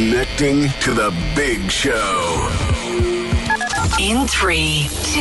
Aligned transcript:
Connecting 0.00 0.70
to 0.80 0.94
the 0.94 1.14
big 1.36 1.70
show. 1.70 2.48
In 4.00 4.26
three, 4.26 4.88
two, 5.02 5.20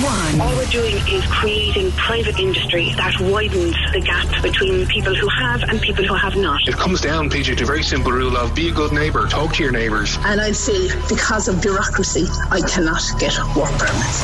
one. 0.00 0.40
All 0.40 0.56
we're 0.56 0.64
doing 0.66 0.94
is 1.08 1.26
creating 1.26 1.90
private 1.92 2.38
industry 2.38 2.94
that 2.96 3.18
widens 3.18 3.74
the 3.92 4.00
gap 4.00 4.40
between 4.40 4.86
people 4.86 5.12
who 5.12 5.28
have 5.28 5.64
and 5.64 5.80
people 5.80 6.04
who 6.04 6.14
have 6.14 6.36
not. 6.36 6.60
It 6.68 6.76
comes 6.76 7.00
down, 7.00 7.30
PJ, 7.30 7.56
to 7.56 7.64
a 7.64 7.66
very 7.66 7.82
simple 7.82 8.12
rule 8.12 8.36
of 8.36 8.54
be 8.54 8.68
a 8.68 8.72
good 8.72 8.92
neighbour, 8.92 9.26
talk 9.26 9.54
to 9.54 9.62
your 9.64 9.72
neighbours. 9.72 10.16
And 10.20 10.40
I'd 10.40 10.54
say 10.54 10.88
because 11.08 11.48
of 11.48 11.60
bureaucracy, 11.60 12.26
I 12.48 12.60
cannot 12.60 13.02
get 13.18 13.36
work 13.56 13.72
permits. 13.72 14.22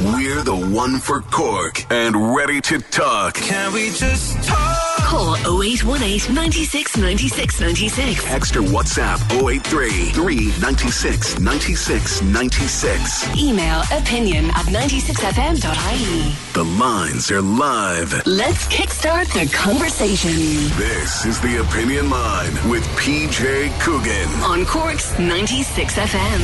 We're 0.00 0.42
the 0.42 0.70
one 0.70 0.98
for 0.98 1.22
Cork 1.22 1.90
and 1.90 2.36
ready 2.36 2.60
to 2.60 2.78
talk. 2.78 3.36
Can 3.36 3.72
we 3.72 3.88
just 3.88 4.44
talk? 4.46 4.87
Call 5.08 5.36
0818 5.62 6.34
96 6.34 6.96
96 6.98 7.60
96. 7.60 8.24
Text 8.24 8.56
or 8.56 8.60
WhatsApp 8.60 9.18
083 9.32 10.10
396 10.12 11.40
96 11.40 12.20
96. 12.22 13.36
Email 13.38 13.80
opinion 13.90 14.44
at 14.50 14.66
96fm.ie. 14.66 16.34
The 16.52 16.64
lines 16.78 17.30
are 17.30 17.40
live. 17.40 18.26
Let's 18.26 18.66
kickstart 18.66 19.32
the 19.32 19.50
conversation 19.50 20.32
This 20.76 21.24
is 21.24 21.40
the 21.40 21.62
Opinion 21.66 22.10
Line 22.10 22.52
with 22.68 22.84
PJ 23.00 23.80
Coogan. 23.80 24.28
on 24.44 24.66
Cork's 24.66 25.12
96FM. 25.14 26.40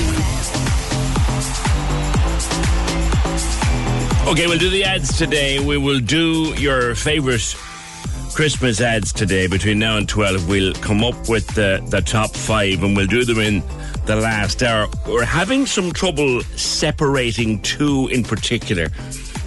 Okay, 4.27 4.47
we'll 4.47 4.59
do 4.59 4.71
the 4.71 4.85
ads 4.85 5.19
today. 5.19 5.61
We 5.61 5.77
will 5.77 6.01
do 6.01 6.55
your 6.57 6.95
favourite 6.95 7.55
Christmas 8.35 8.81
ads 8.81 9.13
today. 9.13 9.47
Between 9.47 9.79
now 9.79 9.97
and 9.97 10.09
12, 10.09 10.49
we'll 10.49 10.75
come 10.75 11.05
up 11.05 11.29
with 11.29 11.47
the, 11.55 11.85
the 11.91 12.01
top 12.01 12.35
five 12.35 12.83
and 12.83 12.97
we'll 12.97 13.07
do 13.07 13.25
them 13.25 13.39
in 13.39 13.63
the 14.07 14.17
last 14.17 14.61
hour. 14.63 14.89
We're 15.07 15.25
having 15.25 15.67
some 15.67 15.93
trouble 15.93 16.41
separating 16.57 17.63
two 17.63 18.09
in 18.09 18.25
particular. 18.25 18.89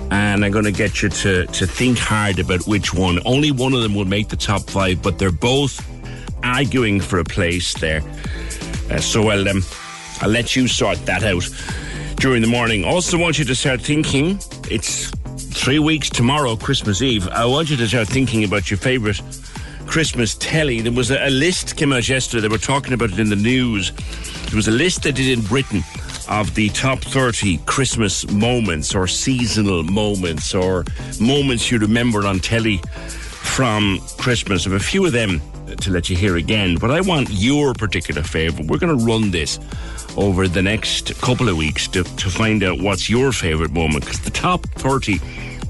And 0.09 0.45
I'm 0.45 0.51
going 0.51 0.63
to 0.63 0.71
get 0.71 1.01
you 1.01 1.09
to, 1.09 1.45
to 1.45 1.67
think 1.67 1.97
hard 1.97 2.39
about 2.39 2.65
which 2.65 2.93
one. 2.93 3.19
Only 3.25 3.51
one 3.51 3.73
of 3.73 3.81
them 3.81 3.93
will 3.93 4.05
make 4.05 4.29
the 4.29 4.37
top 4.37 4.69
five, 4.69 5.01
but 5.03 5.19
they're 5.19 5.31
both 5.31 5.85
arguing 6.43 7.01
for 7.01 7.19
a 7.19 7.25
place 7.25 7.73
there. 7.73 8.01
Uh, 8.89 9.01
so 9.01 9.27
I'll, 9.27 9.49
um, 9.49 9.63
I'll 10.21 10.29
let 10.29 10.55
you 10.55 10.67
sort 10.69 11.05
that 11.05 11.23
out 11.23 11.47
during 12.21 12.41
the 12.41 12.47
morning. 12.47 12.85
Also, 12.85 13.17
want 13.17 13.37
you 13.37 13.45
to 13.45 13.55
start 13.55 13.81
thinking. 13.81 14.39
It's 14.71 15.11
three 15.57 15.79
weeks 15.79 16.09
tomorrow, 16.09 16.55
Christmas 16.55 17.01
Eve. 17.01 17.27
I 17.29 17.45
want 17.45 17.69
you 17.69 17.77
to 17.77 17.87
start 17.87 18.07
thinking 18.07 18.43
about 18.43 18.69
your 18.69 18.77
favourite 18.77 19.21
Christmas 19.85 20.35
telly. 20.35 20.81
There 20.81 20.91
was 20.91 21.09
a, 21.11 21.27
a 21.27 21.29
list 21.29 21.75
came 21.75 21.91
out 21.91 22.07
yesterday. 22.07 22.41
They 22.41 22.47
were 22.47 22.57
talking 22.57 22.93
about 22.93 23.11
it 23.11 23.19
in 23.19 23.29
the 23.29 23.35
news. 23.35 23.91
There 24.47 24.55
was 24.55 24.67
a 24.67 24.71
list 24.71 25.03
they 25.03 25.11
did 25.11 25.37
in 25.37 25.43
Britain 25.45 25.83
of 26.29 26.53
the 26.55 26.69
top 26.69 26.99
30 26.99 27.57
Christmas 27.65 28.29
moments 28.31 28.93
or 28.93 29.07
seasonal 29.07 29.83
moments 29.83 30.53
or 30.53 30.85
moments 31.19 31.71
you 31.71 31.79
remember 31.79 32.25
on 32.25 32.39
telly 32.39 32.77
from 33.07 33.99
Christmas. 34.17 34.63
Have 34.65 34.73
a 34.73 34.79
few 34.79 35.05
of 35.05 35.11
them 35.11 35.41
to 35.75 35.91
let 35.91 36.09
you 36.09 36.15
hear 36.15 36.37
again, 36.37 36.75
but 36.75 36.91
I 36.91 37.01
want 37.01 37.29
your 37.29 37.73
particular 37.73 38.23
favourite. 38.23 38.69
We're 38.69 38.77
going 38.77 38.97
to 38.97 39.05
run 39.05 39.31
this 39.31 39.59
over 40.15 40.47
the 40.47 40.61
next 40.61 41.19
couple 41.21 41.49
of 41.49 41.57
weeks 41.57 41.87
to, 41.89 42.03
to 42.03 42.29
find 42.29 42.63
out 42.63 42.79
what's 42.79 43.09
your 43.09 43.31
favourite 43.31 43.71
moment 43.71 44.05
because 44.05 44.21
the 44.21 44.31
top 44.31 44.65
30 44.75 45.19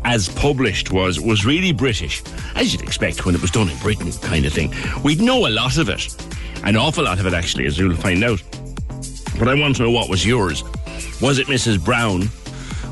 as 0.05 0.29
published 0.29 0.91
was 0.91 1.19
was 1.19 1.45
really 1.45 1.71
British, 1.73 2.23
as 2.55 2.71
you'd 2.71 2.81
expect 2.81 3.25
when 3.25 3.35
it 3.35 3.41
was 3.41 3.51
done 3.51 3.69
in 3.69 3.77
Britain, 3.79 4.11
kind 4.13 4.45
of 4.45 4.53
thing. 4.53 4.73
We'd 5.03 5.19
know 5.19 5.47
a 5.47 5.49
lot 5.49 5.77
of 5.77 5.89
it, 5.89 6.15
an 6.63 6.77
awful 6.77 7.03
lot 7.03 7.19
of 7.19 7.25
it 7.25 7.33
actually, 7.33 7.65
as 7.65 7.77
you'll 7.77 7.95
find 7.95 8.23
out. 8.23 8.41
But 9.37 9.47
I 9.49 9.53
want 9.55 9.75
to 9.77 9.83
know 9.83 9.91
what 9.91 10.09
was 10.09 10.25
yours. 10.25 10.63
Was 11.21 11.39
it 11.39 11.47
Mrs. 11.47 11.83
Brown? 11.83 12.29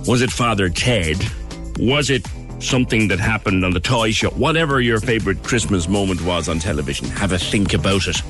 Was 0.08 0.22
it 0.22 0.32
Father 0.32 0.70
Ted? 0.70 1.18
Was 1.80 2.10
it 2.10 2.28
something 2.68 3.08
that 3.10 3.20
happened 3.20 3.64
on 3.64 3.72
the 3.72 3.80
toy 3.80 4.12
show? 4.12 4.30
Whatever 4.32 4.82
your 4.82 5.00
favourite 5.00 5.44
Christmas 5.44 5.88
moment 5.88 6.22
was 6.22 6.50
on 6.50 6.60
television, 6.60 7.08
have 7.10 7.32
a 7.32 7.38
think 7.38 7.74
about 7.74 8.08
it. 8.08 8.22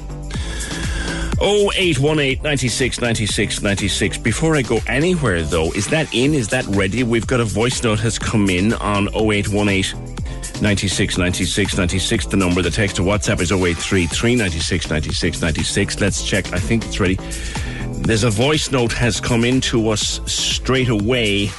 0818 1.41 2.41
96 2.41 3.01
96 3.01 3.61
96. 3.61 4.17
Before 4.19 4.55
I 4.55 4.61
go 4.61 4.79
anywhere, 4.87 5.41
though, 5.43 5.71
is 5.73 5.87
that 5.87 6.13
in? 6.13 6.33
Is 6.33 6.47
that 6.49 6.65
ready? 6.67 7.03
We've 7.03 7.27
got 7.27 7.39
a 7.39 7.45
voice 7.45 7.83
note 7.83 7.99
has 7.99 8.17
come 8.17 8.49
in 8.49 8.73
on 8.73 9.07
0818 9.09 10.61
96 10.61 11.17
96 11.17 11.77
96. 11.77 12.25
The 12.27 12.37
number, 12.37 12.61
the 12.61 12.71
text 12.71 12.95
to 12.97 13.01
WhatsApp 13.01 13.41
is 13.41 13.51
083 13.51 14.07
396 14.07 14.89
96 14.89 15.41
96. 15.41 15.99
Let's 15.99 16.23
check. 16.23 16.53
I 16.53 16.59
think 16.59 16.85
it's 16.85 16.99
ready. 16.99 17.17
There's 18.05 18.23
a 18.23 18.29
voice 18.29 18.71
note 18.71 18.93
has 18.93 19.19
come 19.19 19.43
in 19.43 19.59
to 19.61 19.89
us 19.89 20.21
straight 20.25 20.89
away. 20.89 21.49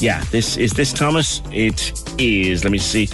Yeah, 0.00 0.24
this 0.30 0.56
is 0.56 0.72
this 0.72 0.94
Thomas? 0.94 1.42
It 1.52 1.92
is. 2.18 2.64
Let 2.64 2.72
me 2.72 2.78
see. 2.78 3.08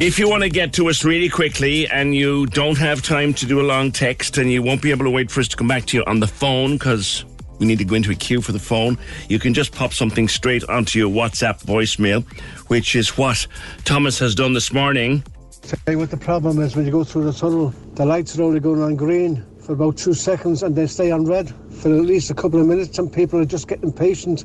If 0.00 0.18
you 0.18 0.28
want 0.28 0.42
to 0.42 0.48
get 0.48 0.72
to 0.74 0.88
us 0.88 1.04
really 1.04 1.28
quickly 1.28 1.88
and 1.88 2.12
you 2.12 2.46
don't 2.46 2.76
have 2.76 3.02
time 3.02 3.32
to 3.34 3.46
do 3.46 3.60
a 3.60 3.62
long 3.62 3.92
text 3.92 4.36
and 4.36 4.50
you 4.50 4.62
won't 4.62 4.82
be 4.82 4.90
able 4.90 5.04
to 5.04 5.10
wait 5.10 5.30
for 5.30 5.40
us 5.40 5.48
to 5.48 5.56
come 5.56 5.68
back 5.68 5.86
to 5.86 5.96
you 5.96 6.04
on 6.08 6.18
the 6.18 6.26
phone 6.26 6.72
because 6.72 7.24
we 7.60 7.66
need 7.66 7.78
to 7.78 7.84
go 7.84 7.94
into 7.94 8.10
a 8.10 8.16
queue 8.16 8.40
for 8.40 8.50
the 8.50 8.58
phone, 8.58 8.98
you 9.28 9.38
can 9.38 9.54
just 9.54 9.72
pop 9.72 9.94
something 9.94 10.26
straight 10.26 10.68
onto 10.68 10.98
your 10.98 11.08
WhatsApp 11.08 11.62
voicemail, 11.64 12.24
which 12.68 12.96
is 12.96 13.16
what 13.16 13.46
Thomas 13.84 14.18
has 14.18 14.34
done 14.34 14.54
this 14.54 14.72
morning. 14.72 15.22
Tell 15.62 15.78
you 15.94 15.98
what 15.98 16.10
the 16.10 16.16
problem 16.16 16.60
is 16.60 16.74
when 16.74 16.84
you 16.84 16.90
go 16.90 17.04
through 17.04 17.24
the 17.24 17.32
tunnel, 17.32 17.72
the 17.94 18.04
lights 18.04 18.36
are 18.36 18.42
only 18.42 18.60
going 18.60 18.82
on 18.82 18.96
green 18.96 19.46
for 19.60 19.72
about 19.72 19.96
two 19.96 20.14
seconds 20.14 20.64
and 20.64 20.74
they 20.74 20.88
stay 20.88 21.12
on 21.12 21.24
red 21.24 21.54
for 21.70 21.94
at 21.94 22.02
least 22.02 22.30
a 22.30 22.34
couple 22.34 22.60
of 22.60 22.66
minutes 22.66 22.98
and 22.98 23.12
people 23.12 23.40
are 23.40 23.46
just 23.46 23.68
getting 23.68 23.84
impatient. 23.84 24.44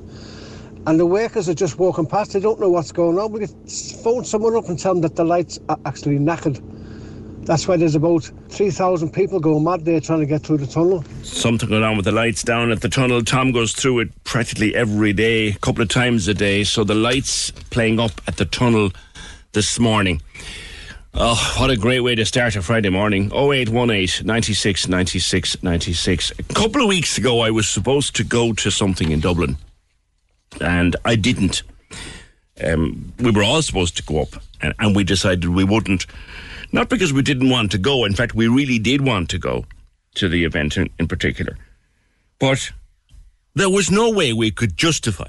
And 0.87 0.99
the 0.99 1.05
workers 1.05 1.47
are 1.47 1.53
just 1.53 1.77
walking 1.77 2.07
past, 2.07 2.33
they 2.33 2.39
don't 2.39 2.59
know 2.59 2.69
what's 2.69 2.91
going 2.91 3.19
on. 3.19 3.31
We 3.31 3.41
could 3.41 3.71
phone 4.03 4.25
someone 4.25 4.55
up 4.55 4.67
and 4.67 4.79
tell 4.79 4.93
them 4.93 5.01
that 5.01 5.15
the 5.15 5.23
lights 5.23 5.59
are 5.69 5.77
actually 5.85 6.17
knackered. 6.17 6.59
That's 7.45 7.67
why 7.67 7.77
there's 7.77 7.95
about 7.95 8.29
3,000 8.49 9.11
people 9.11 9.39
going 9.39 9.63
mad 9.63 9.83
there 9.83 9.99
trying 9.99 10.19
to 10.19 10.25
get 10.25 10.43
through 10.43 10.57
the 10.57 10.67
tunnel. 10.67 11.03
Something 11.23 11.69
going 11.69 11.83
on 11.83 11.95
with 11.97 12.05
the 12.05 12.11
lights 12.11 12.43
down 12.43 12.71
at 12.71 12.81
the 12.81 12.89
tunnel. 12.89 13.23
Tom 13.23 13.51
goes 13.51 13.73
through 13.73 13.99
it 13.99 14.23
practically 14.23 14.75
every 14.75 15.11
day, 15.11 15.49
a 15.49 15.57
couple 15.59 15.81
of 15.81 15.89
times 15.89 16.27
a 16.27 16.33
day. 16.33 16.63
So 16.63 16.83
the 16.83 16.95
lights 16.95 17.51
playing 17.71 17.99
up 17.99 18.21
at 18.27 18.37
the 18.37 18.45
tunnel 18.45 18.91
this 19.53 19.79
morning. 19.79 20.21
Oh, 21.13 21.55
what 21.59 21.69
a 21.69 21.75
great 21.75 21.99
way 22.01 22.15
to 22.15 22.25
start 22.25 22.55
a 22.55 22.61
Friday 22.61 22.89
morning. 22.89 23.31
0818 23.33 24.25
96 24.25 24.87
96 24.87 25.63
96. 25.63 26.31
A 26.39 26.43
couple 26.53 26.81
of 26.81 26.87
weeks 26.87 27.17
ago, 27.17 27.41
I 27.41 27.49
was 27.49 27.67
supposed 27.67 28.15
to 28.15 28.23
go 28.23 28.53
to 28.53 28.71
something 28.71 29.11
in 29.11 29.19
Dublin, 29.19 29.57
and 30.59 30.95
I 31.05 31.15
didn't. 31.15 31.63
Um, 32.63 33.13
we 33.19 33.31
were 33.31 33.43
all 33.43 33.61
supposed 33.61 33.97
to 33.97 34.03
go 34.03 34.21
up, 34.21 34.35
and, 34.61 34.73
and 34.79 34.95
we 34.95 35.03
decided 35.03 35.49
we 35.49 35.63
wouldn't. 35.63 36.05
Not 36.71 36.89
because 36.89 37.11
we 37.11 37.21
didn't 37.21 37.49
want 37.49 37.71
to 37.71 37.77
go. 37.77 38.05
In 38.05 38.13
fact, 38.13 38.33
we 38.33 38.47
really 38.47 38.79
did 38.79 39.01
want 39.01 39.29
to 39.29 39.37
go 39.37 39.65
to 40.15 40.29
the 40.29 40.45
event 40.45 40.77
in, 40.77 40.89
in 40.99 41.07
particular. 41.07 41.57
But 42.39 42.71
there 43.53 43.69
was 43.69 43.91
no 43.91 44.09
way 44.09 44.33
we 44.33 44.51
could 44.51 44.77
justify 44.77 45.27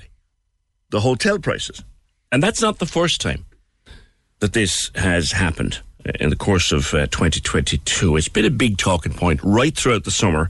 the 0.91 1.01
hotel 1.01 1.39
prices. 1.39 1.83
And 2.31 2.43
that's 2.43 2.63
not 2.63 2.79
the 2.79 2.87
first 2.87 3.21
time 3.21 3.45
that 4.39 4.53
this 4.53 4.91
has 4.95 5.33
happened 5.33 5.81
in 6.19 6.31
the 6.31 6.37
course 6.37 6.73
of 6.73 6.95
uh, 6.95 7.07
2022. 7.09 8.17
It's 8.17 8.29
been 8.29 8.45
a 8.45 8.51
big 8.51 8.79
talking 8.79 9.13
point 9.13 9.41
right 9.43 9.77
throughout 9.77 10.05
the 10.05 10.11
summer, 10.11 10.49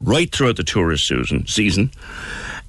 right 0.00 0.30
throughout 0.30 0.56
the 0.56 0.64
tourist 0.64 1.08
season. 1.08 1.46
season. 1.46 1.90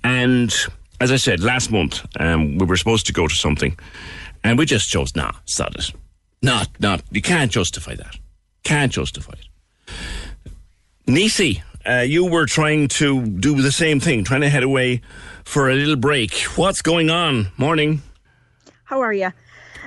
And 0.04 0.54
as 1.00 1.12
I 1.12 1.18
said 1.18 1.42
last 1.42 1.72
month, 1.72 2.06
um, 2.20 2.58
we 2.58 2.66
were 2.66 2.78
supposed 2.78 3.06
to 3.08 3.14
go 3.14 3.28
to 3.28 3.36
something, 3.36 3.78
and 4.44 4.58
we 4.58 4.66
just 4.66 4.90
chose, 4.90 5.16
nah, 5.16 5.32
sod 5.46 5.76
it. 5.76 5.92
Not, 6.42 6.70
not, 6.80 7.02
you 7.12 7.22
can't 7.22 7.52
justify 7.52 7.96
that. 7.96 8.16
Can't 8.64 8.92
justify 8.92 9.34
it. 9.34 9.94
Nisi, 11.08 11.64
uh, 11.88 12.04
you 12.06 12.26
were 12.26 12.46
trying 12.46 12.88
to 12.90 13.26
do 13.26 13.62
the 13.62 13.72
same 13.72 14.00
thing, 14.00 14.24
trying 14.24 14.42
to 14.42 14.50
head 14.50 14.64
away 14.64 15.02
for 15.46 15.70
a 15.70 15.76
little 15.76 15.96
break. 15.96 16.34
What's 16.56 16.82
going 16.82 17.10
on? 17.10 17.48
Morning. 17.58 18.02
How 18.84 19.02
are 19.02 19.14
you? 19.14 19.32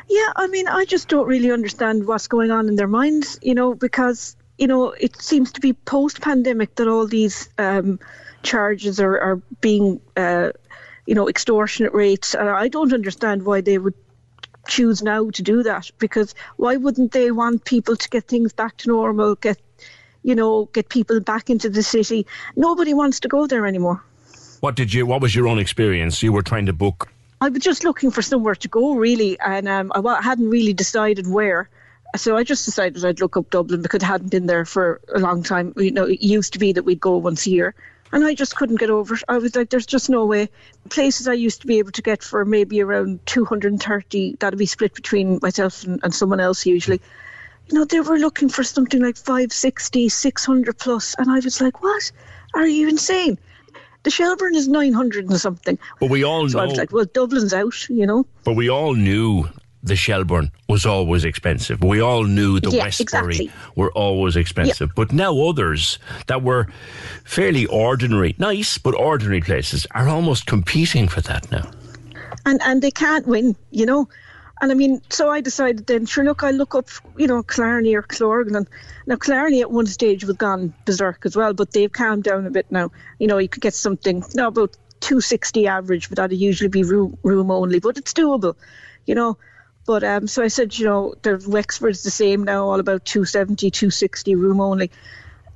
Yeah, 0.09 0.33
I 0.35 0.49
mean, 0.49 0.67
I 0.67 0.87
just 0.87 1.09
don't 1.09 1.27
really 1.27 1.53
understand 1.53 2.07
what's 2.07 2.27
going 2.27 2.51
on 2.51 2.69
in 2.69 2.77
their 2.77 2.89
minds, 2.89 3.39
you 3.43 3.55
know, 3.55 3.75
because, 3.75 4.35
you 4.59 4.67
know, 4.67 4.91
it 4.93 5.21
seems 5.21 5.53
to 5.53 5.61
be 5.61 5.73
post 5.73 6.21
pandemic 6.21 6.75
that 6.77 6.89
all 6.89 7.07
these 7.07 7.49
um, 7.59 8.01
charges 8.43 8.99
are, 8.99 9.19
are 9.21 9.37
being, 9.61 10.01
uh, 10.17 10.51
you 11.07 11.15
know, 11.15 11.29
extortionate 11.29 11.93
rates. 11.93 12.35
And 12.35 12.49
I 12.49 12.69
don't 12.69 12.93
understand 12.93 13.45
why 13.45 13.61
they 13.61 13.79
would 13.79 13.95
choose 14.69 15.03
now 15.03 15.31
to 15.31 15.43
do 15.43 15.63
that 15.63 15.91
because 15.99 16.35
why 16.57 16.77
wouldn't 16.77 17.13
they 17.13 17.31
want 17.31 17.65
people 17.65 17.97
to 17.97 18.09
get 18.09 18.29
things 18.29 18.53
back 18.53 18.77
to 18.79 18.89
normal, 18.89 19.35
get, 19.35 19.59
you 20.23 20.35
know, 20.35 20.67
get 20.67 20.89
people 20.89 21.21
back 21.21 21.51
into 21.51 21.69
the 21.69 21.83
city? 21.83 22.27
Nobody 22.57 22.95
wants 22.95 23.21
to 23.21 23.29
go 23.29 23.47
there 23.47 23.67
anymore. 23.67 24.03
What 24.61 24.77
did 24.77 24.93
you? 24.93 25.07
What 25.07 25.23
was 25.23 25.35
your 25.35 25.49
own 25.49 25.59
experience? 25.59 26.23
You 26.23 26.33
were 26.33 26.43
trying 26.43 26.67
to 26.67 26.73
book 26.73 27.09
I 27.43 27.49
was 27.49 27.63
just 27.63 27.85
looking 27.85 28.11
for 28.11 28.21
somewhere 28.21 28.55
to 28.55 28.69
go, 28.69 28.95
really, 28.97 29.39
and 29.41 29.67
um, 29.67 29.93
I 29.95 30.21
hadn't 30.23 30.51
really 30.51 30.75
decided 30.75 31.27
where. 31.27 31.71
So 32.17 32.37
I 32.37 32.45
just 32.45 32.67
decided 32.67 33.03
I'd 33.03 33.21
look 33.21 33.37
up 33.37 33.49
Dublin 33.49 33.81
because 33.81 34.03
I 34.03 34.07
hadn't 34.07 34.31
been 34.31 34.47
there 34.47 34.67
for 34.67 35.01
a 35.15 35.21
long 35.21 35.43
time. 35.43 35.73
You 35.77 35.91
know, 35.91 36.05
it 36.05 36.21
used 36.21 36.53
to 36.53 36.59
be 36.59 36.73
that 36.73 36.83
we'd 36.83 37.01
go 37.01 37.17
once 37.17 37.47
a 37.47 37.51
year, 37.51 37.75
and 38.13 38.25
I 38.25 38.35
just 38.35 38.57
couldn't 38.57 38.81
get 38.81 38.91
over 38.91 39.15
it. 39.15 39.23
I 39.29 39.39
was 39.39 39.55
like, 39.55 39.71
"There's 39.71 39.87
just 39.87 40.11
no 40.11 40.25
way." 40.25 40.49
Places 40.89 41.29
I 41.29 41.35
used 41.35 41.61
to 41.61 41.67
be 41.67 41.79
able 41.79 41.93
to 41.93 42.03
get 42.03 42.23
for 42.23 42.45
maybe 42.45 42.81
around 42.81 43.21
230, 43.27 44.37
that'd 44.41 44.59
be 44.59 44.67
split 44.67 44.95
between 44.95 45.39
myself 45.43 45.85
and, 45.85 46.01
and 46.03 46.15
someone 46.15 46.41
else 46.41 46.67
usually. 46.67 47.01
You 47.69 47.79
know, 47.79 47.85
they 47.85 48.01
were 48.01 48.19
looking 48.19 48.49
for 48.49 48.65
something 48.65 49.01
like 49.01 49.17
560, 49.17 50.09
600 50.09 50.79
plus, 50.79 51.15
and 51.19 51.31
I 51.31 51.39
was 51.41 51.61
like, 51.61 51.83
"What? 51.83 52.11
Are 52.55 52.67
you 52.67 52.89
insane?" 52.89 53.39
The 54.03 54.11
Shelbourne 54.11 54.55
is 54.55 54.67
900 54.67 55.29
and 55.29 55.39
something. 55.39 55.79
But 56.01 56.09
we 56.09 56.25
all 56.25 56.49
so 56.49 56.57
know. 56.57 56.65
I 56.65 56.67
was 56.69 56.79
like, 56.79 56.91
well, 56.91 57.05
Dublin's 57.05 57.53
out, 57.53 57.89
you 57.91 58.07
know. 58.07 58.27
But 58.45 58.55
we 58.55 58.71
all 58.71 58.95
knew 58.95 59.47
the 59.83 59.97
Shelbourne 59.97 60.51
was 60.69 60.85
always 60.85 61.25
expensive. 61.25 61.83
We 61.83 62.01
all 62.01 62.25
knew 62.25 62.61
the 62.61 62.71
Yeah, 62.71 62.85
Westbury 62.85 63.35
exactly. 63.35 63.51
were 63.77 63.91
always 63.93 64.37
expensive. 64.37 64.91
But 64.95 65.13
now 65.13 65.35
others 65.41 65.99
that 66.27 66.43
were 66.43 66.67
fairly 67.25 67.67
ordinary, 67.67 68.35
nice, 68.39 68.79
but 68.79 68.95
ordinary 68.95 69.41
places 69.41 69.87
are 69.93 70.09
almost 70.09 70.47
competing 70.47 71.09
for 71.09 71.21
that 71.23 71.51
now. 71.51 71.71
and 72.47 72.61
and 72.65 72.81
they 72.83 72.91
can't 72.91 73.27
win, 73.27 73.55
you 73.71 73.87
know. 73.87 74.09
And 74.63 74.71
I 74.71 74.75
mean, 74.75 75.01
so 75.09 75.31
I 75.31 75.41
decided 75.41 75.87
then, 75.87 76.05
sure, 76.05 76.25
look, 76.25 76.43
I 76.43 76.51
look 76.51 76.75
up, 76.75 76.89
you 77.17 77.27
know, 77.27 77.43
Clarny 77.43 77.95
or 77.95 78.03
Clorgan. 78.03 78.67
Now 79.07 79.17
Clarny 79.17 79.61
at 79.63 79.71
one 79.71 79.87
stage 79.87 80.25
was 80.25 80.37
gone 80.37 80.75
berserk 80.85 81.25
as 81.25 81.35
well, 81.37 81.55
but 81.55 81.73
they've 81.73 81.91
calmed 81.93 82.25
down 82.25 82.47
a 82.47 82.51
bit 82.51 82.67
now. 82.71 82.91
You 83.19 83.27
know, 83.27 83.39
you 83.39 83.49
could 83.49 83.63
get 83.63 83.73
something 83.75 84.23
now 84.35 84.49
about 84.49 84.77
260 85.01 85.67
average, 85.67 86.11
but 86.11 86.17
that'd 86.17 86.39
usually 86.39 86.69
be 86.69 86.83
room, 86.83 87.17
room 87.23 87.51
only, 87.51 87.79
but 87.81 87.97
it's 87.97 88.13
doable, 88.13 88.55
you 89.07 89.15
know. 89.15 89.39
But 89.91 90.05
um, 90.05 90.29
so 90.29 90.45
I 90.45 90.47
said, 90.47 90.79
you 90.79 90.85
know, 90.85 91.15
the 91.23 91.45
Wexford's 91.49 92.05
the 92.05 92.13
same 92.13 92.45
now, 92.45 92.69
all 92.69 92.79
about 92.79 93.05
270, 93.05 93.73
260 93.73 94.37
room 94.37 94.61
only. 94.61 94.89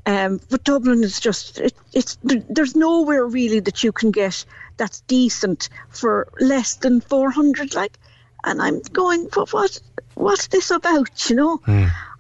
Um, 0.07 0.41
but 0.51 0.65
Dublin 0.65 1.05
is 1.05 1.21
just 1.21 1.61
it, 1.61 1.73
it's 1.93 2.19
there's 2.25 2.75
nowhere 2.75 3.27
really 3.27 3.61
that 3.61 3.85
you 3.85 3.93
can 3.93 4.11
get 4.11 4.45
that's 4.77 5.03
decent 5.03 5.69
for 5.91 6.27
less 6.41 6.75
than 6.75 7.01
400 7.01 7.77
like 7.77 7.97
and 8.43 8.61
I'm 8.61 8.81
going 8.93 9.29
but 9.33 9.53
what 9.53 9.79
what's 10.15 10.49
this 10.49 10.73
about 10.73 11.31
you 11.31 11.37
know 11.37 11.61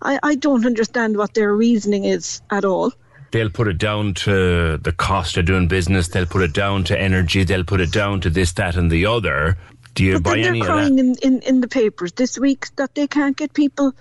I, 0.00 0.20
I 0.22 0.34
don't 0.37 0.64
understand 0.64 1.17
what 1.17 1.34
their 1.34 1.52
reasoning 1.52 2.05
is 2.05 2.43
at 2.49 2.64
all 2.64 2.93
They'll 3.34 3.50
put 3.50 3.67
it 3.67 3.78
down 3.78 4.14
to 4.14 4.78
the 4.78 4.93
cost 4.93 5.37
of 5.37 5.46
doing 5.46 5.67
business. 5.67 6.06
They'll 6.06 6.25
put 6.25 6.43
it 6.43 6.52
down 6.52 6.84
to 6.84 6.96
energy. 6.96 7.43
They'll 7.43 7.64
put 7.64 7.81
it 7.81 7.90
down 7.90 8.20
to 8.20 8.31
this, 8.31 8.52
that, 8.52 8.76
and 8.76 8.93
the 8.93 9.06
other. 9.06 9.58
Do 9.94 10.05
you 10.05 10.14
but 10.14 10.25
buy 10.25 10.43
then 10.43 10.58
they're 10.58 10.64
crying 10.64 10.99
in, 10.99 11.14
in, 11.23 11.41
in 11.43 11.61
the 11.61 11.69
papers 11.69 12.12
this 12.12 12.38
week 12.38 12.75
that 12.76 12.94
they 12.94 13.06
can't 13.06 13.37
get 13.37 13.55
people 13.55 13.94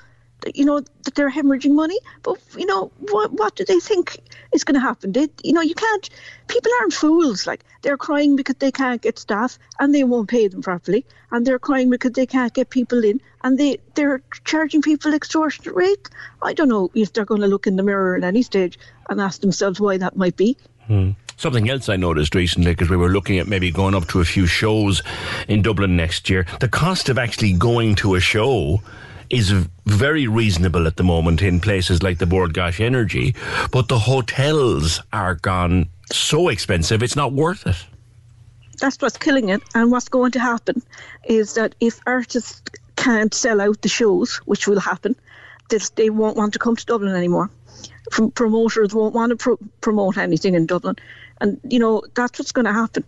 that, 0.44 0.56
you 0.56 0.66
know 0.66 0.80
that 0.80 1.16
they're 1.16 1.30
hemorrhaging 1.30 1.74
money. 1.74 2.00
But 2.22 2.40
you 2.57 2.66
know 2.66 2.92
what 3.00 3.31
what 3.34 3.56
do 3.56 3.66
they 3.66 3.80
think 3.80 4.19
is 4.54 4.63
going 4.63 4.75
to 4.75 4.81
happen? 4.81 5.12
They 5.12 5.28
you 5.44 5.54
know 5.54 5.62
you 5.62 5.75
can't 5.75 6.10
people 6.48 6.72
aren't 6.80 6.94
fools. 6.94 7.48
Like 7.48 7.63
they're 7.81 7.98
crying 7.98 8.36
because 8.36 8.56
they 8.60 8.72
can't 8.72 9.01
get 9.01 9.19
staff 9.19 9.57
and 9.80 9.94
they 9.94 10.04
won't 10.04 10.30
pay 10.30 10.48
them 10.48 10.62
properly. 10.62 11.06
And 11.31 11.45
they're 11.45 11.60
crying 11.60 11.90
because 11.90 12.12
they 12.12 12.25
can't 12.25 12.54
get 12.54 12.69
people 12.69 13.04
in. 13.04 13.22
And 13.44 13.57
they 13.57 13.78
they're 13.95 14.22
charging 14.44 14.81
people 14.81 15.13
extortionate 15.13 15.75
rate. 15.75 16.10
I 16.42 16.54
don't 16.54 16.69
know 16.69 16.92
if 16.94 17.13
they're 17.13 17.25
going 17.25 17.42
to 17.42 17.48
look 17.48 17.68
in 17.68 17.75
the 17.75 17.84
mirror 17.84 18.16
at 18.16 18.24
any 18.24 18.44
stage 18.44 18.78
and 19.10 19.22
ask 19.22 19.42
themselves 19.42 19.80
why 19.80 19.98
that 19.98 20.18
might 20.18 20.36
be 20.36 20.57
hmm. 20.88 21.12
Something 21.38 21.69
else 21.69 21.89
I 21.89 21.95
noticed 21.97 22.35
recently, 22.35 22.71
because 22.71 22.89
we 22.89 22.97
were 22.97 23.09
looking 23.09 23.39
at 23.39 23.47
maybe 23.47 23.71
going 23.71 23.95
up 23.95 24.07
to 24.09 24.21
a 24.21 24.25
few 24.25 24.45
shows 24.45 25.01
in 25.47 25.62
Dublin 25.62 25.95
next 25.95 26.30
year, 26.30 26.45
the 26.59 26.68
cost 26.68 27.09
of 27.09 27.18
actually 27.18 27.53
going 27.53 27.95
to 27.95 28.15
a 28.15 28.19
show 28.19 28.81
is 29.30 29.51
very 29.85 30.27
reasonable 30.27 30.85
at 30.85 30.95
the 30.97 31.03
moment 31.03 31.41
in 31.41 31.59
places 31.59 32.03
like 32.03 32.19
the 32.19 32.25
Bord 32.25 32.53
Gáis 32.53 32.80
Energy, 32.80 33.35
but 33.71 33.88
the 33.88 33.97
hotels 34.00 35.01
are 35.12 35.35
gone 35.35 35.89
so 36.12 36.50
expensive, 36.50 37.01
it's 37.01 37.15
not 37.15 37.33
worth 37.33 37.65
it. 37.65 37.83
that's 38.80 38.97
what's 39.01 39.18
killing 39.18 39.50
it. 39.50 39.62
And 39.74 39.91
what's 39.91 40.09
going 40.09 40.31
to 40.33 40.39
happen 40.39 40.83
is 41.24 41.56
that 41.56 41.74
if 41.80 42.00
artists 42.06 42.62
can't 42.95 43.33
sell 43.33 43.59
out 43.62 43.81
the 43.81 43.89
shows, 43.89 44.38
which 44.45 44.68
will 44.68 44.80
happen, 44.80 45.15
they 45.95 46.09
won't 46.09 46.38
want 46.38 46.53
to 46.53 46.59
come 46.59 46.75
to 46.75 46.85
Dublin 46.85 47.15
anymore. 47.15 47.50
Promoters 48.35 48.94
won't 48.94 49.15
want 49.15 49.31
to 49.31 49.35
pro- 49.35 49.59
promote 49.81 50.18
anything 50.18 50.53
in 50.53 50.68
Dublin, 50.68 50.95
and 51.44 51.60
you 51.69 51.78
know 51.78 52.01
that's 52.16 52.40
what's 52.40 52.51
going 52.51 52.66
to 52.66 52.74
happen. 52.74 53.04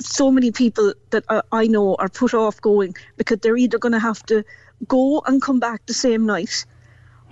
So 0.00 0.30
many 0.30 0.50
people 0.52 0.92
that 1.10 1.24
I, 1.52 1.66
know 1.66 1.94
are 1.96 2.08
put 2.08 2.34
off 2.34 2.60
going 2.60 2.94
because 3.16 3.38
they're 3.40 3.56
either 3.56 3.78
going 3.78 3.92
to 3.92 3.98
have 3.98 4.22
to 4.26 4.44
go 4.86 5.20
and 5.26 5.40
come 5.42 5.58
back 5.58 5.84
the 5.86 5.94
same 5.94 6.26
night, 6.26 6.64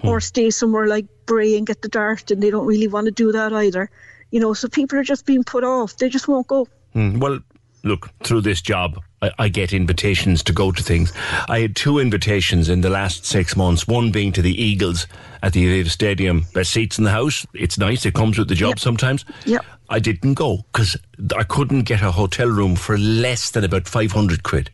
or 0.03 0.21
stay 0.21 0.51
somewhere 0.51 0.87
like 0.87 1.07
Bray 1.27 1.57
and 1.57 1.67
get 1.67 1.83
the 1.83 1.89
dart, 1.89 2.31
and 2.31 2.43
they 2.43 2.51
don't 2.51 2.67
really 2.67 2.89
want 2.89 3.05
to 3.07 3.11
do 3.13 3.33
that 3.33 3.53
either. 3.53 3.91
You 4.31 4.41
know, 4.41 4.55
so 4.55 4.69
people 4.69 4.99
are 4.99 5.05
just 5.05 5.27
being 5.27 5.45
put 5.45 5.65
off. 5.65 5.97
They 5.97 6.09
just 6.09 6.29
won't 6.29 6.47
go. 6.47 6.67
Hmm, 6.93 7.19
Well, 7.19 7.41
look, 7.85 8.11
through 8.25 8.43
this 8.43 8.61
job, 8.61 9.01
I, 9.23 9.31
I 9.39 9.49
get 9.49 9.73
invitations 9.73 10.43
to 10.45 10.53
go 10.53 10.71
to 10.73 10.83
things. 10.83 11.13
I 11.49 11.61
had 11.61 11.75
two 11.77 11.99
invitations 11.99 12.69
in 12.69 12.81
the 12.83 12.91
last 12.91 13.25
six 13.25 13.57
months, 13.57 13.87
one 13.89 14.11
being 14.11 14.33
to 14.33 14.43
the 14.43 14.63
Eagles 14.63 15.07
at 15.43 15.53
the 15.53 15.65
Aviva 15.67 15.91
Stadium. 15.91 16.45
Best 16.53 16.73
seats 16.73 16.99
in 16.99 17.05
the 17.05 17.11
house. 17.13 17.47
It's 17.55 17.79
nice. 17.79 18.05
It 18.05 18.15
comes 18.15 18.37
with 18.39 18.49
the 18.49 18.55
job 18.55 18.71
Yep. 18.71 18.79
sometimes. 18.81 19.25
Yep. 19.47 19.65
I 19.89 19.99
didn't 19.99 20.35
go 20.35 20.59
because 20.73 20.97
I 21.37 21.45
couldn't 21.45 21.83
get 21.83 22.03
a 22.03 22.11
hotel 22.11 22.49
room 22.49 22.77
for 22.77 22.99
less 22.99 23.51
than 23.51 23.65
about 23.65 23.89
500 23.89 24.43
quid. 24.43 24.71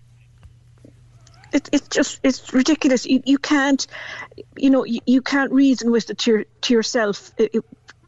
it, 1.53 1.69
it's 1.73 1.89
just 1.89 2.21
it's 2.25 2.53
ridiculous. 2.53 3.07
You, 3.07 3.23
you 3.25 3.39
can't, 3.39 3.87
you 4.57 4.71
know, 4.71 4.85
you, 4.85 5.01
you 5.07 5.23
can't 5.23 5.53
reason 5.53 5.91
with 5.93 6.11
it 6.11 6.19
to, 6.19 6.31
your, 6.31 6.45
to 6.63 6.75
yourself. 6.75 7.31
It, 7.39 7.55
it- 7.55 7.65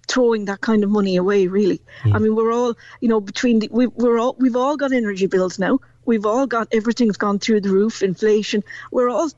throwing 0.09 0.45
that 0.45 0.61
kind 0.61 0.85
of 0.85 0.91
money 0.91 1.17
away, 1.17 1.49
really. 1.49 1.81
Hmm. 2.05 2.15
I 2.15 2.21
mean, 2.21 2.37
we're 2.37 2.53
all, 2.53 2.75
you 3.01 3.09
know, 3.09 3.21
between 3.21 3.59
the, 3.59 3.69
we, 3.73 3.89
we're 3.89 4.21
all 4.21 4.37
we've 4.39 4.55
all 4.55 4.77
got 4.77 4.93
energy 4.93 5.27
bills 5.27 5.59
now. 5.59 5.81
We've 6.05 6.25
all 6.25 6.47
got 6.47 6.69
everything's 6.71 7.17
gone 7.17 7.41
through 7.41 7.63
the 7.63 7.71
roof. 7.71 8.05
Inflation. 8.05 8.63
We're 8.93 9.09
all, 9.09 9.31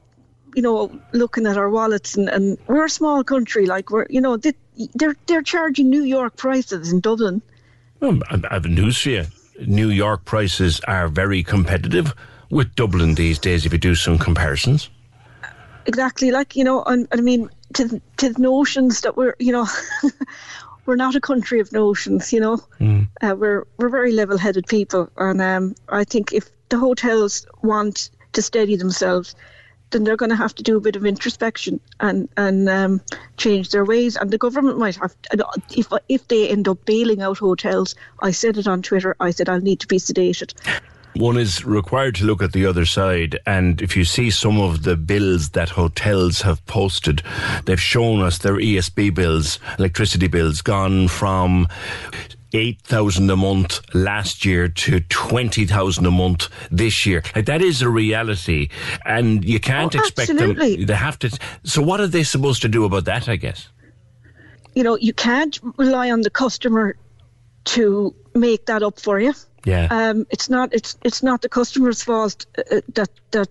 you 0.55 0.61
know, 0.61 1.01
looking 1.13 1.47
at 1.47 1.57
our 1.57 1.71
wallets, 1.71 2.19
and, 2.19 2.29
and 2.29 2.59
we're 2.67 2.85
a 2.85 2.91
small 2.91 3.25
country. 3.25 3.65
Like 3.65 3.91
we're, 3.91 4.07
you 4.11 4.21
know, 4.21 4.37
they, 4.37 4.53
they're 4.95 5.17
they're 5.27 5.43
charging 5.43 5.89
New 5.89 6.03
York 6.03 6.37
prices 6.37 6.93
in 6.93 7.01
Dublin. 7.01 7.41
Well, 8.01 8.19
I 8.31 8.41
I 8.51 8.55
have 8.55 8.67
news 8.67 9.01
for 9.01 9.11
you. 9.11 9.27
New 9.67 9.91
York 9.91 10.25
prices 10.25 10.81
are 10.87 11.09
very 11.09 11.43
competitive 11.43 12.15
with 12.51 12.75
Dublin 12.75 13.15
these 13.15 13.39
days 13.39 13.67
if 13.67 13.73
you 13.73 13.79
do 13.79 13.95
some 13.95 14.19
comparisons. 14.19 14.91
exactly 15.87 16.31
like 16.31 16.55
you 16.55 16.65
know 16.65 16.83
and, 16.85 17.09
i 17.13 17.17
mean 17.17 17.49
to 17.73 18.01
to 18.19 18.29
the 18.33 18.43
notions 18.43 19.01
that 19.01 19.17
we're 19.17 19.35
you 19.39 19.53
know 19.53 19.67
we're 20.87 20.97
not 20.97 21.15
a 21.15 21.21
country 21.21 21.61
of 21.61 21.73
notions 21.73 22.33
you 22.33 22.41
know 22.41 22.57
uh, 23.23 23.35
we're 23.41 23.65
we're 23.79 23.89
very 23.89 24.13
level-headed 24.13 24.67
people 24.67 25.09
and 25.17 25.41
um, 25.41 25.75
i 25.89 26.05
think 26.05 26.33
if 26.33 26.45
the 26.69 26.79
hotels 26.79 27.47
want 27.63 28.11
to 28.35 28.43
steady 28.43 28.77
themselves 28.77 29.35
then 29.91 30.05
they're 30.05 30.17
going 30.17 30.31
to 30.31 30.37
have 30.37 30.55
to 30.55 30.63
do 30.63 30.77
a 30.77 30.81
bit 30.81 30.97
of 30.97 31.07
introspection 31.07 31.81
and 32.01 32.29
and 32.37 32.69
um, 32.69 33.01
change 33.37 33.71
their 33.71 33.85
ways 33.85 34.17
and 34.17 34.31
the 34.31 34.39
government 34.39 34.79
might 34.79 34.97
have 34.97 35.15
to, 35.23 35.47
if 35.71 35.87
if 36.09 36.27
they 36.29 36.49
end 36.49 36.69
up 36.69 36.85
bailing 36.85 37.23
out 37.23 37.39
hotels 37.39 37.95
i 38.21 38.31
said 38.31 38.57
it 38.57 38.67
on 38.67 38.83
twitter 38.83 39.17
i 39.21 39.31
said 39.31 39.49
i'll 39.49 39.61
need 39.61 39.81
to 39.81 39.87
be 39.87 39.99
sedated 39.99 40.53
one 41.15 41.37
is 41.37 41.65
required 41.65 42.15
to 42.17 42.25
look 42.25 42.43
at 42.43 42.53
the 42.53 42.65
other 42.65 42.85
side. 42.85 43.41
And 43.45 43.83
if 43.83 43.97
you 43.97 44.05
see 44.05 44.31
some 44.31 44.61
of 44.61 44.85
the 44.85 44.95
bills 44.95 45.49
that 45.51 45.71
hotels 45.71 46.43
have 46.43 46.65
posted, 46.67 47.23
they've 47.65 47.81
shown 47.81 48.23
us 48.23 48.39
their 48.39 48.55
ESB 48.55 49.15
bills, 49.15 49.59
electricity 49.81 50.29
bills, 50.29 50.63
gone 50.63 51.09
from 51.09 51.67
8,000 52.53 53.31
a 53.31 53.37
month 53.37 53.81
last 53.95 54.45
year 54.45 54.69
to 54.69 55.01
20,000 55.01 56.07
a 56.07 56.11
month 56.11 56.49
this 56.71 57.05
year. 57.07 57.23
Like 57.37 57.47
that 57.47 57.63
is 57.63 57.83
a 57.83 57.89
reality. 57.89 58.69
And 59.05 59.45
you 59.45 59.61
can't 59.61 59.95
Oh, 59.95 59.99
expect 59.99 60.31
absolutely. 60.31 60.77
them, 60.77 60.87
they 60.87 60.95
have 60.95 61.19
to. 61.21 61.31
So 61.65 61.83
what 61.83 62.01
are 62.01 62.07
they 62.07 62.23
supposed 62.23 62.63
to 62.63 62.69
do 62.69 62.85
about 62.85 63.05
that, 63.05 63.29
I 63.29 63.37
guess? 63.37 63.69
You 64.75 64.83
know, 64.83 64.97
you 64.97 65.13
can't 65.13 65.59
rely 65.77 66.11
on 66.11 66.23
the 66.23 66.31
customer 66.31 66.97
to 67.67 68.15
make 68.35 68.67
that 68.67 68.83
up 68.83 68.99
for 69.01 69.21
you. 69.21 69.35
Yeah. 69.65 69.89
Um, 69.91 70.27
it's 70.31 70.49
not 70.49 70.73
it's 70.73 70.97
it's 71.05 71.23
not 71.23 71.43
the 71.43 71.49
customer's 71.49 72.03
fault 72.03 72.47
uh, 72.57 72.81
that 72.95 73.11
that 73.33 73.49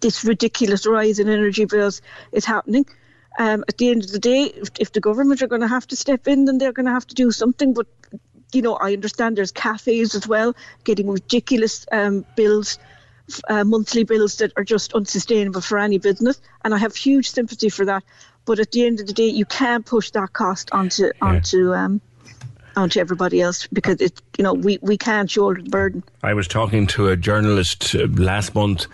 this 0.00 0.24
ridiculous 0.24 0.86
rise 0.86 1.18
in 1.18 1.28
energy 1.28 1.64
bills 1.64 2.02
is 2.32 2.44
happening. 2.44 2.84
Um, 3.38 3.64
at 3.68 3.78
the 3.78 3.90
end 3.90 4.04
of 4.04 4.10
the 4.10 4.18
day, 4.18 4.44
if, 4.44 4.68
if 4.78 4.92
the 4.92 5.00
government 5.00 5.40
are 5.40 5.46
going 5.46 5.60
to 5.60 5.68
have 5.68 5.86
to 5.88 5.96
step 5.96 6.26
in, 6.26 6.44
then 6.44 6.58
they're 6.58 6.72
going 6.72 6.86
to 6.86 6.92
have 6.92 7.06
to 7.06 7.14
do 7.14 7.30
something. 7.30 7.74
But 7.74 7.86
you 8.52 8.62
know, 8.62 8.74
I 8.74 8.92
understand 8.92 9.36
there's 9.36 9.52
cafes 9.52 10.14
as 10.14 10.26
well 10.26 10.54
getting 10.84 11.08
ridiculous 11.08 11.86
um, 11.92 12.24
bills, 12.36 12.78
uh, 13.48 13.64
monthly 13.64 14.04
bills 14.04 14.36
that 14.36 14.52
are 14.56 14.64
just 14.64 14.92
unsustainable 14.92 15.60
for 15.60 15.78
any 15.78 15.98
business, 15.98 16.40
and 16.64 16.74
I 16.74 16.78
have 16.78 16.96
huge 16.96 17.30
sympathy 17.30 17.68
for 17.68 17.84
that. 17.84 18.02
But 18.44 18.58
at 18.58 18.72
the 18.72 18.84
end 18.84 19.00
of 19.00 19.06
the 19.06 19.12
day, 19.12 19.28
you 19.28 19.44
can't 19.44 19.86
push 19.86 20.10
that 20.10 20.32
cost 20.32 20.70
onto 20.72 21.10
onto 21.20 21.72
um, 21.72 22.00
onto 22.76 23.00
everybody 23.00 23.40
else 23.40 23.66
because 23.68 24.00
it 24.00 24.20
you 24.38 24.44
know 24.44 24.54
we, 24.54 24.78
we 24.82 24.96
can't 24.96 25.30
shoulder 25.30 25.62
the 25.62 25.70
burden. 25.70 26.02
I 26.22 26.34
was 26.34 26.48
talking 26.48 26.86
to 26.88 27.08
a 27.08 27.16
journalist 27.16 27.94
uh, 27.94 28.06
last 28.08 28.54
month, 28.54 28.86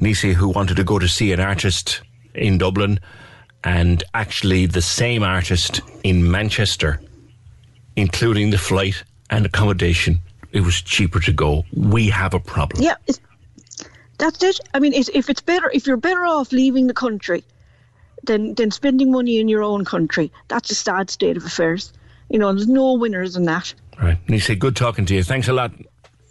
Nisi, 0.00 0.32
who 0.32 0.48
wanted 0.48 0.76
to 0.76 0.84
go 0.84 0.98
to 0.98 1.08
see 1.08 1.32
an 1.32 1.40
artist 1.40 2.02
in 2.34 2.58
Dublin, 2.58 2.98
and 3.64 4.04
actually 4.12 4.66
the 4.66 4.82
same 4.82 5.22
artist 5.22 5.80
in 6.02 6.30
Manchester, 6.30 7.00
including 7.96 8.50
the 8.50 8.58
flight 8.58 9.02
and 9.30 9.46
accommodation. 9.46 10.20
It 10.52 10.60
was 10.60 10.80
cheaper 10.80 11.18
to 11.20 11.32
go. 11.32 11.64
We 11.74 12.10
have 12.10 12.34
a 12.34 12.40
problem. 12.40 12.82
Yeah, 12.82 12.96
that's 14.18 14.42
it. 14.42 14.60
I 14.74 14.78
mean, 14.78 14.92
it's, 14.92 15.08
if 15.12 15.28
it's 15.28 15.40
better, 15.40 15.70
if 15.74 15.86
you're 15.86 15.96
better 15.96 16.24
off 16.24 16.52
leaving 16.52 16.86
the 16.86 16.94
country 16.94 17.42
than 18.22 18.54
than 18.54 18.70
spending 18.70 19.10
money 19.10 19.40
in 19.40 19.48
your 19.48 19.62
own 19.62 19.84
country, 19.84 20.30
that's 20.48 20.70
a 20.70 20.74
sad 20.74 21.10
state 21.10 21.36
of 21.36 21.44
affairs. 21.44 21.92
You 22.28 22.38
know, 22.38 22.52
there's 22.52 22.68
no 22.68 22.94
winners 22.94 23.36
in 23.36 23.44
that. 23.44 23.74
Right. 24.00 24.18
Nisi, 24.28 24.54
good 24.54 24.76
talking 24.76 25.06
to 25.06 25.14
you. 25.14 25.24
Thanks 25.24 25.48
a 25.48 25.52
lot. 25.52 25.72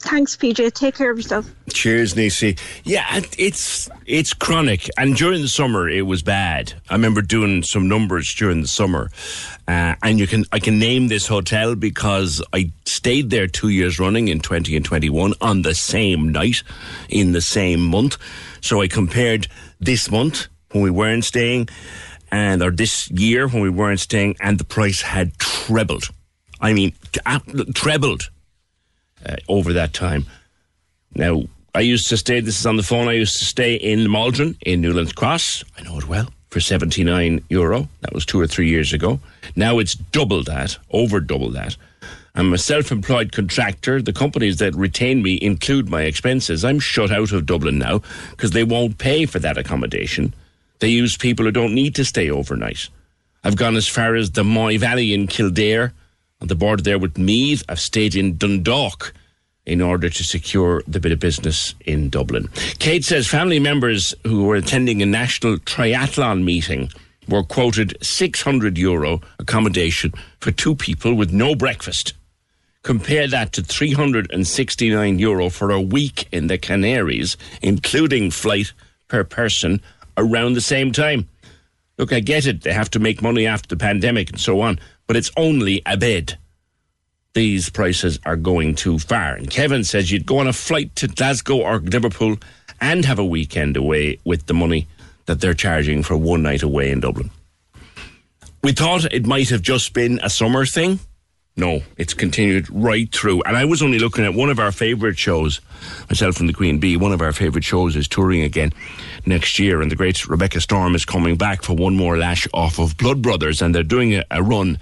Thanks, 0.03 0.35
PJ. 0.35 0.73
Take 0.73 0.95
care 0.95 1.11
of 1.11 1.17
yourself. 1.17 1.49
Cheers, 1.69 2.13
Nisi. 2.17 2.57
Yeah, 2.83 3.21
it's 3.37 3.89
it's 4.05 4.33
chronic, 4.33 4.89
and 4.97 5.15
during 5.15 5.41
the 5.41 5.47
summer 5.47 5.87
it 5.87 6.01
was 6.01 6.21
bad. 6.21 6.73
I 6.89 6.93
remember 6.95 7.21
doing 7.21 7.63
some 7.63 7.87
numbers 7.87 8.33
during 8.35 8.61
the 8.61 8.67
summer, 8.67 9.09
uh, 9.65 9.95
and 10.03 10.19
you 10.19 10.27
can 10.27 10.43
I 10.51 10.59
can 10.59 10.77
name 10.77 11.07
this 11.07 11.25
hotel 11.25 11.75
because 11.75 12.43
I 12.51 12.71
stayed 12.85 13.29
there 13.29 13.47
two 13.47 13.69
years 13.69 13.97
running 13.97 14.27
in 14.27 14.41
twenty 14.41 14.75
and 14.75 14.83
twenty 14.83 15.09
one 15.09 15.33
on 15.39 15.61
the 15.61 15.73
same 15.73 16.33
night 16.33 16.63
in 17.07 17.31
the 17.31 17.41
same 17.41 17.79
month. 17.79 18.17
So 18.59 18.81
I 18.81 18.89
compared 18.89 19.47
this 19.79 20.11
month 20.11 20.47
when 20.73 20.83
we 20.83 20.91
weren't 20.91 21.23
staying, 21.23 21.69
and 22.29 22.61
or 22.61 22.71
this 22.71 23.09
year 23.09 23.47
when 23.47 23.61
we 23.61 23.69
weren't 23.69 24.01
staying, 24.01 24.35
and 24.41 24.57
the 24.57 24.65
price 24.65 25.01
had 25.01 25.37
trebled. 25.37 26.09
I 26.59 26.73
mean, 26.73 26.93
trebled 27.73 28.29
uh, 29.25 29.35
over 29.47 29.73
that 29.73 29.93
time. 29.93 30.25
Now, 31.15 31.43
I 31.75 31.81
used 31.81 32.07
to 32.09 32.17
stay, 32.17 32.39
this 32.39 32.59
is 32.59 32.65
on 32.65 32.77
the 32.77 32.83
phone, 32.83 33.07
I 33.07 33.13
used 33.13 33.39
to 33.39 33.45
stay 33.45 33.75
in 33.75 34.09
Maldron 34.09 34.55
in 34.65 34.81
Newlands 34.81 35.13
Cross. 35.13 35.63
I 35.77 35.83
know 35.83 35.97
it 35.97 36.07
well. 36.07 36.29
For 36.49 36.59
79 36.59 37.43
euro. 37.49 37.89
That 38.01 38.13
was 38.13 38.27
two 38.27 38.39
or 38.39 38.45
three 38.45 38.69
years 38.69 38.93
ago. 38.93 39.19
Now 39.55 39.79
it's 39.79 39.95
double 39.95 40.43
that, 40.43 40.77
over 40.91 41.19
double 41.19 41.49
that. 41.51 41.75
I'm 42.35 42.53
a 42.53 42.57
self 42.57 42.91
employed 42.91 43.31
contractor. 43.31 44.01
The 44.01 44.13
companies 44.13 44.57
that 44.57 44.75
retain 44.75 45.21
me 45.21 45.39
include 45.41 45.89
my 45.89 46.03
expenses. 46.03 46.65
I'm 46.65 46.79
shut 46.79 47.11
out 47.11 47.31
of 47.31 47.45
Dublin 47.45 47.77
now 47.77 48.01
because 48.31 48.51
they 48.51 48.63
won't 48.63 48.97
pay 48.97 49.25
for 49.25 49.39
that 49.39 49.57
accommodation. 49.57 50.33
They 50.79 50.89
use 50.89 51.15
people 51.15 51.45
who 51.45 51.51
don't 51.51 51.75
need 51.75 51.95
to 51.95 52.05
stay 52.05 52.29
overnight. 52.29 52.89
I've 53.43 53.55
gone 53.55 53.75
as 53.75 53.87
far 53.87 54.15
as 54.15 54.31
the 54.31 54.43
Moy 54.43 54.77
Valley 54.77 55.13
in 55.13 55.27
Kildare, 55.27 55.93
on 56.43 56.49
the 56.49 56.55
border 56.55 56.83
there 56.83 56.99
with 56.99 57.17
Meath. 57.17 57.63
I've 57.69 57.79
stayed 57.79 58.15
in 58.15 58.37
Dundalk 58.37 59.13
in 59.65 59.81
order 59.81 60.09
to 60.09 60.23
secure 60.25 60.83
the 60.85 60.99
bit 60.99 61.13
of 61.13 61.19
business 61.19 61.73
in 61.85 62.09
Dublin. 62.09 62.49
Kate 62.79 63.05
says 63.05 63.27
family 63.27 63.59
members 63.59 64.13
who 64.25 64.43
were 64.43 64.57
attending 64.57 65.01
a 65.01 65.05
national 65.05 65.57
triathlon 65.59 66.43
meeting 66.43 66.89
were 67.29 67.43
quoted 67.43 67.97
600 68.01 68.77
euro 68.77 69.21
accommodation 69.39 70.11
for 70.41 70.51
two 70.51 70.75
people 70.75 71.13
with 71.13 71.31
no 71.31 71.55
breakfast. 71.55 72.13
Compare 72.83 73.29
that 73.29 73.53
to 73.53 73.63
369 73.63 75.19
euro 75.19 75.49
for 75.49 75.71
a 75.71 75.79
week 75.79 76.27
in 76.33 76.47
the 76.47 76.57
Canaries, 76.57 77.37
including 77.61 78.29
flight 78.29 78.73
per 79.07 79.23
person 79.23 79.81
around 80.17 80.55
the 80.55 80.61
same 80.61 80.91
time. 80.91 81.29
Look, 81.97 82.11
I 82.11 82.19
get 82.19 82.45
it. 82.45 82.63
They 82.63 82.73
have 82.73 82.89
to 82.91 82.99
make 82.99 83.21
money 83.21 83.47
after 83.47 83.69
the 83.69 83.77
pandemic 83.77 84.29
and 84.29 84.39
so 84.39 84.59
on, 84.59 84.77
but 85.07 85.15
it's 85.15 85.31
only 85.37 85.81
a 85.85 85.97
bed. 85.97 86.37
These 87.33 87.69
prices 87.69 88.19
are 88.25 88.35
going 88.35 88.75
too 88.75 88.99
far. 88.99 89.33
And 89.33 89.49
Kevin 89.49 89.83
says 89.83 90.11
you'd 90.11 90.25
go 90.25 90.37
on 90.37 90.47
a 90.47 90.53
flight 90.53 90.95
to 90.97 91.07
Glasgow 91.07 91.61
or 91.61 91.79
Liverpool 91.79 92.37
and 92.79 93.05
have 93.05 93.19
a 93.19 93.25
weekend 93.25 93.75
away 93.75 94.19
with 94.23 94.45
the 94.45 94.53
money 94.53 94.87
that 95.25 95.41
they're 95.41 95.53
charging 95.53 96.03
for 96.03 96.17
one 96.17 96.43
night 96.43 96.63
away 96.63 96.91
in 96.91 96.99
Dublin. 96.99 97.31
We 98.61 98.71
thought 98.71 99.11
it 99.11 99.25
might 99.25 99.49
have 99.49 99.61
just 99.61 99.93
been 99.93 100.19
a 100.21 100.29
summer 100.29 100.65
thing. 100.65 100.99
No, 101.55 101.83
it's 101.97 102.15
continued 102.15 102.67
right 102.71 103.13
through. 103.13 103.43
And 103.43 103.55
I 103.55 103.65
was 103.65 103.83
only 103.83 103.99
looking 103.99 104.25
at 104.25 104.33
one 104.33 104.49
of 104.49 104.57
our 104.57 104.71
favourite 104.71 105.19
shows, 105.19 105.61
myself 106.09 106.39
and 106.39 106.49
the 106.49 106.53
Queen 106.53 106.79
Bee. 106.79 106.97
One 106.97 107.11
of 107.11 107.21
our 107.21 107.31
favourite 107.31 107.63
shows 107.63 107.95
is 107.95 108.07
touring 108.07 108.41
again 108.41 108.73
next 109.27 109.59
year, 109.59 109.79
and 109.79 109.91
the 109.91 109.95
great 109.95 110.27
Rebecca 110.27 110.61
Storm 110.61 110.95
is 110.95 111.05
coming 111.05 111.35
back 111.35 111.61
for 111.61 111.75
one 111.75 111.95
more 111.95 112.17
lash 112.17 112.47
off 112.55 112.79
of 112.79 112.97
Blood 112.97 113.21
Brothers, 113.21 113.61
and 113.61 113.75
they're 113.75 113.83
doing 113.83 114.15
a, 114.15 114.23
a 114.31 114.41
run 114.41 114.79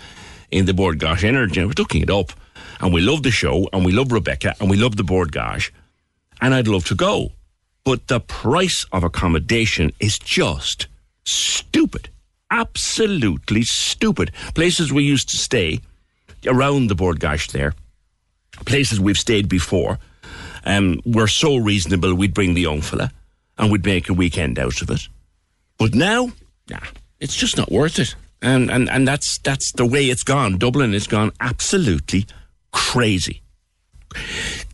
in 0.50 0.66
the 0.66 0.74
Bord 0.74 0.98
Gáis 0.98 1.26
Energy. 1.26 1.60
And 1.60 1.68
we're 1.68 1.74
looking 1.78 2.04
it 2.04 2.10
up, 2.10 2.32
and 2.80 2.94
we 2.94 3.02
love 3.02 3.24
the 3.24 3.32
show, 3.32 3.68
and 3.74 3.84
we 3.84 3.92
love 3.92 4.14
Rebecca, 4.14 4.56
and 4.62 4.70
we 4.70 4.78
love 4.78 4.96
the 4.96 5.04
Bord 5.04 5.34
Gáis, 5.34 5.72
and 6.40 6.54
I'd 6.54 6.70
love 6.70 6.86
to 6.86 6.96
go. 6.96 7.34
But 7.84 8.08
the 8.08 8.22
price 8.22 8.86
of 8.94 9.04
accommodation 9.04 9.92
is 10.00 10.18
just 10.18 10.88
stupid. 11.26 12.10
Absolutely 12.50 13.64
stupid. 13.64 14.32
Places 14.56 14.94
we 14.94 15.04
used 15.04 15.30
to 15.30 15.38
stay 15.38 15.82
around 16.46 16.88
the 16.88 16.96
Bord 16.96 17.20
Gáis 17.20 17.52
there, 17.52 17.74
places 18.66 19.00
we've 19.00 19.18
stayed 19.18 19.48
before, 19.48 20.00
um, 20.66 21.00
were 21.06 21.28
so 21.28 21.58
reasonable 21.58 22.14
we'd 22.14 22.34
bring 22.34 22.54
the 22.54 22.62
young 22.62 22.82
fella 22.82 23.12
and 23.58 23.72
we'd 23.72 23.86
make 23.86 24.10
a 24.10 24.14
weekend 24.14 24.60
out 24.60 24.82
of 24.82 24.90
it. 24.90 25.08
But 25.78 25.96
now, 25.96 26.32
nah, 26.70 26.80
it's 27.20 27.36
just 27.36 27.58
not 27.58 27.72
worth 27.72 28.00
it. 28.00 28.16
And, 28.42 28.72
and, 28.72 28.90
and 28.90 29.08
that's, 29.08 29.38
that's 29.40 29.72
the 29.72 29.86
way 29.86 30.06
it's 30.06 30.24
gone. 30.24 30.58
Dublin 30.58 30.94
has 30.94 31.08
gone 31.08 31.32
absolutely 31.40 32.26
crazy. 32.72 33.42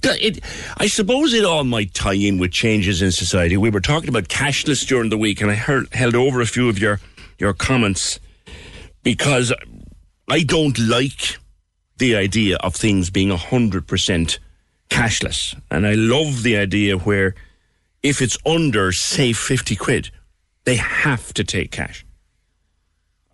It, 0.04 0.40
I 0.78 0.88
suppose 0.88 1.34
it 1.34 1.44
all 1.44 1.64
might 1.64 1.94
tie 1.94 2.14
in 2.14 2.38
with 2.38 2.52
changes 2.52 3.02
in 3.02 3.12
society. 3.12 3.58
We 3.58 3.70
were 3.70 3.82
talking 3.82 4.10
about 4.10 4.30
cashless 4.30 4.88
during 4.88 5.10
the 5.10 5.18
week, 5.18 5.42
and 5.42 5.52
I 5.52 5.56
heard, 5.56 5.94
held 5.94 6.16
over 6.16 6.40
a 6.40 6.46
few 6.46 6.70
of 6.70 6.80
your, 6.80 7.00
your 7.38 7.54
comments 7.54 8.20
because 9.04 9.54
I 10.30 10.44
don't 10.44 10.78
like 10.80 11.38
the 11.98 12.16
idea 12.16 12.58
of 12.58 12.76
things 12.76 13.10
being 13.10 13.30
100% 13.30 14.40
cashless. 14.90 15.60
And 15.70 15.88
I 15.88 15.94
love 15.94 16.44
the 16.44 16.58
idea 16.58 16.98
where 16.98 17.36
if 18.04 18.22
it's 18.22 18.38
under, 18.46 18.92
say, 18.92 19.34
50 19.34 19.76
quid, 19.76 20.12
they 20.66 20.76
have 20.76 21.34
to 21.34 21.44
take 21.44 21.72
cash. 21.72 22.06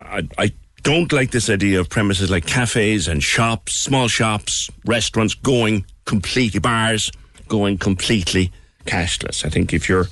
I, 0.00 0.28
I 0.38 0.52
don't 0.82 1.12
like 1.12 1.30
this 1.30 1.48
idea 1.48 1.80
of 1.80 1.88
premises 1.88 2.30
like 2.30 2.46
cafes 2.46 3.08
and 3.08 3.22
shops, 3.22 3.80
small 3.82 4.08
shops, 4.08 4.70
restaurants 4.84 5.34
going 5.34 5.84
completely, 6.04 6.60
bars 6.60 7.10
going 7.48 7.78
completely 7.78 8.52
cashless. 8.86 9.44
I 9.44 9.48
think 9.48 9.72
if 9.72 9.88
you're 9.88 10.08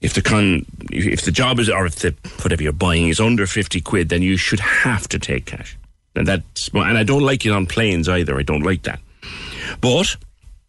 if 0.00 0.14
the 0.14 0.22
con 0.22 0.64
if 0.90 1.22
the 1.22 1.32
job 1.32 1.58
is 1.58 1.68
or 1.68 1.86
if 1.86 1.96
the 1.96 2.14
whatever 2.42 2.62
you're 2.62 2.72
buying 2.72 3.08
is 3.08 3.20
under 3.20 3.46
50 3.46 3.80
quid 3.82 4.08
then 4.08 4.22
you 4.22 4.36
should 4.36 4.60
have 4.60 5.08
to 5.08 5.18
take 5.18 5.46
cash 5.46 5.76
and 6.20 6.28
that's 6.28 6.68
and 6.72 6.98
i 6.98 7.02
don't 7.02 7.22
like 7.22 7.44
it 7.44 7.50
on 7.52 7.66
planes 7.66 8.08
either 8.08 8.38
i 8.38 8.42
don't 8.42 8.62
like 8.62 8.82
that 8.82 9.00
but 9.80 10.16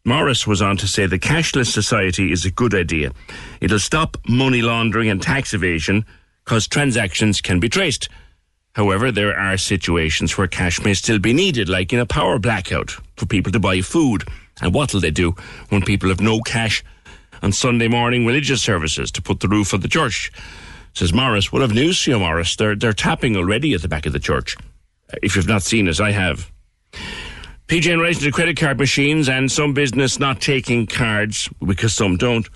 morris 0.05 0.47
was 0.47 0.61
on 0.61 0.77
to 0.77 0.87
say 0.87 1.05
the 1.05 1.19
cashless 1.19 1.71
society 1.71 2.31
is 2.31 2.45
a 2.45 2.51
good 2.51 2.73
idea 2.73 3.11
it'll 3.59 3.79
stop 3.79 4.17
money 4.27 4.61
laundering 4.61 5.09
and 5.09 5.21
tax 5.21 5.53
evasion 5.53 6.05
because 6.43 6.67
transactions 6.67 7.41
can 7.41 7.59
be 7.59 7.69
traced 7.69 8.09
However, 8.73 9.11
there 9.11 9.37
are 9.37 9.57
situations 9.57 10.37
where 10.37 10.47
cash 10.47 10.81
may 10.81 10.93
still 10.93 11.19
be 11.19 11.33
needed, 11.33 11.67
like 11.67 11.91
in 11.91 11.99
a 11.99 12.05
power 12.05 12.39
blackout, 12.39 12.91
for 13.17 13.25
people 13.25 13.51
to 13.51 13.59
buy 13.59 13.81
food 13.81 14.23
And 14.61 14.73
what'll 14.73 14.99
they 15.01 15.11
do 15.11 15.35
when 15.69 15.81
people 15.81 16.09
have 16.09 16.21
no 16.21 16.39
cash 16.39 16.83
on 17.41 17.51
Sunday 17.51 17.87
morning 17.87 18.25
religious 18.25 18.61
services 18.61 19.11
to 19.11 19.21
put 19.21 19.39
the 19.39 19.47
roof 19.47 19.73
of 19.73 19.81
the 19.81 19.87
church? 19.87 20.31
Says 20.93 21.13
Morris. 21.13 21.51
Well, 21.51 21.63
I've 21.63 21.73
news 21.73 22.01
for 22.01 22.11
you, 22.11 22.19
Morris. 22.19 22.55
They're, 22.55 22.75
they're 22.75 22.93
tapping 22.93 23.35
already 23.35 23.73
at 23.73 23.81
the 23.81 23.87
back 23.87 24.05
of 24.05 24.13
the 24.13 24.19
church. 24.19 24.55
If 25.21 25.35
you've 25.35 25.47
not 25.47 25.63
seen 25.63 25.87
it, 25.87 25.99
I 25.99 26.11
have. 26.11 26.51
PJ 27.67 27.89
in 27.89 27.99
relation 27.99 28.23
to 28.23 28.31
credit 28.31 28.57
card 28.57 28.77
machines 28.77 29.29
and 29.29 29.49
some 29.49 29.73
business 29.73 30.19
not 30.19 30.41
taking 30.41 30.87
cards 30.87 31.47
because 31.65 31.93
some 31.93 32.17
don't. 32.17 32.49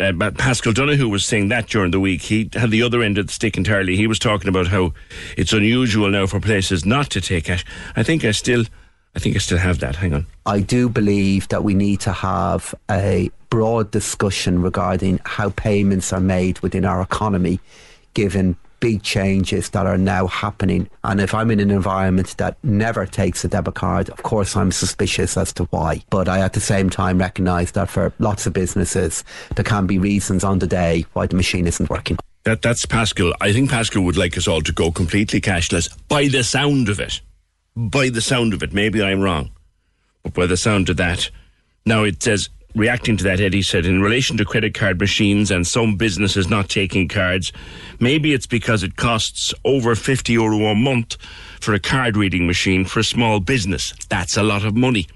Uh, 0.00 0.12
but 0.12 0.38
Paschal 0.38 0.72
Donohoe 0.72 1.08
was 1.08 1.24
saying 1.24 1.48
that 1.48 1.66
during 1.66 1.90
the 1.90 1.98
week. 1.98 2.22
He 2.22 2.48
had 2.52 2.70
the 2.70 2.82
other 2.82 3.02
end 3.02 3.18
of 3.18 3.26
the 3.26 3.32
stick 3.32 3.56
entirely. 3.56 3.96
He 3.96 4.06
was 4.06 4.20
talking 4.20 4.48
about 4.48 4.68
how 4.68 4.92
it's 5.36 5.52
unusual 5.52 6.08
now 6.08 6.26
for 6.26 6.38
places 6.38 6.86
not 6.86 7.10
to 7.10 7.20
take 7.20 7.44
cash. 7.44 7.64
I 7.96 8.04
think 8.04 8.24
I 8.24 8.30
still, 8.30 8.64
I 9.16 9.18
think 9.18 9.34
I 9.34 9.40
still 9.40 9.58
have 9.58 9.80
that. 9.80 9.96
Hang 9.96 10.14
on. 10.14 10.26
I 10.46 10.60
do 10.60 10.88
believe 10.88 11.48
that 11.48 11.64
we 11.64 11.74
need 11.74 11.98
to 12.00 12.12
have 12.12 12.72
a 12.88 13.30
broad 13.50 13.90
discussion 13.90 14.62
regarding 14.62 15.18
how 15.24 15.50
payments 15.50 16.12
are 16.12 16.20
made 16.20 16.60
within 16.60 16.84
our 16.84 17.02
economy, 17.02 17.58
given 18.14 18.56
big 18.80 19.02
changes 19.02 19.70
that 19.70 19.86
are 19.86 19.98
now 19.98 20.26
happening. 20.26 20.88
And 21.04 21.20
if 21.20 21.34
I'm 21.34 21.50
in 21.50 21.60
an 21.60 21.70
environment 21.70 22.36
that 22.38 22.56
never 22.64 23.06
takes 23.06 23.44
a 23.44 23.48
debit 23.48 23.74
card, 23.74 24.10
of 24.10 24.22
course 24.22 24.56
I'm 24.56 24.72
suspicious 24.72 25.36
as 25.36 25.52
to 25.54 25.64
why. 25.64 26.02
But 26.10 26.28
I 26.28 26.40
at 26.40 26.54
the 26.54 26.60
same 26.60 26.90
time 26.90 27.18
recognise 27.18 27.72
that 27.72 27.90
for 27.90 28.12
lots 28.18 28.46
of 28.46 28.52
businesses, 28.52 29.22
there 29.54 29.64
can 29.64 29.86
be 29.86 29.98
reasons 29.98 30.42
on 30.42 30.58
the 30.58 30.66
day 30.66 31.06
why 31.12 31.26
the 31.26 31.36
machine 31.36 31.66
isn't 31.66 31.90
working. 31.90 32.16
That 32.44 32.62
that's 32.62 32.86
Paschal. 32.86 33.34
I 33.40 33.52
think 33.52 33.70
Paschal 33.70 34.02
would 34.04 34.16
like 34.16 34.36
us 34.38 34.48
all 34.48 34.62
to 34.62 34.72
go 34.72 34.90
completely 34.90 35.40
cashless 35.40 35.94
by 36.08 36.28
the 36.28 36.42
sound 36.42 36.88
of 36.88 36.98
it. 36.98 37.20
By 37.76 38.08
the 38.08 38.22
sound 38.22 38.54
of 38.54 38.62
it. 38.62 38.72
Maybe 38.72 39.02
I'm 39.02 39.20
wrong. 39.20 39.50
But 40.22 40.34
by 40.34 40.46
the 40.46 40.56
sound 40.56 40.88
of 40.88 40.96
that. 40.96 41.30
Now 41.84 42.04
it 42.04 42.22
says 42.22 42.48
reacting 42.74 43.16
to 43.16 43.24
that, 43.24 43.40
Eddie 43.40 43.62
said, 43.62 43.86
in 43.86 44.00
relation 44.00 44.36
to 44.36 44.44
credit 44.44 44.74
card 44.74 45.00
machines 45.00 45.50
and 45.50 45.66
some 45.66 45.96
businesses 45.96 46.48
not 46.48 46.68
taking 46.68 47.08
cards, 47.08 47.52
maybe 47.98 48.32
it's 48.32 48.46
because 48.46 48.82
it 48.82 48.96
costs 48.96 49.52
over 49.64 49.94
50 49.94 50.32
euro 50.32 50.66
a 50.66 50.74
month 50.74 51.16
for 51.60 51.74
a 51.74 51.80
card 51.80 52.16
reading 52.16 52.46
machine 52.46 52.84
for 52.84 53.00
a 53.00 53.04
small 53.04 53.40
business. 53.40 53.94
That's 54.08 54.36
a 54.36 54.42
lot 54.42 54.64
of 54.64 54.76
money. 54.76 55.06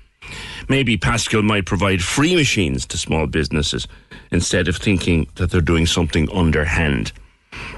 Maybe 0.68 0.96
Paschal 0.96 1.42
might 1.42 1.66
provide 1.66 2.02
free 2.02 2.34
machines 2.34 2.86
to 2.86 2.98
small 2.98 3.26
businesses 3.26 3.86
instead 4.30 4.68
of 4.68 4.76
thinking 4.76 5.26
that 5.34 5.50
they're 5.50 5.60
doing 5.60 5.86
something 5.86 6.30
underhand. 6.30 7.12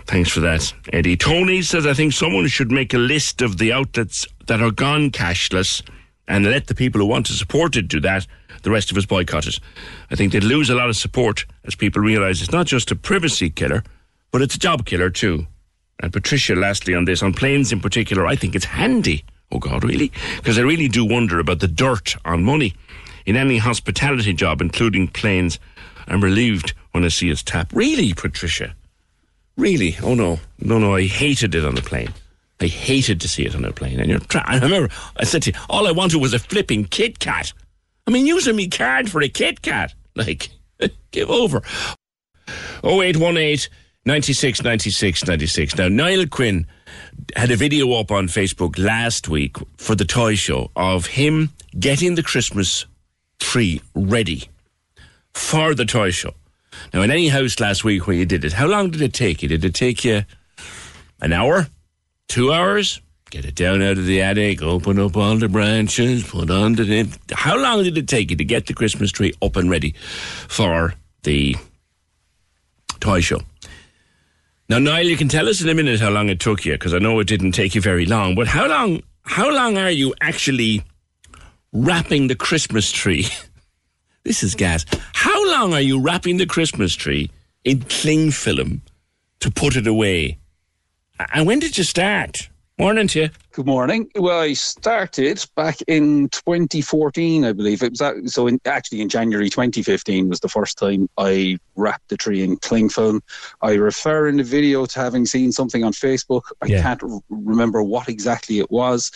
Thanks 0.06 0.30
for 0.30 0.40
that, 0.40 0.72
Eddie. 0.92 1.16
Tony 1.16 1.62
says, 1.62 1.86
I 1.86 1.92
think 1.92 2.12
someone 2.12 2.46
should 2.46 2.70
make 2.70 2.94
a 2.94 2.98
list 2.98 3.42
of 3.42 3.58
the 3.58 3.72
outlets 3.72 4.26
that 4.46 4.62
are 4.62 4.70
gone 4.70 5.10
cashless 5.10 5.82
and 6.28 6.44
let 6.44 6.68
the 6.68 6.74
people 6.74 7.00
who 7.00 7.06
want 7.06 7.26
to 7.26 7.32
support 7.32 7.76
it 7.76 7.88
do 7.88 8.00
that 8.00 8.26
the 8.66 8.72
rest 8.72 8.90
of 8.90 8.96
us 8.96 9.06
boycott 9.06 9.46
it. 9.46 9.60
I 10.10 10.16
think 10.16 10.32
they'd 10.32 10.42
lose 10.42 10.70
a 10.70 10.74
lot 10.74 10.88
of 10.88 10.96
support 10.96 11.46
as 11.66 11.76
people 11.76 12.02
realise 12.02 12.42
it's 12.42 12.50
not 12.50 12.66
just 12.66 12.90
a 12.90 12.96
privacy 12.96 13.48
killer, 13.48 13.84
but 14.32 14.42
it's 14.42 14.56
a 14.56 14.58
job 14.58 14.84
killer 14.84 15.08
too. 15.08 15.46
And 16.00 16.12
Patricia, 16.12 16.56
lastly, 16.56 16.92
on 16.92 17.04
this, 17.04 17.22
on 17.22 17.32
planes 17.32 17.70
in 17.70 17.80
particular, 17.80 18.26
I 18.26 18.34
think 18.34 18.56
it's 18.56 18.64
handy. 18.64 19.24
Oh 19.52 19.60
God, 19.60 19.84
really? 19.84 20.10
Because 20.38 20.58
I 20.58 20.62
really 20.62 20.88
do 20.88 21.04
wonder 21.04 21.38
about 21.38 21.60
the 21.60 21.68
dirt 21.68 22.16
on 22.24 22.42
money. 22.42 22.74
In 23.24 23.36
any 23.36 23.58
hospitality 23.58 24.32
job, 24.32 24.60
including 24.60 25.06
planes, 25.06 25.60
I'm 26.08 26.22
relieved 26.22 26.74
when 26.90 27.04
I 27.04 27.08
see 27.08 27.30
us 27.30 27.44
tap. 27.44 27.70
Really, 27.72 28.14
Patricia? 28.14 28.74
Really? 29.56 29.96
Oh 30.02 30.14
no. 30.14 30.40
No, 30.58 30.80
no, 30.80 30.96
I 30.96 31.06
hated 31.06 31.54
it 31.54 31.64
on 31.64 31.76
the 31.76 31.82
plane. 31.82 32.12
I 32.60 32.66
hated 32.66 33.20
to 33.20 33.28
see 33.28 33.44
it 33.44 33.54
on 33.54 33.64
a 33.64 33.70
plane. 33.70 34.00
And 34.00 34.10
you're 34.10 34.18
tra- 34.18 34.42
I 34.44 34.58
remember 34.58 34.92
I 35.16 35.22
said 35.22 35.44
to 35.44 35.52
you, 35.52 35.58
all 35.70 35.86
I 35.86 35.92
wanted 35.92 36.18
was 36.20 36.34
a 36.34 36.40
flipping 36.40 36.84
Kit 36.86 37.20
Kat. 37.20 37.52
I 38.06 38.12
mean, 38.12 38.26
using 38.26 38.56
me 38.56 38.68
card 38.68 39.10
for 39.10 39.20
a 39.22 39.28
Kit 39.28 39.62
Kat. 39.62 39.94
Like, 40.14 40.50
give 41.10 41.30
over. 41.30 41.62
0818 42.84 43.68
96 44.04 44.62
96 44.62 45.26
96. 45.26 45.76
Now, 45.76 45.88
Niall 45.88 46.26
Quinn 46.28 46.66
had 47.34 47.50
a 47.50 47.56
video 47.56 47.92
up 47.94 48.12
on 48.12 48.28
Facebook 48.28 48.78
last 48.78 49.28
week 49.28 49.56
for 49.76 49.96
the 49.96 50.04
toy 50.04 50.36
show 50.36 50.70
of 50.76 51.06
him 51.06 51.50
getting 51.78 52.14
the 52.14 52.22
Christmas 52.22 52.86
tree 53.40 53.80
ready 53.94 54.48
for 55.34 55.74
the 55.74 55.84
toy 55.84 56.10
show. 56.10 56.34
Now, 56.94 57.02
in 57.02 57.10
any 57.10 57.28
house 57.28 57.58
last 57.58 57.82
week 57.82 58.06
where 58.06 58.16
you 58.16 58.26
did 58.26 58.44
it, 58.44 58.52
how 58.52 58.66
long 58.66 58.90
did 58.90 59.02
it 59.02 59.12
take 59.12 59.42
you? 59.42 59.48
Did 59.48 59.64
it 59.64 59.74
take 59.74 60.04
you 60.04 60.24
an 61.20 61.32
hour? 61.32 61.66
Two 62.28 62.52
hours? 62.52 63.00
Get 63.30 63.44
it 63.44 63.56
down 63.56 63.82
out 63.82 63.98
of 63.98 64.06
the 64.06 64.22
attic, 64.22 64.62
open 64.62 65.00
up 65.00 65.16
all 65.16 65.36
the 65.36 65.48
branches, 65.48 66.22
put 66.22 66.48
on 66.48 66.74
the. 66.74 67.08
How 67.32 67.56
long 67.56 67.82
did 67.82 67.98
it 67.98 68.06
take 68.06 68.30
you 68.30 68.36
to 68.36 68.44
get 68.44 68.66
the 68.66 68.74
Christmas 68.74 69.10
tree 69.10 69.34
up 69.42 69.56
and 69.56 69.68
ready 69.68 69.94
for 70.48 70.94
the 71.24 71.56
toy 73.00 73.20
show? 73.20 73.40
Now, 74.68 74.78
Niall, 74.78 75.02
you 75.02 75.16
can 75.16 75.28
tell 75.28 75.48
us 75.48 75.60
in 75.60 75.68
a 75.68 75.74
minute 75.74 75.98
how 75.98 76.10
long 76.10 76.28
it 76.28 76.38
took 76.38 76.64
you, 76.64 76.72
because 76.74 76.94
I 76.94 76.98
know 76.98 77.18
it 77.18 77.26
didn't 77.26 77.52
take 77.52 77.74
you 77.74 77.80
very 77.80 78.06
long. 78.06 78.36
But 78.36 78.46
how 78.46 78.68
long? 78.68 79.02
How 79.22 79.50
long 79.52 79.76
are 79.76 79.90
you 79.90 80.14
actually 80.20 80.84
wrapping 81.72 82.28
the 82.28 82.36
Christmas 82.36 82.92
tree? 82.92 83.26
this 84.22 84.44
is 84.44 84.54
gas. 84.54 84.86
How 85.14 85.50
long 85.50 85.74
are 85.74 85.80
you 85.80 86.00
wrapping 86.00 86.36
the 86.36 86.46
Christmas 86.46 86.94
tree 86.94 87.32
in 87.64 87.82
cling 87.82 88.30
film 88.30 88.82
to 89.40 89.50
put 89.50 89.74
it 89.74 89.88
away? 89.88 90.38
And 91.34 91.44
when 91.44 91.58
did 91.58 91.76
you 91.76 91.82
start? 91.82 92.48
Morning 92.78 93.08
to 93.08 93.20
you. 93.22 93.30
Good 93.52 93.64
morning. 93.64 94.10
Well, 94.16 94.38
I 94.40 94.52
started 94.52 95.42
back 95.56 95.78
in 95.88 96.28
2014, 96.28 97.46
I 97.46 97.52
believe. 97.52 97.82
It 97.82 97.92
was 97.92 98.00
that, 98.00 98.16
so. 98.28 98.46
In, 98.46 98.60
actually, 98.66 99.00
in 99.00 99.08
January 99.08 99.48
2015 99.48 100.28
was 100.28 100.40
the 100.40 100.48
first 100.50 100.76
time 100.76 101.08
I 101.16 101.56
wrapped 101.74 102.10
the 102.10 102.18
tree 102.18 102.42
in 102.42 102.58
cling 102.58 102.90
film. 102.90 103.22
I 103.62 103.76
refer 103.76 104.28
in 104.28 104.36
the 104.36 104.42
video 104.42 104.84
to 104.84 105.00
having 105.00 105.24
seen 105.24 105.52
something 105.52 105.84
on 105.84 105.94
Facebook. 105.94 106.42
I 106.60 106.66
Yeah. 106.66 106.82
can't 106.82 107.02
r- 107.02 107.20
remember 107.30 107.82
what 107.82 108.10
exactly 108.10 108.58
it 108.58 108.70
was, 108.70 109.10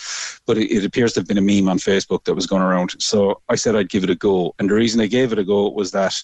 but 0.47 0.57
it, 0.57 0.71
it 0.75 0.83
appears 0.83 1.13
to 1.13 1.19
have 1.19 1.27
been 1.27 1.37
a 1.37 1.41
meme 1.41 1.69
on 1.69 1.77
Facebook 1.77 2.23
that 2.23 2.33
was 2.33 2.47
going 2.47 2.63
around. 2.63 2.95
So 2.97 3.41
I 3.47 3.53
said 3.55 3.75
I'd 3.75 3.89
give 3.89 4.03
it 4.03 4.09
a 4.09 4.15
go, 4.15 4.55
and 4.57 4.71
the 4.71 4.73
reason 4.73 4.99
I 5.01 5.05
gave 5.05 5.31
it 5.31 5.37
a 5.37 5.43
go 5.43 5.69
was 5.69 5.91
that 5.91 6.23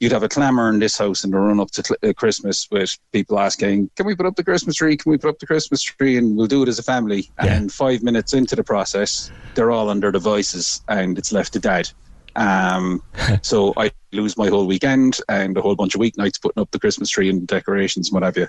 you'd 0.00 0.12
have 0.12 0.22
a 0.22 0.28
clamour 0.28 0.70
in 0.70 0.78
this 0.78 0.98
house 0.98 1.22
in 1.22 1.30
the 1.30 1.38
run 1.38 1.60
up 1.60 1.70
to 1.72 1.84
cl- 1.84 1.98
uh, 2.02 2.12
Christmas 2.14 2.66
with 2.70 2.98
people 3.12 3.38
asking, 3.38 3.90
"Can 3.96 4.06
we 4.06 4.16
put 4.16 4.26
up 4.26 4.36
the 4.36 4.44
Christmas 4.44 4.76
tree? 4.76 4.96
Can 4.96 5.10
we 5.10 5.18
put 5.18 5.30
up 5.30 5.38
the 5.38 5.46
Christmas 5.46 5.82
tree?" 5.82 6.16
And 6.16 6.36
we'll 6.36 6.46
do 6.46 6.62
it 6.62 6.68
as 6.68 6.78
a 6.78 6.82
family. 6.82 7.30
And 7.38 7.72
five 7.72 8.02
minutes 8.02 8.32
into 8.32 8.56
the 8.56 8.64
process, 8.64 9.30
they're 9.54 9.70
all 9.70 9.90
on 9.90 10.00
their 10.00 10.10
devices, 10.10 10.82
and 10.88 11.18
it's 11.18 11.32
left 11.32 11.52
to 11.52 11.60
dad. 11.60 11.90
Um, 12.36 13.02
so 13.42 13.74
I 13.76 13.90
lose 14.12 14.36
my 14.36 14.48
whole 14.48 14.66
weekend 14.66 15.18
and 15.28 15.56
a 15.56 15.62
whole 15.62 15.76
bunch 15.76 15.94
of 15.94 16.00
weeknights 16.00 16.40
putting 16.40 16.60
up 16.60 16.70
the 16.70 16.80
Christmas 16.80 17.10
tree 17.10 17.28
and 17.28 17.46
decorations 17.46 18.08
and 18.08 18.14
what 18.14 18.22
have 18.22 18.36
you. 18.36 18.48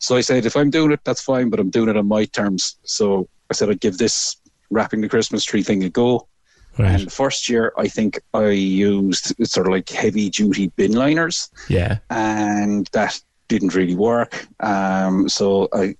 So 0.00 0.16
I 0.16 0.20
said, 0.20 0.46
if 0.46 0.56
I'm 0.56 0.70
doing 0.70 0.92
it, 0.92 1.00
that's 1.04 1.22
fine, 1.22 1.50
but 1.50 1.60
I'm 1.60 1.70
doing 1.70 1.88
it 1.88 1.96
on 1.96 2.06
my 2.06 2.24
terms. 2.26 2.76
So 2.84 3.28
I 3.50 3.54
said 3.54 3.68
I'd 3.68 3.80
give 3.80 3.98
this 3.98 4.36
wrapping 4.70 5.00
the 5.00 5.08
Christmas 5.08 5.44
tree 5.44 5.62
thing 5.62 5.84
a 5.84 5.90
go. 5.90 6.28
And 6.78 7.06
the 7.06 7.10
first 7.10 7.48
year, 7.48 7.72
I 7.76 7.88
think 7.88 8.20
I 8.34 8.48
used 8.50 9.34
sort 9.46 9.66
of 9.66 9.72
like 9.72 9.88
heavy 9.90 10.30
duty 10.30 10.68
bin 10.76 10.92
liners, 10.92 11.50
Yeah. 11.68 11.98
and 12.10 12.88
that 12.92 13.20
didn't 13.48 13.74
really 13.74 13.94
work. 13.94 14.46
Um, 14.60 15.28
so 15.28 15.68
I, 15.74 15.94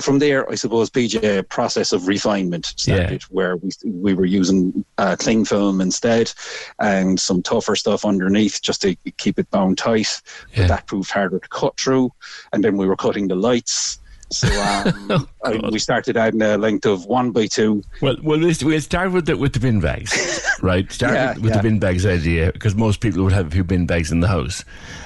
from 0.00 0.18
there, 0.18 0.50
I 0.50 0.56
suppose 0.56 0.90
PJ 0.90 1.38
a 1.38 1.42
process 1.44 1.92
of 1.92 2.08
refinement 2.08 2.66
started, 2.76 3.22
where 3.30 3.56
we 3.56 3.70
we 3.84 4.14
were 4.14 4.24
using 4.24 4.84
uh, 4.98 5.14
cling 5.16 5.44
film 5.44 5.80
instead, 5.80 6.32
and 6.80 7.20
some 7.20 7.42
tougher 7.42 7.76
stuff 7.76 8.04
underneath 8.04 8.60
just 8.60 8.82
to 8.82 8.96
keep 9.18 9.38
it 9.38 9.48
bound 9.52 9.78
tight. 9.78 10.20
But 10.56 10.68
that 10.68 10.86
proved 10.86 11.10
harder 11.12 11.38
to 11.38 11.48
cut 11.48 11.78
through, 11.78 12.10
and 12.52 12.64
then 12.64 12.76
we 12.76 12.86
were 12.86 12.96
cutting 12.96 13.28
the 13.28 13.36
lights. 13.36 14.00
So 14.30 14.48
um, 14.48 15.28
I, 15.44 15.56
we 15.70 15.78
started 15.78 16.16
adding 16.16 16.42
a 16.42 16.56
length 16.58 16.84
of 16.86 17.06
one 17.06 17.30
by 17.30 17.46
two. 17.46 17.82
Well, 18.02 18.16
well, 18.22 18.38
we'll 18.40 18.54
we'll 18.62 18.80
start 18.80 19.12
with 19.12 19.26
the 19.26 19.36
with 19.36 19.52
the 19.52 19.60
bin 19.60 19.80
bags, 19.80 20.40
right? 20.62 20.90
Start 20.90 21.14
Yeah, 21.14 21.34
with, 21.34 21.42
with 21.42 21.50
yeah. 21.52 21.56
the 21.58 21.62
bin 21.62 21.78
bags 21.78 22.04
idea 22.04 22.52
because 22.52 22.74
most 22.74 23.00
people 23.00 23.22
would 23.24 23.32
have 23.32 23.46
a 23.48 23.50
few 23.50 23.64
bin 23.64 23.86
bags 23.86 24.10
in 24.10 24.20
the 24.20 24.28
house. 24.28 24.64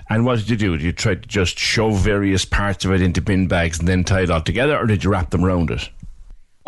And 0.08 0.24
what 0.24 0.38
did 0.38 0.50
you 0.50 0.56
do? 0.56 0.76
Did 0.76 0.84
you 0.84 0.92
try 0.92 1.14
to 1.14 1.28
just 1.28 1.58
shove 1.58 1.98
various 2.00 2.44
parts 2.44 2.84
of 2.84 2.92
it 2.92 3.02
into 3.02 3.20
bin 3.20 3.46
bags 3.46 3.78
and 3.78 3.86
then 3.86 4.04
tie 4.04 4.22
it 4.22 4.30
all 4.30 4.40
together, 4.40 4.76
or 4.76 4.86
did 4.86 5.04
you 5.04 5.10
wrap 5.10 5.30
them 5.30 5.44
around 5.44 5.70
it? 5.70 5.88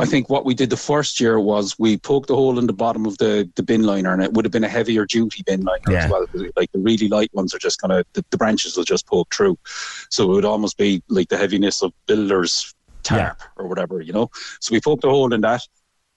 I 0.03 0.07
think 0.07 0.29
what 0.29 0.45
we 0.45 0.55
did 0.55 0.71
the 0.71 0.77
first 0.77 1.21
year 1.21 1.39
was 1.39 1.79
we 1.79 1.97
poked 1.97 2.29
a 2.31 2.35
hole 2.35 2.59
in 2.59 2.67
the 2.67 2.73
bottom 2.73 3.07
of 3.07 3.17
the, 3.19 3.49
the 3.55 3.63
bin 3.63 3.85
liner, 3.85 4.13
and 4.13 4.23
it 4.23 4.33
would 4.33 4.45
have 4.45 4.53
been 4.53 4.65
a 4.65 4.69
heavier 4.69 5.07
duty 5.07 5.43
bin 5.47 5.61
liner 5.63 5.81
Yeah. 5.89 6.05
as 6.05 6.11
well. 6.11 6.27
Like 6.57 6.73
the 6.73 6.81
really 6.81 7.09
light 7.09 7.31
ones 7.33 7.55
are 7.55 7.59
just 7.59 7.81
kind 7.81 7.93
of 7.93 8.05
the, 8.15 8.25
the 8.31 8.37
branches 8.37 8.77
will 8.77 8.85
just 8.85 9.07
poke 9.07 9.33
through, 9.35 9.57
so 10.11 10.25
it 10.25 10.35
would 10.35 10.45
almost 10.45 10.77
be 10.77 11.03
like 11.09 11.29
the 11.29 11.39
heaviness 11.39 11.83
of 11.83 11.93
builders 12.07 12.75
tarp 13.05 13.41
or 13.57 13.69
whatever, 13.69 14.01
you 14.01 14.13
know. 14.13 14.29
So 14.61 14.73
we 14.73 14.81
poked 14.81 15.05
a 15.05 15.09
hole 15.09 15.33
in 15.33 15.41
that, 15.43 15.63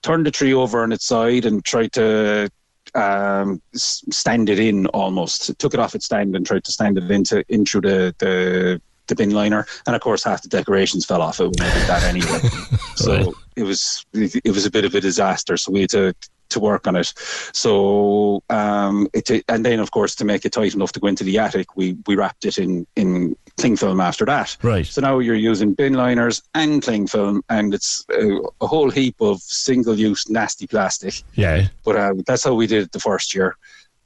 turned 0.04 0.26
the 0.26 0.32
tree 0.32 0.54
over 0.54 0.82
on 0.84 0.92
its 0.92 1.06
side, 1.06 1.46
and 1.46 1.64
tried 1.64 1.92
to 1.94 2.50
um, 2.96 3.62
stand 3.76 4.50
it 4.50 4.60
in 4.60 4.88
almost. 4.88 5.58
Took 5.60 5.74
it 5.74 5.80
off 5.80 5.96
its 5.96 6.06
stand 6.06 6.36
and 6.36 6.46
tried 6.46 6.64
to 6.64 6.72
stand 6.72 6.98
it 6.98 7.10
into 7.12 7.44
in 7.50 7.66
through 7.66 7.82
the 7.82 8.16
the 8.20 8.82
the 9.08 9.16
bin 9.16 9.32
liner, 9.32 9.66
and 9.86 9.96
of 9.96 10.02
course 10.02 10.24
half 10.24 10.42
the 10.42 10.50
decorations 10.50 11.06
fell 11.06 11.22
off 11.22 11.40
it 11.40 11.46
when 11.46 11.70
I 11.70 11.74
did 11.74 11.88
that 11.88 12.04
anyway. 12.04 12.40
so 12.96 13.34
it 13.56 13.64
was 13.64 14.06
it 14.14 14.54
was 14.54 14.66
a 14.66 14.72
bit 14.72 14.86
of 14.86 14.96
a 14.96 15.02
disaster. 15.02 15.58
So 15.58 15.72
we 15.72 15.82
had 15.82 15.90
to 15.92 16.14
to 16.50 16.60
work 16.60 16.88
on 16.88 16.96
it. 16.96 17.14
So, 17.54 18.44
um, 18.50 19.08
it, 19.14 19.44
and 19.48 19.66
then 19.66 19.80
of 19.80 19.92
course 19.92 20.16
to 20.16 20.26
make 20.26 20.46
it 20.46 20.54
tight 20.54 20.74
enough 20.74 20.92
to 20.94 21.00
go 21.00 21.08
into 21.08 21.24
the 21.24 21.38
attic, 21.38 21.76
we 21.76 21.98
we 22.08 22.16
wrapped 22.16 22.46
it 22.46 22.58
in 22.58 22.88
in 22.96 23.36
cling 23.58 23.78
film 23.78 24.00
after 24.00 24.26
that. 24.26 24.58
Right. 24.62 24.86
So 24.86 25.02
now 25.02 25.20
you're 25.20 25.36
using 25.36 25.74
bin 25.74 25.94
liners 25.94 26.42
and 26.54 26.82
cling 26.82 27.08
film, 27.08 27.44
and 27.50 27.74
it's 27.74 28.06
a, 28.12 28.40
a 28.62 28.68
whole 28.68 28.90
heap 28.90 29.16
of 29.22 29.42
single 29.42 29.98
use 29.98 30.30
nasty 30.30 30.68
plastic. 30.68 31.24
Yeah. 31.36 31.68
But 31.84 31.96
uh, 31.96 32.14
that's 32.26 32.44
how 32.44 32.54
we 32.54 32.68
did 32.68 32.84
it 32.84 32.92
the 32.92 33.00
first 33.00 33.36
year. 33.36 33.56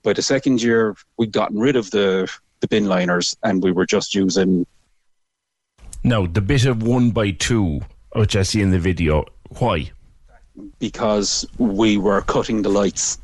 By 0.03 0.13
the 0.13 0.21
second 0.21 0.61
year, 0.61 0.95
we'd 1.17 1.31
gotten 1.31 1.59
rid 1.59 1.75
of 1.75 1.91
the 1.91 2.31
the 2.61 2.67
bin 2.67 2.85
liners, 2.85 3.37
and 3.43 3.63
we 3.63 3.71
were 3.71 3.85
just 3.85 4.13
using 4.13 4.65
Now, 6.03 6.25
the 6.25 6.41
bit 6.41 6.65
of 6.65 6.83
one 6.83 7.11
by 7.11 7.31
two, 7.31 7.81
which 8.15 8.35
I 8.35 8.43
see 8.43 8.61
in 8.61 8.71
the 8.71 8.79
video, 8.79 9.25
why? 9.59 9.91
because 10.79 11.47
we 11.57 11.97
were 11.97 12.21
cutting 12.21 12.61
the 12.63 12.69
lights 12.69 13.17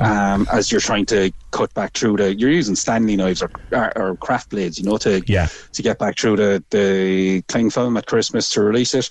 um, 0.00 0.46
as 0.50 0.72
you're 0.72 0.80
trying 0.80 1.04
to 1.04 1.30
cut 1.50 1.72
back 1.74 1.92
through 1.92 2.16
the. 2.16 2.34
You're 2.34 2.50
using 2.50 2.74
Stanley 2.76 3.14
knives 3.14 3.42
or, 3.42 3.50
or, 3.72 3.98
or 3.98 4.16
craft 4.16 4.50
blades, 4.50 4.78
you 4.78 4.84
know, 4.84 4.96
to 4.98 5.22
Yeah. 5.26 5.48
to 5.72 5.82
get 5.82 5.98
back 5.98 6.18
through 6.18 6.36
the 6.36 6.64
the 6.70 7.42
cling 7.48 7.68
film 7.68 7.96
at 7.98 8.06
Christmas 8.06 8.48
to 8.50 8.62
release 8.62 8.94
it. 8.94 9.10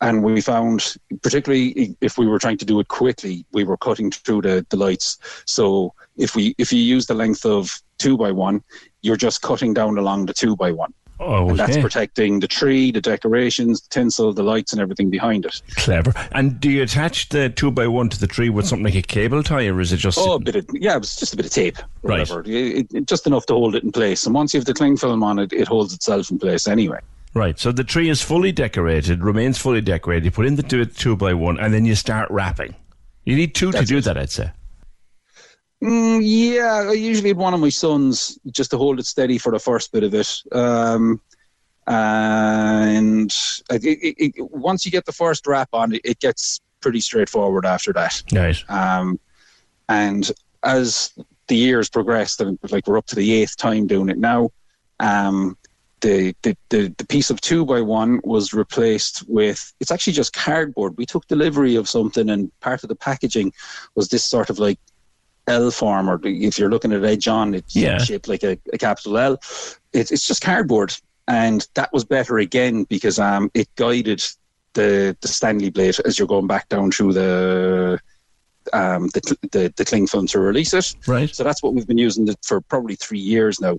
And 0.00 0.22
we 0.22 0.40
found, 0.40 0.96
particularly 1.22 1.94
if 2.00 2.16
we 2.16 2.26
were 2.26 2.38
trying 2.38 2.58
to 2.58 2.64
do 2.64 2.80
it 2.80 2.88
quickly, 2.88 3.44
we 3.52 3.64
were 3.64 3.76
cutting 3.76 4.10
through 4.10 4.42
the, 4.42 4.66
the 4.70 4.76
lights. 4.76 5.18
So 5.44 5.92
if 6.16 6.34
we 6.34 6.54
if 6.56 6.72
you 6.72 6.80
use 6.80 7.04
the 7.06 7.14
length 7.14 7.44
of 7.44 7.82
two 7.98 8.16
by 8.16 8.32
one, 8.32 8.62
you're 9.02 9.16
just 9.16 9.42
cutting 9.42 9.74
down 9.74 9.98
along 9.98 10.26
the 10.26 10.34
two 10.34 10.56
by 10.56 10.72
one. 10.72 10.94
Oh, 11.24 11.48
And 11.48 11.58
that's 11.58 11.78
protecting 11.78 12.40
the 12.40 12.48
tree, 12.48 12.90
the 12.92 13.00
decorations, 13.00 13.80
the 13.80 13.88
tinsel, 13.88 14.32
the 14.32 14.42
lights, 14.42 14.72
and 14.72 14.80
everything 14.80 15.10
behind 15.10 15.44
it. 15.46 15.62
Clever. 15.76 16.12
And 16.32 16.60
do 16.60 16.70
you 16.70 16.82
attach 16.82 17.30
the 17.30 17.48
two 17.48 17.70
by 17.70 17.86
one 17.86 18.08
to 18.10 18.20
the 18.20 18.26
tree 18.26 18.50
with 18.50 18.66
something 18.66 18.84
like 18.84 18.94
a 18.94 19.02
cable 19.02 19.42
tie, 19.42 19.66
or 19.66 19.80
is 19.80 19.92
it 19.92 19.96
just? 19.98 20.18
Oh, 20.20 20.34
a 20.34 20.38
bit 20.38 20.56
of 20.56 20.66
yeah, 20.72 20.96
it 20.96 21.00
was 21.00 21.16
just 21.16 21.32
a 21.32 21.36
bit 21.36 21.46
of 21.46 21.52
tape, 21.52 21.78
Right. 22.02 22.20
whatever. 22.20 22.42
It, 22.46 22.92
it, 22.92 23.06
just 23.06 23.26
enough 23.26 23.46
to 23.46 23.54
hold 23.54 23.74
it 23.74 23.82
in 23.84 23.92
place. 23.92 24.26
And 24.26 24.34
once 24.34 24.52
you 24.54 24.60
have 24.60 24.66
the 24.66 24.74
cling 24.74 24.96
film 24.96 25.22
on 25.22 25.38
it, 25.38 25.52
it 25.52 25.66
holds 25.68 25.94
itself 25.94 26.30
in 26.30 26.38
place 26.38 26.68
anyway. 26.68 27.00
Right. 27.34 27.58
So 27.58 27.72
the 27.72 27.84
tree 27.84 28.08
is 28.10 28.22
fully 28.22 28.52
decorated, 28.52 29.22
remains 29.24 29.58
fully 29.58 29.80
decorated. 29.80 30.24
You 30.24 30.30
put 30.30 30.46
in 30.46 30.54
the 30.56 30.62
two, 30.62 30.84
two 30.84 31.16
by 31.16 31.34
one, 31.34 31.58
and 31.58 31.74
then 31.74 31.84
you 31.84 31.94
start 31.96 32.30
wrapping. 32.30 32.74
You 33.24 33.34
need 33.34 33.54
two 33.54 33.72
to 33.72 33.84
do 33.84 34.00
that, 34.02 34.16
I'd 34.18 34.30
say. 34.30 34.50
Mm, 35.84 36.20
yeah, 36.22 36.86
I 36.88 36.92
usually 36.92 37.28
had 37.28 37.36
one 37.36 37.52
of 37.52 37.60
my 37.60 37.68
sons 37.68 38.38
just 38.50 38.70
to 38.70 38.78
hold 38.78 38.98
it 38.98 39.04
steady 39.04 39.36
for 39.36 39.52
the 39.52 39.58
first 39.58 39.92
bit 39.92 40.02
of 40.02 40.14
it. 40.14 40.42
Um, 40.50 41.20
and 41.86 43.30
it, 43.70 43.84
it, 43.84 44.34
it, 44.38 44.50
once 44.50 44.86
you 44.86 44.90
get 44.90 45.04
the 45.04 45.12
first 45.12 45.46
wrap 45.46 45.68
on, 45.74 45.92
it, 45.92 46.00
it 46.02 46.20
gets 46.20 46.62
pretty 46.80 47.00
straightforward 47.00 47.66
after 47.66 47.92
that. 47.92 48.22
Right. 48.32 48.56
Um, 48.70 49.20
and 49.90 50.30
as 50.62 51.12
the 51.48 51.56
years 51.56 51.90
progressed, 51.90 52.40
and 52.40 52.58
like 52.70 52.86
we're 52.86 52.96
up 52.96 53.06
to 53.08 53.16
the 53.16 53.34
eighth 53.34 53.58
time 53.58 53.86
doing 53.86 54.08
it 54.08 54.16
now, 54.16 54.50
um, 55.00 55.58
the, 56.00 56.34
the, 56.40 56.56
the, 56.70 56.94
the 56.96 57.06
piece 57.06 57.28
of 57.28 57.42
two 57.42 57.66
by 57.66 57.82
one 57.82 58.20
was 58.24 58.54
replaced 58.54 59.28
with 59.28 59.72
it's 59.80 59.90
actually 59.90 60.14
just 60.14 60.32
cardboard. 60.32 60.96
We 60.96 61.04
took 61.04 61.26
delivery 61.26 61.76
of 61.76 61.90
something, 61.90 62.30
and 62.30 62.50
part 62.60 62.82
of 62.82 62.88
the 62.88 62.96
packaging 62.96 63.52
was 63.94 64.08
this 64.08 64.24
sort 64.24 64.48
of 64.48 64.58
like 64.58 64.78
L 65.46 65.70
form, 65.70 66.08
or 66.08 66.18
if 66.24 66.58
you're 66.58 66.70
looking 66.70 66.92
at 66.92 67.04
edge 67.04 67.28
on, 67.28 67.54
it's 67.54 67.74
Yeah. 67.76 67.98
shaped 67.98 68.28
like 68.28 68.42
a, 68.42 68.58
a 68.72 68.78
capital 68.78 69.18
L. 69.18 69.38
It's 69.92 70.10
it's 70.10 70.26
just 70.26 70.42
cardboard, 70.42 70.94
and 71.28 71.66
that 71.74 71.92
was 71.92 72.04
better 72.04 72.38
again 72.38 72.84
because 72.84 73.18
um 73.18 73.50
it 73.54 73.68
guided 73.76 74.22
the 74.74 75.16
the 75.20 75.28
Stanley 75.28 75.70
blade 75.70 75.96
as 76.04 76.18
you're 76.18 76.28
going 76.28 76.46
back 76.46 76.68
down 76.68 76.90
through 76.90 77.12
the 77.12 78.00
um 78.72 79.08
the 79.08 79.36
the, 79.52 79.74
the 79.76 79.84
cling 79.84 80.06
film 80.06 80.26
to 80.28 80.40
release 80.40 80.72
it. 80.72 80.94
Right. 81.06 81.34
So 81.34 81.44
that's 81.44 81.62
what 81.62 81.74
we've 81.74 81.86
been 81.86 81.98
using 81.98 82.26
it 82.28 82.38
for 82.42 82.60
probably 82.62 82.96
three 82.96 83.18
years 83.18 83.60
now. 83.60 83.76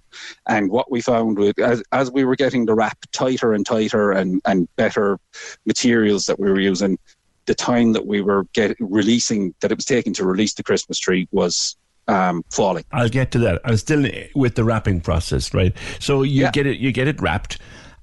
And 0.47 0.69
what 0.69 0.91
we 0.91 1.01
found 1.01 1.39
with 1.39 1.58
as, 1.60 1.82
as 1.91 2.12
we 2.12 2.23
were 2.23 2.36
getting 2.36 2.65
the 2.65 2.75
wrap 2.75 2.97
tighter 3.12 3.54
and 3.54 3.65
tighter 3.65 4.12
and, 4.12 4.41
and 4.45 4.67
better 4.75 5.17
materials 5.65 6.25
that 6.28 6.39
we 6.39 6.49
were 6.49 6.60
using, 6.60 6.99
the 7.45 7.55
time 7.55 7.93
that 7.93 8.05
we 8.05 8.21
were 8.21 8.45
get, 8.53 8.75
releasing 8.79 9.53
that 9.62 9.71
it 9.71 9.77
was 9.77 9.86
taking 9.86 10.13
to 10.13 10.25
release 10.25 10.53
the 10.53 10.63
Christmas 10.63 10.99
tree 10.99 11.27
was 11.31 11.77
um, 12.08 12.43
falling. 12.51 12.84
I'll 12.91 13.10
get 13.10 13.31
to 13.31 13.39
that. 13.39 13.62
I'm 13.65 13.77
still 13.77 14.08
with 14.36 14.55
the 14.55 14.63
wrapping 14.63 15.01
process, 15.01 15.53
right? 15.53 15.73
So 15.99 16.23
you 16.23 16.51
get 16.51 16.67
it, 16.67 16.77
you 16.77 16.91
get 16.91 17.08
it 17.08 17.21
wrapped, 17.21 17.60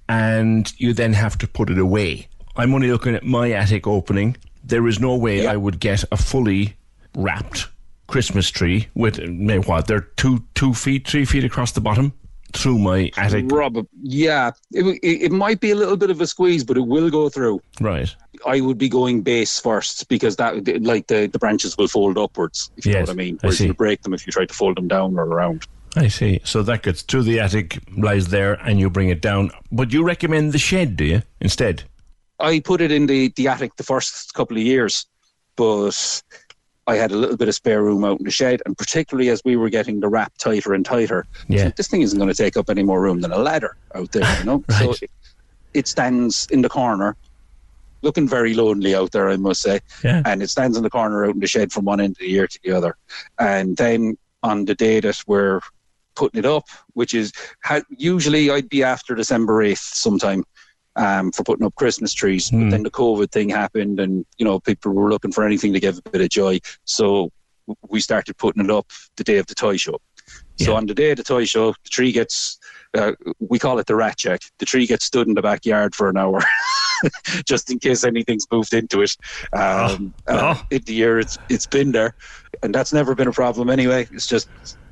and 0.08 0.72
you 0.78 0.92
then 0.92 1.12
have 1.12 1.38
to 1.38 1.46
put 1.46 1.70
it 1.70 1.78
away. 1.78 2.28
I'm 2.56 2.74
only 2.74 2.90
looking 2.90 3.14
at 3.14 3.24
my 3.24 3.52
attic 3.52 3.86
opening. 3.86 4.36
There 4.64 4.86
is 4.86 5.00
no 5.00 5.16
way 5.16 5.46
I 5.46 5.56
would 5.56 5.80
get 5.80 6.04
a 6.12 6.16
fully 6.16 6.76
wrapped 7.16 7.68
Christmas 8.06 8.50
tree 8.50 8.88
with 8.94 9.18
what? 9.66 9.86
They're 9.86 10.00
two 10.00 10.44
two 10.54 10.74
feet, 10.74 11.08
three 11.08 11.24
feet 11.24 11.44
across 11.44 11.72
the 11.72 11.80
bottom 11.80 12.12
through 12.52 12.78
my 12.78 13.10
attic. 13.16 13.50
Rob, 13.50 13.86
yeah, 14.02 14.50
it, 14.72 14.84
it, 15.02 15.22
it 15.24 15.32
might 15.32 15.60
be 15.60 15.70
a 15.70 15.74
little 15.74 15.96
bit 15.96 16.10
of 16.10 16.20
a 16.20 16.26
squeeze, 16.26 16.64
but 16.64 16.76
it 16.76 16.86
will 16.86 17.10
go 17.10 17.28
through. 17.28 17.60
Right. 17.80 18.14
I 18.46 18.60
would 18.60 18.78
be 18.78 18.88
going 18.88 19.22
base 19.22 19.60
first 19.60 20.08
because 20.08 20.36
that, 20.36 20.82
like 20.82 21.06
the, 21.06 21.26
the 21.26 21.38
branches 21.38 21.76
will 21.76 21.88
fold 21.88 22.18
upwards, 22.18 22.70
if 22.76 22.86
you 22.86 22.92
know 22.92 22.98
Yes, 23.00 23.08
what 23.08 23.14
I 23.14 23.16
mean. 23.16 23.38
Whereas 23.40 23.60
you'll 23.60 23.74
break 23.74 24.02
them 24.02 24.14
if 24.14 24.26
you 24.26 24.32
try 24.32 24.46
to 24.46 24.54
fold 24.54 24.76
them 24.76 24.88
down 24.88 25.18
or 25.18 25.24
around. 25.24 25.66
I 25.94 26.08
see. 26.08 26.40
So 26.44 26.62
that 26.62 26.82
gets 26.82 27.02
to 27.04 27.22
the 27.22 27.40
attic, 27.40 27.78
lies 27.96 28.28
there, 28.28 28.54
and 28.54 28.80
you 28.80 28.88
bring 28.88 29.10
it 29.10 29.20
down. 29.20 29.50
But 29.70 29.92
you 29.92 30.02
recommend 30.04 30.52
the 30.52 30.58
shed, 30.58 30.96
do 30.96 31.04
you? 31.04 31.22
Instead. 31.40 31.84
I 32.40 32.60
put 32.60 32.80
it 32.80 32.90
in 32.90 33.06
the, 33.06 33.28
the 33.36 33.48
attic 33.48 33.76
the 33.76 33.84
first 33.84 34.34
couple 34.34 34.56
of 34.56 34.62
years, 34.62 35.06
but 35.54 36.22
I 36.86 36.96
had 36.96 37.12
a 37.12 37.16
little 37.16 37.36
bit 37.36 37.48
of 37.48 37.54
spare 37.54 37.82
room 37.82 38.04
out 38.04 38.18
in 38.18 38.24
the 38.24 38.30
shed, 38.30 38.60
and 38.66 38.76
particularly 38.76 39.28
as 39.30 39.40
we 39.44 39.56
were 39.56 39.70
getting 39.70 40.00
the 40.00 40.08
wrap 40.08 40.32
tighter 40.38 40.74
and 40.74 40.84
tighter, 40.84 41.26
Yeah. 41.48 41.70
this 41.76 41.86
thing 41.88 42.02
isn't 42.02 42.18
going 42.18 42.30
to 42.30 42.34
take 42.36 42.56
up 42.56 42.68
any 42.68 42.82
more 42.82 43.00
room 43.00 43.20
than 43.20 43.30
a 43.32 43.38
ladder 43.38 43.76
out 43.94 44.10
there, 44.12 44.38
you 44.38 44.44
know. 44.44 44.64
So 44.78 44.92
it, 45.00 45.10
it 45.74 45.86
stands 45.88 46.46
in 46.50 46.62
the 46.62 46.68
corner, 46.68 47.16
looking 48.02 48.26
very 48.28 48.52
lonely 48.54 48.94
out 48.96 49.12
there, 49.12 49.30
I 49.30 49.36
must 49.36 49.62
say. 49.62 49.80
Yeah. 50.02 50.22
And 50.26 50.42
it 50.42 50.50
stands 50.50 50.76
in 50.76 50.82
the 50.82 50.90
corner 50.90 51.24
out 51.24 51.34
in 51.34 51.40
the 51.40 51.46
shed 51.46 51.70
from 51.72 51.84
one 51.84 52.00
end 52.00 52.12
of 52.12 52.18
the 52.18 52.26
year 52.28 52.46
to 52.48 52.58
the 52.64 52.72
other, 52.72 52.96
and 53.38 53.76
then 53.76 54.18
on 54.42 54.64
the 54.64 54.74
day 54.74 54.98
that 55.00 55.22
we're 55.28 55.60
putting 56.16 56.40
it 56.40 56.44
up, 56.44 56.64
which 56.94 57.14
is 57.14 57.32
ha- 57.64 57.80
usually 57.96 58.50
I'd 58.50 58.68
be 58.68 58.82
after 58.82 59.14
December 59.14 59.62
eighth 59.62 59.78
sometime 59.94 60.44
um, 60.96 61.32
for 61.32 61.44
putting 61.44 61.64
up 61.64 61.74
Christmas 61.74 62.12
trees. 62.12 62.50
But 62.50 62.70
then 62.70 62.82
the 62.82 62.90
COVID 62.90 63.30
thing 63.30 63.48
happened, 63.48 64.00
and 64.00 64.24
you 64.38 64.44
know 64.44 64.60
people 64.60 64.92
were 64.92 65.10
looking 65.10 65.32
for 65.32 65.44
anything 65.44 65.72
to 65.72 65.80
give 65.80 65.98
a 65.98 66.10
bit 66.10 66.20
of 66.20 66.28
joy, 66.28 66.60
so 66.84 67.30
we 67.88 68.00
started 68.00 68.36
putting 68.38 68.64
it 68.64 68.70
up 68.70 68.90
the 69.16 69.24
day 69.24 69.38
of 69.38 69.46
the 69.46 69.54
toy 69.54 69.76
show. 69.76 69.98
So 70.56 70.76
on 70.76 70.86
the 70.86 70.94
day 70.94 71.10
of 71.10 71.16
the 71.16 71.24
toy 71.24 71.44
show, 71.44 71.72
the 71.72 71.88
tree 71.90 72.12
gets 72.12 72.58
uh, 72.94 73.12
we 73.40 73.58
call 73.58 73.78
it 73.78 73.86
the 73.86 73.96
rat 73.96 74.18
check. 74.18 74.42
The 74.58 74.66
tree 74.66 74.86
gets 74.86 75.04
stood 75.04 75.26
in 75.26 75.34
the 75.34 75.42
backyard 75.42 75.94
for 75.94 76.08
an 76.08 76.16
hour. 76.16 76.40
Just 77.46 77.70
in 77.70 77.78
case 77.78 78.04
anything's 78.04 78.46
moved 78.52 78.74
into 78.74 79.02
it, 79.02 79.16
um, 79.52 80.14
uh, 80.28 80.62
in 80.70 80.82
the 80.84 80.94
year 80.94 81.18
it's 81.18 81.36
it's 81.48 81.66
been 81.66 81.90
there, 81.90 82.14
and 82.62 82.72
that's 82.72 82.92
never 82.92 83.14
been 83.14 83.26
a 83.26 83.32
problem 83.32 83.70
anyway. 83.70 84.06
It's 84.12 84.28
just 84.28 84.48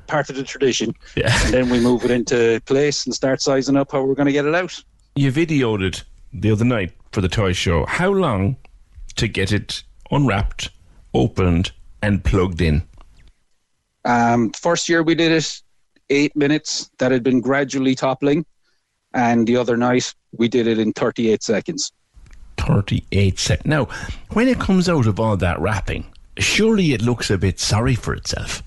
part 0.07 0.29
of 0.29 0.35
the 0.35 0.43
tradition. 0.43 0.93
Yeah. 1.15 1.33
And 1.45 1.53
then 1.53 1.69
we 1.69 1.79
move 1.79 2.03
it 2.03 2.11
into 2.11 2.61
place 2.65 3.05
and 3.05 3.15
start 3.15 3.41
sizing 3.41 3.77
up 3.77 3.93
how 3.93 4.03
we're 4.03 4.15
going 4.15 4.25
to 4.25 4.33
get 4.33 4.45
it 4.45 4.53
out. 4.53 4.83
You 5.15 5.31
videoed 5.31 5.83
it 5.83 6.03
the 6.33 6.51
other 6.51 6.65
night 6.65 6.93
for 7.11 7.21
the 7.21 7.27
toy 7.27 7.53
show. 7.53 7.85
How 7.85 8.09
long 8.09 8.55
to 9.17 9.27
get 9.27 9.51
it 9.51 9.83
unwrapped, 10.09 10.69
opened, 11.13 11.71
and 12.01 12.23
plugged 12.23 12.61
in? 12.61 12.83
Um, 14.05 14.51
first 14.51 14.87
year 14.87 15.03
we 15.03 15.15
did 15.15 15.31
it, 15.31 15.61
eight 16.09 16.35
minutes. 16.35 16.89
That 16.99 17.11
had 17.11 17.23
been 17.23 17.41
gradually 17.41 17.93
toppling, 17.93 18.45
and 19.13 19.45
the 19.45 19.57
other 19.57 19.75
night 19.75 20.13
we 20.31 20.47
did 20.47 20.65
it 20.67 20.79
in 20.79 20.93
38 20.93 21.43
seconds. 21.43 21.91
38 22.57 23.37
seconds. 23.37 23.67
Now, 23.67 23.85
when 24.31 24.47
it 24.47 24.59
comes 24.59 24.87
out 24.87 25.07
of 25.07 25.19
all 25.19 25.35
that 25.37 25.59
wrapping, 25.59 26.05
surely 26.37 26.93
it 26.93 27.01
looks 27.01 27.29
a 27.29 27.37
bit 27.37 27.59
sorry 27.59 27.95
for 27.95 28.13
itself. 28.13 28.63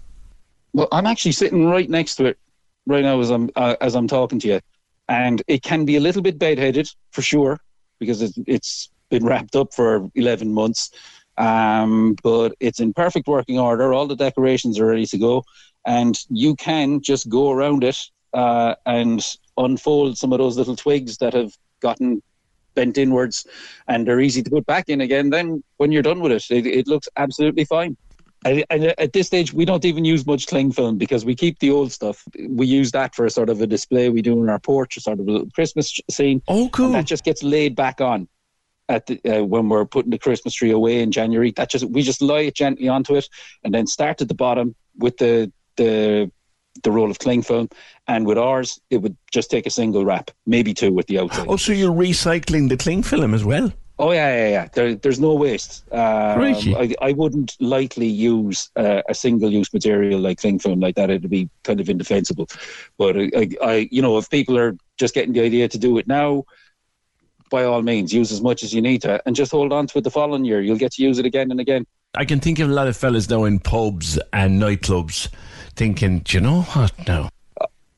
Well, 0.75 0.89
I'm 0.93 1.07
actually 1.07 1.33
sitting 1.33 1.67
right 1.67 1.89
next 1.89 2.17
to 2.17 2.27
it 2.27 2.39
right 2.87 3.03
now 3.03 3.21
as 3.21 3.31
I'm 3.31 3.51
uh, 3.57 3.77
as 3.81 3.95
I'm 3.95 4.09
talking 4.09 4.39
to 4.41 4.49
you, 4.49 4.61
and 5.09 5.43
it 5.47 5.63
can 5.63 5.85
be 5.85 5.97
a 5.97 6.01
little 6.01 6.23
bit 6.23 6.39
bedheaded 6.39 6.93
for 7.11 7.23
sure 7.23 7.61
because 7.99 8.23
it's, 8.23 8.39
it's 8.47 8.91
been 9.11 9.25
wrapped 9.25 9.57
up 9.57 9.73
for 9.75 10.11
11 10.15 10.53
months. 10.53 10.91
Um, 11.37 12.17
but 12.23 12.55
it's 12.61 12.81
in 12.81 12.93
perfect 12.95 13.27
working 13.27 13.59
order. 13.59 13.93
All 13.93 14.07
the 14.07 14.17
decorations 14.17 14.79
are 14.79 14.87
ready 14.87 15.07
to 15.07 15.19
go, 15.19 15.45
and 15.85 16.17
you 16.31 16.55
can 16.55 17.01
just 17.01 17.29
go 17.29 17.51
around 17.51 17.83
it 17.83 17.99
uh, 18.33 18.77
and 18.87 19.25
unfold 19.57 20.17
some 20.17 20.33
of 20.33 20.39
those 20.39 20.57
little 20.57 20.77
twigs 20.77 21.19
that 21.19 21.35
have 21.35 21.53
gotten 21.81 22.23
bent 22.75 22.99
inwards, 22.99 23.47
and 23.89 24.07
they're 24.07 24.21
easy 24.21 24.43
to 24.43 24.51
put 24.51 24.67
back 24.67 24.89
in 24.89 25.01
again. 25.01 25.31
Then 25.31 25.63
when 25.79 25.91
you're 25.93 26.03
done 26.03 26.21
with 26.21 26.33
it, 26.33 26.45
it, 26.51 26.67
it 26.67 26.87
looks 26.87 27.09
absolutely 27.17 27.65
fine. 27.65 27.97
And 28.45 28.65
and 28.71 28.85
at 28.99 29.13
this 29.13 29.27
stage, 29.27 29.53
we 29.53 29.65
don't 29.65 29.85
even 29.85 30.05
use 30.05 30.27
much 30.27 30.47
cling 30.47 30.73
film 30.73 30.99
because 30.99 31.25
we 31.25 31.35
keep 31.35 31.59
the 31.61 31.71
old 31.71 31.93
stuff. 31.93 32.23
We 32.49 32.67
use 32.67 32.93
that 32.93 33.15
for 33.15 33.25
a 33.25 33.31
sort 33.31 33.49
of 33.49 33.61
a 33.61 33.67
display 33.67 34.11
we 34.11 34.23
do 34.23 34.43
in 34.43 34.49
our 34.49 34.59
porch, 34.59 34.97
a 34.97 35.01
sort 35.01 35.21
of 35.21 35.27
a 35.27 35.31
little 35.31 35.51
Christmas 35.55 35.99
scene. 36.11 36.43
Oh, 36.49 36.69
cool! 36.69 36.93
that 36.93 37.07
just 37.07 37.25
gets 37.25 37.43
laid 37.43 37.75
back 37.75 38.01
on. 38.01 38.29
at 38.89 39.07
the, 39.07 39.19
uh, 39.25 39.43
when 39.43 39.69
we're 39.71 39.87
putting 39.87 40.11
the 40.11 40.19
Christmas 40.19 40.55
tree 40.55 40.71
away 40.71 41.01
in 41.01 41.11
January. 41.11 41.53
That 41.53 41.71
just 41.71 41.85
we 41.87 42.03
just 42.03 42.21
lie 42.21 42.41
it 42.41 42.55
gently 42.55 42.89
onto 42.89 43.15
it, 43.17 43.29
and 43.63 43.73
then 43.73 43.87
start 43.87 44.21
at 44.21 44.29
the 44.29 44.35
bottom 44.35 44.75
with 44.99 45.17
the 45.17 45.51
the 45.77 46.31
the 46.83 46.91
roll 46.91 47.11
of 47.11 47.19
cling 47.19 47.43
film. 47.43 47.69
And 48.09 48.27
with 48.27 48.37
ours, 48.37 48.81
it 48.91 48.99
would 48.99 49.17
just 49.33 49.51
take 49.51 49.65
a 49.67 49.71
single 49.71 50.05
wrap, 50.05 50.31
maybe 50.45 50.75
two 50.75 50.93
with 50.93 51.07
the 51.07 51.19
outside. 51.21 51.47
Oh, 51.49 51.57
so 51.57 51.73
you're 51.73 51.95
recycling 51.95 52.69
the 52.69 52.77
cling 52.77 53.03
film 53.03 53.33
as 53.33 53.45
well? 53.45 53.73
Oh 53.97 54.11
yeah, 54.11 54.37
yeah, 54.37 54.49
yeah. 54.49 54.69
There, 54.73 54.95
there's 54.97 55.21
no 55.21 55.35
waste. 55.35 55.85
Um, 55.93 56.41
I, 56.75 56.95
I 57.01 57.13
wouldn't 57.13 57.55
lightly 57.61 58.09
use 58.09 58.71
uh, 58.75 59.03
a 59.09 59.15
single-use 59.15 59.73
material 59.73 60.19
like 60.19 60.41
cling 60.41 60.59
film 60.59 60.81
like 60.81 60.97
that. 60.97 61.11
It'd 61.11 61.31
be 61.31 61.49
kind 61.63 61.81
of 61.81 61.89
indefensible. 61.89 62.49
But 62.99 63.17
I, 63.17 63.49
I, 63.63 63.89
you 63.93 64.03
know, 64.03 64.19
if 64.19 64.29
people 64.31 64.59
are 64.59 64.77
just 64.99 65.15
getting 65.15 65.33
the 65.33 65.43
idea 65.43 65.69
to 65.69 65.79
do 65.79 65.97
it 65.99 66.09
now, 66.09 66.45
by 67.51 67.63
all 67.65 67.83
means, 67.83 68.13
use 68.13 68.33
as 68.33 68.43
much 68.43 68.65
as 68.65 68.75
you 68.75 68.83
need 68.83 69.03
to, 69.03 69.23
and 69.27 69.37
just 69.37 69.53
hold 69.53 69.73
on 69.73 69.87
to 69.87 69.99
it 69.99 70.03
the 70.03 70.11
following 70.11 70.45
year. 70.45 70.61
You'll 70.61 70.77
get 70.77 70.93
to 70.93 71.03
use 71.03 71.21
it 71.21 71.27
again 71.27 71.53
and 71.53 71.61
again. 71.61 71.87
I 72.17 72.25
can 72.25 72.41
think 72.41 72.59
of 72.59 72.69
a 72.69 72.73
lot 72.73 72.89
of 72.89 72.97
fellas 72.97 73.29
now 73.31 73.45
in 73.45 73.61
pubs 73.61 74.19
and 74.33 74.61
nightclubs 74.61 75.29
thinking, 75.77 76.21
do 76.21 76.37
you 76.37 76.41
know 76.41 76.63
what 76.63 76.93
now? 77.07 77.29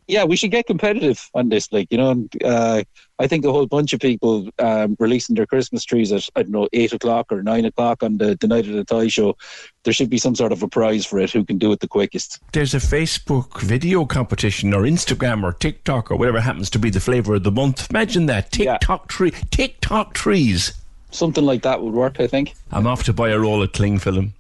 Yeah, 0.09 0.25
we 0.25 0.37
should 0.37 0.51
get 0.51 0.66
competitive 0.66 1.29
on 1.35 1.49
this. 1.49 1.73
Like, 1.73 1.88
you 1.90 1.99
know, 1.99 2.11
and, 2.11 2.42
uh, 2.45 2.83
I 3.19 3.27
think 3.27 3.45
a 3.45 3.53
whole 3.53 3.66
bunch 3.66 3.92
of 3.92 4.01
people 4.01 4.49
um, 4.59 4.97
releasing 4.99 5.35
their 5.35 5.47
Christmas 5.47 5.85
trees 5.85 6.12
at, 6.12 6.29
I 6.37 6.42
don't 6.42 6.53
know, 6.53 6.69
eight 6.73 6.92
o'clock 6.92 7.33
or 7.33 7.42
nine 7.42 7.64
o'clock 7.64 8.03
on 8.03 8.19
the, 8.19 8.37
the 8.40 8.47
night 8.47 8.66
of 8.66 8.75
the 8.75 8.85
tie 8.85 9.09
show. 9.09 9.37
There 9.85 9.92
should 9.92 10.11
be 10.11 10.19
some 10.19 10.35
sort 10.35 10.53
of 10.53 10.62
a 10.62 10.69
prize 10.69 11.07
for 11.07 11.19
it 11.19 11.31
who 11.31 11.45
can 11.45 11.59
do 11.59 11.73
it 11.73 11.81
the 11.81 11.88
quickest. 11.88 12.40
There's 12.53 12.75
a 12.75 12.79
Facebook 12.79 13.61
video 13.61 14.05
competition 14.05 14.75
or 14.75 14.83
Instagram 14.83 15.42
or 15.42 15.53
TikTok 15.53 16.11
or 16.11 16.16
whatever 16.16 16.40
happens 16.40 16.71
to 16.71 16.79
be 16.79 16.90
the 16.90 17.01
flavour 17.01 17.35
of 17.35 17.42
the 17.42 17.53
month. 17.53 17.90
Imagine 17.90 18.27
that. 18.27 18.53
TikTok 18.53 19.09
tree 19.09 19.33
TikTok 19.51 20.14
trees. 20.14 20.75
Something 21.11 21.45
like 21.45 21.62
that 21.62 21.83
would 21.83 21.95
work, 21.95 22.21
I 22.21 22.27
think. 22.27 22.55
I'm 22.71 22.87
off 22.87 23.05
to 23.05 23.12
buy 23.12 23.31
a 23.31 23.38
roll 23.38 23.62
of 23.62 23.73
cling 23.73 23.99
film. 23.99 24.35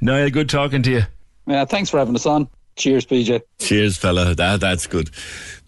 Niall, 0.00 0.30
good 0.30 0.48
talking 0.48 0.82
to 0.82 0.90
you. 0.90 1.02
Yeah, 1.46 1.64
thanks 1.64 1.90
for 1.90 1.98
having 1.98 2.16
us 2.16 2.26
on. 2.26 2.48
Cheers, 2.76 3.06
PJ. 3.06 3.42
Cheers, 3.58 3.96
fella. 3.96 4.34
That 4.34 4.60
that's 4.60 4.86
good. 4.86 5.10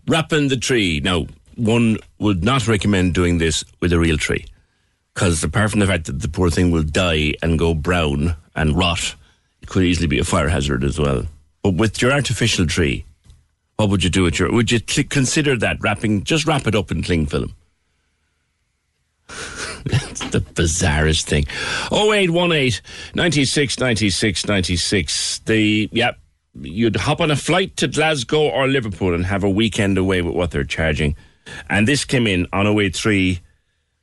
Wrapping 0.06 0.48
the 0.48 0.56
tree. 0.56 1.00
Now, 1.00 1.26
one 1.56 1.98
would 2.18 2.44
not 2.44 2.68
recommend 2.68 3.14
doing 3.14 3.38
this 3.38 3.64
with 3.80 3.92
a 3.92 3.98
real 3.98 4.16
tree, 4.18 4.44
because 5.14 5.42
apart 5.42 5.70
from 5.70 5.80
the 5.80 5.86
fact 5.86 6.06
that 6.06 6.20
the 6.20 6.28
poor 6.28 6.50
thing 6.50 6.70
will 6.70 6.82
die 6.82 7.34
and 7.42 7.58
go 7.58 7.74
brown 7.74 8.36
and 8.54 8.76
rot, 8.76 9.14
it 9.62 9.68
could 9.68 9.84
easily 9.84 10.06
be 10.06 10.18
a 10.18 10.24
fire 10.24 10.48
hazard 10.48 10.84
as 10.84 10.98
well. 10.98 11.24
But 11.62 11.74
with 11.74 12.00
your 12.00 12.12
artificial 12.12 12.66
tree, 12.66 13.04
what 13.76 13.88
would 13.90 14.04
you 14.04 14.10
do 14.10 14.22
with 14.22 14.38
your? 14.38 14.52
Would 14.52 14.70
you 14.70 14.80
cl- 14.86 15.08
consider 15.08 15.56
that 15.56 15.78
wrapping? 15.80 16.24
Just 16.24 16.46
wrap 16.46 16.66
it 16.66 16.74
up 16.74 16.90
in 16.90 17.02
cling 17.02 17.26
film. 17.26 17.54
That's 19.84 20.20
the 20.30 20.40
bizarrest 20.40 21.24
thing. 21.24 21.46
0818 21.92 22.80
96 23.14 23.78
96 23.78 24.46
96. 24.46 25.38
The, 25.40 25.88
yep, 25.92 26.18
you'd 26.54 26.96
hop 26.96 27.20
on 27.20 27.30
a 27.30 27.36
flight 27.36 27.76
to 27.76 27.88
Glasgow 27.88 28.48
or 28.48 28.66
Liverpool 28.66 29.14
and 29.14 29.26
have 29.26 29.44
a 29.44 29.50
weekend 29.50 29.98
away 29.98 30.22
with 30.22 30.34
what 30.34 30.50
they're 30.50 30.64
charging. 30.64 31.16
And 31.68 31.88
this 31.88 32.04
came 32.04 32.26
in 32.26 32.46
on 32.52 32.66
083 32.66 33.40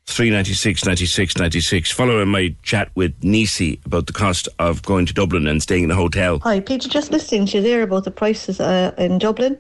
396 0.08 0.86
96 0.86 1.38
96, 1.38 1.91
following 1.91 2.27
my 2.27 2.55
chat 2.62 2.91
with 2.95 3.13
Nisi 3.23 3.79
about 3.86 4.08
the 4.08 4.13
cost 4.13 4.47
of 4.60 4.84
going 4.84 5.05
to 5.08 5.13
Dublin 5.13 5.47
and 5.47 5.62
staying 5.62 5.84
in 5.84 5.91
a 5.91 5.95
hotel. 5.95 6.39
Hi, 6.39 6.60
Peter. 6.60 6.88
Just 6.88 7.12
listening 7.12 7.47
to 7.47 7.58
you 7.58 7.63
there 7.63 7.81
about 7.81 8.03
the 8.03 8.12
prices 8.12 8.60
uh, 8.60 8.93
in 8.97 9.17
Dublin. 9.17 9.58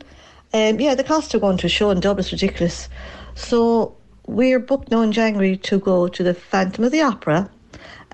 Um, 0.53 0.79
yeah, 0.79 0.95
the 0.95 1.03
cost 1.03 1.33
of 1.33 1.41
going 1.41 1.57
to 1.57 1.67
a 1.67 1.69
show 1.69 1.89
in 1.89 1.99
Dublin 1.99 2.23
is 2.23 2.31
ridiculous. 2.31 2.89
So 3.33 3.95
we're 4.27 4.59
booked 4.59 4.91
now 4.91 5.01
in 5.01 5.11
January 5.11 5.57
to 5.57 5.79
go 5.79 6.07
to 6.07 6.23
the 6.23 6.33
Phantom 6.33 6.83
of 6.83 6.91
the 6.91 7.01
Opera 7.01 7.49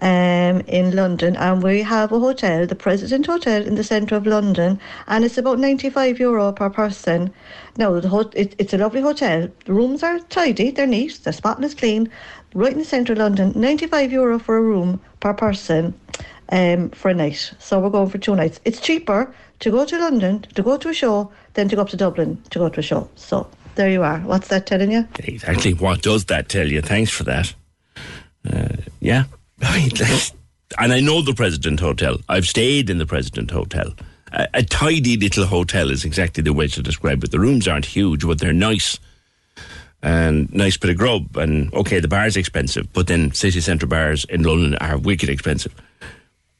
um, 0.02 0.62
in 0.62 0.96
London, 0.96 1.36
and 1.36 1.62
we 1.62 1.82
have 1.84 2.12
a 2.12 2.20
hotel, 2.20 2.66
the 2.66 2.76
President 2.76 3.28
Hotel, 3.28 3.66
in 3.66 3.76
the 3.76 3.84
centre 3.84 4.16
of 4.16 4.26
London, 4.26 4.80
and 5.08 5.24
it's 5.24 5.38
about 5.38 5.60
95 5.60 6.20
euro 6.20 6.52
per 6.52 6.70
person. 6.70 7.32
Now, 7.78 8.00
the 8.00 8.10
ho- 8.10 8.32
it, 8.34 8.56
it's 8.58 8.74
a 8.74 8.78
lovely 8.78 9.02
hotel. 9.02 9.48
The 9.66 9.74
rooms 9.74 10.02
are 10.04 10.20
tidy, 10.20 10.72
they're 10.72 10.88
neat, 10.88 11.20
they're 11.24 11.34
spotless 11.34 11.76
clean, 11.76 12.10
right 12.56 12.74
in 12.74 12.80
the 12.80 12.86
centre 12.86 13.14
of 13.14 13.20
London. 13.20 13.54
95 13.56 14.12
euro 14.12 14.40
for 14.40 14.58
a 14.58 14.62
room 14.62 15.00
per 15.20 15.34
person 15.34 15.94
um, 16.50 16.90
for 16.90 17.10
a 17.10 17.14
night. 17.14 17.54
So 17.60 17.80
we're 17.80 17.90
going 17.90 18.10
for 18.10 18.18
two 18.18 18.36
nights. 18.36 18.60
It's 18.66 18.82
cheaper 18.82 19.34
to 19.60 19.72
go 19.72 19.86
to 19.86 20.00
London 20.00 20.42
to 20.56 20.64
go 20.64 20.78
to 20.78 20.90
a 20.90 20.94
show 20.94 21.32
than 21.54 21.70
to 21.70 21.76
go 21.76 21.84
up 21.84 21.90
to 21.90 21.98
Dublin 21.98 22.42
to 22.50 22.60
go 22.60 22.70
to 22.70 22.80
a 22.80 22.84
show. 22.84 23.08
So 23.16 23.48
there 23.76 23.90
you 23.90 24.02
are. 24.02 24.20
What's 24.20 24.48
that 24.48 24.66
telling 24.66 24.92
you? 24.92 25.08
Exactly. 25.20 25.74
What 25.74 26.02
does 26.02 26.26
that 26.26 26.50
tell 26.50 26.68
you? 26.68 26.82
Thanks 26.82 27.12
for 27.12 27.24
that. 27.26 27.54
Uh, 28.52 28.78
yeah. 29.00 29.26
And 30.80 30.94
I 30.94 31.00
know 31.00 31.22
the 31.22 31.34
President 31.34 31.80
Hotel. 31.80 32.18
I've 32.30 32.46
stayed 32.46 32.90
in 32.90 32.98
the 32.98 33.06
President 33.06 33.52
Hotel. 33.52 33.94
A, 34.32 34.48
a 34.54 34.64
tidy 34.64 35.18
little 35.18 35.46
hotel 35.46 35.90
is 35.90 36.06
exactly 36.06 36.42
the 36.42 36.54
way 36.54 36.68
to 36.68 36.82
describe 36.82 37.24
it. 37.24 37.32
The 37.32 37.40
rooms 37.40 37.68
aren't 37.68 37.86
huge, 37.86 38.26
but 38.26 38.40
they're 38.40 38.54
nice. 38.54 38.98
And 40.02 40.52
nice 40.54 40.78
bit 40.78 40.90
of 40.90 40.98
grub. 40.98 41.36
And 41.38 41.74
okay, 41.74 42.00
the 42.00 42.08
bar's 42.08 42.38
expensive, 42.38 42.92
but 42.94 43.08
then 43.08 43.34
city 43.34 43.62
centre 43.62 43.86
bars 43.86 44.26
in 44.26 44.44
London 44.44 44.76
are 44.76 44.98
wicked 44.98 45.30
expensive. 45.30 45.76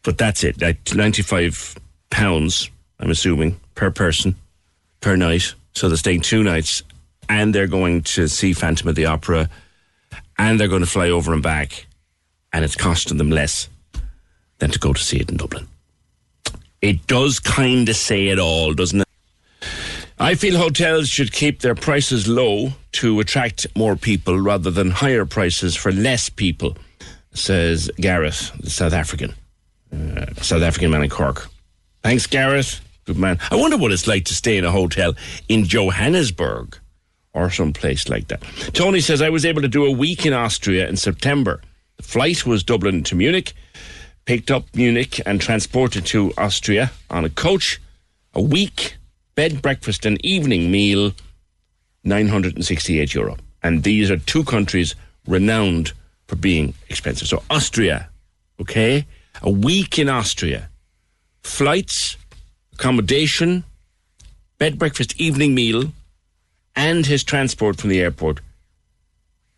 But 0.04 0.18
that's 0.18 0.44
it. 0.44 0.62
Like 0.62 0.94
95 0.94 1.78
pounds, 2.10 2.70
I'm 3.00 3.10
assuming, 3.10 3.60
per 3.76 3.92
person, 3.92 4.36
per 5.00 5.16
night. 5.16 5.54
So 5.74 5.88
they're 5.88 5.98
staying 5.98 6.22
two 6.22 6.44
nights 6.44 6.84
and 7.30 7.56
they're 7.56 7.68
going 7.68 8.04
to 8.04 8.28
see 8.28 8.54
Phantom 8.54 8.90
of 8.90 8.96
the 8.96 9.06
Opera 9.06 9.50
and 10.38 10.60
they're 10.60 10.68
going 10.68 10.84
to 10.84 10.90
fly 10.90 11.10
over 11.10 11.34
and 11.34 11.42
back 11.42 11.88
and 12.54 12.66
it's 12.66 12.76
costing 12.76 13.18
them 13.18 13.30
less 13.30 13.70
than 14.60 14.72
to 14.72 14.80
go 14.80 14.94
to 14.94 15.02
see 15.02 15.18
it 15.18 15.30
in 15.30 15.38
Dublin. 15.38 15.68
It 16.82 17.08
does 17.08 17.40
kind 17.40 17.88
of 17.90 17.96
say 17.96 18.28
it 18.28 18.40
all, 18.40 18.74
doesn't 18.74 19.02
it? 19.02 19.08
I 20.20 20.36
feel 20.36 20.58
hotels 20.58 21.10
should 21.10 21.32
keep 21.32 21.62
their 21.62 21.74
prices 21.74 22.28
low 22.28 22.74
to 22.94 23.20
attract 23.20 23.66
more 23.76 23.96
people 23.96 24.40
rather 24.40 24.70
than 24.70 24.92
higher 24.92 25.26
prices 25.26 25.76
for 25.76 25.92
less 25.92 26.30
people, 26.30 26.78
says 27.34 27.90
Gareth, 27.98 28.52
the 28.60 28.70
South 28.70 28.94
African, 28.94 29.34
uh, 29.92 30.34
South 30.42 30.62
African 30.62 30.92
man 30.92 31.04
in 31.04 31.10
Cork. 31.10 31.50
Thanks, 32.04 32.28
Gareth. 32.28 32.82
Good 33.06 33.18
man. 33.18 33.40
I 33.50 33.56
wonder 33.56 33.78
what 33.78 33.92
it's 33.92 34.06
like 34.08 34.26
to 34.26 34.36
stay 34.36 34.58
in 34.58 34.66
a 34.66 34.72
hotel 34.72 35.16
in 35.50 35.66
Johannesburg 35.66 36.78
or 37.34 37.50
some 37.50 37.74
place 37.74 38.08
like 38.10 38.28
that. 38.28 38.44
Tony 38.74 39.00
says, 39.00 39.22
I 39.22 39.30
was 39.30 39.46
able 39.46 39.62
to 39.62 39.68
do 39.68 39.86
a 39.86 39.92
week 39.92 40.26
in 40.26 40.34
Austria 40.34 40.88
in 40.88 40.98
September. 40.98 41.62
Flight 42.02 42.46
was 42.46 42.64
Dublin 42.64 43.04
to 43.04 43.16
Munich, 43.16 43.54
picked 44.26 44.52
up 44.52 44.66
Munich 44.76 45.22
and 45.26 45.40
transported 45.40 46.06
to 46.08 46.34
Austria 46.38 46.92
on 47.10 47.26
a 47.26 47.30
coach. 47.30 47.80
A 48.34 48.42
week, 48.42 48.96
bed, 49.36 49.62
breakfast, 49.62 50.06
and 50.06 50.24
evening 50.26 50.72
meal, 50.72 51.14
968 52.04 53.14
euro. 53.14 53.38
And 53.64 53.84
these 53.84 54.10
are 54.10 54.18
two 54.18 54.44
countries 54.44 54.96
renowned 55.28 55.94
for 56.28 56.36
being 56.36 56.74
expensive. 56.90 57.28
So 57.28 57.44
Austria, 57.50 58.10
okay? 58.60 59.06
A 59.42 59.50
week 59.50 60.00
in 60.00 60.10
Austria. 60.10 60.70
Flights, 61.44 62.18
accommodation, 62.74 63.64
bed, 64.58 64.80
breakfast, 64.80 65.20
evening 65.20 65.54
meal, 65.54 65.92
and 66.76 67.06
his 67.06 67.24
transport 67.24 67.80
from 67.80 67.90
the 67.90 68.00
airport, 68.00 68.40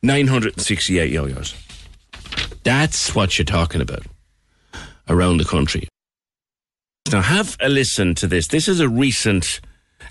968 0.02 1.12
yo-yos. 1.12 1.54
That's 2.64 3.14
what 3.14 3.38
you're 3.38 3.46
talking 3.46 3.82
about 3.82 4.04
around 5.10 5.38
the 5.38 5.46
country. 5.46 5.88
Now, 7.12 7.22
have 7.22 7.58
a 7.60 7.70
listen 7.70 8.16
to 8.16 8.28
this. 8.28 8.48
This 8.48 8.68
is 8.68 8.80
a 8.80 8.88
recent 8.88 9.60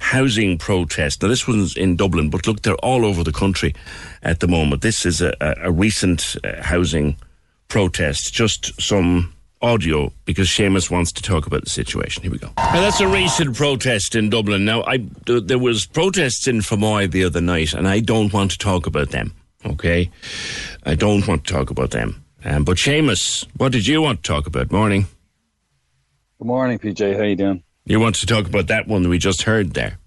housing 0.01 0.59
protest. 0.59 1.23
Now, 1.23 1.29
this 1.29 1.49
one's 1.49 1.77
in 1.77 1.97
Dublin, 1.97 2.31
but 2.31 2.47
look, 2.47 2.63
they're 2.63 2.75
all 2.77 3.05
over 3.05 3.25
the 3.25 3.33
country 3.33 3.75
at 4.23 4.41
the 4.41 4.49
moment. 4.49 4.83
This 4.83 5.07
is 5.07 5.21
a, 5.21 5.35
a, 5.41 5.69
a 5.69 5.73
recent 5.73 6.37
uh, 6.45 6.63
housing 6.63 7.17
protest. 7.69 8.35
Just 8.35 8.81
some 8.81 9.33
audio 9.63 10.13
because 10.25 10.49
Seamus 10.49 10.91
wants 10.91 11.13
to 11.13 11.23
talk 11.23 11.47
about 11.47 11.65
the 11.65 11.71
situation. 11.71 12.23
Here 12.23 12.33
we 12.33 12.39
go. 12.39 12.51
Now, 12.57 12.81
that's 12.81 13.01
a 13.01 13.09
recent 13.09 13.57
protest 13.57 14.15
in 14.15 14.29
Dublin. 14.29 14.65
Now, 14.65 14.83
I, 14.85 14.99
th- 14.99 15.45
there 15.45 15.59
was 15.59 15.87
protests 15.87 16.47
in 16.47 16.59
Fermoy 16.59 17.11
the 17.11 17.25
other 17.25 17.41
night, 17.41 17.73
and 17.73 17.89
I 17.89 18.01
don't 18.01 18.33
want 18.33 18.51
to 18.53 18.59
talk 18.59 18.87
about 18.87 19.11
them. 19.11 19.35
Okay, 19.65 20.11
I 20.85 20.97
don't 20.97 21.27
want 21.27 21.45
to 21.47 21.53
talk 21.53 21.71
about 21.71 21.93
them. 21.93 22.22
Um, 22.45 22.65
but 22.65 22.77
Seamus, 22.77 23.47
what 23.57 23.73
did 23.73 23.87
you 23.87 24.03
want 24.03 24.23
to 24.23 24.29
talk 24.29 24.47
about? 24.47 24.73
Morning. 24.73 25.07
Good 26.39 26.47
morning, 26.47 26.79
PJ. 26.79 27.17
How 27.17 27.23
you 27.23 27.37
doing? 27.37 27.63
You 27.85 28.01
want 28.01 28.17
to 28.17 28.27
talk 28.27 28.47
about 28.47 28.69
that 28.69 28.89
one 28.89 29.03
that 29.03 29.09
we 29.09 29.19
just 29.19 29.43
heard 29.43 29.75
there? 29.75 29.99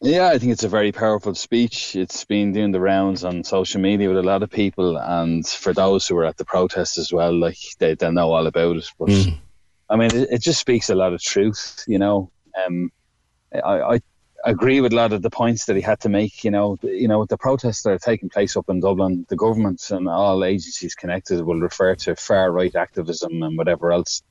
Yeah, 0.00 0.28
I 0.28 0.38
think 0.38 0.52
it's 0.52 0.64
a 0.64 0.68
very 0.68 0.92
powerful 0.92 1.34
speech. 1.34 1.96
It's 1.96 2.24
been 2.24 2.52
doing 2.52 2.70
the 2.70 2.80
rounds 2.80 3.24
on 3.24 3.42
social 3.42 3.80
media 3.80 4.08
with 4.08 4.18
a 4.18 4.22
lot 4.22 4.42
of 4.42 4.50
people, 4.50 4.96
and 4.96 5.46
for 5.46 5.72
those 5.72 6.06
who 6.06 6.14
were 6.14 6.24
at 6.24 6.36
the 6.36 6.44
protest 6.44 6.98
as 6.98 7.12
well, 7.12 7.36
like 7.36 7.58
they, 7.78 7.94
they 7.94 8.10
know 8.10 8.30
all 8.30 8.46
about 8.46 8.76
it. 8.76 8.88
But 8.98 9.10
I 9.90 9.96
mean, 9.96 10.14
it, 10.14 10.28
it 10.30 10.42
just 10.42 10.60
speaks 10.60 10.88
a 10.88 10.94
lot 10.94 11.14
of 11.14 11.20
truth, 11.20 11.84
you 11.88 11.98
know. 11.98 12.30
Um, 12.64 12.92
I, 13.52 13.80
I 13.80 14.00
agree 14.48 14.80
with 14.80 14.92
a 14.92 14.96
lot 14.96 15.12
of 15.12 15.22
the 15.22 15.30
points 15.30 15.66
that 15.66 15.76
he 15.76 15.82
had 15.82 16.00
to 16.00 16.08
make. 16.08 16.44
You 16.44 16.50
know, 16.50 16.78
you 16.82 17.08
know, 17.08 17.24
the 17.24 17.36
protests 17.36 17.82
that 17.82 17.90
are 17.90 17.98
taking 17.98 18.28
place 18.28 18.56
up 18.56 18.68
in 18.68 18.80
Dublin, 18.80 19.26
the 19.28 19.36
government 19.36 19.90
and 19.90 20.08
all 20.08 20.44
agencies 20.44 20.94
connected 20.94 21.42
will 21.42 21.60
refer 21.60 21.94
to 21.96 22.16
far 22.16 22.50
right 22.50 22.74
activism 22.74 23.42
and 23.42 23.56
whatever 23.56 23.92
else. 23.92 24.22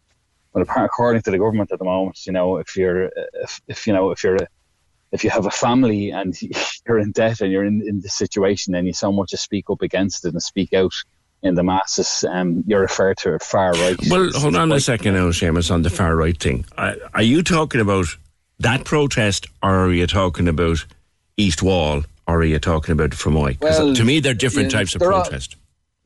But 0.54 0.68
according 0.76 1.22
to 1.24 1.32
the 1.32 1.38
government 1.38 1.72
at 1.72 1.80
the 1.80 1.86
moment, 1.86 2.26
you 2.26 2.34
know, 2.34 2.58
if 2.58 2.76
you're, 2.76 3.12
if, 3.34 3.62
if 3.68 3.86
you 3.86 3.94
know, 3.94 4.12
if 4.12 4.24
you're, 4.24 4.38
if 5.12 5.24
you 5.24 5.30
have 5.30 5.46
a 5.46 5.52
family 5.52 6.10
and 6.10 6.36
you're 6.88 7.00
in 7.00 7.12
debt 7.12 7.42
and 7.42 7.52
you're 7.52 7.66
in, 7.66 7.88
in 7.88 8.02
this 8.02 8.16
situation 8.16 8.74
and 8.76 8.88
you 8.88 8.94
so 8.94 9.12
much 9.12 9.32
to 9.32 9.38
speak 9.38 9.70
up 9.70 9.82
against 9.82 10.26
it 10.26 10.34
and 10.34 10.42
speak 10.42 10.74
out 10.74 10.94
in 11.44 11.54
the 11.54 11.64
masses, 11.64 12.26
um, 12.28 12.64
you're 12.66 12.82
referred 12.82 13.18
to 13.18 13.38
far 13.40 13.72
right. 13.74 13.96
Well, 14.10 14.32
hold 14.34 14.56
on 14.56 14.72
a 14.72 14.80
second 14.80 15.14
now, 15.14 15.30
Seamus, 15.30 15.70
on 15.70 15.84
the 15.84 15.92
far 15.92 16.16
right 16.16 16.38
thing. 16.38 16.66
Are 16.78 17.22
you 17.22 17.44
talking 17.44 17.82
about 17.82 18.08
that 18.60 18.86
protest, 18.86 19.48
or 19.62 19.86
are 19.86 19.93
you 19.93 20.08
talking 20.08 20.48
about 20.48 20.86
East 21.38 21.62
Wall, 21.62 22.04
or 22.28 22.39
are 22.39 22.46
you 22.46 22.60
talking 22.60 22.93
about 22.93 23.12
Fermoy? 23.12 23.60
Well, 23.62 23.93
to 23.93 24.04
me, 24.04 24.20
they're 24.20 24.34
different 24.34 24.72
yeah, 24.72 24.80
types 24.80 24.96
of 24.96 25.02
protest. 25.02 25.56
Are, 25.56 25.58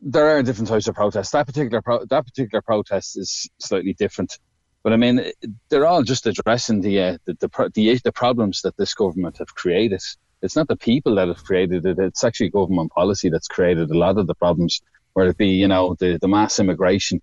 there 0.02 0.38
are 0.38 0.44
different 0.44 0.68
types 0.68 0.88
of 0.88 0.96
protests. 0.96 1.32
That 1.32 1.46
particular 1.46 1.82
pro- 1.82 2.06
that 2.06 2.26
particular 2.26 2.62
protest 2.62 3.18
is 3.18 3.50
slightly 3.60 3.94
different, 3.94 4.38
but 4.84 4.94
I 4.94 4.98
mean, 4.98 5.32
they're 5.70 5.86
all 5.86 6.04
just 6.04 6.28
addressing 6.28 6.82
the 6.82 7.02
uh, 7.02 7.18
the, 7.26 7.34
the, 7.40 7.72
the 7.74 8.00
the 8.04 8.12
problems 8.12 8.62
that 8.64 8.78
this 8.78 8.94
government 8.94 9.38
have 9.38 9.54
created. 9.56 10.02
It's 10.42 10.56
not 10.56 10.68
the 10.68 10.76
people 10.76 11.16
that 11.16 11.28
have 11.28 11.44
created 11.44 11.86
it; 11.86 12.00
it's 12.00 12.24
actually 12.24 12.50
government 12.50 12.92
policy 12.92 13.30
that's 13.30 13.48
created 13.48 13.90
a 13.92 13.98
lot 13.98 14.18
of 14.18 14.28
the 14.28 14.36
problems. 14.36 14.82
Whether 15.14 15.32
it 15.32 15.38
be, 15.38 15.50
you 15.50 15.68
know, 15.68 15.96
the 16.00 16.18
the 16.18 16.28
mass 16.28 16.60
immigration 16.60 17.22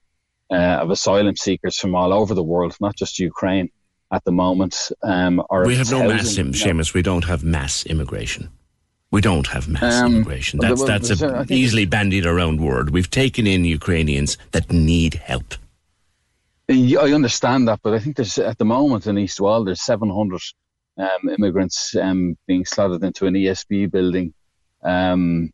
uh, 0.51 0.79
of 0.83 0.91
asylum 0.91 1.37
seekers 1.37 1.77
from 1.77 1.95
all 1.95 2.13
over 2.13 2.35
the 2.35 2.43
world, 2.43 2.77
not 2.81 2.97
just 2.97 3.19
Ukraine 3.19 3.71
at 4.13 4.25
the 4.25 4.33
moment. 4.33 4.91
Um, 5.03 5.43
we 5.65 5.77
have 5.77 5.91
no 5.91 6.09
mass, 6.09 6.39
Im- 6.39 6.53
Seamus. 6.53 6.95
We 6.95 7.03
don't 7.03 7.25
have 7.25 7.45
mass 7.45 7.85
immigration. 7.87 8.51
We 9.11 9.21
don't 9.21 9.47
have 9.49 9.69
mass 9.69 10.03
um, 10.03 10.17
immigration. 10.17 10.61
That's 10.61 10.85
that's 10.85 11.11
a 11.23 11.47
easily 11.49 11.87
bandied 11.87 12.27
around 12.27 12.61
word. 12.61 12.91
We've 12.91 13.11
taken 13.11 13.47
in 13.47 13.65
Ukrainians 13.65 14.37
that 14.53 14.71
need 14.71 15.15
help. 15.15 15.55
I 16.71 17.13
understand 17.15 17.69
that, 17.69 17.81
but 17.83 17.95
I 17.95 17.99
think 17.99 18.17
there's 18.17 18.39
at 18.39 18.59
the 18.59 18.67
moment 18.67 19.07
in 19.07 19.17
East 19.17 19.41
Wall 19.41 19.65
there's 19.65 19.83
700 19.83 20.41
um, 20.99 21.09
immigrants 21.39 21.97
um, 21.97 22.37
being 22.47 22.67
slotted 22.67 23.03
into 23.03 23.27
an 23.27 23.35
ESB 23.35 23.91
building. 23.91 24.35
Um, 24.83 25.53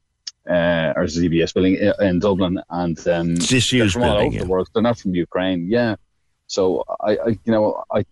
uh, 0.49 0.93
or 0.95 1.05
ZBS 1.05 1.55
building 1.55 1.79
in 2.01 2.19
Dublin, 2.19 2.61
and 2.69 2.99
um, 3.09 3.35
they're 3.37 3.89
from 3.89 4.03
all 4.03 4.19
over 4.19 4.35
yeah. 4.35 4.43
the 4.43 4.47
world. 4.47 4.69
They're 4.75 4.83
not 4.83 4.99
from 4.99 5.15
Ukraine, 5.15 5.69
yeah. 5.71 5.97
So 6.47 6.85
I, 7.01 7.17
I, 7.17 7.29
you 7.29 7.53
know, 7.53 7.83
I 7.91 8.05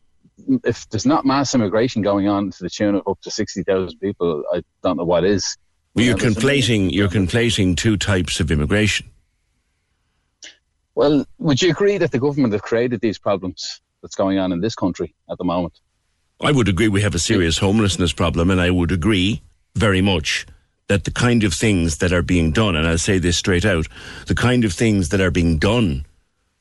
if 0.65 0.89
there's 0.91 1.07
not 1.07 1.25
mass 1.25 1.55
immigration 1.55 2.03
going 2.03 2.29
on 2.29 2.51
to 2.51 2.63
the 2.63 2.71
tune 2.71 2.95
of 2.95 3.07
up 3.07 3.21
to 3.23 3.31
sixty 3.31 3.63
thousand 3.63 3.99
people, 3.99 4.45
I 4.53 4.63
don't 4.83 4.97
know 4.97 5.05
what 5.05 5.25
is. 5.25 5.57
Well, 5.95 6.05
you're 6.05 6.17
conflating 6.17 6.91
you're 6.93 7.09
conflating 7.09 7.77
two 7.77 7.97
types 7.97 8.41
of 8.41 8.51
immigration. 8.51 9.11
Well, 10.95 11.27
would 11.39 11.63
you 11.63 11.71
agree 11.71 11.99
that 11.99 12.13
the 12.13 12.19
government 12.19 12.53
have 12.53 12.63
created 12.63 13.01
these 13.01 13.19
problems 13.19 13.81
that's 14.03 14.15
going 14.15 14.39
on 14.39 14.53
in 14.53 14.61
this 14.61 14.75
country 14.75 15.15
at 15.31 15.39
the 15.39 15.45
moment? 15.45 15.81
I 16.41 16.53
would 16.53 16.69
agree 16.69 16.89
we 16.89 17.03
have 17.03 17.15
a 17.15 17.21
serious 17.21 17.59
homelessness 17.59 18.13
problem, 18.13 18.51
and 18.51 18.61
I 18.61 18.71
would 18.71 18.93
agree 18.93 19.43
very 19.75 20.03
much 20.03 20.47
that 20.89 21.05
the 21.05 21.11
kind 21.11 21.45
of 21.45 21.55
things 21.55 21.99
that 21.99 22.13
are 22.13 22.23
being 22.23 22.51
done, 22.51 22.77
and 22.77 22.87
I'll 22.87 22.99
say 22.99 23.19
this 23.19 23.39
straight 23.39 23.65
out, 23.65 23.87
the 24.27 24.35
kind 24.35 24.65
of 24.65 24.73
things 24.73 25.11
that 25.11 25.21
are 25.21 25.31
being 25.31 25.59
done 25.59 26.05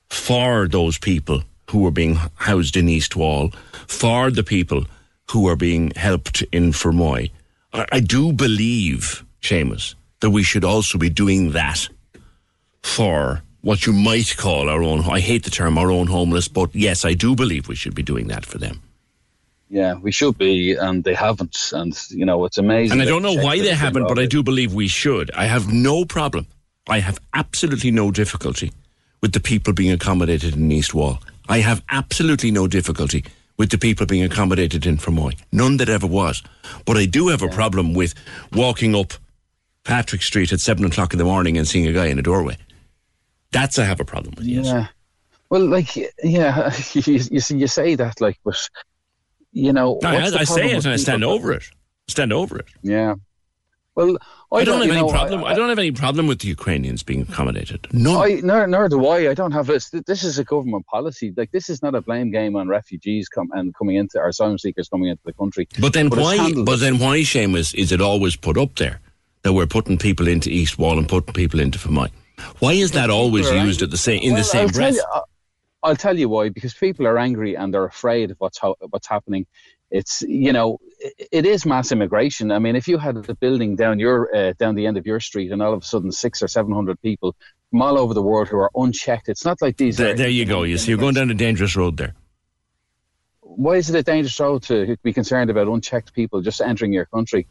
for 0.09 0.67
those 0.67 0.97
people 0.97 1.43
who 1.71 1.85
are 1.87 1.91
being 1.91 2.15
housed 2.35 2.75
in 2.77 2.87
East 2.87 3.15
Wall, 3.15 3.51
for 3.87 4.29
the 4.29 4.43
people 4.43 4.85
who 5.31 5.47
are 5.47 5.55
being 5.55 5.91
helped 5.95 6.43
in 6.51 6.71
Fermoy. 6.71 7.31
I, 7.73 7.85
I 7.91 7.99
do 7.99 8.33
believe, 8.33 9.25
Seamus, 9.41 9.95
that 10.19 10.31
we 10.31 10.43
should 10.43 10.65
also 10.65 10.97
be 10.97 11.09
doing 11.09 11.51
that 11.51 11.87
for 12.83 13.41
what 13.61 13.85
you 13.85 13.93
might 13.93 14.35
call 14.37 14.69
our 14.69 14.83
own, 14.83 15.01
I 15.01 15.19
hate 15.19 15.43
the 15.43 15.51
term 15.51 15.77
our 15.77 15.91
own 15.91 16.07
homeless, 16.07 16.47
but 16.47 16.75
yes, 16.75 17.05
I 17.05 17.13
do 17.13 17.35
believe 17.35 17.67
we 17.67 17.75
should 17.75 17.95
be 17.95 18.03
doing 18.03 18.27
that 18.27 18.45
for 18.45 18.57
them. 18.57 18.81
Yeah, 19.69 19.93
we 19.93 20.11
should 20.11 20.37
be, 20.37 20.73
and 20.73 21.03
they 21.03 21.13
haven't. 21.13 21.57
And, 21.71 21.97
you 22.09 22.25
know, 22.25 22.43
it's 22.43 22.57
amazing. 22.57 22.99
And 22.99 23.01
I 23.01 23.09
don't 23.09 23.21
know 23.21 23.35
why 23.35 23.59
they 23.59 23.73
haven't, 23.73 24.07
but 24.07 24.19
I 24.19 24.25
do 24.25 24.43
believe 24.43 24.73
we 24.73 24.89
should. 24.89 25.31
I 25.31 25.45
have 25.45 25.71
no 25.71 26.03
problem. 26.03 26.47
I 26.89 26.99
have 26.99 27.19
absolutely 27.33 27.91
no 27.91 28.11
difficulty 28.11 28.73
with 29.21 29.31
the 29.31 29.39
people 29.39 29.71
being 29.71 29.91
accommodated 29.91 30.55
in 30.55 30.71
East 30.71 30.93
Wall. 30.93 31.21
I 31.51 31.59
have 31.59 31.83
absolutely 31.89 32.49
no 32.49 32.65
difficulty 32.65 33.25
with 33.57 33.71
the 33.71 33.77
people 33.77 34.05
being 34.05 34.23
accommodated 34.23 34.85
in 34.85 34.95
Fermoy. 34.95 35.37
None 35.51 35.75
that 35.77 35.89
ever 35.89 36.07
was. 36.07 36.41
But 36.85 36.95
I 36.95 37.05
do 37.05 37.27
have 37.27 37.41
a 37.41 37.49
problem 37.49 37.93
with 37.93 38.13
walking 38.53 38.95
up 38.95 39.11
Patrick 39.83 40.21
Street 40.21 40.53
at 40.53 40.61
seven 40.61 40.85
o'clock 40.85 41.11
in 41.11 41.19
the 41.19 41.25
morning 41.25 41.57
and 41.57 41.67
seeing 41.67 41.85
a 41.87 41.91
guy 41.91 42.05
in 42.05 42.17
a 42.17 42.21
doorway. 42.21 42.55
That's 43.51 43.77
I 43.77 43.83
have 43.83 43.99
a 43.99 44.05
problem 44.05 44.33
with. 44.37 44.45
Yes. 44.45 44.65
Yeah. 44.67 44.87
Well, 45.49 45.67
like, 45.67 45.93
yeah, 46.23 46.71
you, 46.93 47.19
you, 47.29 47.41
you 47.49 47.67
say 47.67 47.95
that, 47.95 48.21
like, 48.21 48.39
but 48.45 48.69
you 49.51 49.73
know, 49.73 49.99
no, 50.01 50.07
I, 50.07 50.23
I 50.23 50.43
say 50.45 50.71
it 50.71 50.85
and 50.85 50.93
I 50.93 50.95
stand 50.95 51.25
over 51.25 51.51
it. 51.51 51.63
Stand 52.07 52.31
over 52.31 52.59
it. 52.59 52.67
Yeah. 52.81 53.15
Well, 53.95 54.17
I, 54.51 54.57
I 54.57 54.63
don't, 54.65 54.79
don't 54.79 54.87
have 54.87 54.97
any 54.97 55.07
know, 55.07 55.11
problem. 55.11 55.43
I, 55.45 55.47
I, 55.47 55.53
don't 55.53 55.69
have 55.69 55.79
any 55.79 55.91
problem 55.91 56.27
with 56.27 56.39
the 56.39 56.49
Ukrainians 56.49 57.03
being 57.03 57.21
accommodated. 57.21 57.87
No, 57.93 58.21
I, 58.21 58.41
nor, 58.43 58.67
nor 58.67 58.89
do 58.89 59.07
I. 59.07 59.29
I 59.29 59.33
don't 59.33 59.53
have 59.53 59.67
this. 59.67 59.89
This 59.89 60.23
is 60.23 60.39
a 60.39 60.43
government 60.43 60.85
policy. 60.87 61.33
Like 61.37 61.51
this 61.51 61.69
is 61.69 61.81
not 61.81 61.95
a 61.95 62.01
blame 62.01 62.31
game 62.31 62.57
on 62.57 62.67
refugees 62.67 63.29
come 63.29 63.49
and 63.53 63.73
coming 63.73 63.95
into 63.95 64.19
our 64.19 64.27
asylum 64.27 64.57
seekers 64.57 64.89
coming 64.89 65.07
into 65.07 65.23
the 65.23 65.33
country. 65.33 65.69
But 65.79 65.93
then 65.93 66.09
but 66.09 66.19
why? 66.19 66.51
But 66.65 66.81
then 66.81 66.99
why, 66.99 67.19
Seamus, 67.19 67.73
is 67.75 67.93
it 67.93 68.01
always 68.01 68.35
put 68.35 68.57
up 68.57 68.75
there 68.75 68.99
that 69.43 69.53
we're 69.53 69.67
putting 69.67 69.97
people 69.97 70.27
into 70.27 70.49
East 70.49 70.77
Wall 70.77 70.97
and 70.97 71.07
putting 71.07 71.33
people 71.33 71.61
into 71.61 71.79
Fermoy? 71.79 72.11
Why 72.59 72.73
is 72.73 72.91
that 72.91 73.09
always 73.09 73.49
used 73.49 73.81
at 73.81 73.89
the 73.91 73.97
same 73.97 74.21
in 74.21 74.33
well, 74.33 74.41
the 74.41 74.43
same 74.43 74.67
I'll 74.67 74.73
breath? 74.73 74.95
Tell 74.95 75.15
you, 75.15 75.21
I'll 75.83 75.95
tell 75.95 76.17
you 76.17 76.27
why. 76.27 76.49
Because 76.49 76.73
people 76.73 77.07
are 77.07 77.17
angry 77.17 77.55
and 77.55 77.73
they're 77.73 77.85
afraid 77.85 78.31
of 78.31 78.37
what's 78.39 78.57
ho- 78.57 78.75
what's 78.89 79.07
happening 79.07 79.45
it's 79.91 80.21
you 80.21 80.53
know 80.53 80.79
it 81.31 81.45
is 81.45 81.65
mass 81.65 81.91
immigration. 81.91 82.51
I 82.51 82.59
mean, 82.59 82.75
if 82.75 82.87
you 82.87 82.97
had 82.97 83.17
a 83.29 83.35
building 83.35 83.75
down 83.75 83.99
your 83.99 84.33
uh, 84.35 84.53
down 84.57 84.75
the 84.75 84.87
end 84.87 84.97
of 84.97 85.05
your 85.05 85.19
street, 85.19 85.51
and 85.51 85.61
all 85.61 85.73
of 85.73 85.83
a 85.83 85.85
sudden 85.85 86.11
six 86.11 86.41
or 86.41 86.47
seven 86.47 86.73
hundred 86.73 87.01
people 87.01 87.35
from 87.69 87.81
all 87.81 87.99
over 87.99 88.13
the 88.13 88.21
world 88.21 88.47
who 88.47 88.57
are 88.57 88.71
unchecked, 88.75 89.29
it's 89.29 89.45
not 89.45 89.61
like 89.61 89.77
these. 89.77 89.97
There, 89.97 90.13
are, 90.13 90.15
there 90.15 90.29
you 90.29 90.45
go. 90.45 90.63
You 90.63 90.77
see, 90.77 90.89
you're 90.89 90.99
going 90.99 91.15
down 91.15 91.29
a 91.29 91.35
dangerous 91.35 91.75
road 91.75 91.97
there. 91.97 92.13
Why 93.41 93.75
is 93.75 93.89
it 93.89 93.95
a 93.97 94.03
dangerous 94.03 94.39
road 94.39 94.63
to 94.63 94.95
be 95.03 95.11
concerned 95.11 95.49
about 95.49 95.67
unchecked 95.67 96.13
people 96.13 96.41
just 96.41 96.61
entering 96.61 96.93
your 96.93 97.05
country? 97.05 97.47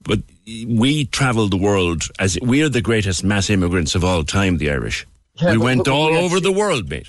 But 0.00 0.20
we 0.46 1.06
travel 1.06 1.48
the 1.48 1.56
world 1.56 2.04
as 2.18 2.38
we 2.40 2.62
are 2.62 2.68
the 2.68 2.82
greatest 2.82 3.24
mass 3.24 3.50
immigrants 3.50 3.94
of 3.94 4.04
all 4.04 4.24
time. 4.24 4.58
The 4.58 4.70
Irish. 4.70 5.06
Yeah, 5.34 5.52
we 5.52 5.58
but, 5.58 5.64
went 5.64 5.84
but, 5.84 5.92
all 5.92 6.14
over 6.14 6.40
the 6.40 6.52
world, 6.52 6.88
mate. 6.88 7.08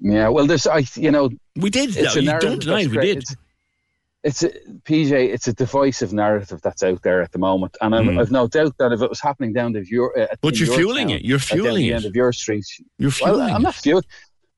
Yeah, 0.00 0.28
well, 0.28 0.46
there's, 0.46 0.66
I, 0.66 0.84
you 0.94 1.10
know, 1.10 1.30
we 1.56 1.70
did. 1.70 1.96
It's 1.96 2.16
no, 2.16 2.38
don't 2.38 2.60
deny 2.60 2.86
we 2.86 2.98
did. 2.98 3.18
It's, 3.18 3.36
it's 4.22 4.42
a, 4.42 4.48
PJ. 4.84 5.12
It's 5.12 5.48
a 5.48 5.52
divisive 5.52 6.12
narrative 6.12 6.60
that's 6.60 6.82
out 6.82 7.02
there 7.02 7.22
at 7.22 7.32
the 7.32 7.38
moment, 7.38 7.76
and 7.80 7.94
mm. 7.94 8.20
I've 8.20 8.30
no 8.30 8.46
doubt 8.46 8.76
that 8.78 8.92
if 8.92 9.00
it 9.00 9.08
was 9.08 9.20
happening 9.20 9.52
down 9.52 9.72
the 9.72 9.86
your, 9.88 10.18
uh, 10.18 10.26
but 10.42 10.58
you're 10.58 10.74
fueling 10.74 11.08
town, 11.08 11.16
it. 11.18 11.24
You're 11.24 11.38
fueling 11.38 11.86
the 11.86 11.90
it. 11.90 11.94
end 11.94 12.04
of 12.04 12.16
your 12.16 12.32
street. 12.32 12.66
You're 12.98 13.10
fueling. 13.10 13.38
Well, 13.38 13.54
I'm 13.54 13.62
not 13.62 13.74
fueling. 13.74 14.04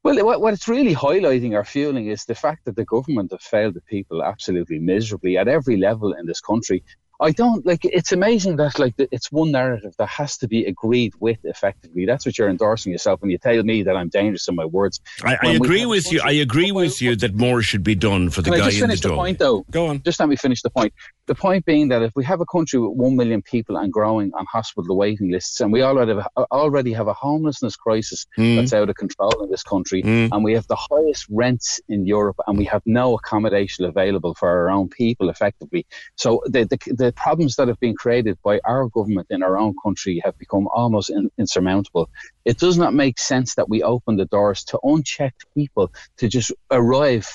Well, 0.02 0.24
what, 0.24 0.40
what 0.40 0.54
it's 0.54 0.68
really 0.68 0.94
highlighting 0.94 1.52
or 1.52 1.64
fueling 1.64 2.08
is 2.08 2.24
the 2.24 2.34
fact 2.34 2.64
that 2.64 2.76
the 2.76 2.84
government 2.84 3.32
have 3.32 3.42
failed 3.42 3.74
the 3.74 3.82
people 3.82 4.22
absolutely 4.22 4.78
miserably 4.78 5.36
at 5.36 5.48
every 5.48 5.76
level 5.76 6.12
in 6.12 6.24
this 6.24 6.40
country. 6.40 6.82
I 7.20 7.32
don't 7.32 7.66
like. 7.66 7.84
It's 7.84 8.12
amazing 8.12 8.56
that 8.56 8.78
like 8.78 8.94
it's 8.98 9.32
one 9.32 9.50
narrative 9.50 9.94
that 9.98 10.08
has 10.08 10.36
to 10.38 10.48
be 10.48 10.64
agreed 10.66 11.14
with 11.18 11.38
effectively. 11.44 12.06
That's 12.06 12.24
what 12.24 12.38
you're 12.38 12.48
endorsing 12.48 12.92
yourself 12.92 13.20
when 13.20 13.30
you 13.30 13.38
tell 13.38 13.60
me 13.62 13.82
that 13.82 13.96
I'm 13.96 14.08
dangerous 14.08 14.46
in 14.46 14.54
my 14.54 14.64
words. 14.64 15.00
I, 15.24 15.36
I 15.42 15.50
agree 15.52 15.84
with 15.84 16.12
you. 16.12 16.20
I 16.22 16.32
agree 16.32 16.70
with 16.70 17.02
you 17.02 17.16
that 17.16 17.34
more 17.34 17.60
should 17.62 17.82
be 17.82 17.96
done 17.96 18.30
for 18.30 18.42
the 18.42 18.50
guy 18.50 18.56
I 18.56 18.60
just 18.60 18.76
in 18.76 18.82
finish 18.82 19.00
the, 19.00 19.08
the 19.08 19.14
point 19.16 19.38
though? 19.40 19.64
Go 19.70 19.88
on. 19.88 20.02
Just 20.02 20.20
let 20.20 20.28
me 20.28 20.36
finish 20.36 20.62
the 20.62 20.70
point. 20.70 20.92
The 21.26 21.34
point 21.34 21.64
being 21.64 21.88
that 21.88 22.02
if 22.02 22.12
we 22.14 22.24
have 22.24 22.40
a 22.40 22.46
country 22.46 22.78
with 22.78 22.96
one 22.96 23.16
million 23.16 23.42
people 23.42 23.76
and 23.76 23.92
growing 23.92 24.32
on 24.34 24.46
hospital 24.46 24.96
waiting 24.96 25.30
lists, 25.30 25.60
and 25.60 25.72
we 25.72 25.82
already 25.82 26.14
have, 26.14 26.28
already 26.52 26.92
have 26.92 27.08
a 27.08 27.14
homelessness 27.14 27.74
crisis 27.76 28.26
mm. 28.38 28.56
that's 28.56 28.72
out 28.72 28.88
of 28.88 28.94
control 28.94 29.42
in 29.42 29.50
this 29.50 29.64
country, 29.64 30.02
mm. 30.02 30.28
and 30.30 30.44
we 30.44 30.52
have 30.52 30.66
the 30.68 30.76
highest 30.76 31.26
rents 31.28 31.80
in 31.88 32.06
Europe, 32.06 32.36
and 32.46 32.56
we 32.56 32.64
have 32.64 32.82
no 32.86 33.14
accommodation 33.14 33.84
available 33.84 34.34
for 34.34 34.48
our 34.48 34.70
own 34.70 34.88
people 34.88 35.28
effectively. 35.28 35.84
So 36.14 36.42
the 36.46 36.64
the, 36.64 36.78
the 36.94 37.07
problems 37.12 37.56
that 37.56 37.68
have 37.68 37.80
been 37.80 37.94
created 37.94 38.38
by 38.42 38.60
our 38.64 38.88
government 38.88 39.26
in 39.30 39.42
our 39.42 39.58
own 39.58 39.74
country 39.82 40.20
have 40.24 40.38
become 40.38 40.68
almost 40.68 41.10
in, 41.10 41.30
insurmountable. 41.38 42.10
It 42.44 42.58
does 42.58 42.78
not 42.78 42.94
make 42.94 43.18
sense 43.18 43.54
that 43.54 43.68
we 43.68 43.82
open 43.82 44.16
the 44.16 44.24
doors 44.26 44.64
to 44.64 44.78
unchecked 44.82 45.44
people 45.54 45.92
to 46.18 46.28
just 46.28 46.52
arrive 46.70 47.28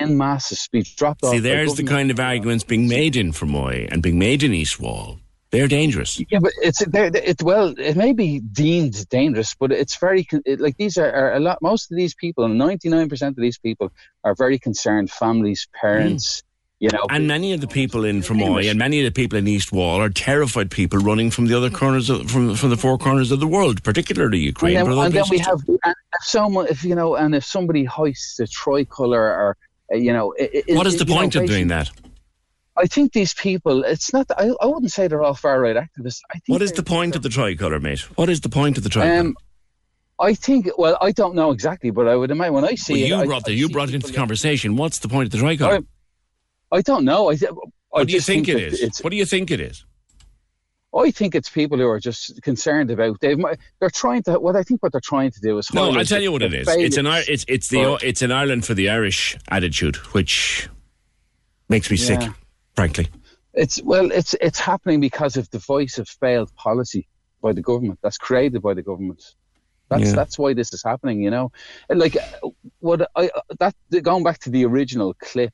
in 0.00 0.18
masses 0.18 0.68
be 0.70 0.82
dropped 0.82 1.22
See, 1.22 1.26
off. 1.26 1.32
See, 1.34 1.40
there's 1.40 1.74
the 1.74 1.84
kind 1.84 2.10
of 2.10 2.20
arguments 2.20 2.64
being 2.64 2.88
made 2.88 3.16
in 3.16 3.32
Fermoy 3.32 3.88
and 3.90 4.02
being 4.02 4.18
made 4.18 4.42
in 4.42 4.52
East 4.52 4.78
Wall 4.78 5.18
They're 5.50 5.68
dangerous. 5.68 6.20
Yeah, 6.30 6.38
but 6.38 6.52
it's 6.62 6.80
it. 6.80 7.42
Well, 7.42 7.74
it 7.76 7.96
may 7.96 8.12
be 8.12 8.38
deemed 8.38 9.08
dangerous, 9.08 9.54
but 9.58 9.72
it's 9.72 9.96
very 9.98 10.28
it, 10.44 10.60
like 10.60 10.76
these 10.76 10.96
are, 10.96 11.10
are 11.10 11.34
a 11.34 11.40
lot. 11.40 11.58
Most 11.60 11.90
of 11.90 11.96
these 11.96 12.14
people, 12.14 12.46
ninety 12.48 12.88
nine 12.88 13.08
percent 13.08 13.36
of 13.36 13.42
these 13.42 13.58
people, 13.58 13.90
are 14.22 14.34
very 14.36 14.58
concerned 14.60 15.10
families, 15.10 15.66
parents. 15.74 16.42
You 16.80 16.88
know, 16.88 17.04
And 17.10 17.28
many 17.28 17.52
of 17.52 17.60
the 17.60 17.68
people 17.68 18.06
in 18.06 18.22
Fermoy 18.22 18.70
and 18.70 18.78
many 18.78 19.00
of 19.00 19.04
the 19.04 19.10
people 19.10 19.38
in 19.38 19.46
East 19.46 19.70
Wall 19.70 20.00
are 20.00 20.08
terrified 20.08 20.70
people 20.70 20.98
running 20.98 21.30
from 21.30 21.44
the 21.44 21.54
other 21.54 21.68
corners 21.68 22.08
of, 22.08 22.30
from 22.30 22.54
from 22.54 22.70
the 22.70 22.76
four 22.78 22.96
corners 22.96 23.30
of 23.30 23.38
the 23.38 23.46
world, 23.46 23.84
particularly 23.84 24.38
Ukraine. 24.38 24.78
and 24.78 24.90
then, 24.90 24.98
and 24.98 25.12
then 25.12 25.24
we 25.30 25.38
have 25.40 25.60
if 25.68 26.22
someone, 26.22 26.68
if 26.68 26.82
you 26.82 26.94
know, 26.94 27.16
and 27.16 27.34
if 27.34 27.44
somebody 27.44 27.84
hoists 27.84 28.40
a 28.40 28.46
tricolour 28.46 29.20
or 29.20 29.56
uh, 29.92 29.96
you 29.96 30.10
know, 30.10 30.32
it. 30.38 30.74
What 30.74 30.86
is 30.86 30.96
the 30.96 31.04
you 31.04 31.10
know, 31.10 31.20
point 31.20 31.36
of 31.36 31.46
doing 31.46 31.68
that? 31.68 31.90
I 32.78 32.86
think 32.86 33.12
these 33.12 33.34
people. 33.34 33.84
It's 33.84 34.14
not. 34.14 34.30
I, 34.38 34.50
I 34.58 34.64
wouldn't 34.64 34.90
say 34.90 35.06
they're 35.06 35.22
all 35.22 35.34
far 35.34 35.60
right 35.60 35.76
activists. 35.76 36.22
I 36.34 36.38
think 36.38 36.54
What 36.54 36.62
is 36.62 36.72
the 36.72 36.82
point 36.82 37.14
of 37.14 37.22
the 37.22 37.28
tricolour, 37.28 37.78
mate? 37.78 38.00
What 38.16 38.30
is 38.30 38.40
the 38.40 38.48
point 38.48 38.78
of 38.78 38.84
the 38.84 38.88
tricolour? 38.88 39.20
Um, 39.20 39.36
I 40.18 40.32
think. 40.32 40.70
Well, 40.78 40.96
I 41.02 41.12
don't 41.12 41.34
know 41.34 41.50
exactly, 41.50 41.90
but 41.90 42.08
I 42.08 42.16
would 42.16 42.30
imagine 42.30 42.54
when 42.54 42.64
I 42.64 42.76
see 42.76 42.94
well, 42.94 43.02
it, 43.02 43.08
you 43.08 43.16
I- 43.16 43.26
brought 43.26 43.44
the, 43.44 43.52
I 43.52 43.56
you 43.56 43.68
brought 43.68 43.90
it 43.90 43.94
into 43.96 44.06
the 44.06 44.16
conversation. 44.16 44.76
What's 44.76 45.00
the 45.00 45.08
point 45.08 45.26
of 45.26 45.32
the 45.32 45.38
tricolour? 45.38 45.80
I, 46.72 46.80
don't 46.82 47.04
know. 47.04 47.30
I, 47.30 47.34
I 47.34 47.48
what 47.90 48.06
do 48.06 48.12
you 48.12 48.18
just 48.18 48.26
think, 48.26 48.48
it? 48.48 48.56
It's, 48.58 49.02
What 49.02 49.10
do 49.10 49.16
you 49.16 49.24
think 49.26 49.50
it 49.50 49.60
is? 49.60 49.84
I 50.96 51.10
think 51.12 51.34
it's 51.34 51.48
people 51.48 51.78
who 51.78 51.86
are 51.88 52.00
just 52.00 52.42
concerned 52.42 52.90
about. 52.90 53.20
They've, 53.20 53.38
they're 53.78 53.90
trying 53.90 54.24
to. 54.24 54.40
What 54.40 54.56
I 54.56 54.62
think 54.64 54.82
what 54.82 54.92
they're 54.92 55.00
trying 55.00 55.30
to 55.30 55.40
do 55.40 55.58
is. 55.58 55.72
No, 55.72 55.90
I'll 55.92 56.04
tell 56.04 56.20
you 56.20 56.32
what 56.32 56.42
it 56.42 56.52
is. 56.52 56.68
It's 56.68 56.96
an 56.96 57.06
it's 57.06 57.44
it's 57.46 57.68
the 57.68 57.84
or- 57.84 57.98
it's 58.02 58.22
an 58.22 58.32
Ireland 58.32 58.64
for 58.64 58.74
the 58.74 58.90
Irish 58.90 59.36
attitude, 59.48 59.96
which 60.14 60.68
makes 61.68 61.90
me 61.90 61.96
sick, 61.96 62.20
frankly. 62.74 63.08
It's 63.54 63.80
well, 63.82 64.10
it's 64.10 64.34
it's 64.40 64.58
happening 64.58 65.00
because 65.00 65.36
of 65.36 65.48
the 65.50 65.58
voice 65.58 65.98
of 65.98 66.08
failed 66.08 66.54
policy 66.56 67.06
by 67.40 67.52
the 67.52 67.62
government. 67.62 68.00
That's 68.02 68.18
created 68.18 68.60
by 68.60 68.74
the 68.74 68.82
government. 68.82 69.22
That's 69.88 70.06
Yeah. 70.06 70.14
that's 70.14 70.38
why 70.38 70.54
this 70.54 70.72
is 70.72 70.82
happening. 70.82 71.22
You 71.22 71.30
know, 71.30 71.52
and 71.88 72.00
like 72.00 72.16
what 72.80 73.08
I 73.14 73.30
that 73.60 73.74
going 74.02 74.24
back 74.24 74.38
to 74.40 74.50
the 74.50 74.64
original 74.64 75.14
clip. 75.14 75.52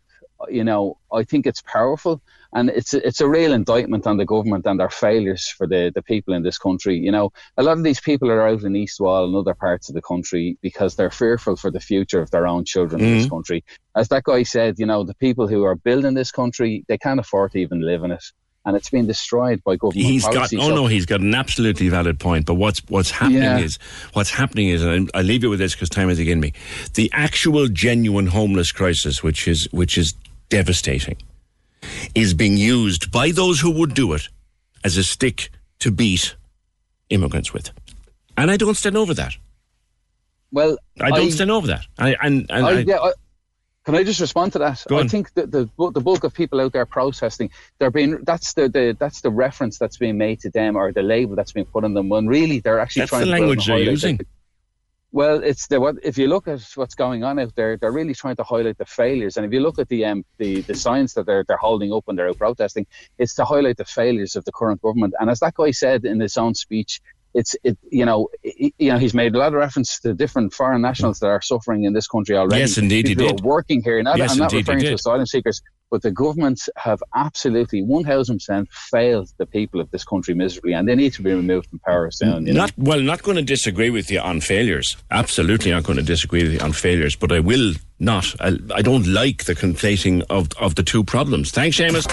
You 0.50 0.64
know, 0.64 0.98
I 1.12 1.24
think 1.24 1.46
it's 1.46 1.62
powerful, 1.62 2.20
and 2.52 2.68
it's 2.70 2.92
a, 2.94 3.06
it's 3.06 3.20
a 3.20 3.28
real 3.28 3.52
indictment 3.52 4.06
on 4.06 4.16
the 4.18 4.24
government 4.24 4.66
and 4.66 4.78
their 4.78 4.90
failures 4.90 5.48
for 5.48 5.66
the 5.66 5.90
the 5.94 6.02
people 6.02 6.34
in 6.34 6.42
this 6.42 6.58
country. 6.58 6.96
You 6.98 7.10
know, 7.10 7.32
a 7.56 7.62
lot 7.62 7.78
of 7.78 7.84
these 7.84 8.00
people 8.00 8.30
are 8.30 8.46
out 8.46 8.62
in 8.62 8.76
East 8.76 9.00
Wall 9.00 9.24
and 9.24 9.34
other 9.34 9.54
parts 9.54 9.88
of 9.88 9.94
the 9.94 10.02
country 10.02 10.58
because 10.60 10.96
they're 10.96 11.10
fearful 11.10 11.56
for 11.56 11.70
the 11.70 11.80
future 11.80 12.20
of 12.20 12.30
their 12.30 12.46
own 12.46 12.64
children 12.64 13.02
in 13.02 13.10
this 13.16 13.26
Mhm. 13.26 13.30
country. 13.30 13.64
As 13.94 14.08
that 14.08 14.24
guy 14.24 14.42
said, 14.42 14.78
you 14.78 14.86
know, 14.86 15.04
the 15.04 15.14
people 15.14 15.46
who 15.48 15.64
are 15.64 15.74
building 15.74 16.14
this 16.14 16.30
country, 16.30 16.84
they 16.88 16.98
can't 16.98 17.20
afford 17.20 17.52
to 17.52 17.58
even 17.58 17.80
live 17.80 18.04
in 18.04 18.10
it. 18.10 18.24
And 18.66 18.76
it's 18.76 18.90
been 18.90 19.06
destroyed 19.06 19.62
by 19.64 19.76
government 19.76 20.04
He's 20.06 20.24
got 20.24 20.52
oh 20.54 20.74
no, 20.74 20.86
he's 20.88 21.06
got 21.06 21.20
an 21.20 21.36
absolutely 21.36 21.88
valid 21.88 22.18
point. 22.18 22.46
But 22.46 22.54
what's 22.54 22.80
what's 22.88 23.12
happening 23.12 23.42
Yeah. 23.42 23.58
is 23.60 23.78
what's 24.12 24.30
happening 24.30 24.68
is, 24.70 24.82
and 24.82 25.08
I 25.14 25.22
leave 25.22 25.44
you 25.44 25.50
with 25.50 25.60
this 25.60 25.74
because 25.74 25.88
time 25.88 26.10
is 26.10 26.18
against 26.18 26.42
me. 26.42 26.52
The 26.94 27.08
actual 27.14 27.68
genuine 27.68 28.26
homeless 28.26 28.72
crisis, 28.72 29.22
which 29.22 29.46
is 29.46 29.68
which 29.72 29.96
is 29.96 30.14
devastating, 30.48 31.16
is 32.14 32.34
being 32.34 32.56
used 32.56 33.10
by 33.10 33.30
those 33.30 33.60
who 33.60 33.70
would 33.70 33.94
do 33.94 34.12
it 34.12 34.28
as 34.84 34.96
a 34.96 35.04
stick 35.04 35.50
to 35.80 35.90
beat 35.90 36.36
immigrants 37.10 37.52
with, 37.52 37.70
and 38.36 38.50
I 38.50 38.56
don't 38.56 38.76
stand 38.76 38.96
over 38.96 39.14
that. 39.14 39.36
Well, 40.52 40.78
I 41.00 41.10
don't 41.10 41.32
stand 41.32 41.50
over 41.50 41.66
that. 41.66 41.86
I 41.98 42.16
and, 42.22 42.46
and 42.50 42.66
I, 42.66 42.70
I, 42.70 42.78
yeah, 42.78 42.98
I, 42.98 43.12
can 43.86 43.94
I 43.94 44.02
just 44.02 44.20
respond 44.20 44.52
to 44.54 44.58
that? 44.58 44.84
I 44.90 45.06
think 45.06 45.32
that 45.34 45.52
the 45.52 45.70
the 45.78 46.00
bulk 46.00 46.24
of 46.24 46.34
people 46.34 46.60
out 46.60 46.72
there 46.72 46.84
protesting, 46.86 47.50
they're 47.78 47.92
being 47.92 48.18
that's 48.24 48.54
the, 48.54 48.68
the 48.68 48.96
that's 48.98 49.20
the 49.20 49.30
reference 49.30 49.78
that's 49.78 49.96
being 49.96 50.18
made 50.18 50.40
to 50.40 50.50
them 50.50 50.74
or 50.74 50.92
the 50.92 51.02
label 51.02 51.36
that's 51.36 51.52
being 51.52 51.66
put 51.66 51.84
on 51.84 51.94
them. 51.94 52.08
When 52.08 52.26
really 52.26 52.58
they're 52.58 52.80
actually 52.80 53.02
That's 53.02 53.10
trying 53.10 53.20
the 53.22 53.26
to 53.26 53.32
language 53.32 53.66
they're 53.66 53.78
using. 53.78 54.18
Well, 55.12 55.42
it's 55.42 55.66
the 55.68 55.80
what 55.80 55.96
if 56.02 56.18
you 56.18 56.26
look 56.26 56.48
at 56.48 56.60
what's 56.74 56.94
going 56.94 57.24
on 57.24 57.38
out 57.38 57.54
there, 57.54 57.76
they're 57.76 57.92
really 57.92 58.12
trying 58.14 58.36
to 58.36 58.42
highlight 58.42 58.76
the 58.78 58.84
failures. 58.84 59.36
And 59.36 59.46
if 59.46 59.52
you 59.52 59.60
look 59.60 59.78
at 59.78 59.88
the 59.88 60.04
um 60.04 60.24
the, 60.38 60.62
the 60.62 60.74
signs 60.74 61.14
that 61.14 61.26
they're 61.26 61.44
they're 61.46 61.56
holding 61.56 61.92
up 61.92 62.02
when 62.06 62.16
they're 62.16 62.28
out 62.28 62.38
protesting, 62.38 62.86
it's 63.18 63.34
to 63.36 63.44
highlight 63.44 63.76
the 63.76 63.84
failures 63.84 64.36
of 64.36 64.44
the 64.44 64.52
current 64.52 64.82
government. 64.82 65.14
And 65.20 65.30
as 65.30 65.40
that 65.40 65.54
guy 65.54 65.70
said 65.70 66.04
in 66.04 66.20
his 66.20 66.36
own 66.36 66.54
speech, 66.54 67.00
it's 67.34 67.54
it 67.62 67.78
you 67.90 68.04
know 68.04 68.28
i- 68.44 68.72
you 68.78 68.90
know 68.90 68.98
he's 68.98 69.14
made 69.14 69.34
a 69.34 69.38
lot 69.38 69.48
of 69.48 69.54
reference 69.54 70.00
to 70.00 70.12
different 70.12 70.52
foreign 70.52 70.82
nationals 70.82 71.18
that 71.20 71.28
are 71.28 71.42
suffering 71.42 71.84
in 71.84 71.92
this 71.92 72.08
country 72.08 72.36
already. 72.36 72.60
Yes, 72.62 72.76
indeed 72.76 73.06
he 73.06 73.14
People 73.14 73.30
who 73.30 73.36
did. 73.36 73.44
Working 73.44 73.82
here. 73.82 74.02
Not, 74.02 74.18
Yes, 74.18 74.32
I'm 74.32 74.38
not 74.38 74.52
indeed 74.52 74.66
he 74.66 74.72
referring 74.72 74.84
to 74.86 74.94
asylum 74.94 75.26
seekers, 75.26 75.62
but 75.96 76.02
the 76.02 76.10
governments 76.10 76.68
have 76.76 77.02
absolutely 77.14 77.82
one 77.82 78.04
thousand 78.04 78.36
percent 78.36 78.68
failed 78.70 79.32
the 79.38 79.46
people 79.46 79.80
of 79.80 79.90
this 79.92 80.04
country 80.04 80.34
miserably, 80.34 80.74
and 80.74 80.86
they 80.86 80.94
need 80.94 81.14
to 81.14 81.22
be 81.22 81.32
removed 81.32 81.70
from 81.70 81.78
power 81.78 82.10
soon. 82.10 82.46
You 82.46 82.52
know? 82.52 82.60
Not 82.60 82.72
well, 82.76 83.00
not 83.00 83.22
going 83.22 83.38
to 83.38 83.42
disagree 83.42 83.88
with 83.88 84.10
you 84.10 84.20
on 84.20 84.42
failures. 84.42 84.98
Absolutely 85.10 85.70
not 85.70 85.84
going 85.84 85.96
to 85.96 86.02
disagree 86.02 86.42
with 86.42 86.52
you 86.52 86.60
on 86.60 86.72
failures, 86.72 87.16
but 87.16 87.32
I 87.32 87.40
will 87.40 87.72
not. 87.98 88.26
I, 88.40 88.58
I 88.74 88.82
don't 88.82 89.06
like 89.06 89.44
the 89.44 89.54
conflating 89.54 90.22
of 90.28 90.50
of 90.60 90.74
the 90.74 90.82
two 90.82 91.02
problems. 91.02 91.50
Thanks, 91.50 91.78
Seamus. 91.78 92.06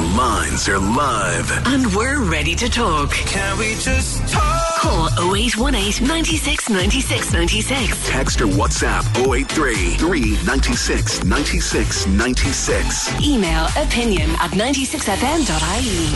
The 0.00 0.06
lines 0.16 0.66
are 0.66 0.78
live. 0.78 1.50
And 1.66 1.94
we're 1.94 2.22
ready 2.22 2.54
to 2.54 2.70
talk. 2.70 3.10
Can 3.10 3.58
we 3.58 3.74
just 3.74 4.26
talk? 4.32 4.80
Call 4.80 5.08
0818 5.36 6.08
96 6.08 6.70
96 6.70 7.32
96. 7.34 8.08
Text 8.08 8.40
or 8.40 8.46
WhatsApp 8.46 9.04
083 9.30 9.96
396 9.98 11.22
96 11.24 12.06
96. 12.06 13.20
Email 13.20 13.66
opinion 13.76 14.30
at 14.40 14.52
96fm.ie. 14.52 16.08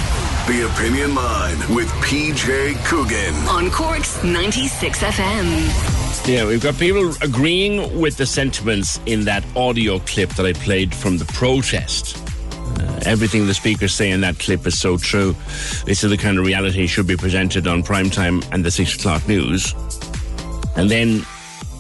The 0.51 0.67
Opinion 0.73 1.15
Line 1.15 1.59
with 1.75 1.89
PJ 2.01 2.83
Coogan. 2.87 3.35
On 3.49 3.71
Cork's 3.71 4.25
96 4.25 5.03
FM. 5.03 6.27
Yeah, 6.27 6.47
we've 6.47 6.63
got 6.63 6.79
people 6.79 7.13
agreeing 7.21 8.01
with 8.01 8.17
the 8.17 8.25
sentiments 8.25 8.99
in 9.05 9.25
that 9.25 9.45
audio 9.55 9.99
clip 9.99 10.31
that 10.37 10.47
I 10.47 10.55
played 10.55 10.95
from 10.95 11.19
the 11.19 11.27
protest. 11.27 12.34
Uh, 12.65 13.01
everything 13.07 13.47
the 13.47 13.55
speakers 13.55 13.93
say 13.93 14.11
in 14.11 14.21
that 14.23 14.39
clip 14.39 14.67
is 14.67 14.79
so 14.79 14.97
true. 14.97 15.35
This 15.85 16.05
is 16.05 16.11
the 16.11 16.17
kind 16.17 16.39
of 16.39 16.47
reality 16.47 16.87
should 16.87 17.07
be 17.07 17.17
presented 17.17 17.67
on 17.67 17.83
primetime 17.83 18.47
and 18.53 18.65
the 18.65 18.71
six 18.71 18.97
o'clock 18.97 19.27
news. 19.29 19.75
And 20.77 20.91
then 20.91 21.25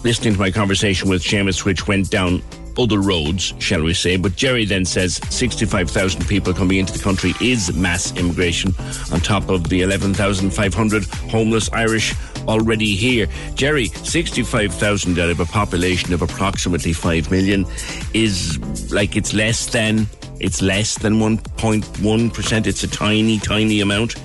listening 0.05 0.35
to 0.35 0.41
my 0.41 0.51
conversation 0.51 1.09
with 1.09 1.23
Seamus, 1.23 1.65
which 1.65 1.87
went 1.87 2.11
down 2.11 2.43
other 2.79 3.01
roads, 3.01 3.55
shall 3.59 3.83
we 3.83 3.95
say. 3.95 4.17
But 4.17 4.37
Jerry 4.37 4.65
then 4.65 4.85
says 4.85 5.21
65,000 5.31 6.27
people 6.27 6.53
coming 6.53 6.79
into 6.79 6.93
the 6.93 7.03
country 7.03 7.35
is 7.41 7.75
mass 7.75 8.17
immigration 8.17 8.75
on 9.13 9.21
top 9.21 9.49
of 9.49 9.69
the 9.69 9.83
11,500 9.83 11.05
homeless 11.31 11.71
Irish 11.73 12.15
already 12.47 12.95
here. 12.95 13.27
Jerry, 13.55 13.87
65,000 13.87 15.19
out 15.19 15.31
of 15.31 15.41
a 15.41 15.47
population 15.47 16.13
of 16.13 16.23
approximately 16.23 16.93
5 16.93 17.31
million 17.31 17.67
is 18.13 18.59
like 18.93 19.17
it's 19.17 19.33
less 19.33 19.67
than 19.67 20.07
it's 20.41 20.61
less 20.61 20.99
than 20.99 21.15
1.1%. 21.15 22.67
It's 22.67 22.83
a 22.83 22.89
tiny, 22.89 23.39
tiny 23.39 23.81
amount. 23.81 24.17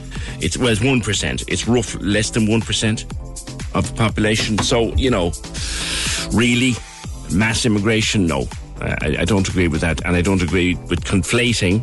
It's 0.42 0.58
well, 0.58 0.70
it's 0.70 0.82
1%. 0.82 1.46
It's 1.48 1.68
rough 1.68 1.96
less 2.02 2.30
than 2.32 2.48
1% 2.48 3.76
of 3.76 3.88
the 3.88 3.94
population. 3.96 4.58
So, 4.60 4.94
you 4.96 5.12
know, 5.12 5.32
really, 6.32 6.76
mass 7.32 7.66
immigration? 7.66 8.26
No, 8.26 8.48
I, 8.82 9.18
I 9.20 9.26
don't 9.26 9.48
agree 9.48 9.68
with 9.68 9.82
that, 9.82 10.04
and 10.06 10.16
I 10.16 10.22
don't 10.22 10.42
agree 10.42 10.76
with 10.90 11.04
conflating 11.04 11.82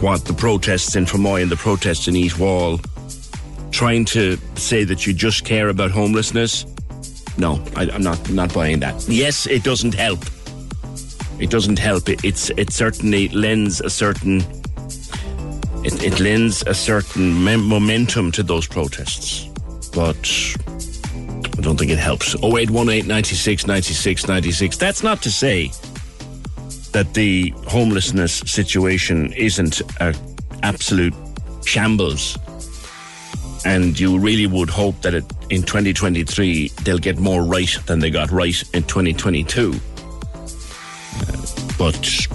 what 0.00 0.24
the 0.24 0.34
protests 0.34 0.96
in 0.96 1.04
Fermoy 1.04 1.42
and 1.42 1.50
the 1.50 1.56
protests 1.56 2.08
in 2.08 2.16
East 2.16 2.38
Wall, 2.38 2.80
trying 3.70 4.04
to 4.06 4.36
say 4.56 4.84
that 4.84 5.06
you 5.06 5.12
just 5.12 5.44
care 5.44 5.68
about 5.68 5.90
homelessness. 5.90 6.66
No, 7.38 7.62
I, 7.76 7.88
I'm 7.90 8.02
not 8.02 8.30
not 8.30 8.52
buying 8.52 8.80
that. 8.80 9.04
Yes, 9.08 9.46
it 9.46 9.64
doesn't 9.64 9.94
help. 9.94 10.24
It 11.40 11.50
doesn't 11.50 11.78
help. 11.78 12.08
It, 12.08 12.24
it's 12.24 12.50
it 12.50 12.72
certainly 12.72 13.28
lends 13.30 13.80
a 13.80 13.90
certain 13.90 14.44
it, 15.84 16.02
it 16.02 16.20
lends 16.20 16.62
a 16.66 16.74
certain 16.74 17.32
momentum 17.42 18.32
to 18.32 18.42
those 18.42 18.66
protests, 18.66 19.48
but 19.92 20.56
I 21.56 21.60
don't 21.60 21.78
think 21.78 21.90
it 21.90 21.98
helps. 21.98 22.34
0818 22.36 23.06
96 23.06 23.66
96 23.66 24.28
96. 24.28 24.76
That's 24.76 25.02
not 25.02 25.22
to 25.22 25.30
say 25.30 25.70
that 26.92 27.14
the 27.14 27.52
homelessness 27.66 28.38
situation 28.46 29.32
isn't 29.32 29.82
an 30.00 30.14
absolute 30.62 31.14
shambles. 31.64 32.38
And 33.64 33.98
you 33.98 34.18
really 34.18 34.46
would 34.46 34.68
hope 34.68 35.00
that 35.02 35.14
it, 35.14 35.24
in 35.50 35.62
2023 35.62 36.68
they'll 36.82 36.98
get 36.98 37.18
more 37.18 37.42
right 37.42 37.78
than 37.86 37.98
they 38.00 38.10
got 38.10 38.30
right 38.30 38.62
in 38.74 38.82
2022. 38.82 39.74
Uh, 41.16 41.36
but 41.78 42.26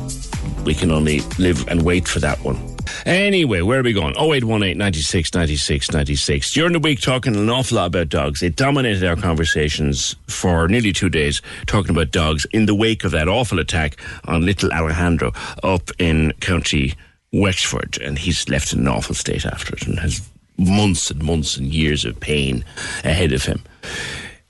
we 0.65 0.74
can 0.74 0.91
only 0.91 1.20
live 1.38 1.67
and 1.67 1.84
wait 1.84 2.07
for 2.07 2.20
that 2.20 2.39
one. 2.43 2.68
Anyway, 3.06 3.62
where 3.62 3.80
are 3.80 3.84
we 3.84 3.94
going? 3.94 4.16
0818 4.18 4.78
96 4.78 5.34
96 5.34 5.92
96. 5.92 6.54
During 6.54 6.74
the 6.74 6.80
week, 6.80 7.02
talking 7.02 7.36
an 7.36 7.50
awful 7.50 7.78
lot 7.78 7.88
about 7.88 8.10
dogs. 8.10 8.42
It 8.42 8.56
dominated 8.56 9.04
our 9.04 9.16
conversations 9.16 10.16
for 10.28 10.68
nearly 10.68 10.94
two 10.94 11.10
days, 11.10 11.42
talking 11.66 11.92
about 11.92 12.12
dogs 12.12 12.46
in 12.52 12.66
the 12.66 12.76
wake 12.76 13.04
of 13.04 13.12
that 13.12 13.28
awful 13.28 13.60
attack 13.60 13.98
on 14.26 14.46
little 14.46 14.72
Alejandro 14.72 15.34
up 15.64 15.90
in 16.00 16.34
County 16.40 16.96
Wexford, 17.32 18.00
and 18.02 18.18
he's 18.18 18.48
left 18.50 18.74
in 18.74 18.80
an 18.80 18.88
awful 18.88 19.16
state 19.16 19.46
after 19.46 19.76
it 19.76 19.88
and 19.88 20.00
has 20.00 20.28
months 20.58 21.10
and 21.10 21.24
months 21.24 21.58
and 21.58 21.68
years 21.68 22.06
of 22.06 22.20
pain 22.20 22.66
ahead 23.04 23.32
of 23.32 23.44
him. 23.46 23.64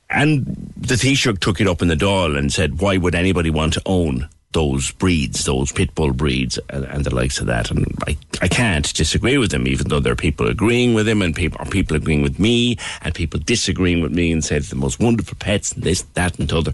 And 0.09 0.45
the 0.75 0.95
Taoiseach 0.95 1.39
took 1.39 1.61
it 1.61 1.67
up 1.67 1.81
in 1.81 1.87
the 1.87 1.95
Dáil 1.95 2.37
and 2.37 2.51
said, 2.51 2.81
why 2.81 2.97
would 2.97 3.13
anybody 3.13 3.49
want 3.51 3.73
to 3.73 3.81
own 3.85 4.27
those 4.51 4.89
breeds, 4.91 5.45
those 5.45 5.71
pit 5.71 5.93
bull 5.93 6.11
breeds, 6.11 6.57
and, 6.69 6.83
and, 6.85 7.05
the 7.05 7.13
likes 7.13 7.39
of 7.39 7.45
that. 7.45 7.69
And 7.69 7.85
I, 8.07 8.17
I 8.41 8.47
can't 8.47 8.91
disagree 8.93 9.37
with 9.37 9.53
him, 9.53 9.67
even 9.67 9.89
though 9.89 9.99
there 9.99 10.13
are 10.13 10.17
people 10.17 10.47
agreeing 10.47 10.95
with 10.95 11.07
him 11.07 11.21
and 11.21 11.35
people, 11.35 11.59
are 11.61 11.69
people 11.69 11.95
agreeing 11.95 12.23
with 12.23 12.39
me 12.39 12.77
and 13.01 13.13
people 13.13 13.39
disagreeing 13.39 14.01
with 14.01 14.11
me 14.11 14.31
and 14.31 14.43
said 14.43 14.63
the 14.63 14.75
most 14.75 14.99
wonderful 14.99 15.37
pets 15.39 15.73
and 15.73 15.83
this, 15.83 16.01
that, 16.15 16.39
and 16.39 16.51
other. 16.51 16.73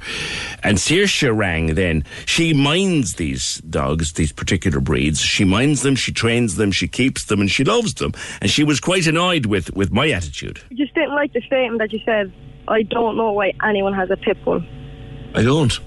And 0.63 0.77
Saoirse 0.77 1.35
rang 1.35 1.75
then. 1.75 2.05
She 2.25 2.53
minds 2.53 3.15
these 3.15 3.57
dogs, 3.69 4.13
these 4.13 4.31
particular 4.31 4.79
breeds. 4.79 5.19
She 5.19 5.43
minds 5.43 5.81
them, 5.81 5.95
she 5.95 6.13
trains 6.13 6.55
them, 6.55 6.71
she 6.71 6.87
keeps 6.87 7.25
them, 7.25 7.41
and 7.41 7.51
she 7.51 7.65
loves 7.65 7.95
them. 7.95 8.13
And 8.39 8.49
she 8.49 8.63
was 8.63 8.79
quite 8.79 9.05
annoyed 9.05 9.47
with, 9.47 9.75
with 9.75 9.91
my 9.91 10.09
attitude. 10.11 10.61
I 10.71 10.75
just 10.75 10.93
didn't 10.95 11.15
like 11.15 11.33
the 11.33 11.41
statement 11.41 11.79
that 11.79 11.91
you 11.91 11.99
said. 12.05 12.31
I 12.69 12.83
don't 12.83 13.17
know 13.17 13.33
why 13.33 13.53
anyone 13.63 13.93
has 13.93 14.09
a 14.11 14.17
pit 14.17 14.37
bull. 14.45 14.63
I 15.35 15.43
don't 15.43 15.77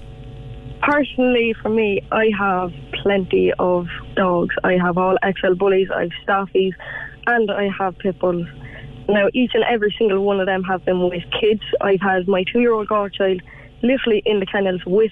personally, 0.81 1.53
for 1.61 1.69
me, 1.69 2.01
I 2.11 2.31
have 2.37 2.71
plenty 3.03 3.53
of 3.59 3.87
dogs. 4.15 4.55
I 4.63 4.73
have 4.73 4.97
all 4.97 5.17
XL 5.23 5.53
bullies, 5.53 5.89
I 5.93 6.01
have 6.01 6.11
staffies, 6.25 6.73
and 7.27 7.51
I 7.51 7.69
have 7.77 7.97
pit 7.97 8.19
bulls. 8.19 8.47
Now, 9.07 9.27
each 9.33 9.51
and 9.53 9.63
every 9.63 9.93
single 9.97 10.23
one 10.23 10.39
of 10.39 10.45
them 10.45 10.63
have 10.63 10.85
been 10.85 11.09
with 11.09 11.23
kids. 11.39 11.63
I've 11.81 12.01
had 12.01 12.27
my 12.27 12.43
two-year-old 12.43 12.87
godchild 12.87 13.41
literally 13.81 14.21
in 14.25 14.39
the 14.39 14.45
kennels 14.45 14.81
with 14.85 15.11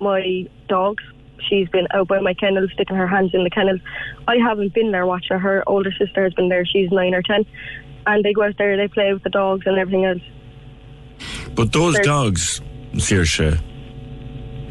my 0.00 0.46
dogs. 0.68 1.02
She's 1.48 1.68
been 1.68 1.86
out 1.92 2.08
by 2.08 2.20
my 2.20 2.34
kennel, 2.34 2.68
sticking 2.72 2.96
her 2.96 3.06
hands 3.06 3.30
in 3.32 3.42
the 3.42 3.50
kennels. 3.50 3.80
I 4.28 4.36
haven't 4.36 4.74
been 4.74 4.92
there 4.92 5.06
watching 5.06 5.28
her. 5.30 5.38
Her 5.38 5.64
older 5.66 5.92
sister 5.92 6.24
has 6.24 6.34
been 6.34 6.48
there. 6.48 6.64
She's 6.64 6.90
nine 6.90 7.14
or 7.14 7.22
ten, 7.22 7.46
and 8.06 8.24
they 8.24 8.32
go 8.32 8.44
out 8.44 8.58
there, 8.58 8.76
they 8.76 8.88
play 8.88 9.12
with 9.12 9.22
the 9.22 9.30
dogs 9.30 9.66
and 9.66 9.78
everything 9.78 10.04
else. 10.04 10.22
But 11.54 11.72
those 11.72 11.94
They're, 11.94 12.04
dogs, 12.04 12.60
Saoirse, 12.94 13.60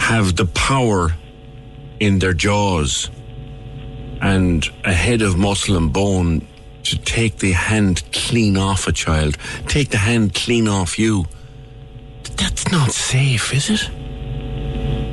have 0.01 0.35
the 0.35 0.45
power 0.47 1.15
in 1.99 2.19
their 2.19 2.33
jaws 2.33 3.09
and 4.19 4.67
a 4.83 4.91
head 4.91 5.21
of 5.21 5.37
muscle 5.37 5.77
and 5.77 5.93
bone 5.93 6.45
to 6.83 6.97
take 6.97 7.37
the 7.37 7.51
hand 7.51 8.03
clean 8.11 8.57
off 8.57 8.87
a 8.87 8.91
child, 8.91 9.37
take 9.67 9.89
the 9.89 9.97
hand 9.97 10.33
clean 10.33 10.67
off 10.67 10.97
you. 10.97 11.25
That's 12.35 12.69
not 12.71 12.91
safe, 12.91 13.53
is 13.53 13.69
it? 13.69 13.89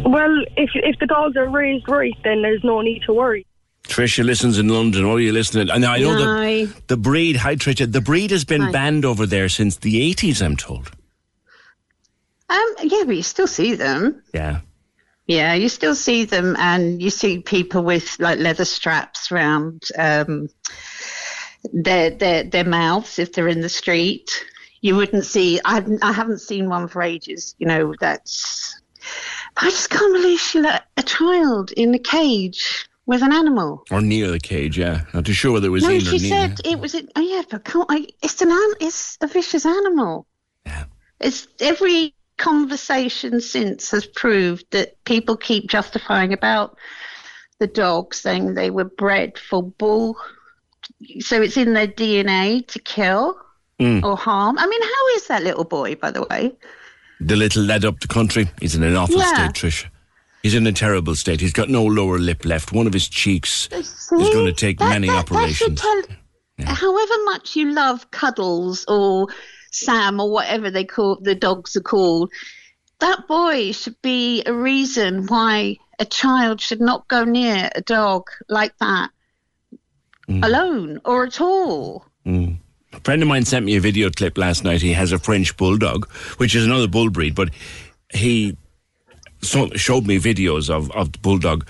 Well, 0.07 0.43
if 0.57 0.71
if 0.75 0.99
the 0.99 1.07
dogs 1.07 1.37
are 1.37 1.49
raised 1.49 1.87
right, 1.89 2.17
then 2.25 2.41
there's 2.41 2.65
no 2.65 2.81
need 2.81 3.03
to 3.03 3.13
worry. 3.13 3.45
Trisha 3.83 4.25
listens 4.25 4.59
in 4.59 4.69
London. 4.69 5.07
What 5.07 5.17
are 5.17 5.21
you 5.21 5.33
listening? 5.33 5.69
And 5.71 5.85
I 5.85 5.99
know 5.99 6.17
the 6.17 6.75
the 6.87 6.97
breed. 6.97 7.37
Hi, 7.37 7.57
Trisha. 7.57 7.91
The 7.91 8.01
breed 8.01 8.31
has 8.31 8.45
been 8.45 8.63
hi. 8.63 8.73
banned 8.73 9.05
over 9.05 9.27
there 9.27 9.51
since 9.51 9.77
the 9.77 10.01
eighties. 10.01 10.41
I'm 10.41 10.57
told. 10.57 10.91
Um. 12.49 12.75
Yeah, 12.83 13.05
but 13.05 13.17
you 13.17 13.23
still 13.23 13.47
see 13.47 13.75
them. 13.75 14.23
Yeah. 14.33 14.61
Yeah, 15.29 15.53
you 15.53 15.69
still 15.69 15.95
see 15.95 16.25
them, 16.25 16.57
and 16.59 17.03
you 17.03 17.11
see 17.11 17.41
people 17.41 17.83
with 17.85 18.19
like 18.19 18.39
leather 18.39 18.65
straps 18.65 19.31
around 19.31 19.83
um, 19.99 20.49
their 21.71 22.11
their 22.11 22.45
their 22.45 22.65
mouths 22.65 23.19
if 23.19 23.35
they're 23.35 23.47
in 23.47 23.61
the 23.61 23.69
street. 23.69 24.31
You 24.81 24.97
wouldn't 24.97 25.27
see. 25.27 25.61
I 25.67 25.75
haven't, 25.75 26.03
I 26.03 26.13
haven't 26.13 26.41
seen 26.41 26.71
one 26.71 26.89
for 26.89 27.03
ages. 27.03 27.55
You 27.59 27.67
know, 27.67 27.95
that's. 28.01 28.81
I 29.59 29.69
just 29.69 29.91
can't 29.91 30.15
believe 30.15 30.41
she 30.41 30.61
let 30.61 30.87
a 30.97 31.03
child 31.03 31.73
in 31.73 31.95
a 31.95 31.99
cage 31.99 32.89
with 33.05 33.23
an 33.23 33.33
animal 33.33 33.85
or 33.91 34.01
near 34.01 34.31
the 34.31 34.41
cage. 34.41 34.79
Yeah, 34.79 35.05
not 35.13 35.27
too 35.27 35.35
sure 35.35 35.53
whether 35.53 35.67
it 35.67 35.71
was. 35.71 35.83
No, 35.83 35.99
she 35.99 36.21
said 36.21 36.59
it 36.65 36.81
was. 36.81 36.95
oh 36.95 37.21
yeah, 37.21 37.43
but 37.51 37.65
can't 37.65 37.87
I, 37.91 38.07
it's 38.23 38.41
an 38.41 38.51
it's 38.81 39.19
a 39.21 39.27
vicious 39.27 39.67
animal. 39.67 40.27
Yeah. 40.65 40.85
It's 41.21 41.49
every 41.61 42.15
conversation 42.39 43.41
since 43.41 43.91
has 43.91 44.07
proved 44.07 44.65
that 44.71 45.03
people 45.05 45.37
keep 45.37 45.69
justifying 45.69 46.33
about 46.33 46.77
the 47.59 47.67
dog, 47.67 48.15
saying 48.15 48.55
they 48.55 48.71
were 48.71 48.85
bred 48.85 49.39
for 49.39 49.63
bull. 49.63 50.17
So 51.21 51.43
it's 51.43 51.57
in 51.57 51.75
their 51.75 51.89
DNA 51.89 52.67
to 52.69 52.79
kill 52.79 53.37
mm. 53.79 54.03
or 54.03 54.17
harm. 54.17 54.59
I 54.59 54.67
mean, 54.67 54.83
how 54.83 55.17
is 55.17 55.27
that 55.27 55.43
little 55.43 55.65
boy, 55.65 55.97
by 55.97 56.11
the 56.11 56.23
way? 56.23 56.53
The 57.21 57.37
little 57.37 57.65
lad 57.65 57.85
up 57.85 58.01
the 58.01 58.09
country. 58.09 58.49
He's 58.61 58.75
in 58.75 58.83
an 58.83 58.97
awful 58.97 59.19
yeah. 59.19 59.35
state, 59.35 59.67
Trish. 59.67 59.87
He's 60.43 60.55
in 60.55 60.67
a 60.67 60.73
terrible 60.73 61.17
state. 61.17 61.41
He's 61.41 61.53
got 61.53 61.69
no 61.69 61.85
lower 61.85 62.19
lip 62.19 62.45
left. 62.45 62.73
One 62.73 62.87
of 62.87 62.93
his 62.93 63.09
cheeks 63.09 63.69
See, 63.71 63.77
is 63.77 64.09
going 64.11 64.47
to 64.47 64.53
take 64.53 64.79
that, 64.79 64.89
many 64.89 65.09
that, 65.09 65.17
operations. 65.17 65.81
That 65.81 66.07
yeah. 66.59 66.75
However 66.75 67.15
much 67.25 67.57
you 67.57 67.73
love 67.73 68.11
cuddles 68.13 68.85
or 68.87 69.29
Sam 69.79 70.21
or 70.21 70.31
whatever 70.31 70.71
they 70.71 70.85
call 70.85 71.17
the 71.21 71.35
dogs 71.35 71.77
are 71.77 71.81
called. 71.81 72.33
That 73.01 73.29
boy 73.29 73.73
should 73.73 74.01
be 74.03 74.43
a 74.45 74.53
reason 74.53 75.27
why 75.27 75.77
a 75.99 76.05
child 76.05 76.61
should 76.61 76.81
not 76.81 77.09
go 77.09 77.25
near 77.25 77.71
a 77.75 77.81
dog 77.81 78.29
like 78.49 78.77
that 78.79 79.11
mm. 80.29 80.45
alone 80.45 81.01
or 81.05 81.27
at 81.27 81.41
all. 81.41 82.05
Mm. 82.27 82.59
A 82.93 83.01
friend 83.01 83.23
of 83.23 83.29
mine 83.29 83.45
sent 83.45 83.67
me 83.67 83.77
a 83.77 83.81
video 83.81 84.11
clip 84.11 84.39
last 84.39 84.65
night. 84.65 84.83
He 84.83 84.93
has 84.93 85.13
a 85.13 85.19
French 85.19 85.57
bulldog, 85.57 86.11
which 86.39 86.55
is 86.55 86.65
another 86.65 86.89
bull 86.89 87.11
breed, 87.11 87.35
but 87.35 87.51
he 88.13 88.57
so, 89.41 89.71
showed 89.75 90.07
me 90.07 90.19
videos 90.19 90.69
of, 90.69 90.91
of 90.93 91.13
the 91.13 91.19
bulldog 91.19 91.67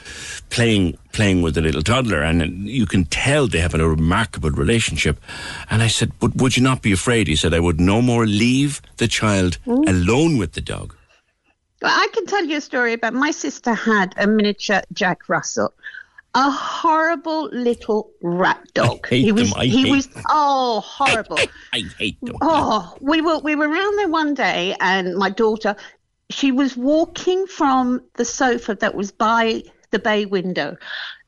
playing 0.50 0.96
playing 1.12 1.42
with 1.42 1.54
the 1.54 1.60
little 1.60 1.82
toddler, 1.82 2.22
and 2.22 2.68
you 2.68 2.86
can 2.86 3.04
tell 3.04 3.46
they 3.46 3.58
have 3.58 3.74
a 3.74 3.88
remarkable 3.88 4.50
relationship. 4.50 5.20
And 5.70 5.82
I 5.82 5.88
said, 5.88 6.12
"But 6.18 6.36
would 6.36 6.56
you 6.56 6.62
not 6.62 6.82
be 6.82 6.92
afraid?" 6.92 7.26
He 7.26 7.36
said, 7.36 7.52
"I 7.54 7.60
would 7.60 7.80
no 7.80 8.00
more 8.00 8.26
leave 8.26 8.80
the 8.96 9.08
child 9.08 9.58
mm. 9.66 9.88
alone 9.88 10.38
with 10.38 10.52
the 10.52 10.60
dog." 10.60 10.94
Well, 11.82 11.92
I 11.94 12.08
can 12.12 12.26
tell 12.26 12.44
you 12.44 12.56
a 12.56 12.60
story 12.60 12.92
about 12.92 13.14
my 13.14 13.30
sister 13.30 13.72
had 13.72 14.14
a 14.16 14.26
miniature 14.26 14.82
Jack 14.92 15.28
Russell. 15.28 15.72
A 16.34 16.50
horrible 16.50 17.48
little 17.52 18.10
rat 18.22 18.62
dog. 18.74 19.06
I 19.06 19.08
hate 19.08 19.24
he 19.24 19.32
was, 19.32 19.50
them. 19.50 19.60
I 19.60 19.64
he 19.64 19.82
hate 19.82 19.90
was 19.90 20.06
them. 20.08 20.22
oh 20.28 20.80
horrible. 20.80 21.38
I, 21.38 21.46
I, 21.72 21.78
I 21.78 21.82
hate 21.98 22.20
them. 22.20 22.36
Oh, 22.42 22.96
we 23.00 23.20
were 23.20 23.38
we 23.38 23.54
were 23.54 23.68
around 23.68 23.98
there 23.98 24.08
one 24.08 24.34
day, 24.34 24.76
and 24.80 25.16
my 25.16 25.30
daughter 25.30 25.74
she 26.30 26.52
was 26.52 26.76
walking 26.76 27.46
from 27.46 28.02
the 28.14 28.24
sofa 28.24 28.74
that 28.76 28.94
was 28.94 29.12
by 29.12 29.62
the 29.90 29.98
bay 29.98 30.26
window. 30.26 30.76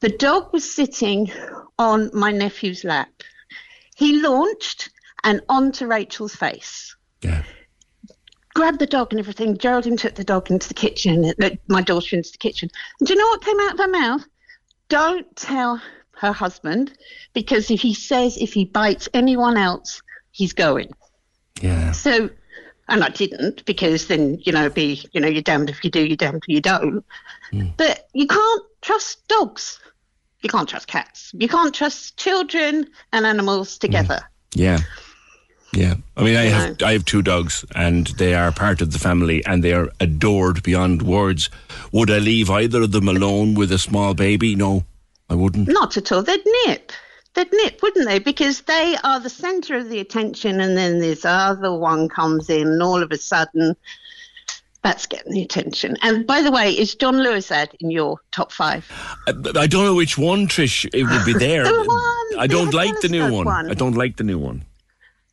The 0.01 0.11
dog 0.11 0.53
was 0.53 0.71
sitting 0.71 1.31
on 1.79 2.11
my 2.13 2.31
nephew's 2.31 2.85
lap. 2.85 3.09
He 3.97 4.21
launched 4.21 4.91
and 5.25 5.41
onto 5.49 5.87
Rachel's 5.87 6.35
face. 6.35 6.97
Yeah. 7.23 7.43
Grabbed 8.55 8.79
the 8.79 8.87
dog 8.87 9.13
and 9.13 9.21
everything. 9.21 9.57
Geraldine 9.57 9.97
took 9.97 10.15
the 10.15 10.25
dog 10.25 10.51
into 10.51 10.69
the 10.69 10.75
kitchen, 10.75 11.33
uh, 11.43 11.51
my 11.69 11.83
daughter 11.83 12.17
into 12.17 12.33
the 12.33 12.39
kitchen. 12.39 12.69
And 12.99 13.07
do 13.07 13.15
you 13.15 13.19
know 13.19 13.27
what 13.27 13.45
came 13.45 13.61
out 13.61 13.75
of 13.75 13.79
her 13.79 13.89
mouth? 13.89 14.25
Don't 14.89 15.37
tell 15.37 15.81
her 16.17 16.33
husband 16.33 16.93
because 17.33 17.71
if 17.71 17.81
he 17.81 17.95
says 17.95 18.37
if 18.37 18.53
he 18.53 18.65
bites 18.65 19.09
anyone 19.15 19.57
else, 19.57 20.03
he's 20.33 20.53
going. 20.53 20.91
Yeah. 21.63 21.93
So 21.93 22.31
and 22.91 23.05
I 23.05 23.09
didn't 23.09 23.65
because 23.65 24.09
then 24.09 24.39
you 24.43 24.53
know 24.53 24.69
be 24.69 25.09
you 25.13 25.21
know 25.21 25.29
you're 25.29 25.43
damned 25.43 25.71
if 25.71 25.83
you 25.83 25.91
do, 25.91 26.05
you're 26.05 26.17
damned 26.17 26.43
if 26.43 26.49
you 26.49 26.61
don't. 26.61 27.05
Mm. 27.53 27.73
But 27.77 28.09
you 28.13 28.27
can't 28.27 28.63
trust 28.83 29.27
dogs. 29.29 29.81
You 30.43 30.51
can't 30.51 30.69
trust 30.69 30.87
cats. 30.87 31.33
You 31.35 31.49
can't 31.49 31.75
trust 31.75 32.17
children 32.17 32.89
and 33.13 33.27
animals 33.27 33.79
together. 33.79 34.17
Mm. 34.17 34.61
Yeah. 34.61 34.79
Yeah, 35.73 35.95
I 36.17 36.25
mean, 36.25 36.35
I 36.35 36.47
have 36.47 36.83
I 36.83 36.95
have 36.95 37.05
two 37.05 37.23
dogs, 37.23 37.65
and 37.77 38.09
they 38.19 38.35
are 38.35 38.51
part 38.51 38.81
of 38.81 38.91
the 38.91 38.99
family, 38.99 39.45
and 39.47 39.63
they 39.63 39.73
are 39.73 39.89
adored 40.01 40.65
beyond 40.65 41.03
words. 41.03 41.49
Would 41.93 42.11
I 42.11 42.19
leave 42.19 42.51
either 42.51 42.83
of 42.83 42.91
them 42.91 43.09
alone 43.09 43.55
with 43.55 43.71
a 43.71 43.79
small 43.79 44.13
baby? 44.15 44.57
No, 44.57 44.85
I 45.29 45.37
wouldn't. 45.37 45.69
Not 45.69 45.97
at 45.97 46.11
all. 46.11 46.25
They'd 46.25 46.43
nip 46.67 46.91
they'd 47.35 47.53
nip, 47.53 47.81
wouldn't 47.83 48.07
they? 48.07 48.19
Because 48.19 48.63
they 48.63 48.97
are 49.05 49.21
the 49.21 49.31
centre 49.31 49.77
of 49.77 49.89
the 49.89 50.01
attention, 50.01 50.61
and 50.61 50.77
then 50.77 50.99
this 50.99 51.25
other 51.25 51.75
one 51.75 52.09
comes 52.09 52.51
in, 52.51 52.69
and 52.69 52.83
all 52.83 53.03
of 53.03 53.11
a 53.13 53.19
sudden, 53.19 53.77
that's 54.83 55.07
getting 55.07 55.33
the 55.33 55.43
attention. 55.43 55.97
And 56.03 56.27
by 56.27 56.41
the 56.41 56.51
way, 56.51 56.73
is 56.73 56.95
John 56.95 57.23
Lewis 57.23 57.51
ad 57.51 57.77
in 57.81 57.91
your 57.91 58.19
top 58.33 58.51
five? 58.51 58.91
Uh, 59.27 59.35
I, 59.55 59.61
I 59.61 59.67
don't 59.67 59.85
know 59.85 59.95
which 59.95 60.17
one, 60.17 60.47
Trish. 60.47 60.89
It 60.93 61.05
would 61.05 61.25
be 61.25 61.35
there. 61.35 61.65
the 61.73 61.85
one, 61.85 62.41
I 62.41 62.47
don't 62.47 62.73
like 62.73 62.99
the 63.01 63.09
new 63.09 63.31
one. 63.31 63.45
one. 63.45 63.71
I 63.71 63.75
don't 63.75 63.95
like 63.95 64.17
the 64.17 64.25
new 64.25 64.39
one. 64.39 64.65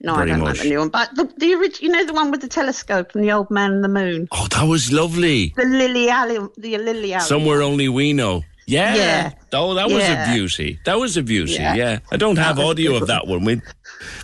No, 0.01 0.15
Very 0.15 0.31
I 0.31 0.35
don't 0.35 0.43
much. 0.43 0.57
like 0.57 0.63
the 0.63 0.69
new 0.69 0.79
one. 0.79 0.89
But 0.89 1.15
the, 1.15 1.23
the 1.37 1.77
you 1.81 1.89
know 1.89 2.05
the 2.05 2.13
one 2.13 2.29
with 2.29 2.41
the 2.41 2.47
telescope 2.47 3.15
and 3.15 3.23
the 3.23 3.31
old 3.31 3.49
man 3.49 3.71
and 3.73 3.83
the 3.83 3.89
moon. 3.89 4.27
Oh, 4.31 4.47
that 4.51 4.65
was 4.65 4.91
lovely. 4.91 5.53
The 5.55 5.65
Lily 5.65 6.09
Allen, 6.09 6.49
the 6.57 6.77
Lily 6.77 7.13
Allen. 7.13 7.25
Somewhere 7.25 7.61
only 7.63 7.89
we 7.89 8.13
know. 8.13 8.43
Yeah. 8.67 8.95
yeah. 8.95 9.31
Oh, 9.53 9.73
that 9.75 9.87
was 9.87 10.03
yeah. 10.03 10.29
a 10.29 10.35
beauty. 10.35 10.77
That 10.83 10.99
was 10.99 11.15
a 11.15 11.23
beauty. 11.23 11.53
Yeah. 11.53 11.73
yeah. 11.75 11.99
I 12.11 12.17
don't 12.17 12.35
have 12.35 12.59
audio 12.59 12.97
of 12.97 13.07
that 13.07 13.25
one. 13.25 13.45
We, 13.45 13.61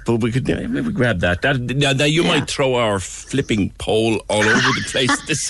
but 0.05 0.17
we 0.17 0.33
could 0.33 0.45
maybe 0.45 0.91
grab 0.91 1.21
that. 1.21 1.41
That 1.41 1.61
now, 1.61 1.93
now 1.93 2.03
you 2.03 2.23
might 2.23 2.49
throw 2.49 2.75
our 2.75 2.99
flipping 2.99 3.71
poll 3.79 4.17
all 4.29 4.43
over 4.43 4.59
the 4.59 4.83
place. 4.91 5.21
this. 5.27 5.49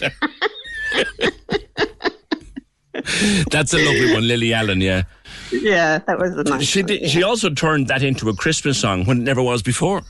That's 3.49 3.73
a 3.73 3.83
lovely 3.83 4.13
one, 4.13 4.27
Lily 4.27 4.53
Allen. 4.53 4.79
Yeah. 4.79 5.03
Yeah, 5.51 5.97
that 5.97 6.19
was 6.19 6.37
a 6.37 6.43
nice. 6.43 6.63
She 6.63 6.81
one, 6.81 6.87
did, 6.87 7.09
she 7.09 7.23
also 7.23 7.49
turned 7.49 7.87
that 7.87 8.03
into 8.03 8.29
a 8.29 8.35
Christmas 8.35 8.79
song 8.79 9.05
when 9.05 9.21
it 9.21 9.23
never 9.23 9.41
was 9.41 9.63
before. 9.63 10.03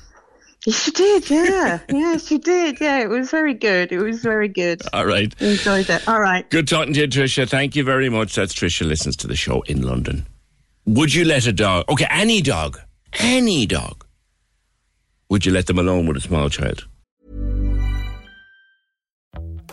She 0.69 0.91
did, 0.91 1.29
yeah. 1.29 1.79
yeah, 1.89 2.17
she 2.17 2.37
did. 2.37 2.79
Yeah, 2.79 2.99
it 2.99 3.09
was 3.09 3.29
very 3.29 3.53
good. 3.53 3.91
It 3.91 3.99
was 3.99 4.21
very 4.21 4.47
good. 4.47 4.81
All 4.93 5.05
right. 5.05 5.33
Enjoyed 5.41 5.89
it. 5.89 6.07
All 6.07 6.21
right. 6.21 6.49
Good 6.49 6.69
talking 6.69 6.93
to 6.93 7.01
you, 7.01 7.07
Tricia. 7.07 7.47
Thank 7.49 7.75
you 7.75 7.83
very 7.83 8.09
much. 8.09 8.35
That's 8.35 8.53
Tricia 8.53 8.87
listens 8.87 9.17
to 9.17 9.27
the 9.27 9.35
show 9.35 9.61
in 9.63 9.81
London. 9.81 10.25
Would 10.85 11.13
you 11.13 11.25
let 11.25 11.47
a 11.47 11.53
dog, 11.53 11.85
okay, 11.89 12.07
any 12.09 12.41
dog, 12.41 12.79
any 13.19 13.65
dog, 13.65 14.05
would 15.29 15.45
you 15.45 15.51
let 15.51 15.65
them 15.65 15.79
alone 15.79 16.07
with 16.07 16.17
a 16.17 16.21
small 16.21 16.49
child? 16.49 16.87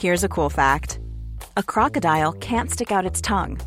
Here's 0.01 0.25
a 0.25 0.29
cool 0.29 0.51
fact 0.51 0.99
a 1.57 1.63
crocodile 1.63 2.33
can't 2.33 2.71
stick 2.71 2.91
out 2.91 3.07
its 3.07 3.21
tongue. 3.21 3.61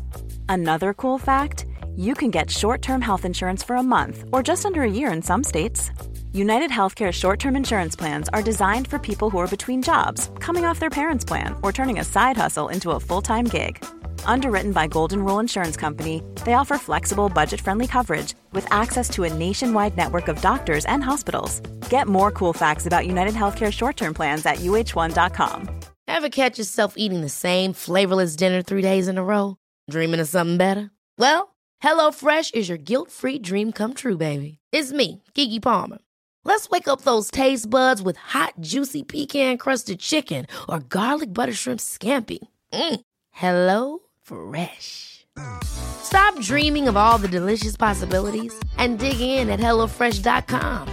Another 0.48 0.92
cool 0.92 1.18
fact 1.18 1.66
you 1.96 2.14
can 2.14 2.30
get 2.30 2.50
short 2.50 2.82
term 2.82 3.00
health 3.00 3.24
insurance 3.24 3.62
for 3.62 3.76
a 3.76 3.82
month 3.82 4.24
or 4.32 4.42
just 4.42 4.66
under 4.66 4.82
a 4.82 4.90
year 4.90 5.12
in 5.12 5.22
some 5.22 5.44
states. 5.44 5.90
United 6.34 6.70
Healthcare 6.70 7.12
short 7.12 7.38
term 7.38 7.54
insurance 7.54 7.94
plans 7.94 8.28
are 8.32 8.42
designed 8.42 8.88
for 8.88 8.98
people 8.98 9.30
who 9.30 9.38
are 9.38 9.46
between 9.46 9.80
jobs, 9.82 10.32
coming 10.40 10.64
off 10.64 10.80
their 10.80 10.90
parents' 10.90 11.24
plan, 11.24 11.54
or 11.62 11.70
turning 11.70 12.00
a 12.00 12.04
side 12.04 12.36
hustle 12.36 12.70
into 12.70 12.90
a 12.90 12.98
full 12.98 13.22
time 13.22 13.44
gig. 13.44 13.78
Underwritten 14.26 14.72
by 14.72 14.88
Golden 14.88 15.24
Rule 15.24 15.38
Insurance 15.38 15.76
Company, 15.76 16.24
they 16.44 16.54
offer 16.54 16.76
flexible, 16.76 17.28
budget 17.28 17.60
friendly 17.60 17.86
coverage 17.86 18.34
with 18.50 18.66
access 18.72 19.08
to 19.10 19.22
a 19.22 19.32
nationwide 19.32 19.96
network 19.96 20.26
of 20.26 20.40
doctors 20.40 20.84
and 20.86 21.04
hospitals. 21.04 21.60
Get 21.88 22.08
more 22.08 22.32
cool 22.32 22.52
facts 22.52 22.84
about 22.84 23.06
United 23.06 23.34
Healthcare 23.34 23.72
short 23.72 23.96
term 23.96 24.12
plans 24.12 24.44
at 24.44 24.56
uhone.com. 24.56 25.68
Ever 26.08 26.28
catch 26.28 26.58
yourself 26.58 26.94
eating 26.96 27.20
the 27.20 27.28
same 27.28 27.72
flavorless 27.72 28.34
dinner 28.34 28.60
three 28.60 28.82
days 28.82 29.06
in 29.06 29.18
a 29.18 29.24
row? 29.24 29.56
Dreaming 29.88 30.18
of 30.18 30.26
something 30.26 30.56
better? 30.56 30.90
Well, 31.16 31.54
HelloFresh 31.80 32.56
is 32.56 32.68
your 32.68 32.78
guilt 32.78 33.12
free 33.12 33.38
dream 33.38 33.70
come 33.70 33.94
true, 33.94 34.16
baby. 34.16 34.58
It's 34.72 34.90
me, 34.90 35.22
Keke 35.36 35.62
Palmer. 35.62 35.98
Let's 36.44 36.68
wake 36.68 36.88
up 36.88 37.02
those 37.02 37.30
taste 37.30 37.68
buds 37.68 38.02
with 38.02 38.16
hot, 38.16 38.54
juicy 38.60 39.02
pecan 39.02 39.56
crusted 39.56 39.98
chicken 39.98 40.46
or 40.68 40.78
garlic 40.78 41.32
butter 41.32 41.54
shrimp 41.54 41.80
scampi. 41.80 42.38
Mm. 42.72 43.00
Hello 43.30 44.00
Fresh. 44.22 45.26
Stop 45.64 46.38
dreaming 46.40 46.86
of 46.86 46.96
all 46.96 47.18
the 47.18 47.28
delicious 47.28 47.76
possibilities 47.76 48.54
and 48.78 48.98
dig 48.98 49.20
in 49.20 49.48
at 49.50 49.58
HelloFresh.com. 49.58 50.88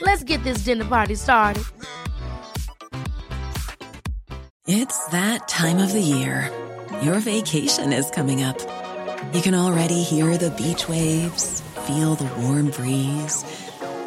Let's 0.00 0.24
get 0.24 0.42
this 0.42 0.64
dinner 0.64 0.84
party 0.84 1.14
started. 1.14 1.64
It's 4.66 5.06
that 5.06 5.48
time 5.48 5.78
of 5.78 5.92
the 5.92 6.00
year. 6.00 6.50
Your 7.02 7.20
vacation 7.20 7.92
is 7.92 8.10
coming 8.10 8.42
up. 8.42 8.58
You 9.32 9.42
can 9.42 9.54
already 9.54 10.02
hear 10.02 10.36
the 10.36 10.50
beach 10.50 10.88
waves, 10.88 11.60
feel 11.86 12.14
the 12.14 12.30
warm 12.40 12.70
breeze, 12.70 13.44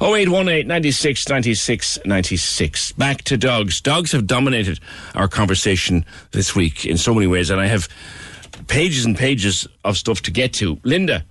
Oh 0.00 0.14
eight 0.14 0.28
one 0.28 0.48
eight 0.48 0.66
ninety 0.66 0.90
six 0.90 1.28
ninety 1.28 1.54
six 1.54 1.98
ninety 2.04 2.36
six. 2.36 2.92
Back 2.92 3.22
to 3.24 3.36
dogs. 3.36 3.80
Dogs 3.80 4.12
have 4.12 4.26
dominated 4.26 4.78
our 5.14 5.28
conversation 5.28 6.04
this 6.32 6.54
week 6.54 6.84
in 6.84 6.96
so 6.98 7.14
many 7.14 7.26
ways, 7.26 7.50
and 7.50 7.60
I 7.60 7.66
have 7.66 7.88
pages 8.68 9.04
and 9.04 9.16
pages 9.16 9.66
of 9.84 9.96
stuff 9.96 10.20
to 10.22 10.30
get 10.30 10.52
to. 10.54 10.78
Linda, 10.82 11.24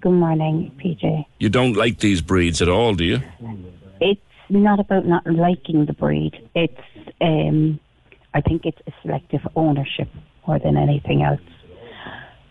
Good 0.00 0.12
morning, 0.12 0.70
PJ. 0.82 1.24
you 1.40 1.48
don't 1.48 1.74
like 1.76 1.98
these 1.98 2.20
breeds 2.20 2.62
at 2.62 2.68
all, 2.68 2.94
do 2.94 3.04
you? 3.04 3.20
It's 4.00 4.20
not 4.48 4.78
about 4.78 5.06
not 5.06 5.26
liking 5.26 5.86
the 5.86 5.94
breed. 5.94 6.48
It's, 6.54 6.80
um, 7.20 7.80
I 8.34 8.40
think 8.40 8.66
it's 8.66 8.80
a 8.86 8.92
selective 9.02 9.40
ownership 9.56 10.08
more 10.46 10.60
than 10.60 10.76
anything 10.76 11.22
else. 11.22 11.40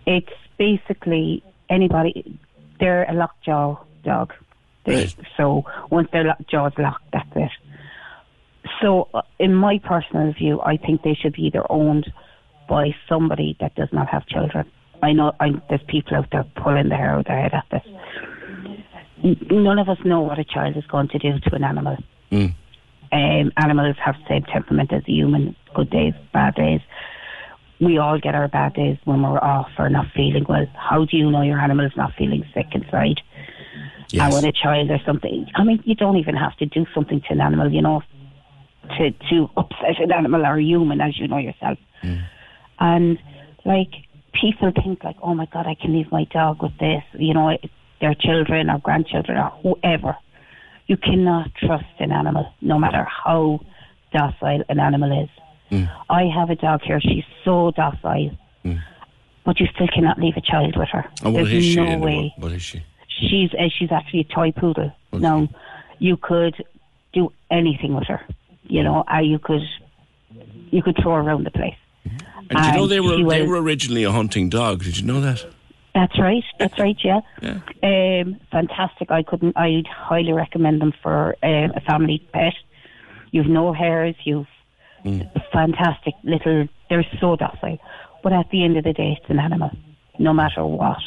It's 0.05 0.33
basically 0.57 1.43
anybody, 1.69 2.37
they're 2.79 3.03
a 3.09 3.13
lockjaw 3.13 3.77
dog. 4.03 4.33
They, 4.85 5.07
So 5.37 5.65
once 5.89 6.09
their 6.11 6.35
jaw's 6.49 6.73
locked, 6.77 7.05
that's 7.11 7.29
it. 7.35 7.51
So, 8.81 9.07
uh, 9.13 9.21
in 9.39 9.53
my 9.53 9.79
personal 9.79 10.33
view, 10.33 10.59
I 10.61 10.77
think 10.77 11.03
they 11.03 11.13
should 11.13 11.33
be 11.33 11.43
either 11.43 11.63
owned 11.69 12.11
by 12.67 12.95
somebody 13.07 13.55
that 13.59 13.75
does 13.75 13.89
not 13.91 14.07
have 14.09 14.25
children. 14.25 14.69
I 15.03 15.11
know 15.13 15.33
I, 15.39 15.49
there's 15.69 15.83
people 15.87 16.17
out 16.17 16.29
there 16.31 16.45
pulling 16.55 16.89
their 16.89 16.97
hair 16.97 17.15
out 17.15 17.27
their 17.27 17.41
head 17.41 17.53
at 17.53 17.65
this. 17.71 17.83
None 19.51 19.79
of 19.79 19.89
us 19.89 19.97
know 20.03 20.21
what 20.21 20.39
a 20.39 20.43
child 20.43 20.77
is 20.77 20.85
going 20.87 21.09
to 21.09 21.19
do 21.19 21.39
to 21.39 21.55
an 21.55 21.63
animal. 21.63 21.97
Mm. 22.31 22.55
Um, 23.11 23.51
animals 23.57 23.95
have 24.03 24.15
the 24.15 24.27
same 24.27 24.43
temperament 24.43 24.91
as 24.91 25.03
a 25.07 25.11
human. 25.11 25.55
Good 25.73 25.89
days, 25.89 26.13
bad 26.33 26.55
days. 26.55 26.81
We 27.79 27.97
all 27.97 28.19
get 28.19 28.35
our 28.35 28.47
bad 28.47 28.73
days 28.73 28.97
when 29.03 29.21
we're 29.21 29.37
off 29.37 29.69
or 29.77 29.89
not 29.89 30.07
feeling 30.15 30.45
well. 30.47 30.65
How 30.75 31.05
do 31.05 31.17
you 31.17 31.29
know 31.29 31.41
your 31.41 31.59
animal 31.59 31.85
is 31.85 31.95
not 31.95 32.13
feeling 32.17 32.45
sick 32.53 32.67
inside? 32.73 33.21
And 34.13 34.33
when 34.33 34.45
a 34.45 34.51
child 34.51 34.89
or 34.91 34.99
something, 35.05 35.47
I 35.55 35.63
mean, 35.63 35.81
you 35.85 35.95
don't 35.95 36.17
even 36.17 36.35
have 36.35 36.55
to 36.57 36.65
do 36.65 36.85
something 36.93 37.21
to 37.21 37.33
an 37.33 37.41
animal, 37.41 37.71
you 37.71 37.81
know, 37.81 38.01
to 38.97 39.11
to 39.29 39.49
upset 39.57 39.99
an 39.99 40.11
animal 40.11 40.45
or 40.45 40.57
a 40.57 40.63
human, 40.63 41.01
as 41.01 41.17
you 41.19 41.27
know 41.27 41.37
yourself. 41.37 41.77
Mm. 42.03 42.23
And 42.79 43.19
like 43.65 43.91
people 44.33 44.71
think 44.71 45.03
like, 45.03 45.17
oh 45.21 45.33
my 45.33 45.47
god, 45.47 45.65
I 45.67 45.75
can 45.75 45.93
leave 45.93 46.11
my 46.11 46.25
dog 46.25 46.61
with 46.61 46.77
this, 46.79 47.03
you 47.13 47.33
know, 47.33 47.57
their 48.01 48.15
children 48.15 48.69
or 48.69 48.79
grandchildren 48.79 49.37
or 49.37 49.49
whoever. 49.63 50.15
You 50.87 50.97
cannot 50.97 51.49
trust 51.55 51.85
an 51.99 52.11
animal, 52.11 52.53
no 52.61 52.77
matter 52.77 53.05
how 53.05 53.59
docile 54.13 54.63
an 54.69 54.79
animal 54.79 55.23
is. 55.23 55.29
Mm. 55.71 55.91
I 56.09 56.25
have 56.25 56.51
a 56.51 56.55
dog 56.55 56.81
here. 56.83 57.01
She's 57.01 57.23
so 57.43 57.71
docile, 57.75 58.37
mm. 58.63 58.79
but 59.43 59.59
you 59.59 59.67
still 59.73 59.87
cannot 59.87 60.19
leave 60.19 60.37
a 60.37 60.41
child 60.41 60.77
with 60.77 60.89
her. 60.89 61.05
And 61.23 61.33
what 61.33 61.45
There's 61.45 61.53
is 61.53 61.65
she? 61.65 61.75
no 61.77 61.97
way. 61.97 62.33
What, 62.37 62.43
what 62.43 62.51
is 62.51 62.61
she? 62.61 62.83
She's 63.19 63.53
uh, 63.53 63.69
she's 63.77 63.91
actually 63.91 64.21
a 64.21 64.33
toy 64.35 64.51
poodle. 64.51 64.91
Now, 65.13 65.47
you 65.99 66.17
could 66.17 66.55
do 67.13 67.31
anything 67.49 67.95
with 67.95 68.07
her, 68.07 68.21
you 68.63 68.83
know, 68.83 69.03
or 69.11 69.21
you 69.21 69.39
could 69.39 69.61
you 70.71 70.83
could 70.83 70.97
throw 71.01 71.15
her 71.15 71.21
around 71.21 71.45
the 71.45 71.51
place. 71.51 71.75
And 72.03 72.49
do 72.49 72.67
you 72.67 72.73
know 72.73 72.87
they 72.87 72.99
were 72.99 73.15
she 73.17 73.23
they 73.23 73.41
was- 73.41 73.49
were 73.49 73.61
originally 73.61 74.03
a 74.03 74.11
hunting 74.11 74.49
dog? 74.49 74.83
Did 74.83 74.97
you 74.97 75.05
know 75.05 75.21
that? 75.21 75.45
That's 75.93 76.19
right. 76.19 76.43
That's 76.59 76.77
right. 76.77 76.97
Yeah. 77.01 77.21
Um, 77.81 78.37
fantastic. 78.51 79.11
I 79.11 79.23
couldn't. 79.23 79.55
I'd 79.57 79.87
highly 79.87 80.33
recommend 80.33 80.81
them 80.81 80.91
for 81.01 81.37
um, 81.41 81.71
a 81.73 81.81
family 81.87 82.21
pet. 82.33 82.53
You've 83.31 83.47
no 83.47 83.71
hairs. 83.71 84.15
You've 84.25 84.47
fantastic 85.53 86.13
little. 86.23 86.67
They're 86.89 87.05
so 87.21 87.37
docile, 87.37 87.77
but 88.23 88.33
at 88.33 88.49
the 88.49 88.65
end 88.65 88.75
of 88.77 88.83
the 88.83 88.91
day, 88.93 89.17
it's 89.19 89.29
an 89.29 89.39
animal, 89.39 89.71
no 90.19 90.33
matter 90.33 90.65
what. 90.65 90.99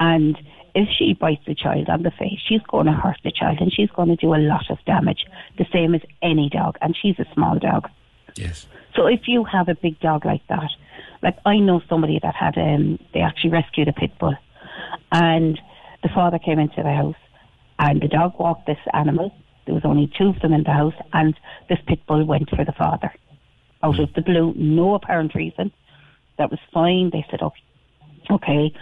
And 0.00 0.36
if 0.74 0.88
she 0.96 1.14
bites 1.14 1.44
the 1.46 1.54
child 1.54 1.88
on 1.88 2.02
the 2.02 2.10
face, 2.10 2.40
she's 2.46 2.62
going 2.62 2.86
to 2.86 2.92
hurt 2.92 3.18
the 3.24 3.30
child, 3.30 3.58
and 3.60 3.72
she's 3.72 3.90
going 3.90 4.08
to 4.08 4.16
do 4.16 4.34
a 4.34 4.36
lot 4.36 4.70
of 4.70 4.78
damage. 4.86 5.26
The 5.58 5.66
same 5.72 5.94
as 5.94 6.02
any 6.22 6.48
dog, 6.48 6.78
and 6.80 6.96
she's 7.00 7.18
a 7.18 7.26
small 7.34 7.58
dog. 7.58 7.88
Yes. 8.36 8.66
So 8.96 9.06
if 9.06 9.26
you 9.26 9.44
have 9.44 9.68
a 9.68 9.74
big 9.74 10.00
dog 10.00 10.24
like 10.24 10.46
that, 10.48 10.70
like 11.22 11.36
I 11.44 11.58
know 11.58 11.82
somebody 11.88 12.18
that 12.22 12.34
had 12.34 12.56
um 12.58 12.98
they 13.14 13.20
actually 13.20 13.50
rescued 13.50 13.88
a 13.88 13.92
pit 13.92 14.10
bull 14.18 14.34
and 15.12 15.60
the 16.02 16.08
father 16.08 16.38
came 16.38 16.58
into 16.58 16.82
the 16.82 16.92
house 16.92 17.16
and 17.78 18.02
the 18.02 18.08
dog 18.08 18.38
walked 18.38 18.66
this 18.66 18.78
animal. 18.92 19.34
There 19.66 19.74
was 19.74 19.84
only 19.84 20.10
two 20.18 20.28
of 20.28 20.40
them 20.40 20.52
in 20.52 20.64
the 20.64 20.72
house 20.72 20.94
and 21.12 21.38
this 21.68 21.78
pit 21.86 22.00
bull 22.06 22.24
went 22.24 22.50
for 22.50 22.64
the 22.64 22.72
father. 22.72 23.12
Out 23.82 24.00
of 24.00 24.12
the 24.14 24.22
blue, 24.22 24.52
no 24.56 24.94
apparent 24.94 25.34
reason. 25.34 25.72
That 26.38 26.50
was 26.50 26.60
fine. 26.72 27.10
They 27.12 27.24
said, 27.30 27.42
Okay 27.42 27.62
okay, 28.30 28.72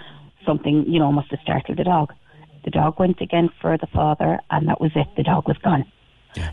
something, 0.45 0.85
you 0.87 0.99
know, 0.99 1.13
must 1.13 1.31
have 1.31 1.41
startled 1.41 1.79
the 1.79 1.85
dog. 1.85 2.13
The 2.65 2.71
dog 2.71 2.99
went 2.99 3.21
again 3.21 3.51
for 3.61 3.77
the 3.79 3.87
father 3.87 4.39
and 4.51 4.69
that 4.69 4.81
was 4.81 4.93
it. 4.95 5.07
The 5.17 5.23
dog 5.23 5.49
was 5.49 5.59
gone. 5.59 5.85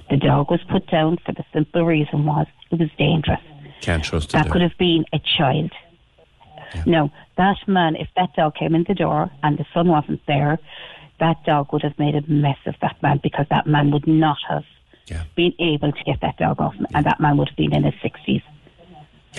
The 0.09 0.17
dog 0.17 0.49
was 0.49 0.61
put 0.69 0.87
down 0.87 1.17
for 1.25 1.33
the 1.33 1.45
simple 1.53 1.85
reason 1.85 2.25
was 2.25 2.47
it 2.71 2.79
was 2.79 2.89
dangerous. 2.97 3.39
Can't 3.81 4.03
trust. 4.03 4.31
That 4.31 4.49
could 4.49 4.61
have 4.61 4.77
been 4.77 5.05
a 5.13 5.19
child. 5.37 5.71
No, 6.85 7.11
that 7.37 7.57
man, 7.67 7.95
if 7.95 8.09
that 8.15 8.33
dog 8.35 8.55
came 8.55 8.75
in 8.75 8.85
the 8.87 8.93
door 8.93 9.29
and 9.43 9.57
the 9.57 9.65
son 9.73 9.87
wasn't 9.87 10.21
there, 10.27 10.59
that 11.19 11.43
dog 11.45 11.71
would 11.71 11.83
have 11.83 11.97
made 11.97 12.15
a 12.15 12.21
mess 12.27 12.57
of 12.65 12.75
that 12.81 13.01
man 13.01 13.19
because 13.23 13.45
that 13.49 13.67
man 13.67 13.91
would 13.91 14.07
not 14.07 14.37
have 14.49 14.63
been 15.35 15.53
able 15.59 15.91
to 15.91 16.03
get 16.03 16.19
that 16.21 16.37
dog 16.37 16.59
off 16.59 16.75
him, 16.75 16.87
and 16.93 17.05
that 17.05 17.19
man 17.19 17.37
would 17.37 17.47
have 17.49 17.57
been 17.57 17.73
in 17.73 17.83
his 17.83 17.93
60s. 17.95 18.43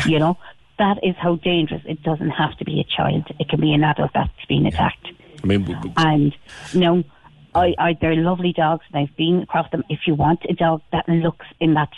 You 0.07 0.19
know, 0.19 0.39
that 0.79 0.99
is 1.03 1.14
how 1.18 1.37
dangerous. 1.37 1.83
It 1.85 2.03
doesn't 2.03 2.31
have 2.31 2.57
to 2.59 2.64
be 2.64 2.81
a 2.81 2.85
child, 2.85 3.26
it 3.39 3.49
can 3.49 3.61
be 3.61 3.72
an 3.72 3.85
adult 3.85 4.12
that's 4.14 4.45
been 4.49 4.66
attacked. 4.66 5.09
I 5.43 5.47
mean, 5.47 5.62
w- 5.62 5.76
w- 5.76 5.95
And 5.97 6.37
no, 6.74 7.05
I, 7.55 7.74
I, 7.79 7.97
they're 8.01 8.16
lovely 8.16 8.53
dogs, 8.53 8.85
and 8.93 9.03
I've 9.03 9.16
been 9.16 9.43
across 9.43 9.70
them. 9.70 9.85
If 9.89 10.01
you 10.07 10.14
want 10.14 10.41
a 10.49 10.55
dog 10.55 10.83
that 10.93 11.09
looks 11.09 11.47
in 11.61 11.74
that 11.74 11.91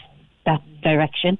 that 0.46 0.60
direction, 0.82 1.38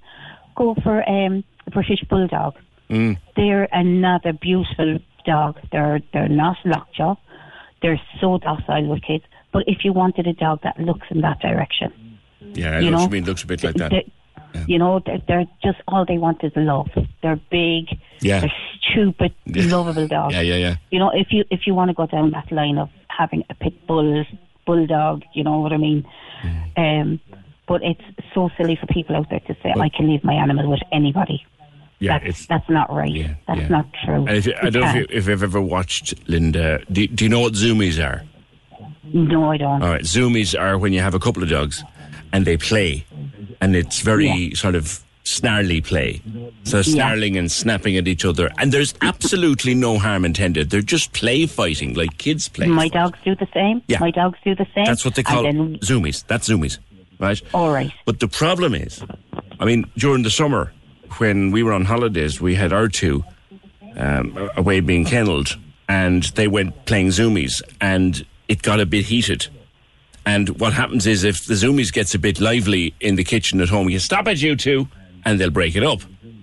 go 0.57 0.75
for 0.83 1.09
um, 1.09 1.45
a 1.67 1.71
British 1.71 2.03
Bulldog. 2.09 2.55
Mm. 2.89 3.19
They're 3.37 3.69
another 3.73 4.33
beautiful 4.33 4.99
dog. 5.25 5.59
They're 5.73 6.01
they're 6.13 6.29
not 6.29 6.57
lockjaw. 6.65 7.17
They're 7.83 8.01
so 8.21 8.39
docile 8.39 8.89
with 8.89 9.03
kids. 9.03 9.25
But 9.53 9.65
if 9.67 9.85
you 9.85 9.93
wanted 9.93 10.27
a 10.27 10.33
dog 10.33 10.61
that 10.63 10.79
looks 10.79 11.07
in 11.11 11.23
that 11.23 11.41
direction, 11.41 12.19
Yeah, 12.41 12.77
I 12.77 12.81
You 12.81 12.91
know, 12.91 12.99
what 12.99 13.05
you 13.05 13.11
mean. 13.11 13.25
Looks 13.25 13.43
a 13.43 13.47
bit 13.47 13.63
like 13.65 13.75
that. 13.77 13.93
They- 14.53 14.65
you 14.67 14.79
know, 14.79 15.01
they're, 15.05 15.23
they're 15.27 15.47
just 15.63 15.79
all 15.89 16.05
they 16.07 16.19
want 16.19 16.43
is 16.45 16.53
love. 16.57 16.91
They're 17.23 17.41
big. 17.51 17.87
Yeah. 18.21 18.41
They're 18.41 18.53
stupid, 18.91 19.35
lovable 19.47 20.07
dogs. 20.07 20.35
Yeah, 20.35 20.41
yeah, 20.41 20.57
yeah. 20.57 20.77
You 20.91 20.99
know, 20.99 21.11
if 21.15 21.29
you 21.31 21.45
if 21.51 21.67
you 21.67 21.75
want 21.75 21.89
to 21.91 21.95
go 21.95 22.07
down 22.07 22.31
that 22.33 22.51
line 22.53 22.79
of 22.79 22.91
having 23.09 23.45
a 23.51 23.55
pit 23.55 23.87
bull, 23.87 24.25
bulldog, 24.67 25.23
you 25.35 25.45
know 25.45 25.61
what 25.61 25.73
I 25.73 25.77
mean. 25.77 26.07
Mm. 26.43 27.01
Um, 27.03 27.21
but 27.67 27.83
it's 27.83 28.03
so 28.35 28.51
silly 28.57 28.77
for 28.77 28.87
people 28.87 29.15
out 29.17 29.31
there 29.31 29.41
to 29.41 29.55
say 29.63 29.73
I 29.79 29.89
can 29.89 30.09
leave 30.11 30.25
my 30.25 30.35
animal 30.35 30.69
with 30.69 30.81
anybody. 30.93 31.47
Yeah, 32.01 32.19
that's, 32.19 32.47
that's 32.47 32.69
not 32.69 32.91
right. 32.93 33.13
Yeah, 33.13 33.35
that's 33.47 33.61
yeah. 33.61 33.69
not 33.69 33.87
true. 34.05 34.27
If 34.27 34.49
I 34.63 34.71
don't 34.71 34.83
know 34.83 34.89
if, 34.89 34.95
you, 34.97 35.07
if 35.11 35.29
you've 35.29 35.43
ever 35.43 35.61
watched 35.61 36.15
Linda. 36.29 36.83
Do, 36.91 37.07
do 37.07 37.25
you 37.25 37.29
know 37.29 37.41
what 37.41 37.53
zoomies 37.53 38.03
are? 38.03 38.25
No, 39.13 39.51
I 39.51 39.59
don't. 39.59 39.83
All 39.83 39.89
right, 39.89 40.03
zoomies 40.03 40.59
are 40.59 40.79
when 40.79 40.93
you 40.93 41.01
have 41.01 41.15
a 41.15 41.19
couple 41.19 41.43
of 41.43 41.51
dogs 41.51 41.85
and 42.33 42.47
they 42.47 42.57
play, 42.57 43.05
and 43.61 43.77
it's 43.77 44.01
very 44.01 44.53
sort 44.55 44.75
of 44.75 45.03
snarly 45.25 45.81
play. 45.81 46.21
So 46.65 46.79
Yeah. 46.79 46.83
snarling 46.83 47.37
and 47.37 47.51
snapping 47.53 47.97
at 47.97 48.09
each 48.09 48.25
other, 48.25 48.51
and 48.59 48.73
there's 48.73 48.95
absolutely 49.03 49.75
no 49.75 49.99
harm 49.99 50.25
intended. 50.25 50.71
They're 50.71 50.83
just 50.83 51.13
play 51.13 51.47
fighting, 51.47 51.95
like 51.95 52.17
kids 52.19 52.49
play. 52.49 52.67
My 52.67 52.89
dogs 52.89 53.19
do 53.25 53.35
the 53.35 53.47
same. 53.55 53.83
Yeah. 53.87 53.99
My 54.01 54.11
dogs 54.11 54.39
do 54.45 54.55
the 54.55 54.67
same. 54.75 54.87
That's 54.87 55.05
what 55.05 55.15
they 55.15 55.23
call 55.23 55.43
then, 55.45 55.79
zoomies. 55.79 56.25
That's 56.27 56.49
zoomies, 56.49 56.79
right? 57.19 57.41
all 57.55 57.71
right. 57.71 57.93
But 58.07 58.21
the 58.21 58.29
problem 58.29 58.75
is, 58.75 59.03
I 59.61 59.65
mean, 59.67 59.85
during 59.97 60.23
the 60.25 60.31
summer 60.31 60.73
when 61.19 61.51
we 61.51 61.63
were 61.63 61.73
on 61.73 61.85
holidays, 61.85 62.41
we 62.41 62.55
had 62.55 62.73
our 62.73 62.89
two 62.89 63.23
um, 63.97 64.51
away 64.57 64.81
being 64.81 65.05
kennelled, 65.05 65.57
and 65.89 66.23
they 66.35 66.49
went 66.49 66.87
playing 66.87 67.09
zoomies, 67.09 67.61
and 67.81 68.25
it 68.49 68.63
got 68.63 68.81
a 68.81 68.87
bit 68.87 69.07
heated. 69.07 69.49
And 70.27 70.49
what 70.61 70.73
happens 70.73 71.07
is, 71.07 71.25
if 71.25 71.45
the 71.47 71.55
zoomies 71.55 71.93
gets 71.93 72.15
a 72.15 72.19
bit 72.19 72.41
lively 72.41 72.95
in 73.01 73.17
the 73.17 73.25
kitchen 73.25 73.61
at 73.61 73.69
home, 73.69 73.89
you 73.89 73.99
stop 73.99 74.29
at 74.29 74.41
you 74.43 74.55
two, 74.57 74.87
and 75.25 75.41
they'll 75.41 75.51
break 75.51 75.77
it 75.77 75.83
up. 75.83 76.01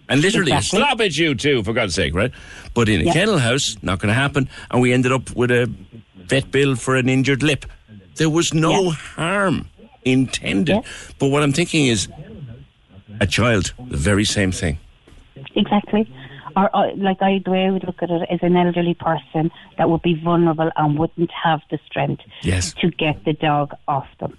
And 0.09 0.21
literally, 0.21 0.51
Exactly. 0.53 0.80
stop 0.80 1.01
it, 1.01 1.17
you 1.17 1.36
two, 1.36 1.63
for 1.63 1.73
God's 1.73 1.93
sake, 1.93 2.15
right? 2.15 2.32
But 2.73 2.89
in 2.89 3.01
a 3.01 3.05
Yeah. 3.05 3.13
kennel 3.13 3.39
house, 3.39 3.75
not 3.82 3.99
going 3.99 4.07
to 4.09 4.13
happen. 4.19 4.49
And 4.71 4.82
we 4.82 4.93
ended 4.93 5.11
up 5.11 5.36
with 5.36 5.51
a 5.51 5.71
vet 6.15 6.49
bill 6.51 6.75
for 6.75 6.95
an 6.95 7.07
injured 7.09 7.43
lip. 7.43 7.65
There 8.15 8.30
was 8.30 8.53
no 8.53 8.89
harm 8.91 9.69
intended. 10.05 10.80
But 11.19 11.28
what 11.28 11.43
I'm 11.43 11.53
thinking 11.53 11.88
is, 11.88 12.07
a 13.19 13.28
child, 13.28 13.73
the 13.89 13.97
very 13.97 14.25
same 14.25 14.51
thing. 14.51 14.78
Exactly. 15.55 16.07
Or, 16.57 16.75
or 16.75 16.91
like 16.95 17.21
I, 17.21 17.39
the 17.45 17.51
way 17.51 17.65
I 17.67 17.71
would 17.71 17.83
look 17.85 18.01
at 18.01 18.09
it 18.09 18.27
is 18.31 18.39
an 18.41 18.55
elderly 18.57 18.95
person 18.95 19.51
that 19.77 19.89
would 19.89 20.01
be 20.01 20.15
vulnerable 20.15 20.71
and 20.75 20.97
wouldn't 20.97 21.31
have 21.31 21.61
the 21.69 21.77
strength 21.85 22.23
Yes. 22.41 22.73
to 22.81 22.89
get 22.89 23.23
the 23.25 23.33
dog 23.33 23.73
off 23.87 24.07
them. 24.19 24.37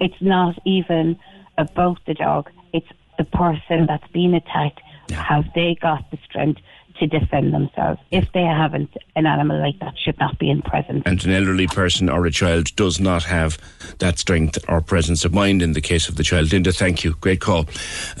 It's 0.00 0.20
not 0.22 0.54
even 0.64 1.18
about 1.58 1.98
the 2.06 2.14
dog. 2.14 2.50
It's 2.72 2.86
the 3.18 3.24
person 3.24 3.86
that's 3.86 4.06
been 4.12 4.34
attacked. 4.34 4.80
Have 5.10 5.46
they 5.54 5.74
got 5.80 6.08
the 6.12 6.18
strength 6.28 6.60
to 6.98 7.06
defend 7.06 7.52
themselves? 7.52 8.00
If 8.10 8.30
they 8.32 8.42
haven't, 8.42 8.96
an 9.16 9.26
animal 9.26 9.60
like 9.60 9.78
that 9.80 9.94
should 9.98 10.18
not 10.18 10.38
be 10.38 10.50
in 10.50 10.62
presence. 10.62 11.02
And 11.06 11.24
an 11.24 11.32
elderly 11.32 11.66
person 11.66 12.08
or 12.08 12.26
a 12.26 12.30
child 12.30 12.74
does 12.76 13.00
not 13.00 13.24
have 13.24 13.58
that 13.98 14.18
strength 14.18 14.58
or 14.68 14.80
presence 14.80 15.24
of 15.24 15.32
mind 15.32 15.62
in 15.62 15.72
the 15.72 15.80
case 15.80 16.08
of 16.08 16.16
the 16.16 16.22
child. 16.22 16.52
Linda, 16.52 16.72
thank 16.72 17.04
you. 17.04 17.14
Great 17.20 17.40
call. 17.40 17.66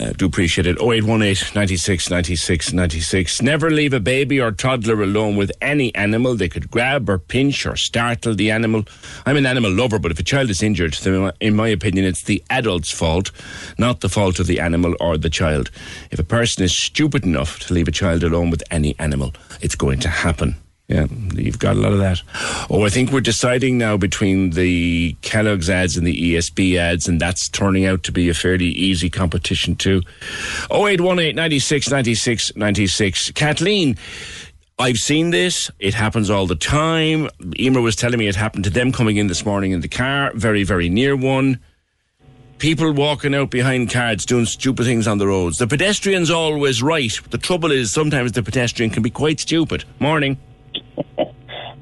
Uh, 0.00 0.12
do 0.12 0.26
appreciate 0.26 0.66
it. 0.66 0.80
0818 0.80 1.54
96 1.54 2.10
96 2.10 2.72
96. 2.72 3.42
Never 3.42 3.70
leave 3.70 3.92
a 3.92 4.00
baby 4.00 4.40
or 4.40 4.52
toddler 4.52 5.02
alone 5.02 5.36
with 5.36 5.52
any 5.60 5.94
animal. 5.94 6.34
They 6.34 6.48
could 6.48 6.70
grab 6.70 7.08
or 7.08 7.18
pinch 7.18 7.66
or 7.66 7.76
startle 7.76 8.34
the 8.34 8.50
animal. 8.50 8.84
I'm 9.26 9.36
an 9.36 9.46
animal 9.46 9.72
lover, 9.72 9.98
but 9.98 10.10
if 10.10 10.18
a 10.18 10.24
child 10.24 10.50
is 10.50 10.62
injured, 10.62 10.94
then 10.94 11.32
in 11.40 11.56
my 11.56 11.68
opinion, 11.68 12.04
it's 12.04 12.24
the 12.24 12.42
adult's 12.50 12.90
fault, 12.90 13.30
not 13.78 14.00
the 14.00 14.08
fault 14.08 14.38
of 14.38 14.46
the 14.46 14.60
animal 14.60 14.94
or 15.00 15.16
the 15.16 15.30
child. 15.30 15.70
If 16.10 16.18
a 16.18 16.24
person 16.24 16.64
is 16.64 16.76
stupid 16.76 17.24
enough 17.24 17.58
to 17.60 17.74
leave 17.74 17.88
a 17.88 17.92
child 17.92 18.22
alone 18.22 18.50
with 18.50 18.62
any 18.70 18.98
animal, 18.98 19.32
it's 19.60 19.74
going 19.74 20.00
to 20.00 20.08
happen. 20.08 20.56
Yeah, 20.88 21.06
you've 21.34 21.58
got 21.58 21.76
a 21.76 21.80
lot 21.80 21.92
of 21.92 21.98
that. 21.98 22.22
Oh, 22.70 22.86
I 22.86 22.88
think 22.88 23.12
we're 23.12 23.20
deciding 23.20 23.76
now 23.76 23.98
between 23.98 24.50
the 24.50 25.14
Kellogg's 25.20 25.68
ads 25.68 25.98
and 25.98 26.06
the 26.06 26.34
ESB 26.34 26.78
ads, 26.78 27.06
and 27.06 27.20
that's 27.20 27.46
turning 27.50 27.84
out 27.84 28.04
to 28.04 28.12
be 28.12 28.30
a 28.30 28.34
fairly 28.34 28.68
easy 28.68 29.10
competition 29.10 29.76
too. 29.76 30.00
0818 30.70 31.36
96 31.36 31.90
96 31.90 32.56
96. 32.56 33.30
Kathleen, 33.32 33.98
I've 34.78 34.96
seen 34.96 35.28
this. 35.28 35.70
It 35.78 35.92
happens 35.92 36.30
all 36.30 36.46
the 36.46 36.56
time. 36.56 37.28
Emer 37.58 37.82
was 37.82 37.94
telling 37.94 38.18
me 38.18 38.26
it 38.26 38.36
happened 38.36 38.64
to 38.64 38.70
them 38.70 38.90
coming 38.90 39.18
in 39.18 39.26
this 39.26 39.44
morning 39.44 39.72
in 39.72 39.82
the 39.82 39.88
car, 39.88 40.32
very, 40.34 40.62
very 40.62 40.88
near 40.88 41.16
one. 41.16 41.60
People 42.58 42.90
walking 42.90 43.36
out 43.36 43.50
behind 43.50 43.88
cars 43.88 44.26
doing 44.26 44.44
stupid 44.44 44.84
things 44.84 45.06
on 45.06 45.18
the 45.18 45.28
roads. 45.28 45.58
The 45.58 45.68
pedestrian's 45.68 46.28
always 46.28 46.82
right. 46.82 47.12
The 47.30 47.38
trouble 47.38 47.70
is 47.70 47.92
sometimes 47.92 48.32
the 48.32 48.42
pedestrian 48.42 48.90
can 48.90 49.04
be 49.04 49.10
quite 49.10 49.38
stupid. 49.38 49.84
Morning. 50.00 50.38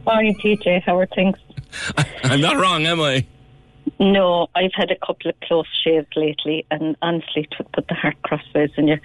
Morning, 0.05 0.37
PJ. 0.39 0.83
How 0.83 0.99
are 0.99 1.07
things? 1.07 1.39
I'm 2.25 2.43
not 2.43 2.57
wrong, 2.57 2.85
am 2.85 3.01
I? 3.01 3.25
No, 3.99 4.49
I've 4.55 4.75
had 4.75 4.91
a 4.91 4.97
couple 4.97 5.31
of 5.31 5.41
close 5.41 5.67
shaves 5.83 6.09
lately, 6.15 6.67
and 6.71 6.95
honestly, 7.01 7.49
it 7.51 7.55
would 7.57 7.73
put 7.73 7.89
the 7.89 7.95
heart 7.95 8.21
crossways 8.23 8.71
in 8.77 8.89
you. 8.89 8.99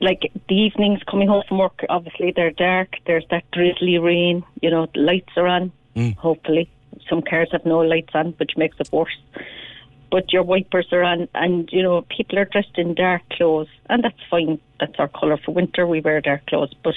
Like 0.00 0.32
the 0.48 0.54
evenings 0.56 1.02
coming 1.08 1.28
home 1.28 1.44
from 1.46 1.58
work, 1.58 1.84
obviously 1.88 2.32
they're 2.34 2.50
dark. 2.50 2.96
There's 3.06 3.26
that 3.30 3.44
drizzly 3.52 3.98
rain. 3.98 4.42
You 4.60 4.70
know, 4.70 4.88
the 4.92 5.00
lights 5.00 5.32
are 5.36 5.46
on. 5.46 5.70
Mm. 5.94 6.16
Hopefully, 6.16 6.68
some 7.08 7.22
cars 7.22 7.50
have 7.52 7.64
no 7.64 7.78
lights 7.78 8.10
on, 8.14 8.32
which 8.38 8.56
makes 8.56 8.76
it 8.80 8.90
worse. 8.90 9.16
But 10.10 10.32
your 10.32 10.42
wipers 10.42 10.88
are 10.92 11.04
on, 11.04 11.28
and 11.34 11.68
you 11.72 11.82
know 11.82 12.02
people 12.02 12.38
are 12.38 12.44
dressed 12.44 12.76
in 12.76 12.94
dark 12.94 13.22
clothes, 13.30 13.68
and 13.88 14.02
that's 14.02 14.20
fine. 14.28 14.58
That's 14.80 14.98
our 14.98 15.08
colour 15.08 15.36
for 15.36 15.52
winter. 15.52 15.86
We 15.86 16.00
wear 16.00 16.20
dark 16.20 16.46
clothes, 16.46 16.74
but 16.82 16.94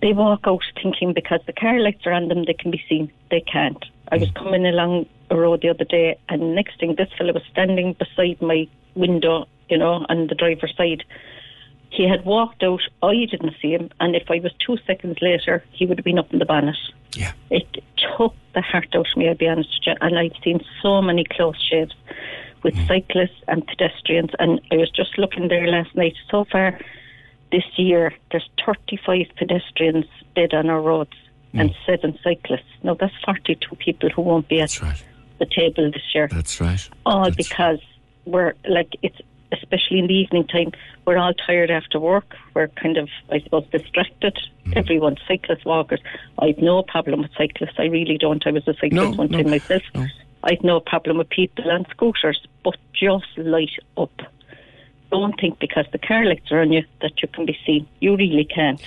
they 0.00 0.12
walk 0.12 0.40
out 0.44 0.62
thinking 0.80 1.12
because 1.12 1.40
the 1.46 1.52
car 1.52 1.80
lights 1.80 2.06
are 2.06 2.12
on 2.12 2.28
them, 2.28 2.44
they 2.44 2.54
can 2.54 2.70
be 2.70 2.82
seen. 2.88 3.10
They 3.30 3.40
can't. 3.40 3.84
I 4.10 4.16
was 4.16 4.28
mm. 4.28 4.34
coming 4.34 4.66
along 4.66 5.06
a 5.30 5.36
road 5.36 5.62
the 5.62 5.68
other 5.68 5.84
day, 5.84 6.18
and 6.28 6.54
next 6.54 6.78
thing, 6.80 6.94
this 6.96 7.10
fellow 7.16 7.32
was 7.32 7.42
standing 7.50 7.94
beside 7.94 8.40
my 8.40 8.68
window, 8.94 9.46
you 9.68 9.78
know, 9.78 10.06
on 10.08 10.28
the 10.28 10.34
driver's 10.34 10.74
side. 10.76 11.04
He 11.90 12.08
had 12.08 12.24
walked 12.24 12.62
out. 12.62 12.80
I 13.02 13.26
didn't 13.30 13.54
see 13.60 13.72
him, 13.72 13.90
and 14.00 14.14
if 14.14 14.30
I 14.30 14.40
was 14.40 14.52
two 14.64 14.76
seconds 14.86 15.18
later, 15.20 15.64
he 15.72 15.86
would 15.86 15.98
have 15.98 16.04
been 16.04 16.18
up 16.18 16.32
in 16.32 16.38
the 16.38 16.44
bonnet. 16.44 16.76
Yeah. 17.14 17.32
It 17.50 17.66
took 17.96 18.34
the 18.54 18.60
heart 18.60 18.88
out 18.94 19.06
of 19.10 19.16
me, 19.16 19.28
I'll 19.28 19.34
be 19.34 19.48
honest 19.48 19.70
with 19.70 19.86
you. 19.86 20.06
And 20.06 20.18
I've 20.18 20.36
seen 20.44 20.60
so 20.82 21.00
many 21.00 21.24
close 21.24 21.60
shaves 21.60 21.94
with 22.62 22.74
mm. 22.74 22.86
cyclists 22.86 23.42
and 23.46 23.66
pedestrians, 23.66 24.30
and 24.38 24.60
I 24.70 24.76
was 24.76 24.90
just 24.90 25.18
looking 25.18 25.48
there 25.48 25.66
last 25.66 25.94
night. 25.94 26.14
So 26.30 26.44
far, 26.44 26.78
this 27.50 27.64
year, 27.76 28.12
there's 28.30 28.48
35 28.64 29.26
pedestrians 29.36 30.06
dead 30.34 30.52
on 30.54 30.68
our 30.68 30.80
roads 30.80 31.14
mm. 31.54 31.60
and 31.60 31.74
seven 31.86 32.18
cyclists. 32.22 32.70
Now, 32.82 32.94
that's 32.94 33.14
42 33.24 33.76
people 33.76 34.10
who 34.10 34.22
won't 34.22 34.48
be 34.48 34.60
at 34.60 34.70
the 35.38 35.46
table 35.46 35.90
this 35.90 36.02
year. 36.14 36.28
That's 36.28 36.60
right. 36.60 36.88
All 37.06 37.30
because 37.30 37.80
we're 38.24 38.54
like, 38.68 38.92
it's 39.02 39.18
especially 39.52 39.98
in 39.98 40.06
the 40.06 40.14
evening 40.14 40.46
time, 40.46 40.72
we're 41.06 41.18
all 41.18 41.34
tired 41.34 41.70
after 41.70 41.98
work. 41.98 42.36
We're 42.54 42.68
kind 42.68 42.96
of, 42.96 43.08
I 43.30 43.40
suppose, 43.40 43.66
distracted. 43.70 44.38
Mm. 44.66 44.76
Everyone's 44.76 45.20
cyclists, 45.26 45.64
walkers. 45.64 46.00
I've 46.38 46.58
no 46.58 46.82
problem 46.82 47.22
with 47.22 47.30
cyclists. 47.36 47.76
I 47.78 47.84
really 47.84 48.18
don't. 48.18 48.46
I 48.46 48.50
was 48.50 48.66
a 48.68 48.74
cyclist 48.74 49.18
one 49.18 49.28
time 49.28 49.50
myself. 49.50 49.82
I've 50.44 50.62
no 50.62 50.80
problem 50.80 51.18
with 51.18 51.28
people 51.30 51.70
on 51.70 51.86
scooters, 51.90 52.46
but 52.64 52.76
just 52.92 53.26
light 53.36 53.72
up. 53.96 54.12
Don't 55.10 55.38
think 55.40 55.58
because 55.58 55.86
the 55.90 55.98
car 55.98 56.24
lights 56.24 56.52
are 56.52 56.60
on 56.60 56.72
you 56.72 56.84
that 57.00 57.22
you 57.22 57.28
can 57.28 57.46
be 57.46 57.58
seen. 57.64 57.88
You 58.00 58.16
really 58.16 58.44
can. 58.44 58.78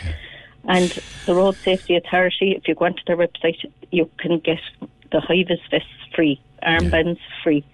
And 0.67 0.89
the 1.25 1.33
Road 1.33 1.55
Safety 1.55 1.95
Authority, 1.95 2.51
if 2.51 2.67
you 2.67 2.75
go 2.75 2.85
onto 2.85 3.03
their 3.07 3.17
website, 3.17 3.65
you 3.91 4.09
can 4.19 4.39
get 4.39 4.59
the 5.11 5.19
high 5.19 5.43
vis 5.47 5.59
vests 5.69 5.89
free, 6.15 6.39
armbands 6.63 7.19
free. 7.43 7.65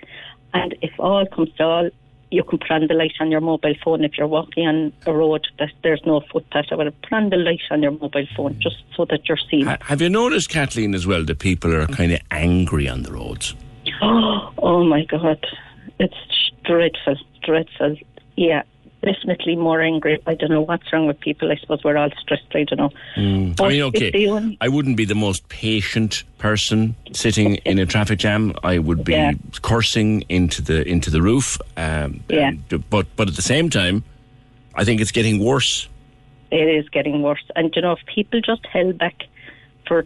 And 0.54 0.76
if 0.82 0.92
all 0.98 1.26
comes 1.26 1.54
to 1.58 1.64
all, 1.64 1.90
you 2.32 2.43
can 2.43 2.59
put 2.59 2.71
on 2.71 2.88
the 2.88 2.93
light 2.93 3.13
on 3.19 3.32
your 3.32 3.41
mobile 3.41 3.73
phone 3.84 4.03
if 4.03 4.17
you're 4.17 4.28
walking 4.28 4.67
on 4.67 4.93
a 5.05 5.13
road 5.13 5.47
that 5.59 5.69
there's 5.84 6.01
no 6.05 6.21
footpath 6.32 6.65
or 6.71 6.78
whatever. 6.78 6.95
Put 7.03 7.13
on 7.13 7.30
the 7.30 7.38
light 7.38 7.61
on 7.71 7.82
your 7.82 7.91
mobile 7.91 8.28
phone 8.36 8.59
just 8.61 8.78
so 8.95 9.05
that 9.05 9.28
you're 9.28 9.38
seen. 9.49 9.65
Ha- 9.65 9.78
Have 9.82 10.01
you 10.01 10.09
noticed, 10.09 10.49
Kathleen, 10.49 10.93
as 10.93 11.07
well, 11.07 11.23
that 11.25 11.39
people 11.39 11.73
are 11.73 11.88
kind 11.88 12.11
of 12.11 12.19
angry 12.32 12.88
on 12.89 13.03
the 13.03 13.11
roads? 13.11 13.55
Oh, 14.01 14.53
oh 14.57 14.84
my 14.84 15.05
God. 15.05 15.45
It's 15.99 16.15
dreadful, 16.65 17.15
dreadful. 17.43 17.95
Yeah. 18.36 18.63
Definitely 19.08 19.55
more 19.55 19.82
angry. 19.82 20.20
I 20.28 20.36
don't 20.36 20.49
know 20.51 20.62
what's 20.62 20.91
wrong 20.93 21.08
with 21.08 21.20
people. 21.20 21.51
I 21.51 21.55
suppose 21.55 21.84
we're 21.84 21.97
all 21.97 22.10
stressed. 22.20 22.43
I 22.53 22.64
don't 22.64 22.78
know. 22.78 22.89
Mm. 23.16 23.60
I 23.62 23.70
mean, 23.70 23.82
okay, 23.84 24.28
only- 24.28 24.58
I 24.62 24.68
wouldn't 24.68 24.97
be 24.97 25.05
the 25.05 25.16
most 25.16 25.47
patient 25.49 26.24
person 26.38 26.95
sitting 27.14 27.55
in 27.66 27.80
a 27.80 27.86
traffic 27.86 28.20
jam. 28.20 28.53
I 28.64 28.78
would 28.78 29.03
be 29.03 29.14
Yeah. 29.14 29.34
cursing 29.62 30.24
into 30.30 30.62
the 30.62 30.88
into 30.88 31.10
the 31.10 31.22
roof. 31.22 31.58
Um, 31.76 32.22
Yeah. 32.30 32.49
and- 32.49 32.89
but 32.89 33.08
but 33.16 33.28
at 33.28 33.36
the 33.36 33.41
same 33.41 33.70
time, 33.70 34.03
I 34.76 34.84
think 34.84 35.01
it's 35.01 35.12
getting 35.12 35.43
worse. 35.43 35.88
It 36.51 36.68
is 36.80 36.88
getting 36.89 37.22
worse. 37.24 37.43
And 37.55 37.74
you 37.76 37.82
know, 37.82 37.93
if 37.93 37.99
people 38.05 38.39
just 38.41 38.66
held 38.68 38.97
back 38.97 39.24
for 39.88 40.05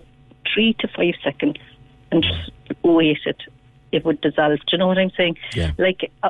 three 0.53 0.73
to 0.79 0.87
five 0.87 1.15
seconds 1.23 1.57
and 2.11 2.23
just 2.23 2.51
waited, 2.83 3.35
it 3.91 4.03
would 4.05 4.21
dissolve. 4.21 4.59
Do 4.59 4.65
you 4.71 4.77
know 4.77 4.87
what 4.87 4.97
I'm 4.97 5.11
saying? 5.17 5.37
Yeah. 5.53 5.71
Like, 5.77 6.09
uh, 6.23 6.27
uh, 6.27 6.29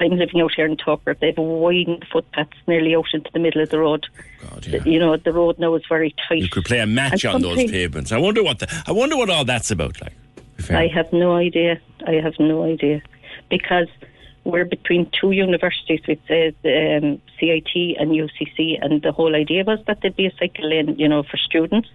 I'm 0.00 0.10
living 0.10 0.40
out 0.40 0.52
here 0.54 0.66
in 0.66 0.76
Togher. 0.76 1.18
They've 1.18 1.36
widened 1.36 2.02
the 2.02 2.06
footpaths 2.06 2.56
nearly 2.66 2.94
out 2.94 3.06
into 3.12 3.30
the 3.32 3.38
middle 3.38 3.62
of 3.62 3.68
the 3.70 3.78
road. 3.78 4.06
The- 4.60 4.82
You 4.84 4.98
know, 4.98 5.16
the 5.16 5.32
road 5.32 5.58
now 5.58 5.74
is 5.76 5.82
very 5.88 6.14
tight. 6.28 6.42
You 6.42 6.48
could 6.48 6.64
play 6.64 6.80
a 6.80 6.86
match 6.86 7.24
And 7.24 7.36
on 7.36 7.42
those 7.42 7.56
pavements. 7.70 8.10
I 8.12 8.18
wonder 8.18 8.42
what 8.42 8.58
the, 8.58 8.82
I 8.86 8.92
wonder 8.92 9.16
what 9.16 9.30
all 9.30 9.44
that's 9.44 9.70
about. 9.70 10.00
Like, 10.00 10.14
I 10.70 10.88
have 10.88 11.12
no 11.12 11.36
idea. 11.36 11.80
I 12.06 12.14
have 12.14 12.34
no 12.40 12.64
idea 12.64 13.00
because 13.48 13.88
we're 14.44 14.64
between 14.64 15.10
two 15.20 15.30
universities, 15.32 16.00
which 16.06 16.20
is 16.28 16.54
um, 16.64 17.20
CIT 17.38 17.72
and 18.00 18.10
UCC, 18.10 18.78
and 18.82 19.02
the 19.02 19.12
whole 19.12 19.34
idea 19.36 19.62
was 19.64 19.78
that 19.86 20.00
there'd 20.00 20.16
be 20.16 20.26
a 20.26 20.32
cycle 20.38 20.68
lane, 20.70 20.96
you 20.98 21.08
know, 21.08 21.22
for 21.22 21.36
students. 21.36 21.88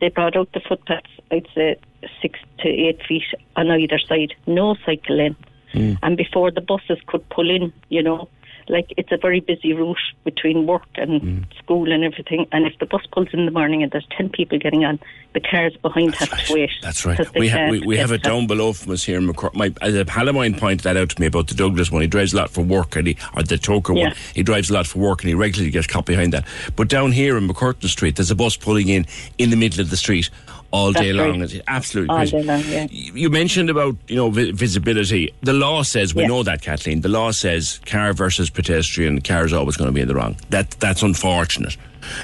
They 0.00 0.10
brought 0.10 0.36
out 0.36 0.52
the 0.52 0.60
footpaths, 0.60 1.08
I'd 1.30 1.46
say 1.54 1.76
six 2.20 2.38
to 2.58 2.68
eight 2.68 3.00
feet 3.06 3.22
on 3.56 3.70
either 3.70 3.98
side, 3.98 4.34
no 4.46 4.74
cycle 4.84 5.16
lane. 5.16 5.36
And 5.74 6.16
before 6.16 6.50
the 6.50 6.60
buses 6.60 6.98
could 7.06 7.28
pull 7.28 7.50
in, 7.50 7.72
you 7.88 8.02
know, 8.02 8.28
like 8.68 8.92
it's 8.96 9.12
a 9.12 9.16
very 9.16 9.38
busy 9.38 9.72
route 9.74 9.96
between 10.24 10.66
work 10.66 10.82
and 10.96 11.46
school 11.58 11.92
and 11.92 12.02
everything. 12.02 12.48
And 12.50 12.66
if 12.66 12.76
the 12.80 12.86
bus 12.86 13.02
pulls 13.12 13.28
in 13.32 13.44
the 13.44 13.52
morning 13.52 13.84
and 13.84 13.92
there's 13.92 14.06
10 14.16 14.30
people 14.30 14.58
getting 14.58 14.84
on, 14.84 14.98
the 15.34 15.40
cars 15.40 15.76
behind 15.76 16.16
have 16.16 16.30
to 16.46 16.52
wait. 16.52 16.70
That's 16.82 17.06
right. 17.06 17.20
We, 17.38 17.46
ha- 17.48 17.68
we, 17.70 17.80
we 17.86 17.96
have 17.98 18.10
it 18.10 18.22
down 18.24 18.48
below 18.48 18.72
from 18.72 18.90
us 18.92 19.04
here 19.04 19.18
in 19.18 19.28
McCor- 19.28 19.54
My 19.54 19.66
uh, 19.82 20.02
Palomine 20.04 20.58
pointed 20.58 20.80
that 20.80 20.96
out 20.96 21.10
to 21.10 21.20
me 21.20 21.26
about 21.28 21.46
the 21.46 21.54
Douglas 21.54 21.92
one. 21.92 22.02
He 22.02 22.08
drives 22.08 22.32
a 22.32 22.38
lot 22.38 22.50
for 22.50 22.62
work, 22.62 22.96
and 22.96 23.06
he 23.06 23.16
or 23.36 23.44
the 23.44 23.54
Togher 23.56 23.96
Yeah. 23.96 24.08
one. 24.08 24.16
He 24.34 24.42
drives 24.42 24.68
a 24.70 24.74
lot 24.74 24.86
for 24.88 24.98
work, 24.98 25.20
and 25.22 25.28
he 25.28 25.34
regularly 25.34 25.70
gets 25.70 25.86
caught 25.86 26.06
behind 26.06 26.32
that. 26.32 26.44
But 26.74 26.88
down 26.88 27.12
here 27.12 27.36
in 27.36 27.46
MacCurtain 27.46 27.86
Street, 27.88 28.16
there's 28.16 28.30
a 28.32 28.34
bus 28.34 28.56
pulling 28.56 28.88
in 28.88 29.06
in 29.38 29.50
the 29.50 29.56
middle 29.56 29.80
of 29.80 29.90
the 29.90 29.96
street 29.96 30.28
all 30.70 30.92
day 30.92 31.12
That's 31.12 31.16
long. 31.18 31.40
right. 31.40 31.52
It's 31.54 31.64
absolutely 31.68 32.10
All 32.10 32.16
crazy. 32.18 32.36
day 32.38 32.42
long, 32.42 32.62
yeah. 32.68 32.86
You 32.90 33.30
mentioned 33.30 33.70
about 33.70 33.96
you 34.08 34.16
know 34.16 34.30
vi- 34.30 34.50
visibility. 34.52 35.32
The 35.42 35.52
law 35.52 35.82
says 35.82 36.14
we 36.14 36.22
Yeah. 36.22 36.28
know 36.28 36.42
that, 36.42 36.62
Kathleen. 36.62 37.00
The 37.00 37.08
law 37.08 37.30
says 37.30 37.80
car 37.86 38.12
versus 38.12 38.50
pedestrian. 38.50 39.20
Car 39.20 39.44
is 39.44 39.52
always 39.52 39.76
going 39.76 39.88
to 39.88 39.92
be 39.92 40.00
in 40.00 40.08
the 40.08 40.14
wrong. 40.14 40.36
That 40.50 40.70
that's 40.72 41.02
unfortunate. 41.02 41.76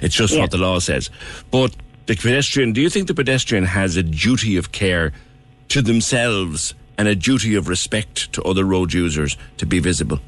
It's 0.03 0.15
just 0.15 0.35
Yeah. 0.35 0.41
what 0.41 0.51
the 0.51 0.59
law 0.59 0.79
says. 0.79 1.11
But 1.51 1.75
the 2.07 2.17
pedestrian. 2.17 2.73
Do 2.73 2.81
you 2.81 2.91
think 2.91 3.07
the 3.09 3.15
pedestrian 3.15 3.65
has 3.65 3.97
a 3.97 4.03
duty 4.03 4.57
of 4.57 4.73
care 4.73 5.13
to 5.69 5.81
themselves 5.83 6.75
and 6.99 7.09
a 7.09 7.15
duty 7.15 7.55
of 7.55 7.69
respect 7.69 8.33
to 8.33 8.43
other 8.43 8.65
road 8.65 8.93
users 8.93 9.37
to 9.57 9.67
be 9.67 9.79
visible? 9.79 10.21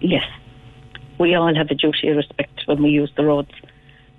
Yes. 0.00 0.24
We 1.18 1.34
all 1.34 1.54
have 1.54 1.70
a 1.70 1.74
duty 1.74 2.08
of 2.08 2.16
respect 2.16 2.62
when 2.66 2.82
we 2.82 2.90
use 2.90 3.10
the 3.16 3.24
roads. 3.24 3.50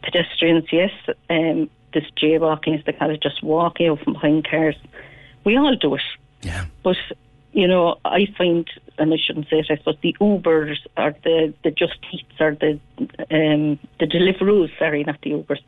Pedestrians, 0.04 0.66
yes. 0.72 0.92
Um, 1.30 1.70
this 1.94 2.06
jaywalking, 2.22 2.78
as 2.78 2.86
they 2.86 2.94
kind 2.94 3.12
of 3.12 3.20
just 3.20 3.44
walking 3.44 3.88
out 3.88 4.00
from 4.02 4.14
behind 4.14 4.48
cars. 4.50 4.76
We 5.44 5.58
all 5.58 5.76
do 5.76 5.96
it. 5.96 6.02
Yeah. 6.42 6.66
But, 6.84 6.98
you 7.54 7.68
know, 7.68 7.98
I 8.06 8.28
find, 8.38 8.70
and 8.98 9.14
I 9.14 9.18
shouldn't 9.18 9.50
say 9.50 9.60
it, 9.60 9.68
I 9.70 9.78
suppose 9.78 9.98
the 10.02 10.16
Ubers 10.20 10.78
or 10.98 11.16
the, 11.24 11.54
the 11.64 11.72
Just 11.72 11.98
Eats 12.12 12.40
or 12.40 12.56
the, 12.56 12.80
um, 13.32 13.80
the 14.00 14.06
Deliveroo, 14.06 14.70
sorry, 14.78 15.04
not 15.04 15.22
the 15.22 15.32
Ubers, 15.32 15.60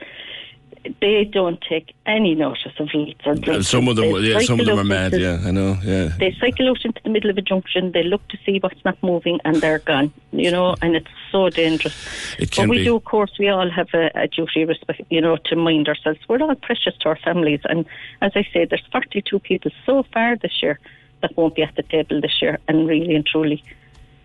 they 1.02 1.26
don't 1.26 1.60
take 1.68 1.94
any 2.06 2.36
notice 2.36 2.74
of 2.80 2.88
lights 2.94 3.22
or 3.26 3.34
Uh, 3.52 3.62
some 3.62 3.88
of 3.88 3.96
them, 3.98 4.14
They 4.14 4.30
yeah, 4.30 4.40
some 4.40 4.60
of 4.60 4.66
them 4.66 4.80
are 4.80 4.84
mad. 4.84 5.14
into- 5.14 5.26
Yeah, 5.26 5.48
I 5.48 5.52
know. 5.52 5.78
Yeah. 5.84 6.10
they 6.18 6.32
cycle 6.40 6.70
out 6.70 6.84
into 6.86 7.02
the 7.04 7.10
middle 7.10 7.30
of 7.30 7.38
a 7.38 7.42
junction, 7.42 7.92
they 7.92 8.04
look 8.04 8.26
to 8.30 8.38
see 8.46 8.60
what's 8.60 8.84
not 8.86 8.98
moving, 9.04 9.40
and 9.46 9.58
they're 9.58 9.80
gone. 9.80 10.12
You 10.32 10.52
know, 10.52 10.76
and 10.82 10.96
it's 10.96 11.08
so 11.32 11.50
dangerous. 11.50 11.96
It 12.40 12.52
can 12.52 12.68
but 12.68 12.72
we 12.72 12.78
be. 12.80 12.84
do, 12.86 12.96
of 12.96 13.04
course, 13.04 13.32
we 13.40 13.50
all 13.50 13.70
have 13.70 13.90
a, 13.94 14.10
a 14.16 14.28
duty, 14.28 14.62
of 14.64 14.70
respect, 14.70 15.02
you 15.10 15.22
know, 15.22 15.36
to 15.48 15.56
mind 15.56 15.88
ourselves. 15.90 16.20
We're 16.28 16.42
all 16.42 16.56
precious 16.56 16.96
to 17.02 17.10
our 17.10 17.18
families, 17.18 17.62
and 17.66 17.86
as 18.22 18.32
I 18.36 18.44
say, 18.54 18.66
there's 18.66 18.86
42 18.92 19.40
people 19.40 19.72
so 19.86 20.04
far 20.14 20.36
this 20.38 20.62
year 20.64 20.80
that 21.22 21.36
won't 21.36 21.56
be 21.56 21.64
at 21.64 21.76
the 21.76 21.84
table 21.84 22.22
this 22.22 22.42
year, 22.42 22.58
and 22.68 22.88
really 22.88 23.14
and 23.16 23.26
truly, 23.26 23.62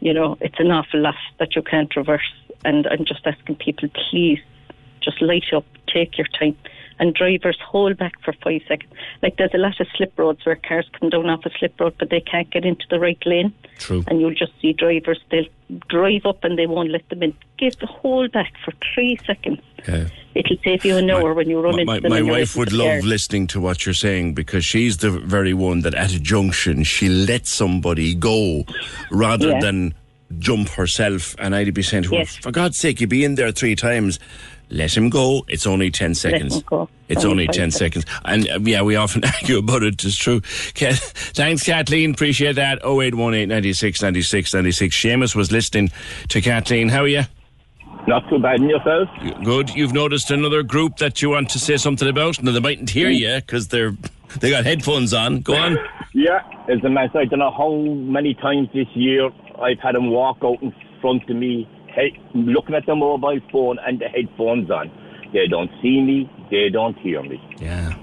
you 0.01 0.13
know, 0.15 0.37
it's 0.41 0.61
an 0.61 0.71
awful 0.71 1.01
loss 1.01 1.17
that 1.39 1.57
you 1.57 1.63
can't 1.63 1.95
reverse. 1.97 2.31
And 2.65 2.87
I'm 2.87 3.05
just 3.05 3.27
asking 3.27 3.57
people, 3.57 3.89
please, 4.11 4.41
just 5.05 5.21
light 5.23 5.53
up, 5.55 5.65
take 5.93 6.17
your 6.19 6.27
time. 6.39 6.57
And 6.97 7.13
drivers 7.13 7.59
hold 7.61 7.97
back 7.97 8.13
for 8.25 8.33
five 8.45 8.61
seconds. 8.69 8.93
Like 9.21 9.37
there's 9.37 9.53
a 9.53 9.59
lot 9.59 9.81
of 9.81 9.89
slip 9.97 10.17
roads 10.17 10.47
where 10.47 10.55
cars 10.55 10.89
come 10.99 11.11
down 11.11 11.29
off 11.29 11.45
a 11.45 11.51
slip 11.59 11.79
road, 11.81 11.95
but 11.99 12.09
they 12.11 12.21
can't 12.21 12.49
get 12.53 12.65
into 12.65 12.85
the 12.89 13.01
right 13.01 13.19
lane. 13.27 13.53
True. 13.81 14.05
And 14.07 14.21
you'll 14.21 14.33
just 14.35 14.53
see 14.63 14.73
drivers, 14.75 15.19
they'll 15.29 15.47
drive 15.89 16.25
up 16.25 16.45
and 16.45 16.57
they 16.57 16.69
won't 16.69 16.91
let 16.91 17.09
them 17.09 17.25
in. 17.25 17.35
Give 17.59 17.77
the 17.81 17.87
hold 17.87 18.31
back 18.31 18.53
for 18.65 18.73
three 18.95 19.19
seconds. 19.27 19.59
Yeah. 19.89 20.07
It'll 20.37 20.57
save 20.63 20.85
you 20.85 20.97
an 20.97 21.11
hour 21.11 21.35
when 21.35 21.51
you 21.51 21.61
run 21.61 21.81
into 21.81 21.85
My, 21.87 21.99
them. 21.99 22.11
my 22.11 22.23
wife 22.23 22.55
would 22.55 22.73
love 22.73 23.03
listening 23.05 23.49
to 23.49 23.61
what 23.61 23.85
you're 23.85 23.93
saying 23.93 24.35
because 24.35 24.65
she's 24.65 24.99
the 24.99 25.11
very 25.11 25.53
one 25.53 25.81
that 25.81 25.95
at 25.95 26.13
a 26.15 26.21
junction 26.21 26.85
she 26.85 27.09
lets 27.09 27.53
somebody 27.53 28.15
go 28.15 28.63
rather 29.11 29.51
Yeah. 29.51 29.61
than 29.61 29.95
jump 30.39 30.69
herself. 30.71 31.35
And 31.41 31.57
I'd 31.57 31.75
be 31.75 31.83
saying 31.83 32.05
to 32.05 32.11
her, 32.11 32.17
Yes. 32.19 32.37
for 32.37 32.53
God's 32.53 32.79
sake, 32.79 33.01
you'd 33.01 33.11
be 33.11 33.25
in 33.25 33.35
there 33.35 33.51
three 33.51 33.75
times. 33.75 34.21
Let 34.71 34.97
him 34.97 35.11
go. 35.11 35.45
It's 35.49 35.67
only 35.67 35.91
10 35.91 36.15
seconds. 36.15 36.57
him 36.57 36.63
go. 36.67 36.89
It's 37.09 37.25
Only 37.25 37.45
only 37.45 37.47
10 37.49 37.71
seconds. 37.71 38.07
And 38.25 38.49
uh, 38.49 38.59
yeah, 38.63 38.83
we 38.83 38.97
often 38.97 39.23
argue 39.41 39.59
about 39.59 39.83
it. 39.83 40.03
It's 40.05 40.17
true. 40.17 40.41
Ka- 40.75 40.93
Thanks, 40.95 41.63
Kathleen. 41.63 42.13
Appreciate 42.13 42.55
that. 42.57 42.79
0818 42.85 43.49
96 43.49 44.03
96 44.03 44.55
96. 44.55 44.97
Seamus 44.97 45.35
was 45.37 45.53
listening 45.53 45.91
to 46.29 46.41
Kathleen. 46.41 46.89
How 46.89 47.03
are 47.03 47.09
you? 47.09 47.23
Not 48.07 48.29
too 48.29 48.39
bad 48.39 48.61
in 48.61 48.69
yourself. 48.69 49.09
Good. 49.45 49.71
You've 49.75 49.93
noticed 49.95 50.31
another 50.31 50.63
group 50.63 50.97
that 50.99 51.23
you 51.23 51.31
want 51.31 51.51
to 51.51 51.59
say 51.59 51.77
something 51.77 52.09
about? 52.09 52.43
No, 52.43 52.53
they 52.53 52.61
mightn't 52.61 52.91
hear 52.91 53.09
you 53.09 53.37
because 53.37 53.69
they're 53.69 53.93
they 54.41 54.51
got 54.51 54.65
headphones 54.65 55.15
on. 55.15 55.41
Go 55.41 55.55
on. 55.55 55.79
Yeah, 56.13 56.41
as 56.69 56.83
a 56.85 56.89
man, 56.91 57.09
I 57.15 57.25
don't 57.25 57.39
know 57.39 57.53
how 57.57 57.73
many 57.75 58.35
times 58.35 58.69
this 58.75 58.89
year 58.95 59.31
I've 59.63 59.79
had 59.79 59.95
them 59.95 60.11
walk 60.11 60.39
out 60.43 60.61
in 60.63 60.75
front 61.01 61.29
of 61.31 61.37
me, 61.37 61.69
he- 61.95 62.19
looking 62.35 62.75
at 62.75 62.87
the 62.87 62.95
mobile 62.95 63.41
phone 63.53 63.79
and 63.87 63.99
the 64.01 64.09
headphones 64.09 64.71
on. 64.71 64.91
They 65.33 65.47
don't 65.49 65.71
see 65.83 66.01
me, 66.01 66.31
they 66.51 66.69
don't 66.71 66.97
hear 66.99 67.23
me. 67.23 67.41
Yeah. 67.61 67.95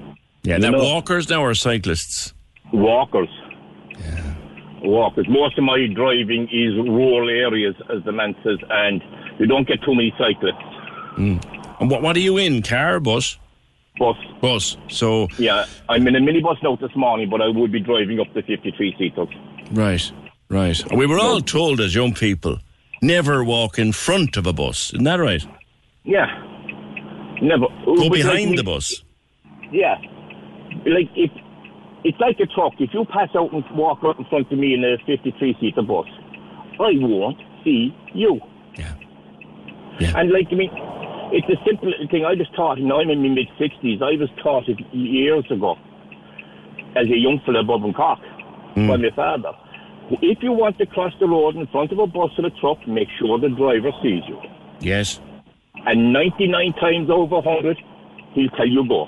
Yeah, 0.44 0.56
You 0.56 0.62
that 0.62 0.72
know- 0.72 0.84
walkers 0.84 1.30
now 1.30 1.42
or 1.44 1.54
cyclists? 1.54 2.34
Walkers. 2.74 3.30
Yeah. 4.00 4.34
Walkers. 4.84 5.28
Most 5.30 5.58
of 5.58 5.64
my 5.64 5.86
driving 5.94 6.44
is 6.52 6.76
rural 6.78 7.30
areas, 7.30 7.76
as 7.96 8.04
the 8.04 8.12
man 8.12 8.36
says, 8.44 8.58
and 8.70 9.02
you 9.40 9.46
don't 9.46 9.68
get 9.68 9.82
too 9.84 9.94
many 9.94 10.14
cyclists. 10.18 10.66
Mm. 11.18 11.78
And 11.80 11.90
what, 11.92 12.02
what 12.02 12.16
are 12.16 12.20
you 12.20 12.38
in? 12.38 12.62
Car, 12.64 13.00
bus? 13.00 13.38
Bus. 14.00 14.16
Bus. 14.42 14.78
So, 14.88 15.28
Yeah, 15.38 15.66
I'm 15.90 16.08
in 16.08 16.16
a 16.16 16.20
minibus 16.20 16.62
now 16.64 16.76
this 16.78 16.96
morning, 16.96 17.30
but 17.30 17.42
I 17.42 17.50
would 17.50 17.72
be 17.72 17.80
driving 17.80 18.20
up 18.20 18.34
the 18.34 18.42
53 18.42 18.96
seaters. 18.98 19.28
right, 19.72 20.12
right. 20.50 20.82
We 20.96 21.06
were 21.06 21.20
all 21.20 21.42
told 21.42 21.80
as 21.82 21.94
young 21.94 22.14
people, 22.14 22.58
never 23.02 23.44
walk 23.44 23.80
in 23.80 23.92
front 23.92 24.38
of 24.38 24.48
a 24.48 24.54
bus. 24.54 24.94
Isn't 24.94 25.04
that 25.06 25.20
right? 25.20 25.46
Yeah. 26.04 26.26
Never. 27.42 27.68
Go 27.86 27.96
But 27.96 27.98
like 27.98 28.12
behind 28.12 28.52
me- 28.52 28.58
the 28.58 28.64
bus. 28.64 29.04
Yeah. 29.72 29.96
Like 30.86 31.10
if 31.16 31.32
it's 32.04 32.20
like 32.20 32.40
a 32.40 32.48
truck. 32.48 32.74
If 32.80 32.94
you 32.94 33.06
pass 33.06 33.30
out 33.36 33.54
and 33.54 33.64
walk 33.76 34.00
out 34.04 34.18
in 34.18 34.26
front 34.26 34.52
of 34.52 34.58
me 34.58 34.74
in 34.74 34.84
a 34.84 34.98
53 35.06 35.56
seater 35.60 35.82
bus, 35.82 36.08
I 36.80 36.98
won't 36.98 37.38
see 37.64 37.96
you. 38.14 38.40
Yeah. 38.76 38.96
Yeah. 40.00 40.18
And 40.18 40.32
like 40.32 40.48
I 40.52 40.56
mean, 40.56 40.72
it's 41.32 41.48
a 41.48 41.64
simple 41.66 41.94
thing. 42.10 42.26
I 42.26 42.34
was 42.34 42.48
taught. 42.56 42.80
Know, 42.80 43.00
I'm 43.00 43.10
in 43.10 43.22
my 43.22 43.30
mid 43.30 43.48
60s. 43.60 44.02
I 44.02 44.18
was 44.18 44.30
taught 44.42 44.68
it 44.68 44.80
years 44.94 45.46
ago 45.52 45.76
as 46.96 47.06
a 47.06 47.18
young 47.18 47.40
fella 47.46 47.60
above 47.60 47.84
in 47.84 47.94
Cork 47.94 48.20
by 48.76 48.82
mm. 48.82 49.02
my 49.02 49.16
father. 49.16 49.52
If 50.22 50.44
you 50.44 50.52
want 50.52 50.78
to 50.80 50.86
cross 50.86 51.14
the 51.20 51.28
road 51.28 51.56
in 51.56 51.68
front 51.68 51.92
of 51.92 52.00
a 52.00 52.08
bus 52.08 52.32
or 52.38 52.46
a 52.46 52.52
truck, 52.60 52.86
make 52.88 53.08
sure 53.20 53.40
the 53.40 53.50
driver 53.50 53.92
sees 54.04 54.24
you. 54.28 54.40
Yes. 54.82 55.20
And 55.86 56.12
99 56.12 56.74
times 56.74 57.10
over 57.10 57.36
100, 57.36 57.78
he'll 58.34 58.50
tell 58.50 58.68
you 58.68 58.88
go. 58.88 59.08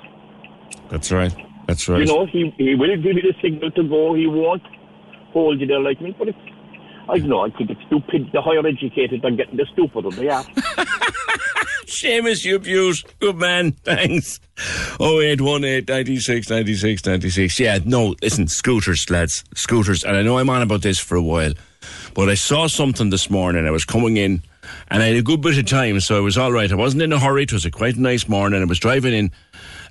That's 0.89 1.11
right. 1.11 1.35
That's 1.67 1.89
right. 1.89 1.99
You 1.99 2.05
know, 2.05 2.25
he, 2.25 2.53
he 2.57 2.75
will 2.75 2.95
give 2.95 3.15
you 3.17 3.21
the 3.21 3.33
signal 3.41 3.71
to 3.71 3.83
go. 3.83 4.13
He 4.15 4.27
won't 4.27 4.63
hold 5.31 5.59
you 5.59 5.67
there 5.67 5.81
like 5.81 5.99
me. 6.01 6.15
But 6.17 6.29
it's, 6.29 6.37
I 7.09 7.17
don't 7.19 7.29
know. 7.29 7.41
I 7.41 7.49
think 7.49 7.69
it's 7.71 7.81
stupid. 7.87 8.29
The 8.31 8.41
higher 8.41 8.65
educated 8.65 9.21
they're 9.21 9.31
getting, 9.31 9.57
the 9.57 9.65
stupider 9.73 10.09
they 10.11 10.29
are. 10.29 10.45
Seamus, 11.93 12.43
you 12.43 12.55
abuse. 12.55 13.03
Good 13.19 13.37
man. 13.37 13.71
Thanks. 13.83 14.39
0818 14.99 15.85
96 15.87 16.49
96 16.49 17.05
96. 17.05 17.59
Yeah, 17.59 17.79
no, 17.85 18.15
listen, 18.21 18.47
scooters, 18.47 19.09
lads. 19.09 19.43
Scooters. 19.55 20.03
And 20.03 20.15
I 20.15 20.21
know 20.21 20.37
I'm 20.37 20.49
on 20.49 20.61
about 20.61 20.81
this 20.81 20.99
for 20.99 21.15
a 21.15 21.21
while, 21.21 21.53
but 22.13 22.29
I 22.29 22.35
saw 22.35 22.67
something 22.67 23.09
this 23.09 23.29
morning. 23.29 23.65
I 23.65 23.71
was 23.71 23.85
coming 23.85 24.17
in 24.17 24.41
And 24.89 25.01
I 25.01 25.07
had 25.07 25.15
a 25.17 25.21
good 25.21 25.41
bit 25.41 25.57
of 25.57 25.65
time, 25.65 25.99
so 25.99 26.17
I 26.17 26.19
was 26.19 26.37
all 26.37 26.51
right. 26.51 26.71
I 26.71 26.75
wasn't 26.75 27.03
in 27.03 27.13
a 27.13 27.19
hurry. 27.19 27.43
It 27.43 27.53
was 27.53 27.65
a 27.65 27.71
quite 27.71 27.97
nice 27.97 28.27
morning. 28.27 28.61
I 28.61 28.65
was 28.65 28.79
driving 28.79 29.13
in. 29.13 29.31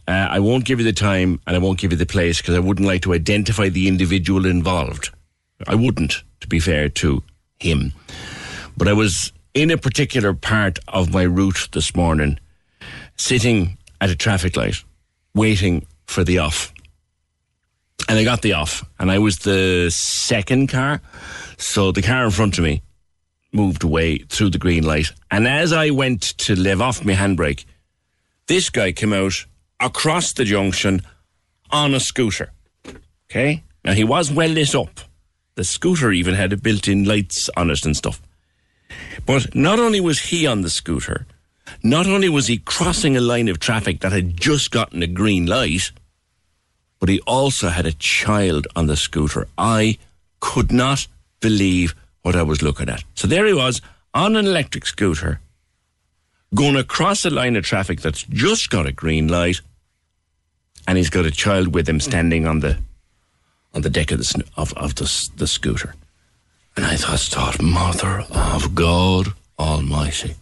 Uh, 0.08 0.28
I 0.30 0.40
won't 0.40 0.64
give 0.64 0.80
you 0.80 0.84
the 0.84 0.92
time 0.92 1.40
and 1.46 1.54
I 1.54 1.60
won't 1.60 1.78
give 1.78 1.92
you 1.92 1.98
the 1.98 2.06
place 2.06 2.38
because 2.38 2.56
I 2.56 2.60
wouldn't 2.60 2.88
like 2.88 3.02
to 3.02 3.14
identify 3.14 3.68
the 3.68 3.86
individual 3.86 4.46
involved. 4.46 5.10
I 5.66 5.76
wouldn't, 5.76 6.24
to 6.40 6.48
be 6.48 6.58
fair 6.58 6.88
to 6.88 7.22
him. 7.60 7.92
But 8.76 8.88
I 8.88 8.94
was 8.94 9.32
in 9.54 9.70
a 9.70 9.76
particular 9.76 10.32
part 10.34 10.78
of 10.88 11.12
my 11.12 11.22
route 11.22 11.68
this 11.72 11.94
morning, 11.94 12.38
sitting 13.16 13.76
at 14.00 14.10
a 14.10 14.16
traffic 14.16 14.56
light, 14.56 14.76
waiting 15.34 15.86
for 16.06 16.24
the 16.24 16.38
off. 16.38 16.72
And 18.08 18.18
I 18.18 18.24
got 18.24 18.42
the 18.42 18.54
off, 18.54 18.84
and 18.98 19.10
I 19.10 19.18
was 19.18 19.38
the 19.38 19.90
second 19.90 20.68
car. 20.68 21.00
So 21.56 21.92
the 21.92 22.02
car 22.02 22.24
in 22.24 22.30
front 22.30 22.58
of 22.58 22.64
me 22.64 22.82
moved 23.52 23.84
away 23.84 24.18
through 24.18 24.50
the 24.50 24.58
green 24.58 24.84
light. 24.84 25.12
And 25.30 25.46
as 25.46 25.72
I 25.72 25.90
went 25.90 26.22
to 26.38 26.56
live 26.56 26.80
off 26.80 27.04
my 27.04 27.12
handbrake, 27.12 27.64
this 28.46 28.70
guy 28.70 28.92
came 28.92 29.12
out 29.12 29.44
across 29.78 30.32
the 30.32 30.44
junction 30.44 31.02
on 31.70 31.94
a 31.94 32.00
scooter. 32.00 32.52
Okay? 33.30 33.62
Now 33.84 33.92
he 33.92 34.04
was 34.04 34.32
well 34.32 34.50
lit 34.50 34.74
up. 34.74 35.00
The 35.54 35.64
scooter 35.64 36.10
even 36.12 36.34
had 36.34 36.62
built 36.62 36.88
in 36.88 37.04
lights 37.04 37.50
on 37.56 37.70
it 37.70 37.84
and 37.84 37.96
stuff. 37.96 38.20
But 39.26 39.54
not 39.54 39.78
only 39.78 40.00
was 40.00 40.18
he 40.18 40.46
on 40.46 40.62
the 40.62 40.70
scooter, 40.70 41.26
not 41.82 42.06
only 42.06 42.28
was 42.28 42.46
he 42.46 42.58
crossing 42.58 43.16
a 43.16 43.20
line 43.20 43.48
of 43.48 43.58
traffic 43.58 44.00
that 44.00 44.12
had 44.12 44.38
just 44.38 44.70
gotten 44.70 45.02
a 45.02 45.06
green 45.06 45.46
light, 45.46 45.92
but 46.98 47.08
he 47.08 47.20
also 47.20 47.68
had 47.68 47.86
a 47.86 47.92
child 47.92 48.66
on 48.76 48.86
the 48.86 48.96
scooter. 48.96 49.48
I 49.58 49.98
could 50.40 50.70
not 50.72 51.06
believe 51.40 51.94
what 52.22 52.36
I 52.36 52.42
was 52.42 52.62
looking 52.62 52.88
at. 52.88 53.04
So 53.14 53.26
there 53.26 53.46
he 53.46 53.52
was 53.52 53.80
on 54.14 54.36
an 54.36 54.46
electric 54.46 54.86
scooter, 54.86 55.40
going 56.54 56.76
across 56.76 57.24
a 57.24 57.30
line 57.30 57.56
of 57.56 57.64
traffic 57.64 58.00
that's 58.00 58.22
just 58.24 58.70
got 58.70 58.86
a 58.86 58.92
green 58.92 59.28
light, 59.28 59.60
and 60.86 60.98
he's 60.98 61.10
got 61.10 61.26
a 61.26 61.30
child 61.30 61.74
with 61.74 61.88
him 61.88 62.00
standing 62.00 62.46
on 62.46 62.60
the 62.60 62.78
on 63.74 63.82
the 63.82 63.90
deck 63.90 64.10
of 64.10 64.18
the 64.18 64.44
of, 64.56 64.72
of 64.74 64.94
the, 64.96 65.30
the 65.36 65.46
scooter. 65.46 65.94
And 66.76 66.86
I 66.86 66.96
thought, 66.96 67.20
thought, 67.20 67.62
Mother 67.62 68.24
of 68.30 68.74
God 68.74 69.28
Almighty, 69.58 70.34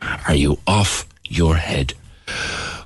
are 0.00 0.34
you 0.34 0.58
off 0.66 1.06
your 1.24 1.56
head? 1.56 1.94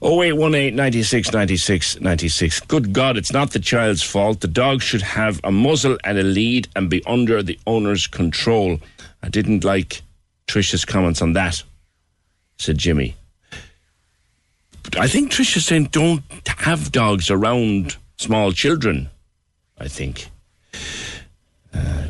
Oh 0.01 0.23
eight 0.23 0.33
one 0.33 0.55
eight 0.55 0.75
ninety 0.75 1.03
six 1.03 1.33
ninety 1.33 1.57
six 1.57 2.01
ninety 2.01 2.29
six. 2.29 2.61
Good 2.61 2.93
God, 2.93 3.17
it's 3.17 3.33
not 3.33 3.51
the 3.51 3.59
child's 3.59 4.03
fault. 4.03 4.41
The 4.41 4.49
dog 4.49 4.81
should 4.81 5.03
have 5.03 5.41
a 5.43 5.51
muzzle 5.51 5.99
and 6.05 6.19
a 6.19 6.23
lead 6.23 6.69
and 6.77 6.89
be 6.89 7.03
under 7.05 7.43
the 7.43 7.59
owner's 7.67 8.07
control. 8.07 8.79
I 9.23 9.29
didn't 9.29 9.65
like 9.65 10.03
Trisha's 10.47 10.85
comments 10.85 11.21
on 11.21 11.33
that, 11.33 11.63
said 12.59 12.79
Jimmy. 12.79 13.17
But 14.85 14.99
I 14.99 15.09
think 15.09 15.33
Trisha's 15.33 15.67
saying 15.67 15.87
don't 15.87 16.23
have 16.47 16.93
dogs 16.93 17.31
around 17.31 17.97
small 18.17 18.53
children. 18.53 19.11
I 19.79 19.89
think. 19.89 20.29
Uh, 21.75 22.07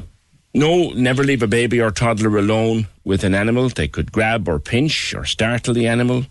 no, 0.59 0.91
never 0.91 1.23
leave 1.23 1.43
a 1.43 1.47
baby 1.47 1.81
or 1.81 1.91
toddler 1.93 2.37
alone 2.37 2.89
with 3.05 3.23
an 3.23 3.35
animal. 3.35 3.69
They 3.69 3.87
could 3.87 4.11
grab 4.11 4.49
or 4.49 4.59
pinch 4.59 5.15
or 5.15 5.25
startle 5.25 5.73
the 5.73 5.87
animal. 5.87 6.27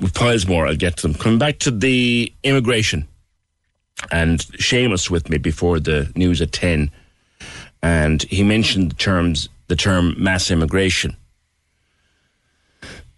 With 0.00 0.14
piles 0.14 0.46
more, 0.46 0.66
I'll 0.66 0.76
get 0.76 0.96
to 0.98 1.02
them. 1.02 1.14
Coming 1.14 1.38
back 1.38 1.58
to 1.60 1.70
the 1.70 2.32
immigration, 2.42 3.06
and 4.10 4.40
Seamus 4.40 5.10
with 5.10 5.28
me 5.28 5.36
before 5.36 5.78
the 5.78 6.10
news 6.16 6.40
at 6.40 6.52
10, 6.52 6.90
and 7.82 8.22
he 8.22 8.42
mentioned 8.42 8.92
the 8.92 8.96
terms, 8.96 9.50
the 9.68 9.76
term 9.76 10.14
mass 10.16 10.50
immigration. 10.50 11.16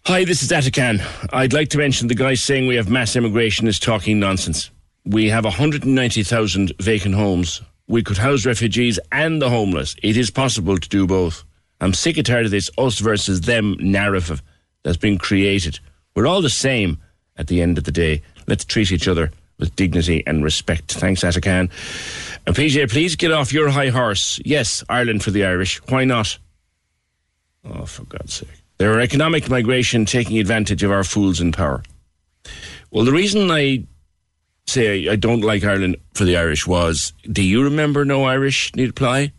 Hi, 0.06 0.24
this 0.24 0.42
is 0.42 0.50
Atakan. 0.50 1.00
I'd 1.32 1.52
like 1.52 1.68
to 1.68 1.78
mention 1.78 2.08
the 2.08 2.16
guy 2.16 2.34
saying 2.34 2.66
we 2.66 2.74
have 2.74 2.90
mass 2.90 3.14
immigration 3.14 3.68
is 3.68 3.78
talking 3.78 4.18
nonsense. 4.18 4.70
We 5.04 5.28
have 5.28 5.44
190,000 5.44 6.72
vacant 6.80 7.14
homes. 7.14 7.62
We 7.88 8.02
could 8.02 8.18
house 8.18 8.46
refugees 8.46 8.98
and 9.10 9.42
the 9.42 9.50
homeless. 9.50 9.96
It 10.02 10.16
is 10.16 10.30
possible 10.30 10.78
to 10.78 10.88
do 10.88 11.06
both. 11.06 11.44
I'm 11.80 11.94
sick 11.94 12.16
and 12.16 12.26
tired 12.26 12.44
of 12.44 12.50
this 12.50 12.70
us 12.78 12.98
versus 13.00 13.42
them 13.42 13.76
narrative 13.80 14.42
that's 14.82 14.96
been 14.96 15.18
created. 15.18 15.80
We're 16.14 16.26
all 16.26 16.42
the 16.42 16.50
same 16.50 16.98
at 17.36 17.48
the 17.48 17.60
end 17.60 17.78
of 17.78 17.84
the 17.84 17.92
day. 17.92 18.22
Let's 18.46 18.64
treat 18.64 18.92
each 18.92 19.08
other 19.08 19.30
with 19.58 19.74
dignity 19.76 20.22
and 20.26 20.44
respect. 20.44 20.92
Thanks, 20.92 21.22
Atakan. 21.22 21.70
And 22.46 22.56
PJ, 22.56 22.90
please 22.90 23.16
get 23.16 23.32
off 23.32 23.52
your 23.52 23.68
high 23.70 23.88
horse. 23.88 24.40
Yes, 24.44 24.84
Ireland 24.88 25.22
for 25.22 25.30
the 25.30 25.44
Irish. 25.44 25.78
Why 25.88 26.04
not? 26.04 26.38
Oh, 27.64 27.84
for 27.84 28.04
God's 28.04 28.34
sake. 28.34 28.48
There 28.78 28.92
are 28.92 29.00
economic 29.00 29.48
migration 29.48 30.04
taking 30.04 30.38
advantage 30.38 30.82
of 30.82 30.90
our 30.90 31.04
fools 31.04 31.40
in 31.40 31.52
power. 31.52 31.82
Well, 32.90 33.04
the 33.04 33.12
reason 33.12 33.50
I 33.50 33.84
say 34.66 35.08
I 35.08 35.16
don't 35.16 35.42
like 35.42 35.64
Ireland 35.64 35.96
for 36.14 36.24
the 36.24 36.36
Irish 36.36 36.66
was 36.66 37.12
do 37.30 37.42
you 37.42 37.64
remember 37.64 38.04
no 38.04 38.24
Irish 38.24 38.74
need 38.74 38.90
apply? 38.90 39.32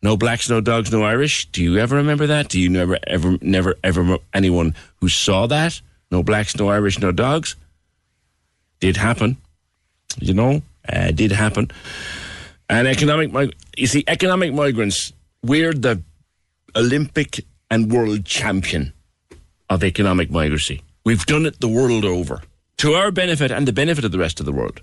No 0.00 0.16
blacks, 0.16 0.48
no 0.48 0.60
dogs, 0.60 0.92
no 0.92 1.02
Irish. 1.02 1.46
Do 1.50 1.62
you 1.62 1.78
ever 1.78 1.96
remember 1.96 2.28
that? 2.28 2.48
Do 2.48 2.60
you 2.60 2.68
never, 2.68 2.98
ever, 3.06 3.36
never, 3.40 3.74
ever 3.82 4.18
anyone 4.32 4.74
who 5.00 5.08
saw 5.08 5.46
that? 5.48 5.80
No 6.10 6.22
blacks, 6.22 6.56
no 6.56 6.68
Irish, 6.68 7.00
no 7.00 7.10
dogs. 7.10 7.56
Did 8.78 8.96
happen, 8.96 9.38
you 10.20 10.34
know. 10.34 10.62
Uh, 10.88 11.10
did 11.10 11.32
happen. 11.32 11.70
And 12.70 12.86
economic, 12.86 13.54
you 13.76 13.86
see, 13.88 14.04
economic 14.06 14.54
migrants. 14.54 15.12
We're 15.42 15.72
the 15.72 16.00
Olympic 16.76 17.44
and 17.70 17.90
world 17.90 18.24
champion 18.24 18.92
of 19.68 19.82
economic 19.82 20.30
migrancy. 20.30 20.82
We've 21.04 21.26
done 21.26 21.44
it 21.44 21.60
the 21.60 21.68
world 21.68 22.04
over 22.04 22.42
to 22.78 22.94
our 22.94 23.10
benefit 23.10 23.50
and 23.50 23.66
the 23.66 23.72
benefit 23.72 24.04
of 24.04 24.12
the 24.12 24.18
rest 24.18 24.40
of 24.40 24.46
the 24.46 24.52
world. 24.52 24.80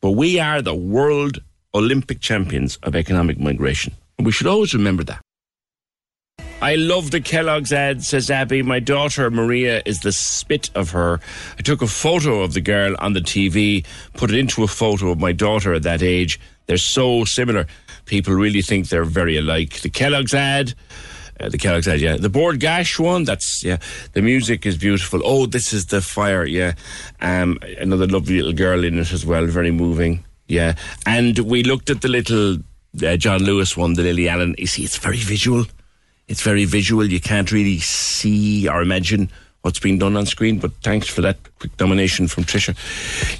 But 0.00 0.12
we 0.12 0.40
are 0.40 0.62
the 0.62 0.74
world 0.74 1.42
Olympic 1.74 2.20
champions 2.20 2.76
of 2.82 2.94
economic 2.94 3.38
migration. 3.38 3.94
And 4.18 4.26
we 4.26 4.32
should 4.32 4.46
always 4.46 4.74
remember 4.74 5.04
that. 5.04 5.20
I 6.60 6.76
love 6.76 7.10
the 7.10 7.20
Kellogg's 7.20 7.72
ad, 7.72 8.04
says 8.04 8.30
Abby. 8.30 8.62
My 8.62 8.78
daughter 8.78 9.28
Maria 9.32 9.82
is 9.84 10.00
the 10.00 10.12
spit 10.12 10.70
of 10.76 10.90
her. 10.90 11.18
I 11.58 11.62
took 11.62 11.82
a 11.82 11.88
photo 11.88 12.42
of 12.42 12.54
the 12.54 12.60
girl 12.60 12.94
on 13.00 13.14
the 13.14 13.20
TV, 13.20 13.84
put 14.14 14.30
it 14.30 14.38
into 14.38 14.62
a 14.62 14.68
photo 14.68 15.10
of 15.10 15.18
my 15.18 15.32
daughter 15.32 15.74
at 15.74 15.82
that 15.82 16.04
age. 16.04 16.38
They're 16.66 16.76
so 16.76 17.24
similar. 17.24 17.66
People 18.04 18.34
really 18.34 18.62
think 18.62 18.88
they're 18.88 19.04
very 19.04 19.36
alike. 19.36 19.80
The 19.80 19.90
Kellogg's 19.90 20.34
ad, 20.34 20.74
uh, 21.40 21.48
the 21.48 21.58
Kellogg's 21.58 21.88
ad, 21.88 22.00
yeah. 22.00 22.16
The 22.16 22.28
Bord 22.28 22.60
Gáis 22.60 22.98
one, 22.98 23.24
that's, 23.24 23.64
yeah. 23.64 23.78
The 24.12 24.22
music 24.22 24.66
is 24.66 24.76
beautiful. 24.76 25.20
Oh, 25.24 25.46
this 25.46 25.72
is 25.72 25.86
the 25.86 26.00
fire, 26.00 26.44
yeah. 26.44 26.74
Um, 27.20 27.58
another 27.78 28.06
lovely 28.06 28.36
little 28.36 28.52
girl 28.52 28.84
in 28.84 28.98
it 28.98 29.12
as 29.12 29.26
well, 29.26 29.46
very 29.46 29.70
moving, 29.70 30.24
yeah. 30.48 30.74
And 31.06 31.38
we 31.40 31.62
looked 31.62 31.90
at 31.90 32.02
the 32.02 32.08
little 32.08 32.58
uh, 33.02 33.16
John 33.16 33.42
Lewis 33.42 33.76
one, 33.76 33.94
the 33.94 34.02
Lily 34.02 34.28
Allen. 34.28 34.54
You 34.58 34.66
see, 34.66 34.84
it's 34.84 34.98
very 34.98 35.18
visual. 35.18 35.64
It's 36.28 36.42
very 36.42 36.64
visual. 36.64 37.04
You 37.04 37.20
can't 37.20 37.50
really 37.50 37.78
see 37.78 38.68
or 38.68 38.82
imagine 38.82 39.30
what's 39.62 39.78
being 39.78 39.98
done 39.98 40.16
on 40.16 40.26
screen. 40.26 40.58
But 40.58 40.72
thanks 40.82 41.08
for 41.08 41.22
that 41.22 41.36
quick 41.62 41.78
nomination 41.78 42.26
from 42.26 42.42
Tricia 42.42 42.74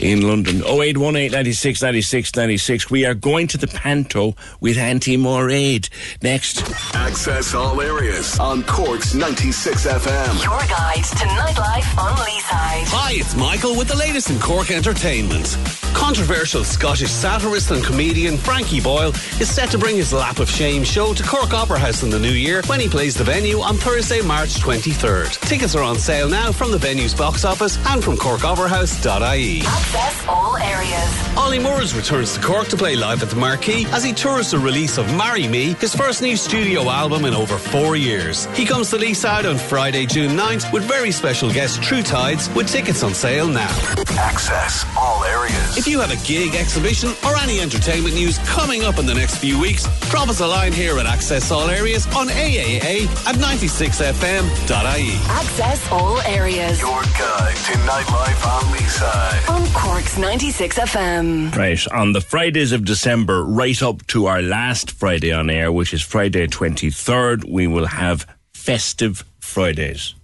in 0.01 0.23
London. 0.23 0.63
0818 0.63 1.33
96 1.33 1.83
96 1.83 2.37
96. 2.37 2.89
We 2.91 3.05
are 3.05 3.15
going 3.15 3.49
to 3.49 3.59
the 3.59 3.67
Panto 3.67 4.37
with 4.61 4.79
Anti 4.79 5.17
Moraid 5.17 5.89
next. 6.23 6.63
Access 6.95 7.53
all 7.53 7.81
areas 7.81 8.39
on 8.39 8.63
Cork's 8.63 9.13
96 9.13 9.87
FM. 9.87 10.45
Your 10.45 10.61
guide 10.69 11.03
to 11.03 11.27
nightlife 11.27 11.99
on 11.99 12.17
Leeside. 12.19 12.87
Hi, 12.95 13.13
it's 13.15 13.35
Michael 13.35 13.77
with 13.77 13.89
the 13.89 13.97
latest 13.97 14.31
in 14.31 14.39
Cork 14.39 14.71
Entertainment. 14.71 15.59
Controversial 15.95 16.63
Scottish 16.63 17.11
satirist 17.11 17.71
and 17.73 17.85
comedian 17.85 18.37
Frankie 18.39 18.81
Boyle 18.81 19.11
is 19.41 19.51
set 19.51 19.71
to 19.71 19.79
bring 19.79 19.97
his 19.97 20.13
Lap 20.13 20.39
of 20.39 20.49
Shame 20.49 20.85
show 20.85 21.13
to 21.13 21.23
Cork 21.23 21.53
Opera 21.53 21.79
House 21.79 22.03
in 22.03 22.11
the 22.11 22.19
new 22.19 22.31
year 22.31 22.63
when 22.67 22.79
he 22.81 22.89
plays 22.89 23.15
the 23.15 23.25
venue 23.25 23.61
on 23.61 23.77
Thursday, 23.77 24.23
March 24.23 24.55
23rd. 24.55 25.41
Tickets 25.41 25.75
are 25.75 25.83
on 25.83 25.99
sale 25.99 26.29
now 26.29 26.53
from 26.53 26.71
the 26.71 26.79
venue's 26.79 27.15
box 27.15 27.45
office 27.45 27.79
and 27.89 28.03
from 28.03 28.12
corkoperahouse.ie. 28.17 29.61
Access 29.63 30.27
all 30.29 30.57
areas. 30.59 31.37
Olly 31.37 31.59
Murs 31.59 31.95
returns 31.95 32.35
to 32.35 32.41
Cork 32.41 32.69
to 32.69 32.77
play 32.77 32.97
live 32.97 33.23
at 33.23 33.31
the 33.31 33.37
Marquee 33.37 33.87
as 33.93 34.05
he 34.05 34.13
tours 34.13 34.51
the 34.51 34.59
release 34.59 34.99
of 34.99 35.07
Marry 35.17 35.49
Me, 35.49 35.75
his 35.75 35.95
first 35.95 36.23
new 36.23 36.37
studio 36.37 36.89
album 36.89 37.25
in 37.25 37.35
over 37.35 37.57
four 37.59 37.97
years. 37.97 38.47
He 38.55 38.65
comes 38.65 38.91
to 38.91 38.97
Leeside 38.97 39.49
on 39.49 39.57
Friday, 39.59 40.07
June 40.07 40.37
9th 40.37 40.73
with 40.73 40.85
very 40.85 41.11
special 41.11 41.51
guest 41.51 41.83
True 41.83 42.03
Tides 42.03 42.53
with 42.55 42.69
tickets 42.69 43.03
on 43.03 43.15
sale 43.15 43.49
now. 43.49 43.71
Access 44.19 44.85
all 44.97 45.25
areas. 45.25 45.77
If 45.77 45.87
you 45.87 46.01
have 46.01 46.11
a 46.13 46.27
gig, 46.27 46.55
exhibition, 46.55 47.11
or 47.25 47.37
any 47.37 47.61
entertainment 47.61 48.15
news 48.15 48.39
coming 48.41 48.83
up 48.85 48.99
in 48.99 49.07
the 49.07 49.15
next 49.15 49.39
few 49.39 49.59
weeks, 49.61 49.87
drop 50.11 50.29
us 50.29 50.41
a 50.41 50.47
line 50.47 50.73
here 50.73 50.99
at 50.99 51.07
Access 51.07 51.51
All 51.51 51.69
Areas 51.71 52.07
on 52.15 52.29
AAA 52.29 53.07
at 53.27 53.37
96fm.ie. 53.37 55.17
Access 55.29 55.91
all 55.91 56.21
areas. 56.23 56.81
Your 56.81 57.03
guide 57.03 57.57
to 57.57 57.79
nightlife 58.03 58.47
on 58.47 58.63
Leeside. 58.75 59.49
On 59.49 59.67
Cork's 59.73 60.19
96 60.19 60.79
FM. 60.79 61.55
Right, 61.57 61.87
on 61.93 62.13
the 62.13 62.21
Fridays 62.21 62.73
of 62.73 62.85
December, 62.85 63.45
right 63.45 63.81
up 63.83 64.07
to 64.09 64.27
our 64.27 64.43
last 64.43 64.91
Friday 64.91 65.33
on 65.33 65.51
air, 65.51 65.71
which 65.71 65.95
is 65.95 66.03
Friday 66.03 66.47
23rd, 66.47 67.49
we 67.49 67.67
will 67.67 67.87
have 67.87 68.27
festive 68.53 69.25
Fridays. 69.41 70.15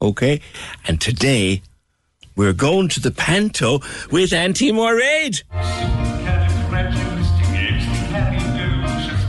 Okay? 0.00 0.40
And 0.86 1.00
today, 1.00 1.62
we're 2.36 2.52
going 2.52 2.88
to 2.90 3.00
the 3.00 3.10
Panto 3.10 3.80
with 4.10 4.32
Auntie 4.32 4.72
Moraid. 4.72 5.42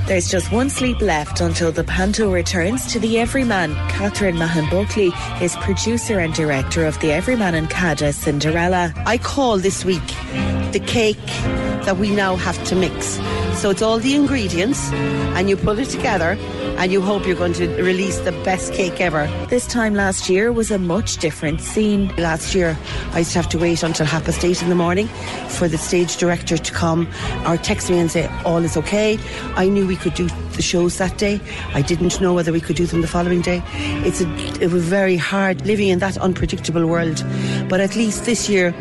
There's 0.08 0.30
just 0.30 0.52
one 0.52 0.70
sleep 0.70 1.02
left 1.02 1.42
until 1.42 1.72
the 1.72 1.84
Panto 1.84 2.32
returns 2.32 2.86
to 2.94 3.00
the 3.00 3.18
Everyman. 3.18 3.74
Catherine 3.90 4.38
Mahon 4.38 4.70
Buckley 4.70 5.12
is 5.42 5.56
producer 5.56 6.20
and 6.20 6.32
director 6.32 6.86
of 6.86 7.00
the 7.00 7.12
Everyman 7.12 7.56
and 7.56 7.68
Cada 7.72 8.14
Cinderella. 8.14 8.94
I 9.08 9.18
call 9.18 9.58
this 9.58 9.84
week 9.84 10.06
the 10.74 10.84
cake 10.86 11.18
that 11.86 11.98
we 11.98 12.12
now 12.12 12.36
have 12.36 12.64
to 12.66 12.76
mix. 12.76 13.20
So 13.60 13.72
it's 13.72 13.82
all 13.82 13.98
the 13.98 14.14
ingredients, 14.14 14.92
and 14.94 15.50
you 15.50 15.58
put 15.58 15.80
it 15.80 15.90
together, 15.90 16.38
and 16.78 16.92
you 16.92 17.02
hope 17.02 17.26
you're 17.26 17.36
going 17.36 17.54
to 17.54 17.68
release 17.82 18.20
the 18.20 18.32
best 18.44 18.74
cake 18.74 19.00
ever. 19.00 19.28
This 19.50 19.66
time 19.68 19.96
last 19.96 20.30
year 20.30 20.52
was 20.52 20.72
a 20.72 20.78
much 20.78 21.18
different 21.18 21.62
scene. 21.62 22.14
Last 22.18 22.54
year, 22.54 22.78
I 23.12 23.20
used 23.20 23.32
to 23.32 23.40
have 23.40 23.50
to 23.50 23.58
wait 23.58 23.84
until 23.84 24.06
half 24.06 24.26
past 24.26 24.44
eight 24.44 24.62
in 24.62 24.70
the 24.70 24.76
morning 24.76 25.08
for 25.50 25.68
the 25.68 25.78
stage 25.78 26.18
director 26.18 26.58
to 26.58 26.74
come 26.74 27.08
or 27.48 27.58
text 27.58 27.90
me 27.90 28.00
and 28.00 28.12
say, 28.12 28.28
All 28.46 28.64
is 28.64 28.78
okay. 28.78 29.18
I 29.56 29.68
knew 29.68 29.88
we 29.88 29.96
could 29.96 30.14
do 30.14 30.28
the 30.56 30.62
shows 30.62 30.98
that 30.98 31.18
day. 31.18 31.40
I 31.74 31.82
didn't 31.82 32.20
know 32.22 32.34
whether 32.34 32.52
we 32.52 32.62
could 32.62 32.76
do 32.76 32.86
them 32.86 33.02
the 33.02 33.08
following 33.08 33.42
day. 33.42 33.62
It's 34.06 34.22
a, 34.22 34.64
it 34.64 34.72
was 34.72 34.84
very 34.86 35.18
hard 35.18 35.66
living 35.66 35.90
in 35.90 36.00
that 36.00 36.18
unpredictable 36.18 36.86
world. 36.86 37.24
But 37.70 37.82
at 37.82 37.96
least 37.96 38.26
this 38.26 38.50
year, 38.50 38.74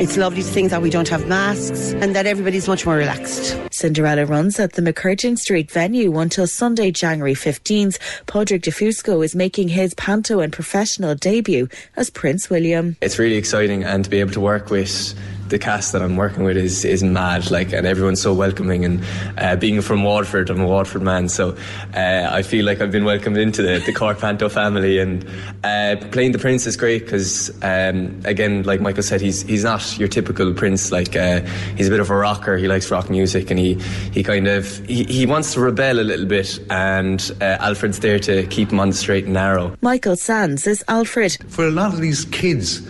it's 0.00 0.16
lovely 0.16 0.42
to 0.42 0.48
think 0.48 0.70
that 0.70 0.82
we 0.82 0.90
don't 0.90 1.08
have 1.08 1.26
masks 1.26 1.92
and 1.94 2.14
that 2.14 2.26
everybody's 2.26 2.68
much 2.68 2.86
more 2.86 2.96
relaxed. 2.96 3.58
Cinderella 3.70 4.26
runs 4.26 4.60
at 4.60 4.72
the 4.72 4.82
MacCurtain 4.82 5.38
Street 5.38 5.70
venue 5.70 6.18
until 6.18 6.46
Sunday, 6.46 6.90
January 6.90 7.34
15th. 7.42 7.98
Podrick 8.26 8.62
DeFusco 8.62 9.24
is 9.24 9.34
making 9.34 9.68
his 9.68 9.94
panto 9.94 10.40
and 10.40 10.52
professional 10.52 11.14
debut 11.14 11.68
as 11.96 12.08
Prince 12.10 12.48
William. 12.48 12.96
It's 13.00 13.18
really 13.18 13.36
exciting 13.36 13.82
and 13.84 14.04
to 14.04 14.10
be 14.10 14.20
able 14.20 14.32
to 14.32 14.40
work 14.40 14.70
with 14.70 15.14
the 15.52 15.58
cast 15.58 15.92
that 15.92 16.02
I'm 16.02 16.16
working 16.16 16.42
with 16.42 16.56
is 16.56 16.84
is 16.84 17.04
mad. 17.04 17.50
Like, 17.50 17.72
and 17.72 17.86
everyone's 17.86 18.20
so 18.20 18.34
welcoming. 18.34 18.84
And 18.84 19.04
uh, 19.38 19.54
being 19.54 19.80
from 19.82 20.02
Waterford, 20.02 20.50
I'm 20.50 20.60
a 20.60 20.66
Waterford 20.66 21.02
man, 21.02 21.28
so 21.28 21.56
uh, 21.94 22.28
I 22.32 22.42
feel 22.42 22.64
like 22.64 22.80
I've 22.80 22.90
been 22.90 23.04
welcomed 23.04 23.36
into 23.36 23.62
the, 23.62 23.78
the 23.78 23.92
Cork 23.92 24.18
Panto 24.18 24.48
family. 24.48 24.98
And 24.98 25.24
uh, 25.62 25.96
playing 26.10 26.32
the 26.32 26.38
prince 26.38 26.66
is 26.66 26.76
great 26.76 27.04
because, 27.04 27.50
um, 27.62 28.20
again, 28.24 28.64
like 28.64 28.80
Michael 28.80 29.04
said, 29.04 29.20
he's 29.20 29.42
he's 29.42 29.62
not 29.62 29.98
your 29.98 30.08
typical 30.08 30.52
prince. 30.52 30.90
Like, 30.90 31.14
uh, 31.14 31.42
he's 31.76 31.86
a 31.86 31.90
bit 31.90 32.00
of 32.00 32.10
a 32.10 32.16
rocker. 32.16 32.56
He 32.56 32.66
likes 32.66 32.90
rock 32.90 33.08
music, 33.08 33.50
and 33.50 33.60
he 33.60 33.74
he 34.12 34.24
kind 34.24 34.48
of 34.48 34.78
he, 34.86 35.04
he 35.04 35.26
wants 35.26 35.52
to 35.54 35.60
rebel 35.60 36.00
a 36.00 36.02
little 36.02 36.26
bit. 36.26 36.58
And 36.70 37.30
uh, 37.40 37.58
Alfred's 37.60 38.00
there 38.00 38.18
to 38.20 38.46
keep 38.46 38.72
him 38.72 38.80
on 38.80 38.90
the 38.90 38.96
straight 38.96 39.24
and 39.24 39.34
narrow. 39.34 39.76
Michael 39.82 40.16
Sands 40.16 40.66
is 40.66 40.82
Alfred. 40.88 41.36
For 41.48 41.68
a 41.68 41.70
lot 41.70 41.92
of 41.92 42.00
these 42.00 42.24
kids 42.24 42.82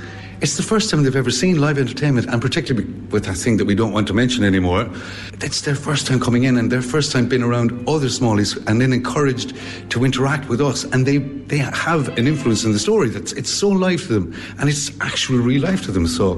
it's 0.42 0.56
the 0.56 0.62
first 0.62 0.90
time 0.90 1.04
they've 1.04 1.14
ever 1.14 1.30
seen 1.30 1.60
live 1.60 1.78
entertainment, 1.78 2.26
and 2.26 2.42
particularly 2.42 2.88
with 3.12 3.24
that 3.26 3.36
thing 3.36 3.58
that 3.58 3.64
we 3.64 3.76
don't 3.76 3.92
want 3.92 4.08
to 4.08 4.12
mention 4.12 4.42
anymore. 4.42 4.90
It's 5.34 5.60
their 5.60 5.76
first 5.76 6.08
time 6.08 6.18
coming 6.18 6.42
in 6.42 6.56
and 6.56 6.70
their 6.70 6.82
first 6.82 7.12
time 7.12 7.28
being 7.28 7.44
around 7.44 7.88
other 7.88 8.08
smallies 8.08 8.56
and 8.66 8.80
then 8.80 8.92
encouraged 8.92 9.54
to 9.90 10.04
interact 10.04 10.48
with 10.48 10.60
us. 10.60 10.82
And 10.82 11.06
they, 11.06 11.18
they 11.18 11.58
have 11.58 12.08
an 12.18 12.26
influence 12.26 12.64
in 12.64 12.72
the 12.72 12.80
story 12.80 13.08
that's 13.08 13.32
it's 13.32 13.50
so 13.50 13.68
live 13.68 14.02
to 14.08 14.14
them 14.14 14.34
and 14.58 14.68
it's 14.68 15.00
actual 15.00 15.38
real 15.38 15.62
life 15.62 15.84
to 15.84 15.92
them. 15.92 16.08
So 16.08 16.34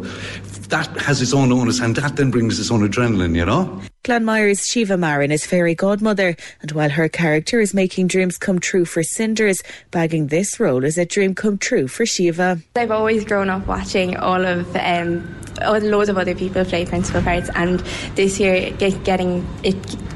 that 0.68 0.86
has 1.00 1.22
its 1.22 1.32
own 1.32 1.50
onus 1.50 1.80
and 1.80 1.96
that 1.96 2.16
then 2.16 2.30
brings 2.30 2.60
its 2.60 2.70
own 2.70 2.86
adrenaline, 2.86 3.34
you 3.34 3.46
know? 3.46 3.80
Glanmire's 4.04 4.66
Shiva 4.66 4.98
Marin 4.98 5.32
is 5.32 5.46
fairy 5.46 5.74
godmother, 5.74 6.36
and 6.60 6.72
while 6.72 6.90
her 6.90 7.08
character 7.08 7.58
is 7.58 7.72
making 7.72 8.08
dreams 8.08 8.36
come 8.36 8.58
true 8.58 8.84
for 8.84 9.02
Cinders, 9.02 9.62
bagging 9.92 10.26
this 10.26 10.60
role 10.60 10.84
is 10.84 10.98
a 10.98 11.06
dream 11.06 11.34
come 11.34 11.56
true 11.56 11.88
for 11.88 12.04
Shiva. 12.04 12.60
I've 12.76 12.90
always 12.90 13.24
grown 13.24 13.48
up 13.48 13.66
watching 13.66 14.18
all 14.18 14.44
of 14.44 14.76
um, 14.76 15.34
loads 15.62 16.10
of 16.10 16.18
other 16.18 16.34
people 16.34 16.66
play 16.66 16.84
principal 16.84 17.22
parts, 17.22 17.48
and 17.54 17.80
this 18.14 18.38
year 18.38 18.72
get, 18.72 19.04
getting 19.04 19.46
it 19.62 19.74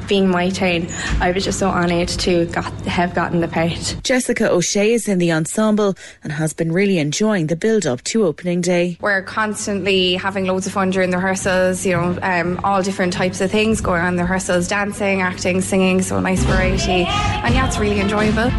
being 0.09 0.29
my 0.29 0.49
turn, 0.49 0.89
I 1.21 1.31
was 1.31 1.45
just 1.45 1.59
so 1.59 1.69
honoured 1.69 2.09
to 2.09 2.47
got, 2.47 2.73
have 2.87 3.15
gotten 3.15 3.41
the 3.41 3.49
part. 3.49 3.97
Jessica 4.03 4.51
O'Shea 4.51 4.95
is 4.95 5.07
in 5.07 5.19
the 5.19 5.31
ensemble 5.31 5.95
and 6.25 6.33
has 6.33 6.55
been 6.55 6.73
really 6.73 6.99
enjoying 6.99 7.49
the 7.49 7.57
build 7.57 7.87
up 7.87 8.03
to 8.05 8.25
opening 8.25 8.63
day. 8.63 8.97
We're 9.01 9.23
constantly 9.23 10.15
having 10.15 10.47
loads 10.47 10.67
of 10.67 10.73
fun 10.73 10.91
during 10.91 11.11
the 11.11 11.19
rehearsals, 11.19 11.85
you 11.85 11.93
know, 11.93 12.19
um, 12.23 12.59
all 12.65 12.83
different 12.83 13.13
types 13.13 13.41
of 13.41 13.51
things 13.51 13.78
going 13.81 14.03
on 14.03 14.17
the 14.17 14.23
rehearsals 14.23 14.69
dancing, 14.69 15.21
acting, 15.21 15.61
singing, 15.61 16.03
so 16.03 16.21
nice 16.21 16.43
variety. 16.45 17.05
And 17.05 17.55
yeah, 17.55 17.67
it's 17.67 17.79
really 17.79 18.01
enjoyable. 18.01 18.51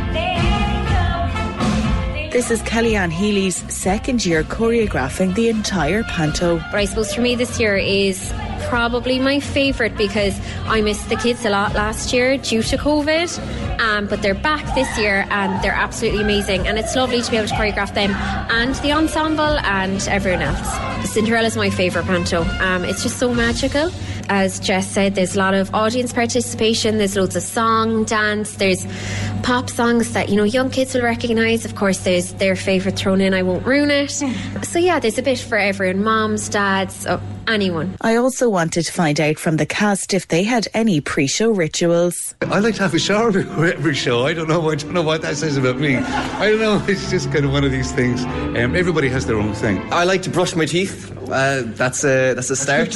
This 2.31 2.51
is 2.51 2.61
Kellyanne 2.61 3.11
Healy's 3.11 3.55
second 3.73 4.23
year 4.23 4.43
choreographing 4.43 5.33
the 5.33 5.49
entire 5.49 6.03
panto. 6.03 6.57
But 6.57 6.75
I 6.75 6.85
suppose 6.85 7.11
for 7.13 7.21
me 7.21 7.33
this 7.33 7.59
year 7.59 7.75
is 7.75 8.31
probably 8.69 9.19
my 9.19 9.39
favourite 9.39 9.97
because 9.97 10.39
I 10.65 10.81
missed 10.81 11.09
the 11.09 11.15
kids 11.15 11.43
a 11.43 11.49
lot 11.49 11.73
last 11.73 12.13
year 12.13 12.37
due 12.37 12.61
to 12.61 12.77
COVID. 12.77 13.79
Um, 13.79 14.05
but 14.05 14.21
they're 14.21 14.35
back 14.35 14.63
this 14.75 14.95
year 14.97 15.25
and 15.31 15.61
they're 15.63 15.73
absolutely 15.73 16.21
amazing. 16.21 16.67
And 16.67 16.77
it's 16.77 16.95
lovely 16.95 17.23
to 17.23 17.31
be 17.31 17.37
able 17.37 17.47
to 17.47 17.53
choreograph 17.55 17.95
them 17.95 18.11
and 18.11 18.75
the 18.75 18.91
ensemble 18.91 19.57
and 19.65 19.99
everyone 20.07 20.43
else. 20.43 21.09
Cinderella 21.09 21.47
is 21.47 21.57
my 21.57 21.71
favourite 21.71 22.05
panto. 22.05 22.43
Um, 22.43 22.85
it's 22.85 23.01
just 23.01 23.17
so 23.17 23.33
magical 23.33 23.89
as 24.29 24.59
Jess 24.59 24.87
said, 24.87 25.15
there's 25.15 25.35
a 25.35 25.39
lot 25.39 25.53
of 25.53 25.73
audience 25.73 26.13
participation. 26.13 26.97
There's 26.97 27.15
loads 27.15 27.35
of 27.35 27.43
song, 27.43 28.03
dance. 28.05 28.55
There's 28.55 28.85
pop 29.43 29.69
songs 29.69 30.13
that 30.13 30.29
you 30.29 30.35
know 30.35 30.43
young 30.43 30.69
kids 30.69 30.93
will 30.93 31.01
recognise. 31.01 31.65
Of 31.65 31.75
course, 31.75 31.99
there's 31.99 32.33
their 32.33 32.55
favourite 32.55 32.97
thrown 32.97 33.21
in. 33.21 33.33
I 33.33 33.41
won't 33.41 33.65
ruin 33.65 33.89
it. 33.91 34.09
so 34.63 34.79
yeah, 34.79 34.99
there's 34.99 35.17
a 35.17 35.23
bit 35.23 35.39
for 35.39 35.57
everyone: 35.57 36.03
moms, 36.03 36.47
dads, 36.47 37.05
oh, 37.07 37.21
anyone. 37.49 37.95
I 38.01 38.15
also 38.15 38.49
wanted 38.49 38.83
to 38.83 38.91
find 38.91 39.19
out 39.19 39.37
from 39.39 39.57
the 39.57 39.65
cast 39.65 40.13
if 40.13 40.27
they 40.27 40.43
had 40.43 40.67
any 40.73 41.01
pre-show 41.01 41.51
rituals. 41.51 42.35
I 42.41 42.59
like 42.59 42.75
to 42.75 42.83
have 42.83 42.93
a 42.93 42.99
shower 42.99 43.31
before 43.31 43.65
every 43.77 43.95
show. 43.95 44.25
I 44.25 44.33
don't 44.33 44.47
know. 44.47 44.69
I 44.69 44.75
don't 44.75 44.93
know 44.93 45.01
what 45.01 45.21
that 45.23 45.35
says 45.37 45.57
about 45.57 45.77
me. 45.77 45.97
I 45.97 46.49
don't 46.49 46.59
know. 46.59 46.85
It's 46.89 47.09
just 47.11 47.31
kind 47.31 47.45
of 47.45 47.51
one 47.51 47.63
of 47.63 47.71
these 47.71 47.91
things. 47.91 48.23
Um, 48.25 48.75
everybody 48.75 49.09
has 49.09 49.25
their 49.25 49.37
own 49.37 49.53
thing. 49.53 49.81
I 49.93 50.03
like 50.05 50.21
to 50.23 50.29
brush 50.29 50.55
my 50.55 50.65
teeth. 50.65 51.15
Uh, 51.29 51.61
that's 51.65 52.03
a 52.03 52.33
that's 52.33 52.49
a 52.49 52.55
start. 52.55 52.89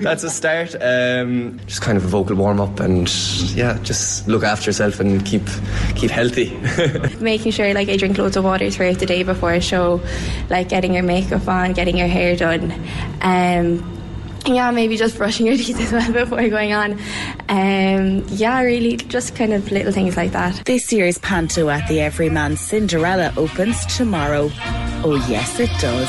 that's 0.00 0.22
a 0.22 0.30
start. 0.30 0.76
Um, 0.80 1.58
just 1.66 1.82
kind 1.82 1.98
of 1.98 2.04
a 2.04 2.08
vocal 2.08 2.36
warm 2.36 2.60
up, 2.60 2.78
and 2.78 3.08
yeah, 3.56 3.78
just 3.82 4.28
look 4.28 4.44
after 4.44 4.68
yourself 4.68 5.00
and 5.00 5.26
keep 5.26 5.42
keep 5.96 6.10
healthy. 6.10 6.56
Making 7.20 7.50
sure 7.50 7.74
like 7.74 7.88
I 7.88 7.96
drink 7.96 8.16
loads 8.16 8.36
of 8.36 8.44
water 8.44 8.70
throughout 8.70 9.00
the 9.00 9.06
day 9.06 9.24
before 9.24 9.52
a 9.52 9.60
show, 9.60 10.00
like 10.50 10.68
getting 10.68 10.94
your 10.94 11.02
makeup 11.02 11.48
on, 11.48 11.72
getting 11.72 11.96
your 11.96 12.06
hair 12.08 12.36
done. 12.36 12.71
Um, 13.20 13.98
yeah, 14.46 14.70
maybe 14.70 14.96
just 14.96 15.16
brushing 15.16 15.46
your 15.46 15.56
teeth 15.58 15.80
as 15.80 15.92
well 15.92 16.12
before 16.12 16.48
going 16.48 16.72
on. 16.72 16.92
Um, 17.48 18.24
yeah, 18.28 18.60
really, 18.62 18.96
just 18.96 19.36
kind 19.36 19.52
of 19.52 19.70
little 19.70 19.92
things 19.92 20.16
like 20.16 20.32
that. 20.32 20.64
This 20.64 20.92
year's 20.92 21.18
Panto 21.18 21.68
at 21.68 21.88
the 21.88 22.00
Everyman 22.00 22.56
Cinderella 22.56 23.32
opens 23.36 23.86
tomorrow. 23.96 24.50
Oh, 25.04 25.24
yes, 25.28 25.60
it 25.60 25.70
does. 25.80 26.08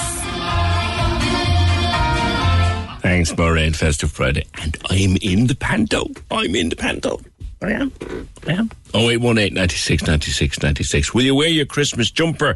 Thanks, 3.01 3.38
Moraine 3.38 3.74
Festive 3.74 4.11
Friday. 4.11 4.45
And 4.61 4.78
I'm 4.89 5.18
in 5.22 5.47
the 5.47 5.55
panto. 5.55 6.07
I'm 6.32 6.55
in 6.55 6.70
the 6.70 6.76
panto. 6.76 7.20
I 7.61 7.72
am. 7.72 7.91
I 8.47 8.53
am. 8.53 8.72
0818 8.93 9.53
96 9.53 10.07
96 10.07 10.64
96. 10.64 11.14
Will 11.14 11.24
you 11.24 11.36
wear 11.36 11.49
your 11.49 11.66
Christmas 11.66 12.09
jumper 12.12 12.55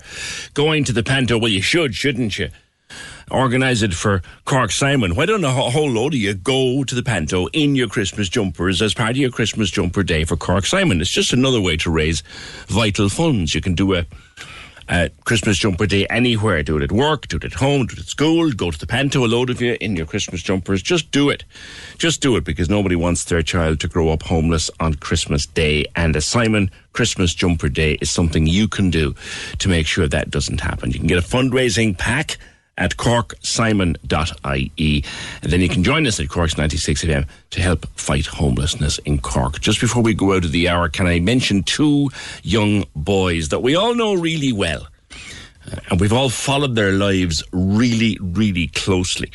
going 0.54 0.84
to 0.86 0.94
the 0.94 1.04
panto? 1.04 1.38
Well, 1.38 1.52
you 1.52 1.62
should, 1.62 1.96
shouldn't 1.96 2.40
you? 2.40 2.50
Organise 3.30 3.82
it 3.82 3.94
for 3.94 4.22
Cork 4.46 4.72
Simon. 4.72 5.16
Why 5.16 5.26
don't 5.26 5.44
a 5.44 5.52
whole 5.52 5.90
load 5.90 6.14
of 6.14 6.20
you 6.20 6.34
go 6.34 6.86
to 6.86 6.96
the 6.96 7.04
panto 7.04 7.48
in 7.48 7.76
your 7.76 7.90
Christmas 7.90 8.30
jumpers 8.30 8.82
as 8.82 8.94
part 8.94 9.12
of 9.12 9.18
your 9.18 9.32
Christmas 9.32 9.70
jumper 9.70 10.02
day 10.02 10.24
for 10.24 10.38
Cork 10.38 10.66
Simon? 10.66 11.02
It's 11.02 11.10
just 11.10 11.34
another 11.34 11.60
way 11.60 11.76
to 11.78 11.92
raise 11.92 12.24
vital 12.68 13.10
funds. 13.10 13.54
You 13.54 13.60
can 13.60 13.76
do 13.76 13.96
a 13.96 14.06
Christmas 15.26 15.58
jumper 15.58 15.86
day 15.86 16.08
anywhere. 16.08 16.64
Do 16.64 16.78
it 16.78 16.84
at 16.84 16.94
work, 16.94 17.28
do 17.28 17.36
it 17.36 17.44
at 17.44 17.56
home, 17.56 17.88
do 17.88 17.96
it 17.96 18.00
at 18.00 18.06
school, 18.06 18.50
go 18.52 18.72
to 18.72 18.80
the 18.80 18.88
panto, 18.88 19.26
a 19.26 19.28
load 19.28 19.50
of 19.50 19.62
you 19.62 19.76
in 19.82 19.98
your 19.98 20.06
Christmas 20.06 20.42
jumpers. 20.42 20.82
Just 20.82 21.12
do 21.12 21.30
it. 21.30 21.44
Just 21.98 22.22
do 22.22 22.38
it 22.38 22.46
because 22.46 22.70
nobody 22.70 22.96
wants 22.96 23.26
their 23.26 23.42
child 23.42 23.82
to 23.82 23.90
grow 23.90 24.08
up 24.08 24.24
homeless 24.24 24.72
on 24.80 24.94
Christmas 24.94 25.46
Day. 25.46 25.86
And 25.98 26.16
a 26.16 26.22
Simon 26.22 26.72
Christmas 26.94 27.34
jumper 27.34 27.68
day 27.68 27.98
is 28.00 28.10
something 28.10 28.48
you 28.48 28.70
can 28.70 28.90
do 28.90 29.16
to 29.60 29.68
make 29.68 29.86
sure 29.86 30.08
that 30.08 30.32
doesn't 30.32 30.62
happen. 30.62 30.92
You 30.92 31.00
can 31.00 31.08
get 31.08 31.18
a 31.18 31.28
fundraising 31.28 31.98
pack 31.98 32.38
at 32.78 32.98
corksimon.ie. 32.98 35.04
And 35.42 35.52
then 35.52 35.62
you 35.62 35.70
can 35.70 35.84
join 35.84 36.06
us 36.06 36.20
at 36.20 36.30
Cork's 36.30 36.58
96 36.58 37.04
FM 37.04 37.28
to 37.50 37.62
help 37.62 37.88
fight 37.96 38.28
homelessness 38.28 39.00
in 39.00 39.20
Cork. 39.20 39.60
Just 39.60 39.82
before 39.82 40.04
we 40.04 40.14
go 40.14 40.34
out 40.34 40.46
of 40.46 40.52
the 40.52 40.70
hour, 40.70 40.90
can 40.90 41.08
I 41.08 41.20
mention 41.20 41.64
two 41.64 42.10
young 42.44 42.86
boys 42.96 43.50
that 43.50 43.60
we 43.60 43.76
all 43.76 43.96
know 43.96 44.14
really 44.14 44.54
well? 44.54 44.88
Uh, 45.70 45.78
and 45.90 46.00
we've 46.00 46.14
all 46.14 46.30
followed 46.30 46.76
their 46.76 46.94
lives 46.94 47.44
really, 47.52 48.18
really 48.22 48.68
closely. 48.68 49.32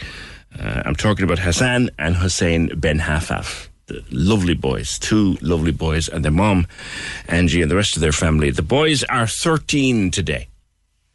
Uh, 0.59 0.82
I'm 0.85 0.97
talking 0.97 1.24
about 1.24 1.39
Hassan 1.39 1.90
and 1.98 2.16
Hussein 2.16 2.70
Ben 2.77 3.01
Haffaf. 3.01 3.69
The 3.86 4.05
lovely 4.10 4.55
boys, 4.55 4.98
two 4.98 5.36
lovely 5.43 5.73
boys, 5.73 6.09
and 6.09 6.24
their 6.24 6.31
mom, 6.31 6.66
Angie, 7.27 7.62
and 7.62 7.70
the 7.70 7.77
rest 7.77 7.97
of 7.97 8.01
their 8.01 8.12
family. 8.12 8.51
The 8.51 8.62
boys 8.62 9.02
are 9.05 9.27
13 9.27 10.12
today. 10.12 10.48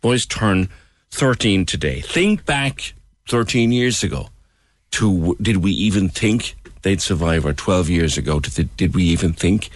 Boys 0.02 0.26
turn 0.26 0.70
13 1.12 1.66
today. 1.66 2.02
Think 2.02 2.46
back 2.46 2.94
13 3.30 3.72
years 3.72 4.04
ago 4.04 4.30
to 4.92 5.36
did 5.42 5.58
we 5.58 5.72
even 5.72 6.10
think 6.10 6.56
they'd 6.84 7.02
survive, 7.02 7.46
or 7.46 7.54
12 7.54 7.90
years 7.90 8.18
ago, 8.18 8.40
did, 8.40 8.76
did 8.78 8.96
we 8.96 9.04
even 9.04 9.34
think 9.34 9.70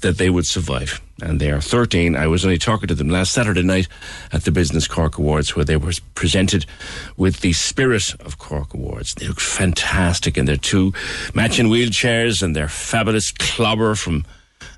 that 0.00 0.18
they 0.18 0.30
would 0.30 0.46
survive? 0.46 1.00
And 1.22 1.40
they 1.40 1.50
are 1.50 1.60
13. 1.60 2.14
I 2.16 2.26
was 2.26 2.44
only 2.44 2.58
talking 2.58 2.88
to 2.88 2.94
them 2.94 3.08
last 3.08 3.32
Saturday 3.32 3.62
night 3.62 3.88
at 4.32 4.44
the 4.44 4.52
Business 4.52 4.86
Cork 4.86 5.18
Awards, 5.18 5.56
where 5.56 5.64
they 5.64 5.76
were 5.76 5.92
presented 6.14 6.66
with 7.16 7.40
the 7.40 7.52
Spirit 7.52 8.14
of 8.20 8.38
Cork 8.38 8.74
Awards. 8.74 9.14
They 9.14 9.26
look 9.26 9.40
fantastic, 9.40 10.36
in 10.36 10.44
they're 10.44 10.56
two 10.56 10.92
matching 11.34 11.66
wheelchairs, 11.66 12.42
and 12.42 12.54
they're 12.54 12.68
fabulous 12.68 13.32
clobber 13.32 13.94
from 13.94 14.24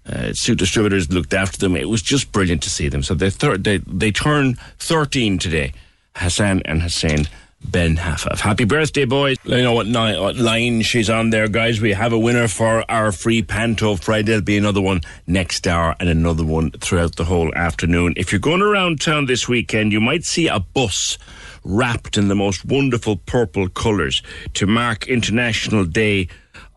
uh, 0.09 0.33
suit 0.33 0.59
distributors 0.59 1.11
looked 1.11 1.35
after 1.35 1.59
them. 1.59 1.77
It 1.77 1.89
was 1.89 2.03
just 2.03 2.33
brilliant 2.33 2.63
to 2.63 2.71
see 2.71 2.89
them. 2.89 3.03
So 3.03 3.15
they 3.15 3.31
thir- 3.31 3.59
they 3.59 3.79
they 3.79 4.13
turn 4.13 4.55
13 4.79 5.39
today. 5.39 5.73
Hassan 6.17 6.63
and 6.65 6.83
Hussein 6.83 7.29
Ben 7.65 7.97
Haffaf. 7.97 8.41
Happy 8.41 8.65
birthday, 8.65 9.05
boys. 9.05 9.39
You 9.45 9.63
know 9.63 9.73
what, 9.73 9.87
ni- 9.87 10.19
what 10.19 10.37
line 10.37 10.83
she's 10.83 11.11
on 11.11 11.31
there, 11.31 11.49
guys. 11.49 11.81
We 11.81 11.93
have 11.93 12.13
a 12.13 12.19
winner 12.19 12.49
for 12.49 12.89
our 12.91 13.13
free 13.13 13.43
Panto 13.43 13.97
Friday. 13.97 14.29
There'll 14.29 14.43
be 14.43 14.57
another 14.59 14.81
one 14.81 15.01
next 15.27 15.67
hour 15.67 15.97
and 15.99 16.09
another 16.09 16.45
one 16.45 16.71
throughout 16.73 17.17
the 17.17 17.25
whole 17.25 17.53
afternoon. 17.55 18.15
If 18.17 18.31
you're 18.31 18.39
going 18.39 18.63
around 18.63 19.01
town 19.01 19.27
this 19.27 19.49
weekend, 19.49 19.93
you 19.93 20.01
might 20.01 20.25
see 20.25 20.49
a 20.49 20.61
bus 20.61 21.19
wrapped 21.65 22.17
in 22.17 22.29
the 22.29 22.37
most 22.37 22.65
wonderful 22.65 23.17
purple 23.17 23.69
colours 23.69 24.23
to 24.55 24.67
mark 24.67 25.09
International 25.09 25.85
Day 25.85 26.29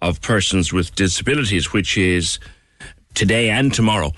of 0.02 0.22
Persons 0.22 0.74
with 0.74 0.96
Disabilities, 0.96 1.72
which 1.72 1.98
is 1.98 2.40
today 3.14 3.50
and 3.50 3.74
tomorrow. 3.74 4.12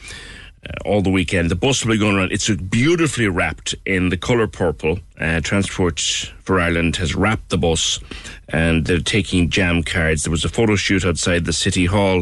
Uh, 0.63 0.73
all 0.85 1.01
the 1.01 1.09
weekend. 1.09 1.49
The 1.49 1.55
bus 1.55 1.83
will 1.83 1.93
be 1.93 1.97
going 1.97 2.15
around. 2.15 2.31
It's 2.31 2.47
beautifully 2.47 3.27
wrapped 3.27 3.73
in 3.83 4.09
the 4.09 4.17
colour 4.17 4.45
purple. 4.45 4.99
Uh, 5.19 5.41
Transport 5.41 5.99
for 5.99 6.59
Ireland 6.59 6.97
has 6.97 7.15
wrapped 7.15 7.49
the 7.49 7.57
bus 7.57 7.99
and 8.49 8.85
they're 8.85 8.99
taking 8.99 9.49
jam 9.49 9.81
cards. 9.81 10.23
There 10.23 10.29
was 10.29 10.45
a 10.45 10.49
photo 10.49 10.75
shoot 10.75 11.03
outside 11.03 11.45
the 11.45 11.53
City 11.53 11.85
Hall 11.87 12.21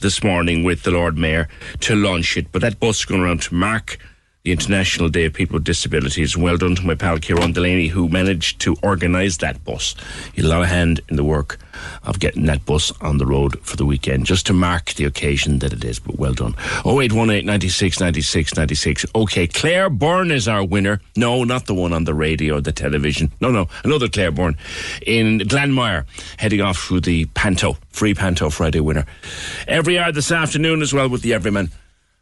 this 0.00 0.22
morning 0.22 0.64
with 0.64 0.82
the 0.82 0.90
Lord 0.90 1.16
Mayor 1.16 1.48
to 1.80 1.96
launch 1.96 2.36
it. 2.36 2.52
But 2.52 2.60
that 2.60 2.78
bus 2.78 2.98
is 2.98 3.04
going 3.06 3.22
around 3.22 3.40
to 3.44 3.54
mark 3.54 3.96
the 4.48 4.52
International 4.52 5.10
Day 5.10 5.26
of 5.26 5.34
People 5.34 5.56
with 5.56 5.64
Disabilities. 5.64 6.34
Well 6.34 6.56
done 6.56 6.74
to 6.76 6.86
my 6.86 6.94
pal 6.94 7.18
Kieran 7.18 7.52
Delaney, 7.52 7.88
who 7.88 8.08
managed 8.08 8.60
to 8.60 8.76
organise 8.82 9.36
that 9.38 9.62
bus. 9.62 9.94
He 10.32 10.40
had 10.40 10.50
a 10.50 10.66
hand 10.66 11.02
in 11.10 11.16
the 11.16 11.24
work 11.24 11.58
of 12.04 12.18
getting 12.18 12.46
that 12.46 12.64
bus 12.64 12.90
on 13.02 13.18
the 13.18 13.26
road 13.26 13.60
for 13.60 13.76
the 13.76 13.84
weekend, 13.84 14.24
just 14.24 14.46
to 14.46 14.54
mark 14.54 14.94
the 14.94 15.04
occasion 15.04 15.58
that 15.58 15.74
it 15.74 15.84
is. 15.84 15.98
But 15.98 16.18
well 16.18 16.32
done. 16.32 16.54
0818 16.86 17.44
96 17.44 18.00
96 18.00 18.56
96. 18.56 19.04
Okay, 19.14 19.46
Claire 19.46 19.90
Byrne 19.90 20.30
is 20.30 20.48
our 20.48 20.64
winner. 20.64 21.02
No, 21.14 21.44
not 21.44 21.66
the 21.66 21.74
one 21.74 21.92
on 21.92 22.04
the 22.04 22.14
radio 22.14 22.56
or 22.56 22.62
the 22.62 22.72
television. 22.72 23.30
No, 23.42 23.50
no, 23.50 23.68
another 23.84 24.08
Claire 24.08 24.32
Byrne 24.32 24.56
in 25.06 25.40
Glanmire, 25.40 26.06
heading 26.38 26.62
off 26.62 26.78
through 26.78 27.02
the 27.02 27.26
Panto, 27.26 27.76
free 27.90 28.14
Panto 28.14 28.48
Friday 28.48 28.80
winner. 28.80 29.04
Every 29.66 29.98
hour 29.98 30.10
this 30.10 30.32
afternoon 30.32 30.80
as 30.80 30.94
well 30.94 31.10
with 31.10 31.20
the 31.20 31.34
Everyman. 31.34 31.70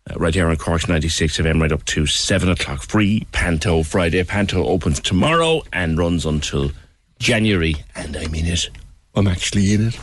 Uh, 0.08 0.18
right 0.18 0.34
here 0.34 0.48
on 0.48 0.56
Cork's 0.56 0.88
96 0.88 1.38
FM, 1.38 1.60
right 1.60 1.72
up 1.72 1.84
to 1.86 2.06
7 2.06 2.48
o'clock. 2.48 2.82
Free 2.82 3.26
Panto 3.32 3.82
Friday. 3.82 4.22
Panto 4.22 4.64
opens 4.64 5.00
tomorrow 5.00 5.62
and 5.72 5.98
runs 5.98 6.24
until 6.24 6.70
January, 7.18 7.76
and 7.94 8.16
I 8.16 8.26
mean 8.28 8.46
it. 8.46 8.70
I'm 9.14 9.26
actually 9.26 9.72
in 9.72 9.88
it. 9.88 9.98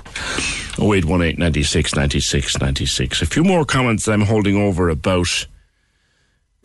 0818 0.79 1.37
96 1.37 1.95
96 1.95 2.59
96. 2.59 3.21
A 3.21 3.25
few 3.25 3.43
more 3.43 3.63
comments 3.63 4.07
I'm 4.07 4.21
holding 4.21 4.57
over 4.57 4.89
about. 4.89 5.47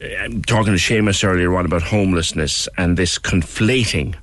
I'm 0.01 0.43
talking 0.43 0.73
to 0.73 0.79
Seamus 0.79 1.25
earlier 1.25 1.55
on 1.57 1.67
about 1.67 1.83
homelessness 1.83 2.69
and 2.79 2.97
this 2.97 3.19
conflating 3.19 4.15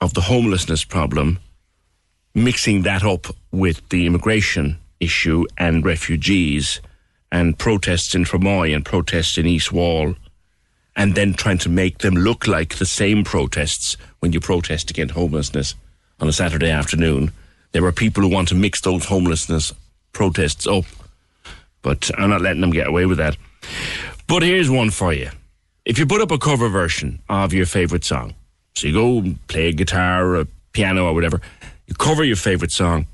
of 0.00 0.14
the 0.14 0.22
homelessness 0.22 0.84
problem, 0.84 1.38
mixing 2.34 2.82
that 2.82 3.04
up 3.04 3.26
with 3.52 3.88
the 3.90 4.06
immigration 4.06 4.78
issue 5.00 5.44
and 5.56 5.84
refugees 5.84 6.80
and 7.32 7.58
protests 7.58 8.14
in 8.14 8.24
Fermoy 8.24 8.74
and 8.74 8.84
protests 8.84 9.38
in 9.38 9.46
East 9.46 9.72
Wall, 9.72 10.14
and 10.94 11.14
then 11.14 11.32
trying 11.32 11.58
to 11.58 11.70
make 11.70 11.98
them 11.98 12.14
look 12.14 12.46
like 12.46 12.76
the 12.76 12.86
same 12.86 13.24
protests 13.24 13.96
when 14.20 14.32
you 14.32 14.38
protest 14.38 14.90
against 14.90 15.14
homelessness 15.14 15.74
on 16.20 16.28
a 16.28 16.32
Saturday 16.32 16.70
afternoon. 16.70 17.32
There 17.72 17.84
are 17.86 17.92
people 17.92 18.22
who 18.22 18.28
want 18.28 18.48
to 18.48 18.54
mix 18.54 18.82
those 18.82 19.06
homelessness 19.06 19.72
protests 20.12 20.66
up, 20.66 20.84
but 21.80 22.10
I'm 22.18 22.28
not 22.28 22.42
letting 22.42 22.60
them 22.60 22.70
get 22.70 22.86
away 22.86 23.06
with 23.06 23.16
that. 23.16 23.38
But 24.28 24.42
here's 24.42 24.70
one 24.70 24.90
for 24.90 25.14
you. 25.14 25.30
If 25.86 25.98
you 25.98 26.04
put 26.04 26.20
up 26.20 26.30
a 26.30 26.38
cover 26.38 26.68
version 26.68 27.22
of 27.30 27.54
your 27.54 27.66
favourite 27.66 28.04
song, 28.04 28.34
so 28.74 28.88
you 28.88 28.92
go 28.92 29.34
play 29.48 29.68
a 29.68 29.72
guitar 29.72 30.26
or 30.26 30.40
a 30.40 30.46
piano 30.72 31.06
or 31.06 31.14
whatever, 31.14 31.40
you 31.86 31.94
cover 31.94 32.22
your 32.24 32.36
favourite 32.36 32.70
song, 32.70 33.06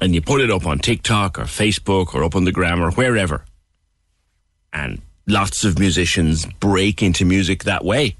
and 0.00 0.14
you 0.14 0.20
put 0.20 0.40
it 0.40 0.50
up 0.50 0.66
on 0.66 0.78
TikTok 0.78 1.38
or 1.38 1.44
Facebook 1.44 2.14
or 2.14 2.24
up 2.24 2.34
on 2.34 2.44
the 2.44 2.52
gram 2.52 2.82
or 2.82 2.90
wherever, 2.92 3.44
and 4.72 5.00
lots 5.26 5.64
of 5.64 5.78
musicians 5.78 6.46
break 6.60 7.02
into 7.02 7.24
music 7.24 7.64
that 7.64 7.84
way. 7.84 8.16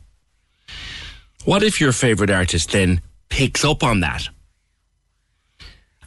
What 1.45 1.63
if 1.63 1.81
your 1.81 1.93
favourite 1.93 2.31
artist 2.31 2.73
then 2.73 3.03
picks 3.29 3.65
up 3.65 3.83
on 3.83 4.01
that? 4.01 4.29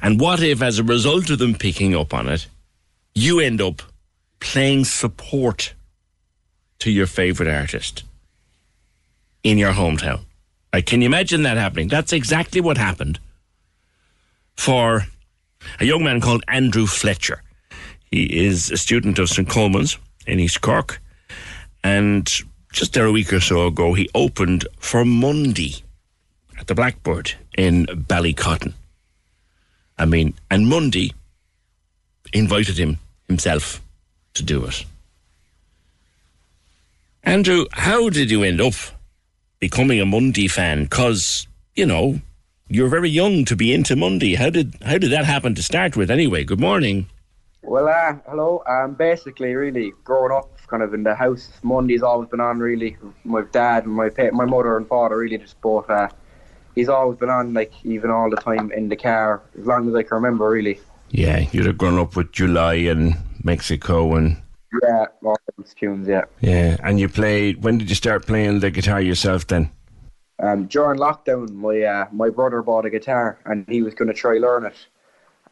And 0.02 0.20
what 0.20 0.42
if, 0.42 0.62
as 0.62 0.80
a 0.80 0.84
result 0.84 1.30
of 1.30 1.40
them 1.40 1.56
picking 1.56 1.96
up 1.96 2.14
on 2.14 2.28
it, 2.28 2.48
you 3.16 3.40
end 3.40 3.62
up 3.62 3.82
playing 4.40 4.86
support 4.86 5.74
to 6.80 6.92
your 6.92 7.08
favourite 7.08 7.52
artist 7.52 8.04
in 9.44 9.58
your 9.58 9.74
hometown? 9.74 10.22
Like, 10.72 10.86
can 10.86 11.02
you 11.02 11.08
imagine 11.08 11.44
that 11.44 11.58
happening? 11.58 11.88
That's 11.88 12.14
exactly 12.14 12.62
what 12.62 12.78
happened 12.78 13.20
for 14.56 15.08
a 15.80 15.86
young 15.86 16.04
man 16.04 16.22
called 16.22 16.44
Andrew 16.48 16.86
Fletcher. 16.86 17.42
He 18.12 18.46
is 18.46 18.72
a 18.72 18.78
student 18.78 19.20
of 19.20 19.30
St. 19.30 19.50
Colman's 19.50 19.98
in 20.26 20.40
East 20.40 20.62
Cork. 20.62 21.02
And 21.84 22.30
just 22.72 22.94
there 22.94 23.06
a 23.06 23.12
week 23.12 23.34
or 23.34 23.40
so 23.40 23.68
ago, 23.68 23.94
he 23.94 24.10
opened 24.14 24.68
for 24.80 25.04
Mundy 25.06 25.76
at 26.60 26.68
the 26.68 26.76
Blackbird 26.76 27.34
in 27.58 27.86
Ballycotton. 27.86 28.74
I 29.98 30.06
mean, 30.06 30.34
and 30.50 30.68
Mundy 30.68 31.14
invited 32.34 32.78
him 32.78 33.00
himself 33.28 33.82
to 34.36 34.44
do 34.44 34.66
it. 34.66 34.86
Andrew, 37.24 37.66
how 37.74 38.10
did 38.10 38.32
you 38.32 38.44
end 38.44 38.62
up 38.62 38.74
becoming 39.60 40.00
a 40.00 40.06
Mundy 40.06 40.48
fan? 40.48 40.84
Because, 40.84 41.48
you 41.76 41.86
know, 41.86 42.22
you're 42.70 42.90
very 42.90 43.10
young 43.10 43.46
to 43.46 43.56
be 43.56 43.74
into 43.74 43.96
Mundy. 43.96 44.36
How 44.36 44.50
did 44.50 44.76
how 44.84 44.98
did 44.98 45.12
that 45.12 45.26
happen 45.26 45.56
to 45.56 45.64
start 45.64 45.96
with 45.96 46.12
anyway? 46.12 46.44
Good 46.44 46.60
morning. 46.60 47.08
Well, 47.64 47.88
uh, 47.88 48.16
hello. 48.30 48.64
Um, 48.68 48.94
basically, 48.94 49.54
really, 49.54 49.92
growing 50.04 50.32
up 50.32 50.50
kind 50.68 50.84
of 50.84 50.94
in 50.94 51.04
the 51.04 51.16
house, 51.16 51.50
Mundy's 51.64 52.04
always 52.04 52.30
been 52.30 52.40
on, 52.40 52.60
really. 52.60 52.98
My 53.24 53.42
dad 53.52 53.86
and 53.86 53.94
my 53.94 54.10
pa- 54.10 54.32
my 54.32 54.46
mother 54.46 54.78
and 54.78 54.88
father 54.88 55.18
really 55.18 55.38
just 55.38 55.60
both, 55.62 55.90
uh, 55.90 56.10
he's 56.76 56.90
always 56.90 57.18
been 57.18 57.30
on, 57.30 57.54
like, 57.54 57.74
even 57.84 58.10
all 58.10 58.30
the 58.30 58.38
time 58.38 58.72
in 58.72 58.90
the 58.90 58.96
car, 58.96 59.42
as 59.60 59.66
long 59.66 59.88
as 59.90 59.96
I 59.96 60.04
can 60.04 60.16
remember, 60.16 60.50
really. 60.50 60.80
Yeah, 61.10 61.40
you'd 61.52 61.66
have 61.66 61.78
grown 61.78 62.00
up 62.00 62.16
with 62.16 62.32
July 62.32 62.76
and 62.76 63.16
Mexico 63.44 64.16
and 64.16 64.38
Yeah, 64.84 65.06
all 65.24 65.38
those 65.58 65.74
tunes, 65.74 66.08
yeah. 66.08 66.26
yeah. 66.42 66.78
And 66.84 67.00
you 67.00 67.08
played. 67.10 67.64
When 67.64 67.78
did 67.78 67.90
you 67.90 67.96
start 67.96 68.26
playing 68.26 68.60
the 68.60 68.72
guitar 68.72 69.02
yourself? 69.02 69.48
Then 69.48 69.72
Um, 70.40 70.66
during 70.68 71.00
lockdown, 71.00 71.52
my 71.52 71.82
uh, 71.82 72.08
my 72.12 72.30
brother 72.30 72.62
bought 72.62 72.86
a 72.86 72.90
guitar 72.90 73.40
and 73.46 73.66
he 73.68 73.82
was 73.82 73.96
going 73.96 74.08
to 74.08 74.14
try 74.14 74.38
learn 74.38 74.66
it, 74.66 74.88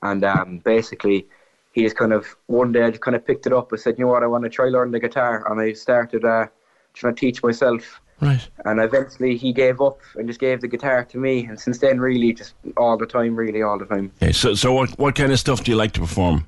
and 0.03 0.23
um, 0.23 0.59
basically 0.59 1.27
he 1.71 1.83
just 1.83 1.97
kind 1.97 2.13
of 2.13 2.35
one 2.47 2.71
day 2.71 2.83
I 2.83 2.89
just 2.89 3.01
kind 3.01 3.15
of 3.15 3.25
picked 3.25 3.45
it 3.47 3.53
up 3.53 3.71
and 3.71 3.81
said, 3.81 3.97
you 3.97 4.05
know 4.05 4.11
what, 4.11 4.23
I 4.23 4.27
want 4.27 4.43
to 4.43 4.49
try 4.49 4.67
learn 4.69 4.91
the 4.91 4.99
guitar, 4.99 5.43
and 5.51 5.59
I 5.59 5.73
started 5.73 6.23
uh, 6.23 6.47
trying 6.93 7.15
to 7.15 7.19
teach 7.19 7.43
myself. 7.43 7.99
Right. 8.21 8.47
And 8.63 8.79
eventually 8.79 9.35
he 9.35 9.51
gave 9.51 9.81
up 9.81 9.99
and 10.15 10.25
just 10.25 10.39
gave 10.39 10.61
the 10.61 10.69
guitar 10.69 11.03
to 11.03 11.17
me, 11.17 11.45
and 11.45 11.59
since 11.59 11.79
then, 11.79 11.99
really, 11.99 12.31
just 12.31 12.53
all 12.77 12.95
the 12.95 13.05
time, 13.05 13.35
really, 13.35 13.61
all 13.61 13.77
the 13.77 13.85
time. 13.85 14.11
Okay, 14.21 14.31
so 14.31 14.53
so 14.53 14.71
what 14.71 14.97
what 14.97 15.15
kind 15.15 15.31
of 15.31 15.39
stuff 15.39 15.63
do 15.63 15.71
you 15.71 15.77
like 15.77 15.91
to 15.93 15.99
perform? 15.99 16.45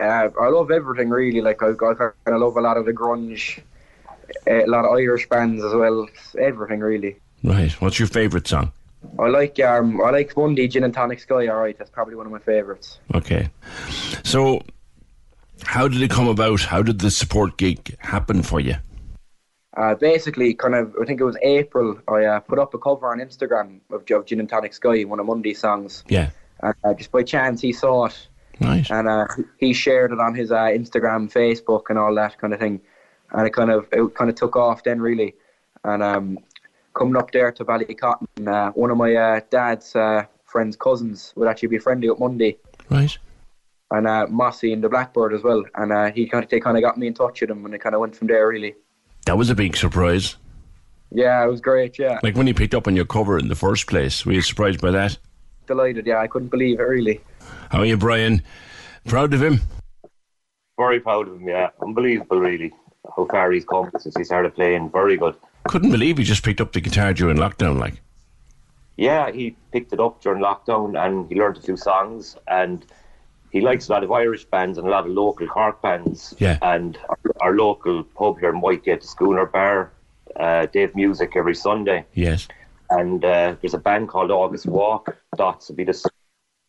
Uh, 0.00 0.28
I 0.40 0.48
love 0.48 0.70
everything 0.70 1.08
really. 1.08 1.40
Like 1.40 1.62
I, 1.62 1.68
I 1.68 1.94
kind 1.94 2.12
of 2.26 2.40
love 2.40 2.56
a 2.56 2.60
lot 2.60 2.76
of 2.76 2.84
the 2.84 2.92
grunge, 2.92 3.60
uh, 4.46 4.64
a 4.64 4.66
lot 4.66 4.84
of 4.84 4.92
Irish 4.92 5.28
bands 5.28 5.64
as 5.64 5.72
well. 5.72 6.06
Everything 6.38 6.80
really. 6.80 7.16
Right. 7.42 7.72
What's 7.80 7.98
your 7.98 8.08
favourite 8.08 8.46
song? 8.46 8.72
I 9.18 9.28
like 9.28 9.60
um 9.60 10.00
I 10.00 10.10
like 10.10 10.36
Mundy 10.36 10.66
Gin 10.68 10.84
and 10.84 10.92
Tonic 10.92 11.20
Sky. 11.20 11.46
All 11.46 11.60
right, 11.60 11.76
that's 11.78 11.90
probably 11.90 12.14
one 12.14 12.26
of 12.26 12.32
my 12.32 12.40
favourites. 12.40 12.98
Okay. 13.14 13.48
So, 14.24 14.62
how 15.62 15.88
did 15.88 16.02
it 16.02 16.10
come 16.10 16.28
about? 16.28 16.62
How 16.62 16.82
did 16.82 16.98
the 16.98 17.10
support 17.10 17.56
gig 17.56 17.96
happen 18.00 18.42
for 18.42 18.60
you? 18.60 18.74
Uh, 19.76 19.94
basically, 19.94 20.54
kind 20.54 20.74
of, 20.74 20.92
I 21.00 21.04
think 21.04 21.20
it 21.20 21.24
was 21.24 21.36
April. 21.40 22.00
I 22.08 22.24
uh, 22.24 22.40
put 22.40 22.58
up 22.58 22.74
a 22.74 22.78
cover 22.78 23.12
on 23.12 23.18
Instagram 23.18 23.78
of, 23.92 24.02
of 24.10 24.26
Gin 24.26 24.40
and 24.40 24.48
Tonic 24.48 24.74
Sky, 24.74 25.04
one 25.04 25.20
of 25.20 25.26
Mundy's 25.26 25.60
songs. 25.60 26.02
Yeah. 26.08 26.30
And 26.60 26.74
uh, 26.82 26.94
just 26.94 27.12
by 27.12 27.22
chance, 27.22 27.60
he 27.60 27.72
saw 27.72 28.06
it, 28.06 28.28
Nice. 28.60 28.90
And 28.90 29.08
uh, 29.08 29.26
he 29.58 29.72
shared 29.72 30.12
it 30.12 30.18
on 30.18 30.34
his 30.34 30.50
uh, 30.50 30.64
Instagram, 30.64 31.32
Facebook, 31.32 31.84
and 31.88 31.98
all 31.98 32.14
that 32.14 32.38
kind 32.38 32.52
of 32.52 32.60
thing. 32.60 32.80
And 33.30 33.46
it 33.46 33.50
kind 33.50 33.70
of 33.70 33.86
it 33.92 34.14
kind 34.14 34.30
of 34.30 34.36
took 34.36 34.56
off 34.56 34.82
then, 34.84 35.00
really. 35.00 35.34
And 35.84 36.02
um, 36.02 36.38
coming 36.98 37.16
up 37.16 37.30
there 37.30 37.52
to 37.52 37.64
Ballycotton, 37.64 38.26
uh, 38.46 38.72
one 38.72 38.90
of 38.90 38.96
my 38.96 39.14
uh, 39.14 39.40
dad's 39.50 39.94
uh, 39.94 40.24
friends' 40.44 40.76
cousins 40.76 41.32
would 41.36 41.48
actually 41.48 41.68
be 41.68 41.78
friendly 41.78 42.10
with 42.10 42.18
Mundy. 42.18 42.58
Right. 42.90 43.16
And 43.90 44.06
uh, 44.06 44.26
Mossy 44.28 44.72
and 44.72 44.82
the 44.82 44.88
Blackbird 44.88 45.32
as 45.32 45.42
well. 45.42 45.64
And 45.76 45.92
uh, 45.92 46.10
he 46.10 46.26
kind 46.26 46.44
of 46.44 46.50
they 46.50 46.60
kind 46.60 46.76
of 46.76 46.82
got 46.82 46.98
me 46.98 47.06
in 47.06 47.14
touch 47.14 47.40
with 47.40 47.50
him, 47.50 47.64
and 47.64 47.74
it 47.74 47.78
kind 47.78 47.94
of 47.94 48.00
went 48.00 48.16
from 48.16 48.26
there, 48.26 48.48
really. 48.48 48.74
That 49.26 49.38
was 49.38 49.48
a 49.48 49.54
big 49.54 49.76
surprise. 49.76 50.36
Yeah, 51.10 51.42
it 51.42 51.48
was 51.48 51.60
great. 51.62 51.98
Yeah, 51.98 52.18
Like 52.22 52.36
when 52.36 52.46
he 52.46 52.52
picked 52.52 52.74
up 52.74 52.86
on 52.86 52.94
your 52.94 53.06
cover 53.06 53.38
in 53.38 53.48
the 53.48 53.54
first 53.54 53.86
place, 53.86 54.26
were 54.26 54.32
you 54.32 54.42
surprised 54.42 54.80
by 54.80 54.90
that? 54.90 55.16
delighted. 55.66 56.06
Yeah, 56.06 56.18
I 56.18 56.26
couldn't 56.26 56.48
believe 56.48 56.80
it, 56.80 56.82
really. 56.82 57.20
How 57.70 57.80
are 57.80 57.84
you, 57.84 57.96
Brian? 57.98 58.42
Proud 59.06 59.34
of 59.34 59.42
him? 59.42 59.60
Very 60.78 60.98
proud 60.98 61.28
of 61.28 61.34
him, 61.34 61.46
yeah. 61.46 61.68
Unbelievable, 61.82 62.40
really. 62.40 62.72
How 63.14 63.26
far 63.26 63.52
he's 63.52 63.64
come 63.66 63.90
since 63.98 64.16
he 64.16 64.24
started 64.24 64.54
playing. 64.54 64.90
Very 64.90 65.16
good. 65.18 65.36
Couldn't 65.68 65.90
believe 65.90 66.18
he 66.18 66.24
just 66.24 66.44
picked 66.44 66.60
up 66.60 66.72
the 66.72 66.80
guitar 66.80 67.12
during 67.12 67.36
lockdown, 67.36 67.78
like. 67.78 68.00
Yeah, 68.96 69.30
he 69.30 69.56
picked 69.70 69.92
it 69.92 70.00
up 70.00 70.20
during 70.20 70.42
lockdown 70.42 70.98
and 70.98 71.28
he 71.28 71.36
learned 71.36 71.58
a 71.58 71.60
few 71.60 71.76
songs 71.76 72.36
and 72.48 72.84
he 73.50 73.60
likes 73.60 73.88
a 73.88 73.92
lot 73.92 74.02
of 74.02 74.10
Irish 74.10 74.44
bands 74.44 74.76
and 74.76 74.86
a 74.86 74.90
lot 74.90 75.06
of 75.06 75.12
local 75.12 75.46
Cork 75.46 75.80
bands. 75.80 76.34
Yeah. 76.38 76.58
And 76.62 76.98
our, 77.08 77.18
our 77.40 77.54
local 77.54 78.02
pub 78.02 78.40
here 78.40 78.50
in 78.50 78.60
Whitegate, 78.60 79.02
the 79.02 79.06
Schooner 79.06 79.46
Bar, 79.46 79.92
uh, 80.36 80.66
they 80.72 80.80
have 80.80 80.94
music 80.96 81.32
every 81.36 81.54
Sunday. 81.54 82.04
Yes. 82.14 82.48
And 82.90 83.24
uh, 83.24 83.54
there's 83.60 83.74
a 83.74 83.78
band 83.78 84.08
called 84.08 84.30
August 84.30 84.66
Walk. 84.66 85.16
Dots 85.36 85.68
will 85.68 85.76
be 85.76 85.84
the 85.84 86.10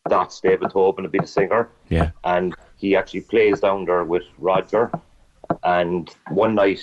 Dots 0.08 0.40
David 0.40 0.70
Tobin 0.70 1.04
will 1.04 1.10
be 1.10 1.18
the 1.18 1.26
singer. 1.26 1.68
Yeah. 1.88 2.10
And 2.24 2.54
he 2.76 2.96
actually 2.96 3.22
plays 3.22 3.60
down 3.60 3.84
there 3.84 4.04
with 4.04 4.24
Roger. 4.38 4.90
And 5.62 6.08
one 6.28 6.54
night, 6.54 6.80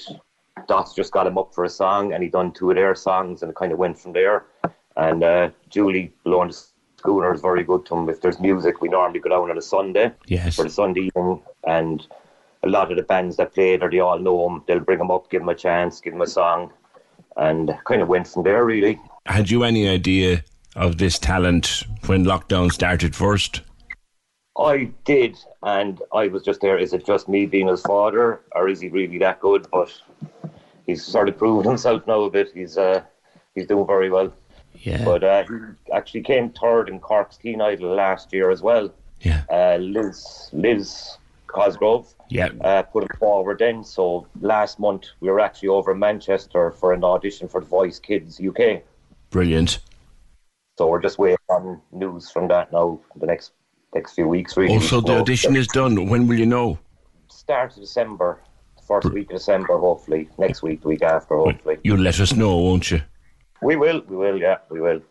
Dots 0.68 0.94
just 0.94 1.12
got 1.12 1.28
him 1.28 1.38
up 1.38 1.54
for 1.54 1.64
a 1.64 1.70
song, 1.70 2.14
and 2.14 2.24
he 2.24 2.30
done 2.30 2.52
two 2.52 2.70
of 2.72 2.76
their 2.76 2.96
songs, 2.96 3.42
and 3.42 3.50
it 3.52 3.56
kind 3.56 3.72
of 3.72 3.78
went 3.78 4.00
from 4.00 4.14
there. 4.14 4.46
And 4.96 5.24
uh, 5.24 5.50
Julie 5.70 6.14
the 6.24 6.66
schooner 6.98 7.34
is 7.34 7.42
very 7.42 7.64
good 7.64 7.86
to 7.86 7.96
him. 7.96 8.10
If 8.10 8.22
there's 8.22 8.40
music, 8.40 8.82
we 8.82 8.90
normally 8.90 9.20
go 9.20 9.30
down 9.30 9.50
on 9.50 9.58
a 9.58 9.62
Sunday 9.62 10.12
Yes. 10.26 10.56
for 10.56 10.64
the 10.64 10.70
Sunday 10.70 11.10
evening, 11.16 11.42
and 11.66 12.06
a 12.64 12.70
lot 12.70 12.92
of 12.92 12.98
the 12.98 13.04
bands 13.04 13.38
that 13.38 13.54
play 13.54 13.78
there, 13.78 13.90
they 13.90 14.00
all 14.00 14.20
know 14.20 14.50
him. 14.50 14.64
They'll 14.68 14.80
bring 14.80 15.00
him 15.00 15.12
up, 15.12 15.30
give 15.30 15.42
him 15.42 15.50
a 15.50 15.56
chance, 15.56 16.02
give 16.02 16.14
him 16.14 16.22
a 16.22 16.28
song, 16.28 16.74
and 17.36 17.78
kind 17.86 18.02
of 18.02 18.08
went 18.08 18.28
from 18.28 18.44
there, 18.44 18.66
really. 18.66 19.00
Had 19.28 19.52
you 19.52 19.64
any 19.64 19.88
idea 19.88 20.44
of 20.76 20.98
this 20.98 21.20
talent 21.20 21.84
when 22.08 22.26
lockdown 22.26 22.72
started 22.72 23.16
first? 23.16 23.62
I 24.58 24.90
did, 25.06 25.38
and 25.62 26.02
I 26.14 26.28
was 26.30 26.42
just 26.42 26.62
there. 26.62 26.80
Is 26.80 26.94
it 26.94 27.06
just 27.06 27.30
me 27.30 27.46
being 27.46 27.68
his 27.68 27.82
father, 27.82 28.42
or 28.56 28.68
is 28.68 28.82
he 28.82 28.90
really 28.90 29.20
that 29.20 29.40
good? 29.40 29.68
But 29.72 29.94
he's 30.88 31.06
sort 31.06 31.30
of 31.30 31.38
proven 31.38 31.68
himself 31.68 32.08
now 32.08 32.22
a 32.22 32.32
bit. 32.32 32.52
He's 32.54 32.78
uh, 32.78 33.04
he's 33.54 33.68
doing 33.68 33.86
very 33.86 34.10
well. 34.10 34.34
Yeah. 34.80 35.06
But 35.06 35.24
uh, 35.24 35.44
he 35.44 35.94
actually 35.94 36.22
came 36.22 36.50
third 36.50 36.90
in 36.90 37.00
Cork's 37.00 37.38
Teen 37.38 37.62
Idol 37.62 37.94
last 37.94 38.34
year 38.34 38.50
as 38.50 38.62
well. 38.62 38.92
Yeah. 39.22 39.44
Uh, 39.52 39.78
Liz 39.78 40.50
Liz 40.54 41.18
Cosgrove. 41.48 42.14
Yeah. 42.30 42.50
Uh, 42.62 42.82
put 42.84 43.04
him 43.04 43.10
forward 43.20 43.60
then. 43.60 43.84
So 43.84 44.28
last 44.42 44.80
month 44.80 45.06
we 45.20 45.30
were 45.30 45.40
actually 45.40 45.70
over 45.70 45.92
in 45.92 46.00
Manchester 46.00 46.72
for 46.72 46.94
an 46.94 47.04
audition 47.04 47.48
for 47.48 47.62
the 47.62 47.68
Voice 47.68 48.00
Kids 48.00 48.40
UK. 48.40 48.82
Brilliant. 49.30 49.80
So 50.78 50.88
we're 50.88 51.02
just 51.02 51.18
waiting 51.18 51.38
on 51.50 51.82
news 51.92 52.30
from 52.30 52.48
that 52.50 52.72
now. 52.72 53.00
The 53.16 53.26
next 53.28 53.52
next 53.94 54.14
few 54.14 54.28
weeks, 54.28 54.56
really. 54.58 54.74
Also, 54.74 55.02
the 55.02 55.20
audition 55.20 55.56
is 55.56 55.68
done. 55.68 56.08
When 56.08 56.28
will 56.28 56.38
you 56.38 56.46
know? 56.46 56.78
start 57.48 57.72
of 57.76 57.80
December, 57.80 58.42
first 58.88 59.12
week 59.12 59.30
of 59.30 59.38
December, 59.38 59.78
hopefully. 59.78 60.30
Next 60.38 60.64
week, 60.64 60.82
the 60.82 60.88
week 60.88 61.02
after, 61.02 61.36
hopefully. 61.36 61.78
You'll 61.84 62.00
let 62.00 62.20
us 62.20 62.34
know, 62.34 62.58
won't 62.58 62.90
you? 62.90 63.02
We 63.62 63.76
will, 63.76 64.02
we 64.08 64.16
will, 64.16 64.40
yeah, 64.40 64.58
we 64.70 64.80
will. 64.80 65.02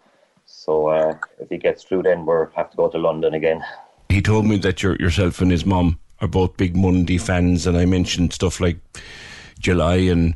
So 0.47 0.89
uh, 0.89 1.19
if 1.39 1.49
he 1.49 1.59
gets 1.59 1.85
through, 1.85 2.05
then 2.05 2.25
we'll 2.25 2.51
have 2.57 2.71
to 2.71 2.77
go 2.77 2.89
to 2.89 2.99
London 2.99 3.35
again. 3.35 3.63
He 4.09 4.23
told 4.23 4.47
me 4.47 4.57
that 4.59 4.83
your 4.83 4.97
yourself 4.97 5.41
and 5.41 5.51
his 5.51 5.67
mum 5.67 5.99
are 6.21 6.29
both 6.29 6.57
big 6.57 6.77
Mundy 6.77 7.19
fans, 7.19 7.67
and 7.67 7.77
I 7.77 7.85
mentioned 7.85 8.33
stuff 8.33 8.61
like 8.61 8.79
July 9.59 9.97
and 9.97 10.35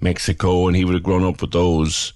Mexico, 0.00 0.66
and 0.66 0.76
he 0.76 0.84
would 0.84 0.94
have 0.94 1.02
grown 1.02 1.24
up 1.24 1.40
with 1.40 1.52
those. 1.52 2.12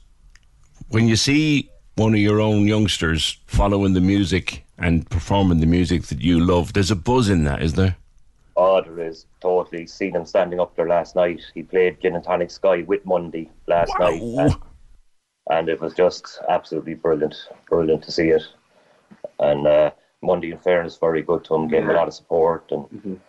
When 0.89 1.07
you 1.07 1.17
see 1.17 1.71
one 1.95 2.15
of 2.15 2.21
your 2.21 2.41
own 2.41 2.67
youngsters 2.67 3.39
following 3.47 3.95
the 3.95 4.01
music 4.01 4.65
and 4.79 5.09
performing 5.09 5.61
the 5.61 5.67
music 5.67 6.05
that 6.05 6.21
you 6.21 6.41
love, 6.41 6.73
there's 6.73 6.91
a 6.91 6.97
buzz 6.97 7.29
in 7.29 7.45
that, 7.45 7.63
is 7.63 7.75
there? 7.75 7.97
There 8.61 9.01
is 9.01 9.27
totally. 9.41 9.87
Seen 9.87 10.15
him 10.15 10.27
standing 10.27 10.61
up 10.61 10.77
there 10.77 10.87
last 10.87 11.17
night. 11.17 11.41
He 11.55 11.63
played 11.63 12.01
Gin 12.01 12.15
and 12.15 12.23
Tonic 12.23 12.51
Sky 12.51 12.83
with 12.83 13.05
Mundy 13.07 13.51
last 13.67 13.93
night. 13.99 14.21
And, 14.21 14.57
and 15.51 15.69
it 15.69 15.81
was 15.81 15.95
just 15.95 16.41
absolutely 16.49 16.95
brilliant. 16.95 17.37
Brilliant 17.69 18.03
to 18.05 18.13
see 18.13 18.29
it. 18.29 18.43
And 19.39 19.67
uh, 19.67 19.93
Mundy, 20.23 20.51
in 20.51 20.59
fairness, 20.59 20.99
very 20.99 21.23
good 21.23 21.43
to 21.45 21.55
him. 21.55 21.69
Gave 21.69 21.85
him 21.85 21.91
a 21.91 21.95
lot 21.95 22.09
of 22.09 22.15
support 22.15 22.71
and 22.71 23.21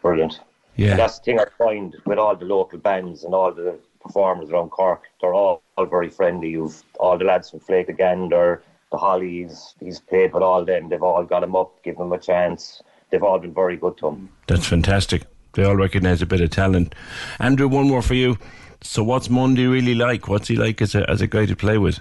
brilliant. 0.00 0.40
Yeah. 0.76 0.92
And 0.92 0.98
that's 0.98 1.18
the 1.18 1.24
thing 1.24 1.40
I 1.40 1.44
find 1.58 1.94
with 2.06 2.18
all 2.18 2.34
the 2.34 2.46
local 2.46 2.78
bands 2.78 3.24
and 3.24 3.34
all 3.34 3.52
the 3.52 3.78
performers 4.00 4.48
around 4.48 4.70
Cork. 4.70 5.02
They're 5.20 5.34
all, 5.34 5.62
all 5.76 5.86
very 5.86 6.08
friendly. 6.08 6.48
You've 6.48 6.82
all 6.98 7.18
the 7.18 7.24
lads 7.24 7.50
from 7.50 7.60
Flake 7.60 7.94
Gander, 7.98 8.62
the 8.90 8.96
Hollies. 8.96 9.74
He's 9.78 10.00
played 10.00 10.32
with 10.32 10.42
all 10.42 10.64
them. 10.64 10.88
They've 10.88 11.02
all 11.02 11.22
got 11.24 11.44
him 11.44 11.54
up, 11.54 11.82
given 11.82 12.06
him 12.06 12.12
a 12.12 12.18
chance. 12.18 12.82
They've 13.10 13.22
all 13.22 13.38
been 13.38 13.54
very 13.54 13.76
good 13.76 13.96
to 13.98 14.08
him. 14.08 14.28
That's 14.46 14.66
fantastic. 14.66 15.22
They 15.54 15.64
all 15.64 15.76
recognise 15.76 16.22
a 16.22 16.26
bit 16.26 16.40
of 16.40 16.50
talent. 16.50 16.94
Andrew, 17.40 17.66
one 17.68 17.88
more 17.88 18.02
for 18.02 18.14
you. 18.14 18.38
So, 18.82 19.02
what's 19.02 19.28
Mundy 19.28 19.66
really 19.66 19.94
like? 19.94 20.28
What's 20.28 20.48
he 20.48 20.56
like 20.56 20.80
as 20.80 20.94
a 20.94 21.08
as 21.10 21.20
a 21.20 21.26
guy 21.26 21.46
to 21.46 21.56
play 21.56 21.76
with? 21.76 22.00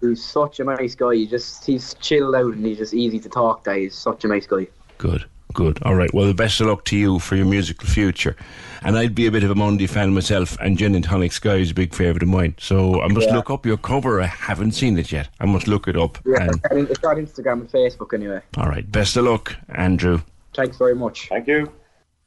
He's 0.00 0.22
such 0.24 0.60
a 0.60 0.64
nice 0.64 0.94
guy. 0.94 1.14
He 1.14 1.26
just 1.26 1.64
he's 1.64 1.94
chilled 1.94 2.34
out 2.34 2.52
and 2.54 2.64
he's 2.64 2.78
just 2.78 2.94
easy 2.94 3.18
to 3.20 3.28
talk 3.28 3.64
to. 3.64 3.74
He's 3.74 3.94
such 3.94 4.24
a 4.24 4.28
nice 4.28 4.46
guy. 4.46 4.66
Good, 4.98 5.24
good. 5.54 5.82
All 5.82 5.94
right. 5.94 6.12
Well, 6.14 6.26
the 6.26 6.34
best 6.34 6.60
of 6.60 6.66
luck 6.68 6.84
to 6.86 6.96
you 6.96 7.18
for 7.18 7.36
your 7.36 7.46
musical 7.46 7.88
future. 7.88 8.36
And 8.82 8.96
I'd 8.96 9.14
be 9.14 9.26
a 9.26 9.30
bit 9.30 9.44
of 9.44 9.50
a 9.50 9.54
Mundy 9.54 9.86
fan 9.86 10.14
myself, 10.14 10.56
and 10.60 10.78
Gin 10.78 10.94
and 10.94 11.04
Tonic 11.04 11.32
Sky 11.32 11.56
is 11.56 11.70
a 11.72 11.74
big 11.74 11.94
favourite 11.94 12.22
of 12.22 12.28
mine. 12.28 12.54
So 12.58 13.02
I 13.02 13.08
must 13.08 13.26
Yeah. 13.28 13.36
look 13.36 13.50
up 13.50 13.66
your 13.66 13.76
cover. 13.76 14.20
I 14.22 14.26
haven't 14.26 14.72
seen 14.72 14.98
it 14.98 15.10
yet. 15.10 15.28
I 15.40 15.46
must 15.46 15.66
look 15.68 15.88
it 15.88 15.96
up. 15.96 16.18
Yeah, 16.24 16.50
And, 16.70 16.88
it's 16.88 17.02
on 17.04 17.16
Instagram 17.16 17.60
and 17.60 17.70
Facebook 17.72 18.14
anyway. 18.14 18.40
all 18.56 18.66
right. 18.68 18.90
Best 18.90 19.16
of 19.16 19.24
luck, 19.24 19.56
Andrew. 19.70 20.20
Thanks 20.54 20.76
very 20.76 20.94
much. 20.94 21.28
Thank 21.28 21.46
you. 21.46 21.72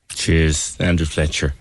Cheers, 0.09 0.77
Andrew 0.79 1.05
Fletcher. 1.05 1.53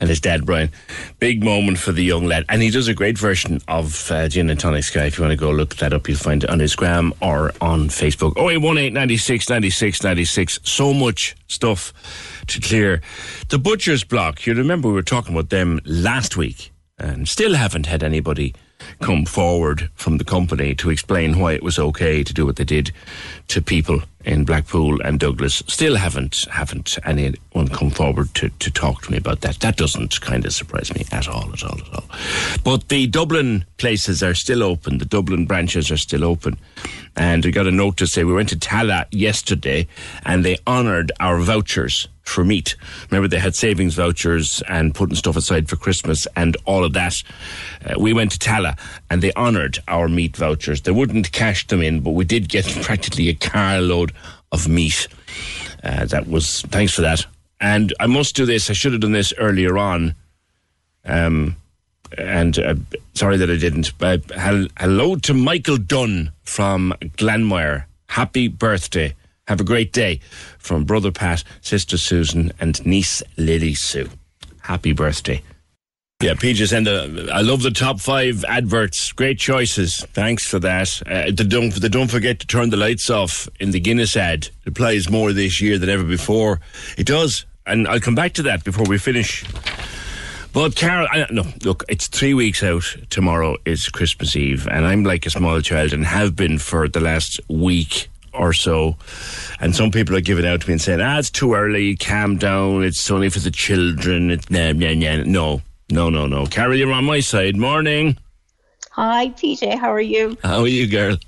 And 0.00 0.08
his 0.08 0.20
dad, 0.20 0.46
Brian. 0.46 0.70
Big 1.18 1.44
moment 1.44 1.78
for 1.78 1.92
the 1.92 2.02
young 2.02 2.24
lad. 2.24 2.44
And 2.48 2.62
he 2.62 2.70
does 2.70 2.88
a 2.88 2.94
great 2.94 3.18
version 3.18 3.60
of 3.68 4.10
uh, 4.10 4.28
Gin 4.28 4.48
and 4.48 4.58
Tonic 4.58 4.84
Sky. 4.84 5.04
If 5.04 5.18
you 5.18 5.24
want 5.24 5.32
to 5.32 5.36
go 5.36 5.50
look 5.50 5.76
that 5.76 5.92
up, 5.92 6.08
you'll 6.08 6.16
find 6.16 6.42
it 6.44 6.50
on 6.50 6.60
his 6.60 6.74
Instagram 6.76 7.12
or 7.20 7.52
on 7.60 7.88
Facebook. 7.88 8.38
0818 8.38 8.92
96 8.92 9.48
96 9.48 10.02
96. 10.02 10.60
So 10.62 10.92
much 10.92 11.36
stuff 11.48 11.92
to 12.46 12.60
clear. 12.60 13.02
The 13.48 13.58
Butcher's 13.58 14.04
Block, 14.04 14.46
you 14.46 14.54
remember 14.54 14.88
we 14.88 14.94
were 14.94 15.02
talking 15.02 15.34
about 15.34 15.50
them 15.50 15.80
last 15.84 16.36
week 16.36 16.72
and 16.98 17.28
still 17.28 17.54
haven't 17.54 17.86
had 17.86 18.02
anybody 18.02 18.54
come 19.00 19.24
forward 19.24 19.90
from 19.94 20.18
the 20.18 20.24
company 20.24 20.74
to 20.74 20.90
explain 20.90 21.38
why 21.38 21.52
it 21.52 21.62
was 21.62 21.78
okay 21.78 22.22
to 22.22 22.32
do 22.32 22.46
what 22.46 22.56
they 22.56 22.64
did 22.64 22.92
to 23.48 23.60
people 23.60 24.02
in 24.24 24.44
Blackpool 24.44 25.00
and 25.02 25.20
Douglas. 25.20 25.62
Still 25.66 25.96
haven't 25.96 26.46
haven't 26.50 26.98
anyone 27.04 27.68
come 27.68 27.90
forward 27.90 28.34
to, 28.34 28.48
to 28.48 28.70
talk 28.70 29.02
to 29.02 29.12
me 29.12 29.18
about 29.18 29.40
that. 29.42 29.60
That 29.60 29.76
doesn't 29.76 30.20
kind 30.20 30.44
of 30.44 30.52
surprise 30.52 30.92
me 30.94 31.04
at 31.12 31.28
all, 31.28 31.52
at 31.52 31.62
all, 31.62 31.78
at 31.78 31.94
all. 31.94 32.04
But 32.64 32.88
the 32.88 33.06
Dublin 33.06 33.64
places 33.78 34.22
are 34.22 34.34
still 34.34 34.62
open. 34.62 34.98
The 34.98 35.04
Dublin 35.04 35.46
branches 35.46 35.90
are 35.90 35.96
still 35.96 36.24
open. 36.24 36.58
And 37.16 37.44
we 37.44 37.50
got 37.50 37.66
a 37.66 37.72
note 37.72 37.96
to 37.98 38.06
say 38.06 38.24
we 38.24 38.34
went 38.34 38.50
to 38.50 38.56
Tallaght 38.56 39.06
yesterday 39.10 39.86
and 40.24 40.44
they 40.44 40.58
honoured 40.66 41.12
our 41.18 41.38
vouchers 41.38 42.08
for 42.22 42.44
meat. 42.44 42.76
Remember, 43.10 43.28
they 43.28 43.38
had 43.38 43.54
savings 43.54 43.94
vouchers 43.94 44.62
and 44.68 44.94
putting 44.94 45.16
stuff 45.16 45.36
aside 45.36 45.68
for 45.68 45.76
Christmas 45.76 46.26
and 46.36 46.56
all 46.66 46.84
of 46.84 46.92
that. 46.92 47.14
Uh, 47.84 47.94
we 47.98 48.12
went 48.12 48.32
to 48.32 48.38
Tallaght 48.38 48.78
and 49.10 49.22
they 49.22 49.32
honoured 49.32 49.78
our 49.88 50.08
meat 50.08 50.36
vouchers. 50.36 50.82
They 50.82 50.92
wouldn't 50.92 51.32
cash 51.32 51.66
them 51.68 51.80
in, 51.80 52.00
but 52.00 52.10
we 52.10 52.24
did 52.24 52.48
get 52.48 52.66
practically 52.82 53.28
a 53.28 53.34
carload 53.34 54.12
of 54.52 54.68
meat. 54.68 55.08
Uh, 55.82 56.04
that 56.06 56.28
was 56.28 56.62
thanks 56.62 56.92
for 56.92 57.02
that. 57.02 57.24
And 57.60 57.94
I 58.00 58.06
must 58.06 58.36
do 58.36 58.44
this. 58.44 58.68
I 58.68 58.74
should 58.74 58.92
have 58.92 59.00
done 59.00 59.12
this 59.12 59.32
earlier 59.38 59.78
on. 59.78 60.14
Um, 61.04 61.56
and 62.18 62.58
uh, 62.58 62.74
sorry 63.14 63.36
that 63.36 63.50
I 63.50 63.56
didn't. 63.56 63.96
But 63.98 64.22
hello 64.34 65.16
to 65.16 65.34
Michael 65.34 65.78
Dunn 65.78 66.32
from 66.42 66.94
Glanmire. 67.00 67.84
Happy 68.08 68.48
birthday. 68.48 69.14
Have 69.48 69.60
a 69.60 69.64
great 69.64 69.92
day 69.92 70.20
from 70.58 70.84
brother 70.84 71.12
Pat, 71.12 71.44
sister 71.60 71.96
Susan, 71.96 72.52
and 72.58 72.84
niece 72.84 73.22
Lily 73.36 73.74
Sue. 73.74 74.08
Happy 74.62 74.92
birthday. 74.92 75.42
Yeah, 76.22 76.32
PJ 76.32 76.68
send 76.68 76.88
I 76.88 77.42
love 77.42 77.62
the 77.62 77.70
top 77.70 78.00
five 78.00 78.42
adverts. 78.46 79.12
Great 79.12 79.38
choices. 79.38 79.98
Thanks 80.14 80.46
for 80.46 80.58
that. 80.60 81.02
Uh, 81.06 81.30
the 81.30 81.44
don't, 81.44 81.74
the 81.74 81.90
don't 81.90 82.10
forget 82.10 82.40
to 82.40 82.46
turn 82.46 82.70
the 82.70 82.78
lights 82.78 83.10
off 83.10 83.50
in 83.60 83.70
the 83.70 83.80
Guinness 83.80 84.16
ad. 84.16 84.48
It 84.64 84.74
plays 84.74 85.10
more 85.10 85.34
this 85.34 85.60
year 85.60 85.78
than 85.78 85.90
ever 85.90 86.04
before. 86.04 86.60
It 86.96 87.06
does. 87.06 87.44
And 87.66 87.86
I'll 87.86 88.00
come 88.00 88.14
back 88.14 88.32
to 88.34 88.42
that 88.44 88.64
before 88.64 88.86
we 88.88 88.96
finish. 88.96 89.44
But 90.56 90.74
Carol, 90.74 91.06
I, 91.10 91.26
no, 91.30 91.44
look, 91.64 91.84
it's 91.86 92.08
three 92.08 92.32
weeks 92.32 92.62
out. 92.62 92.82
Tomorrow 93.10 93.58
is 93.66 93.90
Christmas 93.90 94.34
Eve, 94.34 94.66
and 94.66 94.86
I'm 94.86 95.04
like 95.04 95.26
a 95.26 95.30
small 95.30 95.60
child 95.60 95.92
and 95.92 96.02
have 96.02 96.34
been 96.34 96.56
for 96.56 96.88
the 96.88 96.98
last 96.98 97.38
week 97.50 98.08
or 98.32 98.54
so. 98.54 98.96
And 99.60 99.76
some 99.76 99.90
people 99.90 100.16
are 100.16 100.22
giving 100.22 100.46
out 100.46 100.62
to 100.62 100.66
me 100.66 100.72
and 100.72 100.80
saying, 100.80 101.02
ah, 101.02 101.18
it's 101.18 101.28
too 101.28 101.52
early, 101.52 101.94
calm 101.94 102.38
down, 102.38 102.84
it's 102.84 103.10
only 103.10 103.28
for 103.28 103.40
the 103.40 103.50
children. 103.50 104.30
It's 104.30 104.48
nah, 104.48 104.72
nah, 104.72 104.94
nah. 104.94 105.24
No, 105.26 105.60
no, 105.90 106.08
no, 106.08 106.26
no. 106.26 106.46
Carol, 106.46 106.74
you're 106.74 106.90
on 106.90 107.04
my 107.04 107.20
side. 107.20 107.58
Morning. 107.58 108.16
Hi, 108.92 109.28
PJ. 109.28 109.78
How 109.78 109.92
are 109.92 110.00
you? 110.00 110.38
How 110.42 110.60
are 110.60 110.66
you, 110.66 110.86
girl? 110.86 111.18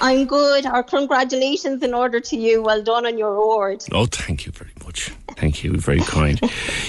I'm 0.00 0.26
good. 0.26 0.66
Our 0.66 0.82
congratulations 0.82 1.84
in 1.84 1.94
order 1.94 2.18
to 2.18 2.36
you. 2.36 2.64
Well 2.64 2.82
done 2.82 3.06
on 3.06 3.18
your 3.18 3.36
award. 3.36 3.84
Oh, 3.92 4.06
thank 4.06 4.46
you 4.46 4.50
very 4.50 4.72
much. 4.84 5.12
Thank 5.36 5.62
you. 5.62 5.76
Very 5.76 6.00
kind. 6.00 6.40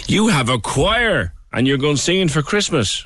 you 0.07 0.29
have 0.29 0.49
a 0.49 0.57
choir 0.57 1.31
and 1.53 1.67
you're 1.67 1.77
going 1.77 1.97
singing 1.97 2.29
for 2.29 2.41
Christmas. 2.41 3.05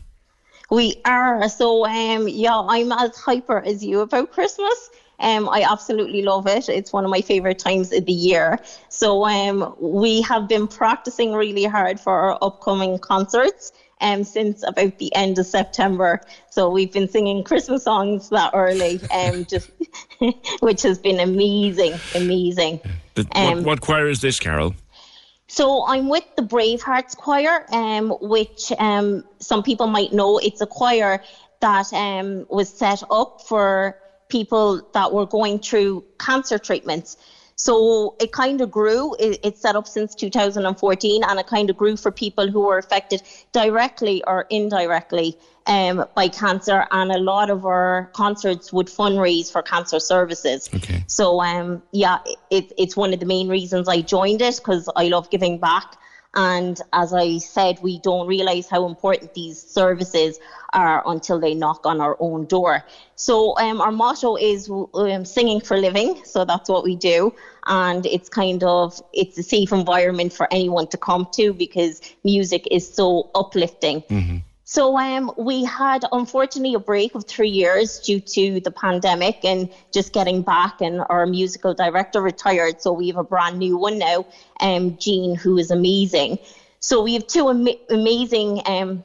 We 0.69 1.01
are. 1.05 1.47
So, 1.49 1.85
um, 1.85 2.27
yeah, 2.27 2.57
I'm 2.57 2.91
as 2.91 3.15
hyper 3.17 3.59
as 3.59 3.83
you 3.83 4.01
about 4.01 4.31
Christmas. 4.31 4.89
Um, 5.19 5.47
I 5.47 5.65
absolutely 5.69 6.23
love 6.23 6.47
it. 6.47 6.67
It's 6.67 6.91
one 6.91 7.05
of 7.05 7.11
my 7.11 7.21
favorite 7.21 7.59
times 7.59 7.93
of 7.93 8.05
the 8.05 8.13
year. 8.13 8.59
So 8.89 9.25
um, 9.25 9.75
we 9.79 10.21
have 10.23 10.47
been 10.47 10.67
practicing 10.67 11.33
really 11.33 11.63
hard 11.65 11.99
for 11.99 12.13
our 12.13 12.37
upcoming 12.41 12.99
concerts 12.99 13.71
um, 14.01 14.23
since 14.23 14.63
about 14.63 14.97
the 14.97 15.13
end 15.15 15.39
of 15.39 15.45
September. 15.45 16.21
So 16.49 16.69
we've 16.69 16.91
been 16.91 17.07
singing 17.07 17.43
Christmas 17.43 17.83
songs 17.83 18.29
that 18.29 18.51
early, 18.53 18.99
um, 19.11 19.45
just 19.49 19.69
which 20.59 20.81
has 20.81 20.97
been 20.99 21.19
amazing, 21.19 21.93
amazing. 22.15 22.81
The, 23.15 23.23
what, 23.23 23.37
Um, 23.37 23.63
what 23.63 23.81
choir 23.81 24.09
is 24.09 24.21
this, 24.21 24.39
Carol? 24.39 24.75
So 25.53 25.85
I'm 25.85 26.09
with 26.09 26.23
the 26.35 26.41
Bravehearts 26.41 27.15
Choir, 27.15 27.63
um, 27.71 28.09
which 28.21 28.71
um, 28.79 29.23
some 29.39 29.61
people 29.61 29.85
might 29.85 30.11
know. 30.11 30.39
It's 30.39 30.61
a 30.61 30.65
choir 30.65 31.19
that 31.61 31.93
um, 31.93 32.47
was 32.49 32.69
set 32.69 33.03
up 33.11 33.39
for 33.45 33.95
people 34.29 34.81
that 34.95 35.13
were 35.13 35.27
going 35.27 35.59
through 35.59 36.05
cancer 36.17 36.57
treatments. 36.57 37.17
So 37.55 38.15
it 38.19 38.31
kind 38.31 38.61
of 38.61 38.71
grew. 38.71 39.15
It, 39.19 39.37
it's 39.43 39.61
set 39.61 39.75
up 39.75 39.87
since 39.87 40.15
2014, 40.15 41.23
and 41.23 41.39
it 41.39 41.45
kind 41.45 41.69
of 41.69 41.77
grew 41.77 41.97
for 41.97 42.11
people 42.11 42.49
who 42.49 42.61
were 42.61 42.79
affected 42.79 43.21
directly 43.51 44.23
or 44.25 44.47
indirectly 44.49 45.37
um, 45.67 46.05
by 46.15 46.27
cancer. 46.27 46.85
And 46.91 47.11
a 47.11 47.19
lot 47.19 47.49
of 47.49 47.65
our 47.65 48.09
concerts 48.13 48.71
would 48.73 48.87
fundraise 48.87 49.51
for 49.51 49.61
cancer 49.61 49.99
services. 49.99 50.69
Okay. 50.73 51.03
So 51.07 51.41
um, 51.41 51.81
yeah, 51.91 52.19
it, 52.49 52.71
it's 52.77 52.95
one 52.95 53.13
of 53.13 53.19
the 53.19 53.25
main 53.25 53.47
reasons 53.47 53.87
I 53.87 54.01
joined 54.01 54.41
it 54.41 54.57
because 54.57 54.89
I 54.95 55.07
love 55.07 55.29
giving 55.29 55.59
back. 55.59 55.97
And 56.35 56.81
as 56.93 57.13
I 57.13 57.37
said, 57.37 57.77
we 57.83 57.99
don't 57.99 58.25
realize 58.25 58.67
how 58.67 58.87
important 58.87 59.35
these 59.35 59.61
services 59.61 60.39
are 60.73 61.03
until 61.05 61.39
they 61.39 61.53
knock 61.53 61.85
on 61.85 62.01
our 62.01 62.17
own 62.19 62.45
door. 62.45 62.83
So 63.15 63.55
um, 63.59 63.79
our 63.79 63.91
motto 63.91 64.35
is 64.35 64.67
um, 64.69 65.25
singing 65.25 65.61
for 65.61 65.77
living. 65.77 66.25
So 66.25 66.43
that's 66.43 66.69
what 66.69 66.83
we 66.83 66.95
do. 66.95 67.35
And 67.67 68.05
it's 68.07 68.29
kind 68.29 68.63
of, 68.63 68.99
it's 69.13 69.37
a 69.37 69.43
safe 69.43 69.71
environment 69.71 70.33
for 70.33 70.47
anyone 70.51 70.87
to 70.87 70.97
come 70.97 71.27
to 71.33 71.53
because 71.53 72.01
music 72.23 72.67
is 72.71 72.91
so 72.91 73.29
uplifting. 73.35 74.03
So 74.65 74.97
um, 74.97 75.31
we 75.37 75.65
had 75.65 76.05
unfortunately 76.11 76.73
a 76.73 76.79
break 76.79 77.15
of 77.15 77.25
three 77.25 77.49
years 77.49 77.99
due 77.99 78.19
to 78.21 78.59
the 78.61 78.71
pandemic 78.71 79.43
and 79.43 79.69
just 79.91 80.13
getting 80.13 80.41
back. 80.41 80.81
And 80.81 81.01
our 81.09 81.25
musical 81.25 81.73
director 81.73 82.21
retired, 82.21 82.81
so 82.81 82.93
we 82.93 83.07
have 83.07 83.17
a 83.17 83.23
brand 83.23 83.59
new 83.59 83.77
one 83.77 83.99
now, 83.99 84.25
um, 84.61 84.97
Jean, 84.97 85.35
who 85.35 85.57
is 85.57 85.69
amazing. 85.69 86.39
So 86.79 87.03
we 87.03 87.13
have 87.15 87.27
two 87.27 87.49
ama- 87.49 87.75
amazing 87.89 88.61
um, 88.65 89.03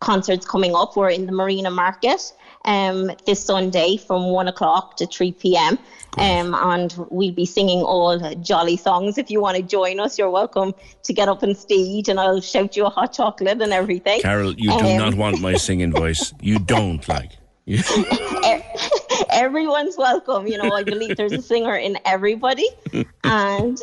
concerts 0.00 0.46
coming 0.46 0.74
up. 0.74 0.96
We're 0.96 1.10
in 1.10 1.26
the 1.26 1.32
Marina 1.32 1.70
Market 1.70 2.32
um, 2.66 3.10
this 3.26 3.42
Sunday 3.44 3.96
from 3.96 4.24
one 4.30 4.48
o'clock 4.48 4.96
to 4.98 5.06
three 5.06 5.32
p.m. 5.32 5.78
Um, 6.18 6.54
and 6.54 6.94
we'll 7.10 7.32
be 7.32 7.44
singing 7.44 7.80
all 7.82 8.18
jolly 8.36 8.78
songs. 8.78 9.18
If 9.18 9.30
you 9.30 9.40
want 9.42 9.58
to 9.58 9.62
join 9.62 10.00
us, 10.00 10.18
you're 10.18 10.30
welcome 10.30 10.72
to 11.02 11.12
get 11.12 11.28
up 11.28 11.42
on 11.42 11.54
stage, 11.54 12.08
and 12.08 12.18
I'll 12.18 12.40
shout 12.40 12.74
you 12.74 12.86
a 12.86 12.90
hot 12.90 13.12
chocolate 13.12 13.60
and 13.60 13.70
everything. 13.72 14.20
Carol, 14.22 14.54
you 14.54 14.70
do 14.78 14.86
Um, 14.86 14.96
not 14.96 15.14
want 15.14 15.40
my 15.42 15.54
singing 15.66 15.92
voice. 15.92 16.32
You 16.40 16.58
don't 16.58 17.06
like. 17.06 17.32
You- 17.66 17.82
everyone's 19.30 19.96
welcome. 19.96 20.46
You 20.46 20.58
know, 20.58 20.70
I 20.72 20.82
believe 20.84 21.16
there's 21.16 21.32
a 21.32 21.42
singer 21.42 21.76
in 21.76 21.98
everybody, 22.04 22.68
and 23.24 23.78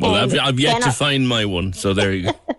well, 0.00 0.14
um, 0.14 0.24
I've, 0.30 0.38
I've 0.38 0.60
yet 0.60 0.82
to 0.82 0.88
I- 0.88 0.92
find 0.92 1.28
my 1.28 1.44
one, 1.44 1.72
so 1.72 1.94
there 1.94 2.12
you 2.12 2.32
go. 2.32 2.56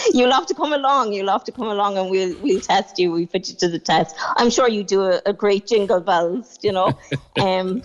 You'll 0.12 0.32
have 0.32 0.46
to 0.46 0.54
come 0.54 0.72
along. 0.72 1.12
You'll 1.12 1.30
have 1.30 1.44
to 1.44 1.52
come 1.52 1.68
along, 1.68 1.98
and 1.98 2.10
we'll 2.10 2.36
we'll 2.40 2.60
test 2.60 2.98
you. 2.98 3.12
We 3.12 3.26
put 3.26 3.48
you 3.48 3.54
to 3.56 3.68
the 3.68 3.78
test. 3.78 4.16
I'm 4.36 4.50
sure 4.50 4.68
you 4.68 4.84
do 4.84 5.02
a, 5.02 5.20
a 5.26 5.32
great 5.32 5.66
jingle 5.66 6.00
bells. 6.00 6.58
You 6.62 6.72
know, 6.72 6.98
um, 7.40 7.82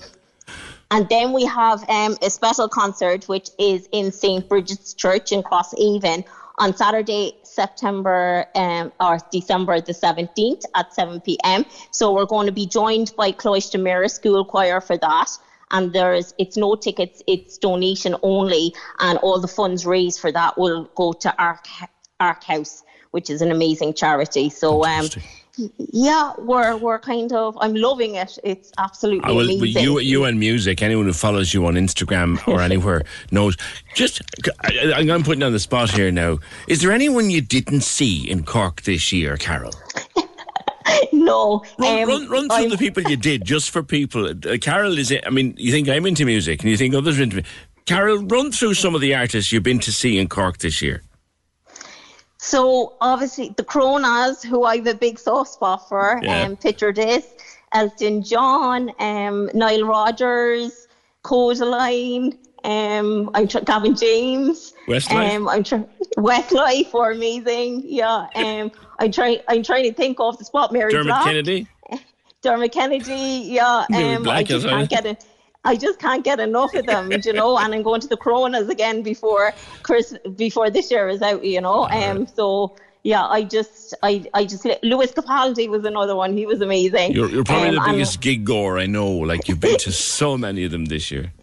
and 0.91 1.09
then 1.09 1.33
we 1.33 1.45
have 1.45 1.87
um, 1.89 2.17
a 2.21 2.29
special 2.29 2.69
concert 2.69 3.27
which 3.27 3.49
is 3.59 3.87
in 3.91 4.11
St 4.11 4.47
Bridget's 4.47 4.93
Church 4.93 5.31
in 5.31 5.43
Crosshaven 5.43 6.25
on 6.57 6.75
Saturday, 6.75 7.37
September 7.43 8.45
um, 8.55 8.91
or 8.99 9.17
December 9.31 9.81
the 9.81 9.93
17th 9.93 10.63
at 10.75 10.93
7 10.93 11.21
p.m. 11.21 11.65
So 11.91 12.13
we're 12.13 12.25
going 12.25 12.45
to 12.45 12.53
be 12.53 12.65
joined 12.65 13.13
by 13.17 13.31
Cloister 13.31 13.77
Mirror 13.77 14.09
School 14.09 14.45
Choir 14.45 14.79
for 14.79 14.97
that. 14.97 15.31
And 15.71 15.91
there's 15.91 16.33
it's 16.37 16.55
no 16.55 16.75
tickets, 16.75 17.23
it's 17.27 17.57
donation 17.57 18.15
only, 18.21 18.73
and 18.99 19.17
all 19.19 19.39
the 19.39 19.47
funds 19.47 19.85
raised 19.85 20.19
for 20.19 20.31
that 20.31 20.57
will 20.57 20.85
go 20.95 21.11
to 21.13 21.35
ARC 21.41 21.65
ARC 22.19 22.43
House, 22.43 22.83
which 23.11 23.29
is 23.29 23.41
an 23.41 23.51
amazing 23.51 23.93
charity. 23.93 24.49
So 24.49 24.85
um, 24.85 25.07
yeah, 25.77 26.33
we're 26.37 26.75
we're 26.77 26.99
kind 26.99 27.31
of 27.33 27.57
I'm 27.59 27.75
loving 27.75 28.15
it. 28.15 28.37
It's 28.43 28.71
absolutely 28.77 29.33
will, 29.33 29.49
amazing. 29.49 29.83
you, 29.83 29.99
you 29.99 30.23
and 30.25 30.39
music, 30.39 30.81
anyone 30.81 31.05
who 31.05 31.13
follows 31.13 31.53
you 31.53 31.65
on 31.65 31.75
Instagram 31.75 32.45
or 32.47 32.61
anywhere 32.69 33.03
knows. 33.31 33.57
Just, 33.93 34.21
I, 34.63 34.93
I'm 35.09 35.23
putting 35.23 35.43
on 35.43 35.51
the 35.51 35.59
spot 35.59 35.91
here 35.91 36.11
now. 36.11 36.39
Is 36.67 36.81
there 36.81 36.91
anyone 36.91 37.29
you 37.29 37.41
didn't 37.41 37.81
see 37.81 38.29
in 38.29 38.43
Cork 38.43 38.81
this 38.81 39.11
year, 39.13 39.37
Carol? 39.37 39.73
no. 41.13 41.63
Run, 41.79 42.03
um, 42.03 42.09
run, 42.09 42.29
run 42.29 42.49
through 42.49 42.69
the 42.69 42.77
people 42.77 43.03
you 43.03 43.17
did, 43.17 43.45
just 43.45 43.71
for 43.71 43.83
people. 43.83 44.27
Uh, 44.27 44.57
Carol 44.61 44.97
is. 44.97 45.11
It 45.11 45.25
I 45.25 45.29
mean, 45.29 45.53
you 45.57 45.71
think 45.71 45.87
I'm 45.89 46.05
into 46.05 46.25
music, 46.25 46.61
and 46.61 46.69
you 46.69 46.77
think 46.77 46.93
others 46.93 47.19
are 47.19 47.23
into. 47.23 47.43
Carol, 47.85 48.17
run 48.23 48.51
through 48.51 48.73
some 48.73 48.95
of 48.95 49.01
the 49.01 49.13
artists 49.13 49.51
you've 49.51 49.61
been 49.61 49.79
to 49.79 49.91
see 49.91 50.17
in 50.17 50.27
Cork 50.27 50.57
this 50.57 50.81
year. 50.81 51.03
So 52.45 52.93
obviously 53.01 53.49
the 53.57 53.63
Coronas, 53.63 54.43
who 54.43 54.65
I 54.65 54.75
have 54.77 54.85
a 54.85 54.93
big 54.93 55.17
soft 55.17 55.53
spot 55.53 55.89
for, 55.89 56.19
Yeah. 56.21 56.43
um, 56.43 56.55
picture 56.55 56.93
this, 56.93 57.25
Elton 57.71 58.21
John, 58.21 58.91
um, 58.99 59.49
Nile 59.55 59.83
Rodgers, 59.83 60.87
Kodaline, 61.23 62.37
um, 62.63 63.31
I'm 63.33 63.47
tr- 63.47 63.65
Gavin 63.65 63.95
James, 63.95 64.73
Westlife? 64.87 65.35
um, 65.35 65.47
I'm 65.49 65.63
Westlife 66.17 66.93
were 66.93 67.11
amazing, 67.11 67.81
yeah. 67.83 68.27
Um, 68.35 68.71
I'm 68.99 69.11
trying, 69.11 69.39
I'm 69.47 69.63
trying 69.63 69.85
to 69.85 69.93
think 69.93 70.19
off 70.19 70.37
the 70.37 70.45
spot. 70.45 70.71
Mary 70.71 70.91
Dermot 70.91 71.07
Black, 71.07 71.23
Kennedy. 71.25 71.67
Dermot 72.43 72.71
Kennedy, 72.71 73.41
yeah. 73.57 73.85
Um, 73.91 74.21
Black 74.21 74.37
I 74.37 74.43
just 74.43 74.67
can't 74.67 74.87
get 74.89 75.05
it. 75.07 75.25
I 75.65 75.75
just 75.75 75.99
can't 75.99 76.23
get 76.23 76.39
enough 76.39 76.73
of 76.73 76.85
them, 76.85 77.11
you 77.11 77.33
know. 77.33 77.57
And 77.57 77.73
I'm 77.73 77.83
going 77.83 77.99
to 78.01 78.07
the 78.07 78.15
Coronas 78.17 78.69
again 78.69 79.01
before 79.01 79.53
Chris, 79.83 80.15
before 80.35 80.69
this 80.69 80.89
year 80.91 81.09
is 81.09 81.21
out, 81.21 81.43
you 81.43 81.59
know. 81.59 81.87
Um, 81.89 82.27
so 82.27 82.75
yeah, 83.03 83.25
I 83.25 83.43
just, 83.43 83.93
I, 84.01 84.25
I 84.33 84.45
just, 84.45 84.65
Lewis 84.81 85.11
Capaldi 85.11 85.67
was 85.69 85.83
another 85.85 86.15
one. 86.15 86.35
He 86.37 86.45
was 86.45 86.61
amazing. 86.61 87.11
You're, 87.13 87.29
you're 87.29 87.43
probably 87.43 87.69
Um, 87.69 87.75
the 87.85 87.91
biggest 87.91 88.21
gig 88.21 88.45
goer 88.45 88.79
I 88.79 88.85
know. 88.87 89.09
Like 89.11 89.47
you've 89.47 89.59
been 89.59 89.77
to 89.79 89.91
so 89.91 90.37
many 90.37 90.63
of 90.63 90.71
them 90.71 90.85
this 90.85 91.11
year. 91.11 91.33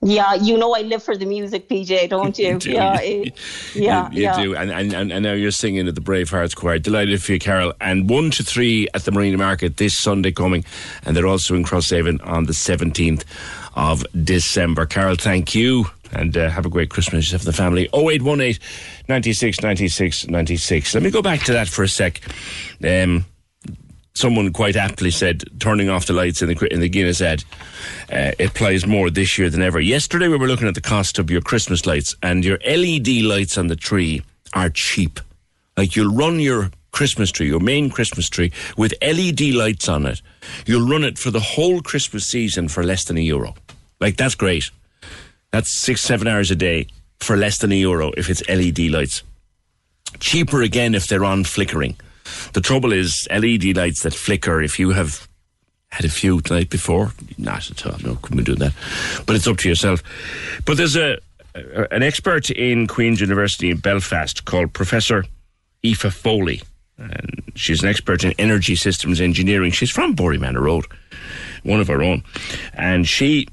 Yeah, 0.00 0.34
you 0.34 0.56
know, 0.56 0.76
I 0.76 0.82
live 0.82 1.02
for 1.02 1.16
the 1.16 1.26
music, 1.26 1.68
PJ, 1.68 2.10
don't 2.10 2.38
you? 2.44 2.56
do. 2.60 2.70
Yeah, 2.70 3.00
it- 3.00 3.34
yeah, 3.74 4.08
you, 4.10 4.16
you 4.18 4.22
yeah. 4.22 4.42
do, 4.42 4.54
and, 4.54 4.70
and 4.70 5.10
and 5.12 5.22
now 5.24 5.32
you're 5.32 5.50
singing 5.50 5.88
at 5.88 5.96
the 5.96 6.00
Bravehearts 6.00 6.54
Choir. 6.54 6.78
Delighted 6.78 7.20
for 7.20 7.32
you, 7.32 7.40
Carol. 7.40 7.72
And 7.80 8.08
one 8.08 8.30
to 8.32 8.44
three 8.44 8.86
at 8.94 9.02
the 9.04 9.10
Marina 9.10 9.38
Market 9.38 9.76
this 9.78 9.98
Sunday 9.98 10.30
coming, 10.30 10.64
and 11.04 11.16
they're 11.16 11.26
also 11.26 11.56
in 11.56 11.64
Crosshaven 11.64 12.24
on 12.24 12.44
the 12.44 12.52
17th 12.52 13.24
of 13.78 14.04
December. 14.24 14.84
Carol, 14.86 15.14
thank 15.14 15.54
you, 15.54 15.86
and 16.10 16.36
uh, 16.36 16.50
have 16.50 16.66
a 16.66 16.68
great 16.68 16.90
Christmas 16.90 17.26
yourself 17.26 17.42
and 17.42 17.54
the 17.54 17.56
family. 17.56 17.88
0818 17.94 18.60
96 19.08 19.62
96 19.62 20.26
96. 20.26 20.94
Let 20.94 21.02
me 21.02 21.10
go 21.10 21.22
back 21.22 21.44
to 21.44 21.52
that 21.52 21.68
for 21.68 21.84
a 21.84 21.88
sec. 21.88 22.20
Um, 22.84 23.24
someone 24.14 24.52
quite 24.52 24.74
aptly 24.74 25.12
said, 25.12 25.44
turning 25.60 25.88
off 25.88 26.06
the 26.06 26.12
lights 26.12 26.42
in 26.42 26.48
the 26.48 26.74
in 26.74 26.80
the 26.80 26.88
Guinness 26.88 27.22
ad, 27.22 27.44
uh, 28.12 28.32
it 28.38 28.52
plays 28.54 28.84
more 28.84 29.10
this 29.10 29.38
year 29.38 29.48
than 29.48 29.62
ever. 29.62 29.78
Yesterday 29.78 30.26
we 30.26 30.36
were 30.36 30.48
looking 30.48 30.66
at 30.66 30.74
the 30.74 30.80
cost 30.80 31.20
of 31.20 31.30
your 31.30 31.40
Christmas 31.40 31.86
lights, 31.86 32.16
and 32.20 32.44
your 32.44 32.58
LED 32.66 33.22
lights 33.22 33.56
on 33.56 33.68
the 33.68 33.76
tree 33.76 34.22
are 34.54 34.70
cheap. 34.70 35.20
Like 35.76 35.94
you'll 35.94 36.12
run 36.12 36.40
your 36.40 36.72
Christmas 36.90 37.30
tree, 37.30 37.46
your 37.46 37.60
main 37.60 37.90
Christmas 37.90 38.28
tree, 38.28 38.50
with 38.76 38.92
LED 39.00 39.54
lights 39.54 39.88
on 39.88 40.04
it, 40.04 40.20
you'll 40.66 40.88
run 40.88 41.04
it 41.04 41.16
for 41.16 41.30
the 41.30 41.38
whole 41.38 41.80
Christmas 41.80 42.26
season 42.26 42.66
for 42.66 42.82
less 42.82 43.04
than 43.04 43.16
a 43.16 43.20
euro. 43.20 43.54
Like, 44.00 44.16
that's 44.16 44.34
great. 44.34 44.70
That's 45.50 45.76
six, 45.76 46.02
seven 46.02 46.28
hours 46.28 46.50
a 46.50 46.56
day 46.56 46.86
for 47.20 47.36
less 47.36 47.58
than 47.58 47.72
a 47.72 47.74
euro 47.74 48.12
if 48.16 48.28
it's 48.30 48.46
LED 48.48 48.90
lights. 48.90 49.22
Cheaper 50.20 50.62
again 50.62 50.94
if 50.94 51.06
they're 51.06 51.24
on 51.24 51.44
flickering. 51.44 51.96
The 52.52 52.60
trouble 52.60 52.92
is 52.92 53.26
LED 53.30 53.76
lights 53.76 54.02
that 54.02 54.14
flicker 54.14 54.62
if 54.62 54.78
you 54.78 54.90
have 54.90 55.28
had 55.88 56.04
a 56.04 56.10
few 56.10 56.40
the 56.40 56.54
night 56.54 56.70
before. 56.70 57.12
Not 57.38 57.70
at 57.70 57.86
all. 57.86 57.98
No, 58.04 58.16
couldn't 58.16 58.38
be 58.38 58.44
doing 58.44 58.58
that. 58.58 58.74
But 59.26 59.36
it's 59.36 59.46
up 59.46 59.56
to 59.58 59.68
yourself. 59.68 60.02
But 60.64 60.76
there's 60.76 60.96
a, 60.96 61.18
an 61.54 62.02
expert 62.02 62.50
in 62.50 62.86
Queen's 62.86 63.20
University 63.20 63.70
in 63.70 63.78
Belfast 63.78 64.44
called 64.44 64.72
Professor 64.72 65.24
Aoife 65.84 66.12
Foley. 66.12 66.62
And 66.98 67.42
she's 67.54 67.82
an 67.82 67.88
expert 67.88 68.24
in 68.24 68.34
energy 68.38 68.76
systems 68.76 69.20
engineering. 69.20 69.72
She's 69.72 69.90
from 69.90 70.14
Manor 70.18 70.60
Road, 70.60 70.86
one 71.62 71.80
of 71.80 71.90
our 71.90 72.02
own. 72.02 72.22
And 72.74 73.06
she 73.06 73.46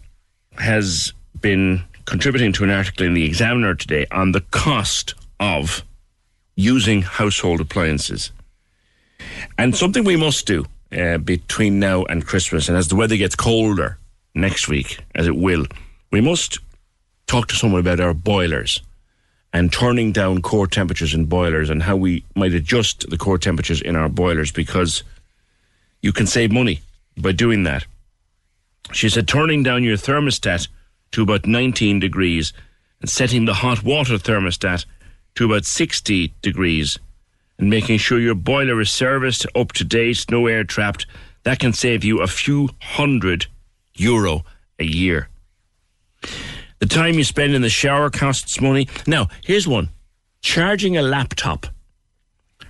has 0.57 1.13
been 1.41 1.83
contributing 2.05 2.53
to 2.53 2.63
an 2.63 2.69
article 2.69 3.05
in 3.05 3.13
the 3.13 3.25
Examiner 3.25 3.75
today 3.75 4.05
on 4.11 4.31
the 4.31 4.41
cost 4.41 5.13
of 5.39 5.83
using 6.55 7.01
household 7.01 7.61
appliances. 7.61 8.31
And 9.57 9.75
something 9.75 10.03
we 10.03 10.15
must 10.15 10.45
do 10.45 10.65
uh, 10.95 11.17
between 11.17 11.79
now 11.79 12.03
and 12.03 12.25
Christmas, 12.25 12.69
and 12.69 12.77
as 12.77 12.87
the 12.87 12.95
weather 12.95 13.17
gets 13.17 13.35
colder 13.35 13.97
next 14.33 14.67
week, 14.67 14.99
as 15.15 15.27
it 15.27 15.35
will, 15.35 15.65
we 16.11 16.21
must 16.21 16.59
talk 17.27 17.47
to 17.47 17.55
someone 17.55 17.79
about 17.79 17.99
our 17.99 18.13
boilers 18.13 18.81
and 19.51 19.71
turning 19.71 20.11
down 20.11 20.41
core 20.41 20.67
temperatures 20.67 21.13
in 21.13 21.25
boilers 21.25 21.69
and 21.69 21.81
how 21.81 21.95
we 21.95 22.23
might 22.35 22.53
adjust 22.53 23.09
the 23.09 23.17
core 23.17 23.37
temperatures 23.37 23.81
in 23.81 23.95
our 23.95 24.09
boilers 24.09 24.51
because 24.51 25.03
you 26.01 26.11
can 26.11 26.27
save 26.27 26.51
money 26.51 26.81
by 27.17 27.31
doing 27.31 27.63
that. 27.63 27.85
She 28.91 29.09
said 29.09 29.27
turning 29.27 29.63
down 29.63 29.83
your 29.83 29.97
thermostat 29.97 30.67
to 31.11 31.23
about 31.23 31.45
19 31.45 31.99
degrees 31.99 32.53
and 33.01 33.09
setting 33.09 33.45
the 33.45 33.55
hot 33.55 33.83
water 33.83 34.15
thermostat 34.15 34.85
to 35.35 35.45
about 35.45 35.65
60 35.65 36.33
degrees 36.41 36.97
and 37.57 37.69
making 37.69 37.97
sure 37.97 38.19
your 38.19 38.35
boiler 38.35 38.79
is 38.81 38.91
serviced, 38.91 39.45
up 39.55 39.71
to 39.73 39.83
date, 39.83 40.25
no 40.29 40.47
air 40.47 40.63
trapped, 40.63 41.05
that 41.43 41.59
can 41.59 41.73
save 41.73 42.03
you 42.03 42.21
a 42.21 42.27
few 42.27 42.69
hundred 42.81 43.47
euro 43.95 44.43
a 44.79 44.83
year. 44.83 45.29
The 46.79 46.85
time 46.85 47.15
you 47.15 47.23
spend 47.23 47.53
in 47.53 47.61
the 47.61 47.69
shower 47.69 48.09
costs 48.09 48.59
money. 48.59 48.87
Now, 49.07 49.29
here's 49.43 49.67
one 49.67 49.89
charging 50.41 50.97
a 50.97 51.01
laptop 51.01 51.67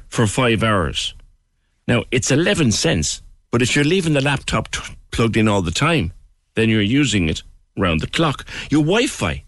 for 0.08 0.28
five 0.28 0.64
hours. 0.64 1.14
Now, 1.88 2.04
it's 2.12 2.32
11 2.32 2.72
cents, 2.72 3.22
but 3.56 3.62
if 3.62 3.74
you're 3.74 3.86
leaving 3.86 4.12
the 4.12 4.20
laptop 4.20 4.70
t- 4.70 4.82
plugged 5.12 5.38
in 5.38 5.48
all 5.48 5.62
the 5.62 5.72
time, 5.72 6.12
then 6.56 6.68
you're 6.68 6.82
using 6.82 7.30
it 7.30 7.42
round 7.78 8.02
the 8.02 8.08
clock. 8.08 8.46
Your 8.70 8.82
Wi 8.82 9.08
Fi, 9.08 9.46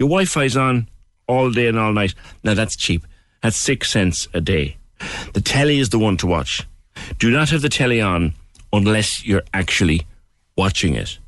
your 0.00 0.08
Wi 0.08 0.24
Fi's 0.24 0.56
on 0.56 0.88
all 1.28 1.52
day 1.52 1.68
and 1.68 1.78
all 1.78 1.92
night. 1.92 2.16
Now, 2.42 2.54
that's 2.54 2.74
cheap. 2.74 3.06
That's 3.40 3.56
six 3.56 3.92
cents 3.92 4.26
a 4.34 4.40
day. 4.40 4.76
The 5.34 5.40
telly 5.40 5.78
is 5.78 5.90
the 5.90 6.00
one 6.00 6.16
to 6.16 6.26
watch. 6.26 6.66
Do 7.20 7.30
not 7.30 7.50
have 7.50 7.62
the 7.62 7.68
telly 7.68 8.00
on 8.00 8.34
unless 8.72 9.24
you're 9.24 9.44
actually 9.54 10.04
watching 10.56 10.96
it. 10.96 11.20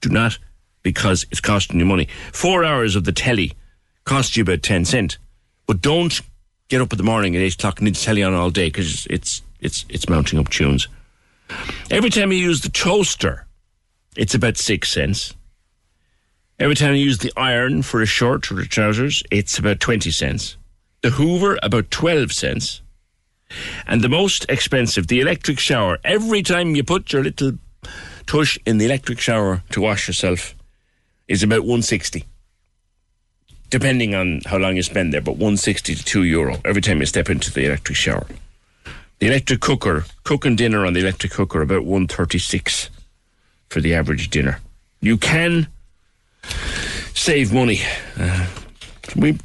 Do 0.00 0.08
not, 0.08 0.36
because 0.82 1.26
it's 1.30 1.40
costing 1.40 1.78
you 1.78 1.86
money. 1.86 2.08
Four 2.32 2.64
hours 2.64 2.96
of 2.96 3.04
the 3.04 3.12
telly 3.12 3.52
costs 4.02 4.36
you 4.36 4.42
about 4.42 4.64
10 4.64 4.84
cent. 4.84 5.18
But 5.68 5.80
don't 5.80 6.20
get 6.66 6.80
up 6.80 6.92
in 6.92 6.96
the 6.96 7.04
morning 7.04 7.36
at 7.36 7.42
8 7.42 7.54
o'clock 7.54 7.78
and 7.78 7.84
need 7.84 7.94
the 7.94 8.00
telly 8.00 8.24
on 8.24 8.34
all 8.34 8.50
day 8.50 8.66
because 8.66 9.06
it's, 9.06 9.42
it's, 9.60 9.84
it's 9.88 10.08
mounting 10.08 10.40
up 10.40 10.48
tunes. 10.48 10.88
Every 11.90 12.10
time 12.10 12.32
you 12.32 12.38
use 12.38 12.60
the 12.60 12.70
toaster, 12.70 13.46
it's 14.16 14.34
about 14.34 14.56
six 14.56 14.92
cents. 14.92 15.34
Every 16.58 16.74
time 16.74 16.94
you 16.94 17.04
use 17.04 17.18
the 17.18 17.32
iron 17.36 17.82
for 17.82 18.00
a 18.00 18.06
shirt 18.06 18.50
or 18.50 18.60
a 18.60 18.66
trousers, 18.66 19.22
it's 19.30 19.58
about 19.58 19.80
20 19.80 20.10
cents. 20.10 20.56
The 21.02 21.10
Hoover, 21.10 21.58
about 21.62 21.90
12 21.90 22.32
cents. 22.32 22.80
And 23.86 24.02
the 24.02 24.08
most 24.08 24.46
expensive, 24.48 25.08
the 25.08 25.20
electric 25.20 25.58
shower. 25.58 25.98
Every 26.04 26.42
time 26.42 26.74
you 26.74 26.84
put 26.84 27.12
your 27.12 27.22
little 27.22 27.52
tush 28.26 28.58
in 28.64 28.78
the 28.78 28.86
electric 28.86 29.20
shower 29.20 29.62
to 29.70 29.80
wash 29.80 30.08
yourself, 30.08 30.54
is 31.28 31.42
about 31.42 31.60
160 31.60 32.24
depending 33.74 34.14
on 34.14 34.40
how 34.46 34.56
long 34.56 34.76
you 34.76 34.82
spend 34.84 35.12
there, 35.12 35.20
but 35.20 35.32
160 35.32 35.96
to 35.96 36.04
2 36.04 36.22
euro 36.22 36.60
every 36.64 36.80
time 36.80 37.00
you 37.00 37.06
step 37.06 37.28
into 37.28 37.52
the 37.52 37.66
electric 37.66 37.96
shower. 37.96 38.24
The 39.24 39.30
electric 39.30 39.60
cooker, 39.60 40.04
cooking 40.24 40.54
dinner 40.54 40.84
on 40.84 40.92
the 40.92 41.00
electric 41.00 41.32
cooker, 41.32 41.62
about 41.62 41.86
136 41.86 42.90
for 43.70 43.80
the 43.80 43.94
average 43.94 44.28
dinner. 44.28 44.60
You 45.00 45.16
can 45.16 45.68
save 47.14 47.50
money. 47.50 47.78
Uh, 48.18 48.46
we 49.16 49.38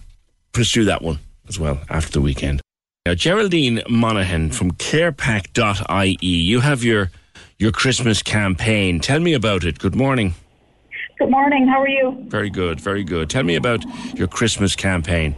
pursue 0.51 0.83
that 0.83 1.01
one 1.01 1.19
as 1.47 1.57
well 1.57 1.79
after 1.89 2.11
the 2.11 2.19
weekend. 2.19 2.59
Now, 3.05 3.13
Geraldine 3.13 3.81
Monaghan 3.89 4.51
from 4.51 4.71
carepack.ie, 4.73 6.27
you 6.27 6.59
have 6.59 6.83
your 6.83 7.09
your 7.57 7.71
Christmas 7.71 8.21
campaign. 8.21 8.99
Tell 8.99 9.21
me 9.21 9.31
about 9.31 9.63
it. 9.63 9.79
Good 9.79 9.95
morning. 9.95 10.33
Good 11.19 11.31
morning. 11.31 11.69
How 11.69 11.81
are 11.81 11.87
you? 11.87 12.25
Very 12.27 12.49
good, 12.49 12.81
very 12.81 13.05
good. 13.05 13.29
Tell 13.29 13.43
me 13.43 13.55
about 13.55 13.85
your 14.13 14.27
Christmas 14.27 14.75
campaign. 14.75 15.37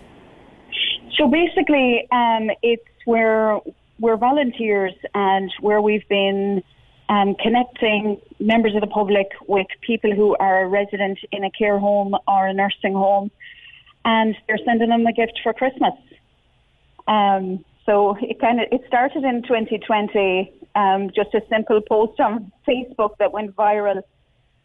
So 1.16 1.28
basically, 1.28 2.08
um, 2.12 2.50
it's 2.64 2.82
where 3.06 3.62
we're 4.02 4.18
volunteers 4.18 4.94
and 5.14 5.54
where 5.62 5.80
we've 5.80 6.08
been 6.10 6.64
um, 7.08 7.36
connecting 7.36 8.20
members 8.40 8.74
of 8.74 8.82
the 8.82 8.88
public 8.88 9.28
with 9.48 9.68
people 9.82 10.12
who 10.14 10.36
are 10.38 10.68
resident 10.68 11.20
in 11.32 11.44
a 11.44 11.52
care 11.52 11.78
home 11.78 12.16
or 12.28 12.48
a 12.48 12.54
nursing 12.54 12.94
home, 12.94 13.30
and 14.04 14.36
they're 14.48 14.58
sending 14.66 14.90
them 14.90 15.06
a 15.06 15.14
gift 15.14 15.40
for 15.44 15.54
Christmas. 15.54 15.94
Um, 17.08 17.64
so 17.86 18.18
it 18.22 18.40
kind 18.40 18.60
of 18.60 18.68
it 18.72 18.82
started 18.88 19.24
in 19.24 19.44
2020, 19.44 20.52
um, 20.76 21.12
just 21.16 21.34
a 21.36 21.42
simple 21.50 21.82
post 21.82 22.20
on 22.20 22.52
Facebook 22.68 23.18
that 23.20 23.32
went 23.32 23.56
viral, 23.56 24.02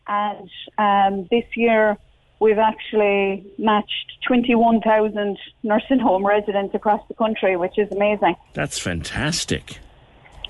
and 0.06 0.50
um, 0.78 1.28
this 1.30 1.44
year 1.56 1.98
we've 2.40 2.58
actually 2.58 3.46
matched 3.58 4.18
21,000 4.26 5.38
nursing 5.62 5.98
home 5.98 6.26
residents 6.26 6.74
across 6.74 7.00
the 7.08 7.14
country, 7.14 7.56
which 7.56 7.78
is 7.78 7.90
amazing. 7.92 8.36
That's 8.54 8.78
fantastic. 8.78 9.78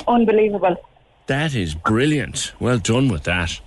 Unbelievable. 0.09 0.77
That 1.27 1.55
is 1.55 1.75
brilliant. 1.75 2.53
Well 2.61 2.79
done 2.79 3.09
with 3.09 3.25
that. 3.25 3.61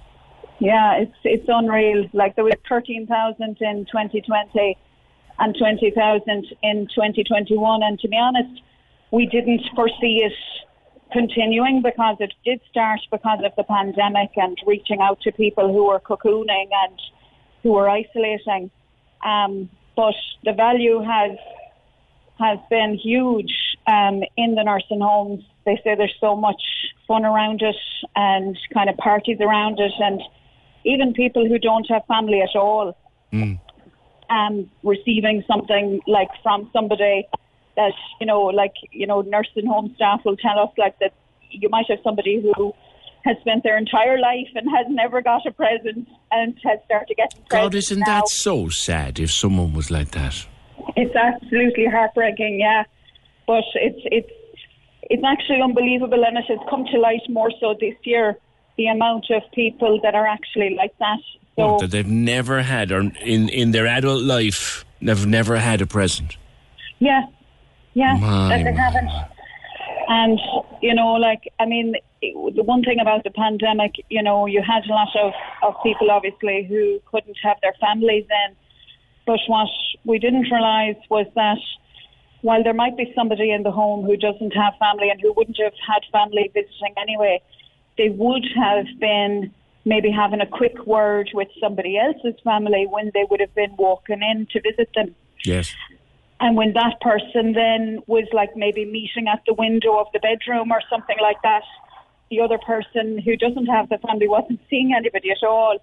Yeah, 0.59 0.97
it's 0.97 1.15
it's 1.23 1.45
unreal. 1.47 2.09
Like 2.13 2.35
there 2.35 2.43
was 2.43 2.53
thirteen 2.67 3.07
thousand 3.07 3.57
in 3.61 3.85
twenty 3.85 4.21
twenty 4.21 4.77
and 5.39 5.55
twenty 5.57 5.91
thousand 5.91 6.47
in 6.63 6.87
twenty 6.93 7.23
twenty 7.23 7.57
one 7.57 7.81
and 7.83 7.99
to 7.99 8.07
be 8.07 8.17
honest, 8.17 8.61
we 9.11 9.25
didn't 9.25 9.61
foresee 9.75 10.23
it 10.23 10.33
continuing 11.11 11.81
because 11.81 12.17
it 12.19 12.33
did 12.45 12.61
start 12.69 12.99
because 13.11 13.39
of 13.43 13.51
the 13.57 13.63
pandemic 13.63 14.29
and 14.35 14.57
reaching 14.67 15.01
out 15.01 15.19
to 15.21 15.31
people 15.31 15.71
who 15.73 15.87
were 15.87 15.99
cocooning 15.99 16.69
and 16.85 16.99
who 17.63 17.73
were 17.73 17.89
isolating. 17.89 18.71
Um, 19.25 19.69
but 19.95 20.15
the 20.43 20.53
value 20.53 21.01
has 21.01 21.37
has 22.39 22.57
been 22.69 22.97
huge 22.97 23.53
um, 23.85 24.23
in 24.37 24.55
the 24.55 24.63
nursing 24.63 25.01
homes. 25.01 25.43
They 25.65 25.75
say 25.83 25.95
there's 25.95 26.15
so 26.21 26.35
much 26.35 26.61
fun 27.07 27.25
around 27.25 27.61
it 27.61 27.75
and 28.15 28.57
kind 28.73 28.89
of 28.89 28.95
parties 28.97 29.37
around 29.41 29.79
it, 29.79 29.91
and 29.99 30.21
even 30.85 31.13
people 31.13 31.45
who 31.45 31.59
don't 31.59 31.85
have 31.89 32.05
family 32.05 32.41
at 32.41 32.55
all, 32.55 32.97
mm. 33.33 33.59
um, 34.29 34.71
receiving 34.83 35.43
something 35.47 35.99
like 36.07 36.29
from 36.41 36.69
somebody 36.71 37.27
that 37.75 37.93
you 38.19 38.25
know, 38.25 38.43
like 38.43 38.73
you 38.91 39.05
know, 39.05 39.21
nursing 39.21 39.65
home 39.65 39.91
staff 39.95 40.21
will 40.23 40.37
tell 40.37 40.59
us 40.59 40.71
like 40.77 40.97
that 40.99 41.13
you 41.49 41.69
might 41.69 41.85
have 41.89 41.99
somebody 42.03 42.41
who 42.41 42.73
has 43.25 43.37
spent 43.41 43.63
their 43.63 43.77
entire 43.77 44.19
life 44.19 44.47
and 44.55 44.69
has 44.69 44.85
never 44.89 45.21
got 45.21 45.45
a 45.45 45.51
present 45.51 46.07
and 46.31 46.57
has 46.63 46.79
started 46.85 47.15
getting 47.17 47.43
presents. 47.43 47.49
God, 47.49 47.75
isn't 47.75 47.99
now. 47.99 48.05
that 48.05 48.27
so 48.29 48.69
sad 48.69 49.19
if 49.19 49.31
someone 49.31 49.73
was 49.73 49.91
like 49.91 50.11
that? 50.11 50.45
It's 50.95 51.15
absolutely 51.15 51.85
heartbreaking, 51.85 52.59
yeah. 52.59 52.83
But 53.45 53.63
it's 53.75 53.99
it's 54.05 54.31
it's 55.03 55.23
actually 55.25 55.61
unbelievable, 55.61 56.23
and 56.23 56.37
it 56.37 56.45
has 56.47 56.59
come 56.69 56.85
to 56.85 56.99
light 56.99 57.21
more 57.29 57.51
so 57.59 57.75
this 57.79 57.95
year. 58.03 58.37
The 58.77 58.87
amount 58.87 59.25
of 59.29 59.41
people 59.53 59.99
that 60.03 60.15
are 60.15 60.25
actually 60.25 60.75
like 60.75 60.97
that. 60.99 61.19
So 61.57 61.73
What, 61.73 61.81
that 61.81 61.91
they've 61.91 62.07
never 62.07 62.61
had, 62.61 62.91
or 62.93 63.01
in, 63.01 63.49
in 63.49 63.71
their 63.71 63.85
adult 63.87 64.21
life, 64.23 64.85
they've 65.01 65.25
never 65.27 65.57
had 65.57 65.81
a 65.81 65.85
present. 65.85 66.37
yeah, 66.99 67.23
yeah, 67.93 68.15
My, 68.15 68.49
that 68.49 68.63
they 68.63 68.71
haven't. 68.71 69.09
And 70.07 70.39
you 70.81 70.93
know, 70.93 71.13
like 71.13 71.51
I 71.59 71.65
mean, 71.65 71.95
the 72.21 72.63
one 72.63 72.83
thing 72.83 72.99
about 72.99 73.23
the 73.23 73.31
pandemic, 73.31 73.95
you 74.09 74.21
know, 74.21 74.45
you 74.45 74.61
had 74.61 74.83
a 74.85 74.93
lot 74.93 75.09
of 75.15 75.33
of 75.63 75.75
people 75.83 76.11
obviously 76.11 76.65
who 76.67 76.99
couldn't 77.11 77.37
have 77.43 77.57
their 77.61 77.73
families 77.79 78.25
in. 78.29 78.55
But 79.25 79.39
what 79.47 79.69
we 80.05 80.19
didn't 80.19 80.49
realise 80.51 80.97
was 81.09 81.27
that 81.35 81.59
while 82.41 82.63
there 82.63 82.73
might 82.73 82.97
be 82.97 83.11
somebody 83.15 83.51
in 83.51 83.63
the 83.63 83.71
home 83.71 84.05
who 84.05 84.17
doesn't 84.17 84.51
have 84.51 84.73
family 84.79 85.09
and 85.09 85.19
who 85.21 85.33
wouldn't 85.33 85.57
have 85.61 85.73
had 85.85 86.01
family 86.11 86.49
visiting 86.53 86.93
anyway, 86.97 87.41
they 87.97 88.09
would 88.09 88.45
have 88.55 88.85
been 88.99 89.53
maybe 89.85 90.09
having 90.11 90.41
a 90.41 90.47
quick 90.47 90.85
word 90.85 91.29
with 91.33 91.47
somebody 91.59 91.97
else's 91.97 92.39
family 92.43 92.85
when 92.89 93.11
they 93.13 93.25
would 93.29 93.39
have 93.39 93.53
been 93.55 93.75
walking 93.77 94.21
in 94.21 94.47
to 94.51 94.61
visit 94.61 94.89
them. 94.95 95.15
Yes. 95.45 95.73
And 96.39 96.55
when 96.55 96.73
that 96.73 97.01
person 97.01 97.53
then 97.53 97.99
was 98.07 98.25
like 98.31 98.55
maybe 98.55 98.85
meeting 98.85 99.27
at 99.27 99.41
the 99.45 99.53
window 99.53 99.99
of 99.99 100.07
the 100.13 100.19
bedroom 100.19 100.71
or 100.71 100.81
something 100.89 101.17
like 101.21 101.41
that, 101.43 101.63
the 102.29 102.41
other 102.41 102.57
person 102.57 103.19
who 103.19 103.35
doesn't 103.35 103.65
have 103.65 103.89
the 103.89 103.97
family 103.97 104.27
wasn't 104.27 104.59
seeing 104.69 104.93
anybody 104.95 105.31
at 105.31 105.43
all. 105.45 105.77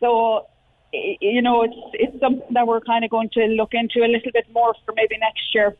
So, 0.00 0.46
you 0.92 1.42
know, 1.42 1.62
it's 1.62 1.76
it's 1.94 2.20
something 2.20 2.54
that 2.54 2.66
we're 2.66 2.80
kind 2.80 3.04
of 3.04 3.10
going 3.10 3.30
to 3.30 3.40
look 3.46 3.70
into 3.72 4.00
a 4.00 4.08
little 4.08 4.32
bit 4.32 4.46
more 4.52 4.74
for 4.84 4.92
maybe 4.94 5.16
next 5.18 5.54
year. 5.54 5.76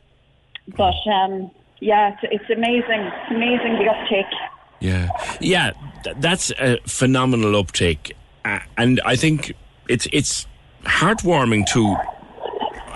But 0.77 0.95
um, 1.07 1.51
yeah, 1.79 2.15
it's, 2.23 2.41
it's 2.41 2.49
amazing, 2.49 3.01
it's 3.01 3.31
amazing 3.31 3.73
the 3.79 3.89
uptake. 3.89 4.33
Yeah, 4.79 5.09
yeah, 5.41 5.71
th- 6.03 6.15
that's 6.19 6.51
a 6.51 6.79
phenomenal 6.85 7.55
uptake, 7.57 8.15
uh, 8.45 8.59
and 8.77 9.01
I 9.05 9.15
think 9.15 9.53
it's 9.89 10.07
it's 10.11 10.47
heartwarming 10.83 11.65
to. 11.67 11.97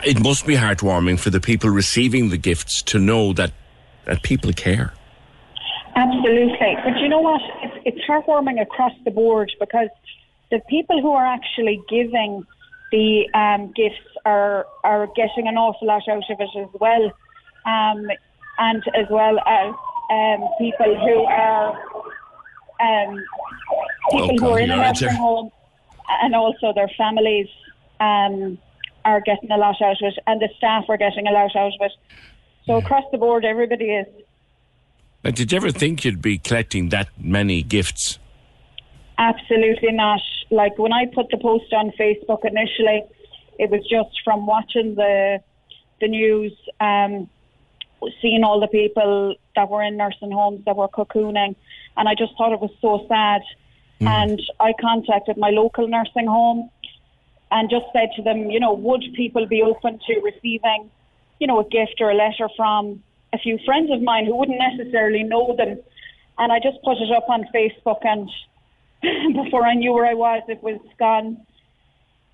It 0.06 0.22
must 0.22 0.46
be 0.46 0.56
heartwarming 0.56 1.20
for 1.20 1.30
the 1.30 1.40
people 1.40 1.70
receiving 1.70 2.30
the 2.30 2.38
gifts 2.38 2.82
to 2.84 3.00
know 3.00 3.34
that 3.34 3.52
that 4.06 4.22
people 4.22 4.54
care. 4.54 4.94
Absolutely. 5.96 6.78
But 6.84 7.00
you 7.00 7.10
know 7.10 7.20
what? 7.20 7.42
It's, 7.62 7.78
it's 7.86 8.08
heartwarming 8.08 8.62
across 8.62 8.94
the 9.06 9.12
board 9.12 9.52
because 9.60 9.90
the 10.50 10.60
people 10.70 11.02
who 11.02 11.12
are 11.12 11.26
actually 11.26 11.82
giving 11.90 12.46
the 12.92 13.28
um, 13.34 13.72
gifts 13.76 14.06
are 14.26 14.68
are 14.84 15.08
getting 15.16 15.48
an 15.48 15.58
awful 15.58 15.88
lot 15.88 16.04
out 16.08 16.24
of 16.30 16.40
it 16.40 16.50
as 16.58 16.68
well, 16.80 17.06
um, 17.66 18.08
and 18.60 18.84
as 18.96 19.08
well 19.10 19.40
as 19.40 19.74
um, 20.12 20.48
people 20.60 20.96
who 21.06 21.24
are 21.24 21.70
um, 22.80 23.24
people 24.12 24.32
Oh, 24.32 24.38
who 24.40 24.50
are 24.50 24.60
in 24.60 24.72
a 24.72 24.76
nursing 24.76 25.10
home 25.10 25.52
and 26.22 26.36
also 26.36 26.74
their 26.74 26.92
families 26.98 27.48
um, 28.00 28.58
are 29.06 29.22
getting 29.22 29.52
a 29.52 29.58
lot 29.58 29.82
out 29.82 30.02
of 30.02 30.14
it, 30.14 30.20
and 30.28 30.42
the 30.42 30.50
staff 30.58 30.86
are 30.90 30.98
getting 30.98 31.28
a 31.28 31.32
lot 31.32 31.56
out 31.56 31.74
of 31.74 31.82
it. 31.82 31.92
So 32.66 32.78
across 32.78 33.04
the 33.12 33.18
board, 33.18 33.46
everybody 33.46 33.86
is. 33.86 34.08
Now, 35.24 35.32
did 35.32 35.52
you 35.52 35.56
ever 35.56 35.72
think 35.72 36.04
you'd 36.04 36.22
be 36.22 36.38
collecting 36.38 36.90
that 36.90 37.10
many 37.18 37.64
gifts? 37.64 38.20
Absolutely 39.18 39.92
not. 39.92 40.22
Like 40.50 40.78
when 40.78 40.92
I 40.92 41.06
put 41.06 41.30
the 41.30 41.38
post 41.38 41.72
on 41.74 41.92
Facebook 41.92 42.44
initially, 42.44 43.04
it 43.58 43.70
was 43.70 43.82
just 43.90 44.22
from 44.24 44.46
watching 44.46 44.96
the 44.96 45.40
the 46.02 46.08
news, 46.10 46.52
um, 46.82 47.30
seeing 48.22 48.44
all 48.44 48.60
the 48.60 48.68
people 48.68 49.36
that 49.56 49.70
were 49.70 49.82
in 49.82 49.96
nursing 49.96 50.32
homes 50.32 50.66
that 50.66 50.76
were 50.76 50.90
cocooning, 50.90 51.56
and 51.96 52.10
I 52.10 52.16
just 52.16 52.34
thought 52.38 52.52
it 52.52 52.60
was 52.60 52.72
so 52.82 53.06
sad. 53.08 53.42
And 54.06 54.42
I 54.60 54.74
contacted 54.82 55.38
my 55.38 55.50
local 55.50 55.88
nursing 55.88 56.28
home 56.28 56.70
and 57.52 57.70
just 57.70 57.86
said 57.94 58.10
to 58.18 58.22
them, 58.22 58.50
you 58.50 58.60
know, 58.60 58.74
would 58.74 59.06
people 59.16 59.46
be 59.46 59.62
open 59.62 59.98
to 60.08 60.20
receiving, 60.20 60.92
you 61.40 61.48
know, 61.48 61.62
a 61.62 61.64
gift 61.64 62.02
or 62.02 62.12
a 62.12 62.14
letter 62.14 62.50
from 62.58 63.02
a 63.34 63.38
few 63.38 63.58
friends 63.66 63.92
of 63.92 64.02
mine 64.02 64.26
who 64.26 64.36
wouldn't 64.36 64.60
necessarily 64.60 65.24
know 65.24 65.56
them? 65.56 65.80
And 66.38 66.52
I 66.52 66.60
just 66.60 66.82
put 66.84 66.98
it 66.98 67.12
up 67.12 67.28
on 67.30 67.46
Facebook, 67.54 68.00
and 68.04 68.30
before 69.44 69.66
I 69.66 69.74
knew 69.74 69.94
where 69.94 70.06
I 70.06 70.14
was, 70.14 70.44
it 70.48 70.64
was 70.64 70.80
gone. 70.98 71.46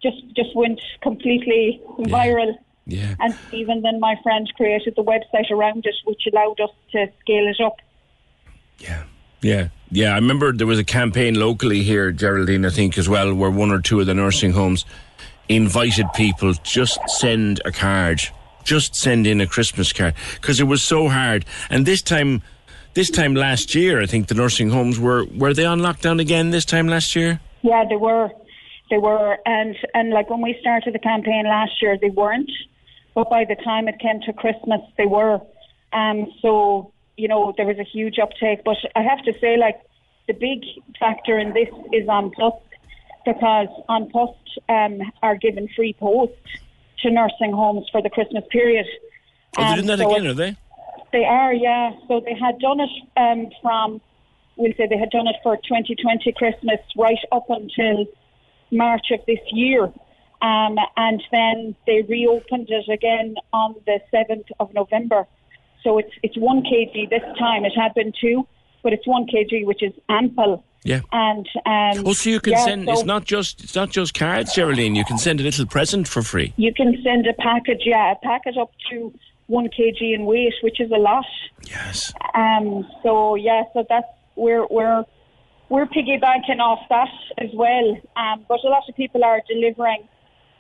Just 0.02 0.22
just 0.36 0.56
went 0.56 0.80
completely 1.02 1.82
viral. 2.00 2.58
Yeah. 2.86 3.16
And 3.20 3.36
even 3.52 3.82
then, 3.82 4.00
my 4.00 4.16
friend 4.24 4.52
created 4.56 4.96
the 4.96 5.04
website 5.04 5.52
around 5.52 5.86
it, 5.86 5.96
which 6.06 6.24
allowed 6.32 6.60
us 6.60 6.72
to 6.92 7.08
scale 7.22 7.48
it 7.48 7.60
up. 7.62 7.76
Yeah. 8.80 9.04
Yeah, 9.42 9.70
yeah. 9.90 10.12
I 10.12 10.16
remember 10.16 10.52
there 10.52 10.68
was 10.68 10.80
a 10.80 10.84
campaign 10.84 11.36
locally 11.36 11.82
here, 11.84 12.12
Geraldine, 12.12 12.66
I 12.66 12.70
think, 12.70 12.98
as 12.98 13.08
well, 13.08 13.34
where 13.34 13.50
one 13.50 13.72
or 13.72 13.80
two 13.80 14.00
of 14.00 14.06
the 14.06 14.14
nursing 14.14 14.52
homes 14.52 14.86
invited 15.48 16.08
people 16.14 16.54
just 16.64 17.00
send 17.08 17.62
a 17.66 17.72
card, 17.72 18.22
just 18.70 18.96
send 18.96 19.26
in 19.26 19.42
a 19.42 19.48
Christmas 19.48 19.92
card, 19.92 20.14
because 20.36 20.60
it 20.60 20.66
was 20.66 20.84
so 20.84 21.10
hard. 21.10 21.44
And 21.72 21.88
this 21.88 22.04
time, 22.04 22.44
this 22.94 23.10
time 23.10 23.34
last 23.34 23.74
year, 23.74 24.00
I 24.00 24.06
think 24.06 24.28
the 24.28 24.36
nursing 24.36 24.70
homes 24.70 25.00
were 25.00 25.26
were 25.36 25.56
they 25.56 25.66
on 25.66 25.80
lockdown 25.80 26.22
again 26.22 26.52
this 26.52 26.66
time 26.66 26.88
last 26.88 27.16
year? 27.16 27.40
Yeah, 27.64 27.84
they 27.90 27.96
were, 27.96 28.30
they 28.92 29.00
were, 29.00 29.40
and 29.46 29.76
and 29.96 30.12
like 30.12 30.30
when 30.30 30.42
we 30.42 30.56
started 30.62 30.94
the 30.94 31.00
campaign 31.00 31.46
last 31.46 31.82
year, 31.82 31.98
they 32.00 32.12
weren't, 32.12 32.52
but 33.16 33.28
by 33.28 33.44
the 33.44 33.56
time 33.56 33.88
it 33.88 33.98
came 34.00 34.22
to 34.28 34.34
Christmas, 34.34 34.82
they 34.98 35.08
were. 35.08 35.40
Um, 35.92 36.32
so 36.44 36.94
you 37.18 37.28
know 37.28 37.54
there 37.58 37.66
was 37.66 37.80
a 37.80 37.90
huge 37.96 38.20
uptake, 38.20 38.60
but 38.64 38.78
I 38.96 39.02
have 39.02 39.24
to 39.24 39.34
say, 39.42 39.58
like 39.58 39.82
the 40.28 40.34
big 40.34 40.60
factor 41.00 41.40
in 41.40 41.54
this 41.54 41.70
is 41.92 42.08
An 42.08 42.30
Post 42.38 42.64
because 43.26 43.70
An 43.90 44.12
Post 44.12 44.60
um, 44.70 45.02
are 45.24 45.36
given 45.36 45.68
free 45.76 45.94
post 45.94 46.34
to 47.02 47.12
nursing 47.12 47.52
homes 47.52 47.88
for 47.92 48.02
the 48.02 48.10
Christmas 48.10 48.44
period. 48.52 48.86
Oh, 49.58 49.64
they're 49.64 49.68
Um, 49.68 49.76
doing 49.76 49.88
that 49.88 50.00
so 50.00 50.12
again, 50.16 50.28
are 50.28 50.34
they? 50.34 50.58
they 51.12 51.26
are, 51.26 51.54
yeah. 51.54 51.92
So 52.08 52.20
they 52.20 52.36
had 52.36 52.60
done 52.60 52.80
it 52.80 52.90
um, 53.18 53.48
from, 53.62 54.02
we'll 54.58 54.74
say 54.78 54.88
they 54.88 54.98
had 54.98 55.10
done 55.12 55.28
it 55.28 55.36
for 55.44 55.56
2020 55.58 56.32
Christmas 56.34 56.80
right 56.98 57.18
up 57.32 57.50
until 57.50 58.06
March 58.72 59.08
of 59.12 59.20
this 59.26 59.40
year. 59.52 59.86
Um, 60.42 60.78
and 60.96 61.22
then 61.32 61.76
they 61.86 62.02
reopened 62.04 62.70
it 62.70 62.88
again 62.90 63.36
on 63.52 63.76
the 63.86 64.00
7th 64.14 64.46
of 64.60 64.74
November. 64.74 65.28
So 65.84 65.98
it's 65.98 66.12
it's 66.24 66.38
one 66.38 66.62
kg 66.64 67.10
this 67.10 67.24
time. 67.38 67.66
It 67.66 67.72
had 67.76 67.94
been 67.94 68.12
two, 68.20 68.46
but 68.84 68.94
it's 68.94 69.06
one 69.08 69.26
kg, 69.28 69.66
which 69.66 69.84
is 69.84 69.94
ample. 70.10 70.64
Yeah. 70.84 71.02
And 71.12 71.46
um, 71.66 72.06
Oh, 72.08 72.14
so 72.14 72.30
you 72.30 72.40
can 72.40 72.54
yeah, 72.54 72.64
send. 72.66 72.86
so- 72.86 72.94
it's 72.94 73.04
not 73.04 73.26
just 73.26 73.64
it's 73.64 73.76
not 73.76 73.90
just 73.90 74.14
cards, 74.14 74.54
Geraldine. 74.54 74.96
You 74.96 75.04
can 75.06 75.18
send 75.18 75.40
a 75.42 75.44
little 75.44 75.66
present 75.66 76.08
for 76.08 76.22
free. 76.22 76.54
You 76.58 76.74
can 76.74 76.96
send 77.04 77.28
a 77.28 77.34
package, 77.34 77.82
yeah, 77.86 78.14
a 78.14 78.16
package 78.24 78.56
up 78.58 78.72
to 78.90 79.14
one 79.48 79.68
kg 79.68 80.00
in 80.14 80.26
weight, 80.26 80.54
which 80.62 80.80
is 80.80 80.90
a 80.92 80.98
lot. 80.98 81.26
Yes. 81.70 82.14
Um. 82.34 82.88
So 83.04 83.36
yeah, 83.36 83.64
so 83.74 83.86
that's 83.90 84.08
we're 84.36 84.66
we're 84.68 85.04
we're 85.68 85.86
piggybacking 85.86 86.60
off 86.60 86.80
that 86.90 87.10
as 87.40 87.50
well. 87.54 87.98
Um. 88.16 88.46
But 88.48 88.60
a 88.64 88.70
lot 88.70 88.84
of 88.88 88.96
people 88.96 89.24
are 89.26 89.42
delivering, 89.50 90.08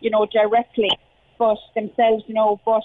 you 0.01 0.09
know, 0.09 0.25
directly, 0.25 0.91
but 1.37 1.57
themselves, 1.75 2.25
you 2.27 2.33
know, 2.33 2.59
but 2.65 2.83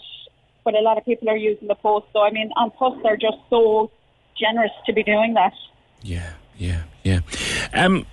but 0.64 0.74
a 0.76 0.80
lot 0.80 0.98
of 0.98 1.04
people 1.04 1.28
are 1.28 1.36
using 1.36 1.66
the 1.66 1.74
post. 1.74 2.06
So 2.12 2.20
I 2.22 2.30
mean, 2.30 2.50
An 2.56 2.70
Post 2.70 3.00
they're 3.02 3.16
just 3.16 3.38
so 3.50 3.90
generous 4.38 4.72
to 4.86 4.92
be 4.92 5.02
doing 5.02 5.34
that. 5.34 5.52
Yeah, 6.02 6.32
yeah. 6.56 6.82
Yeah. 7.02 7.20
Um, 7.72 8.06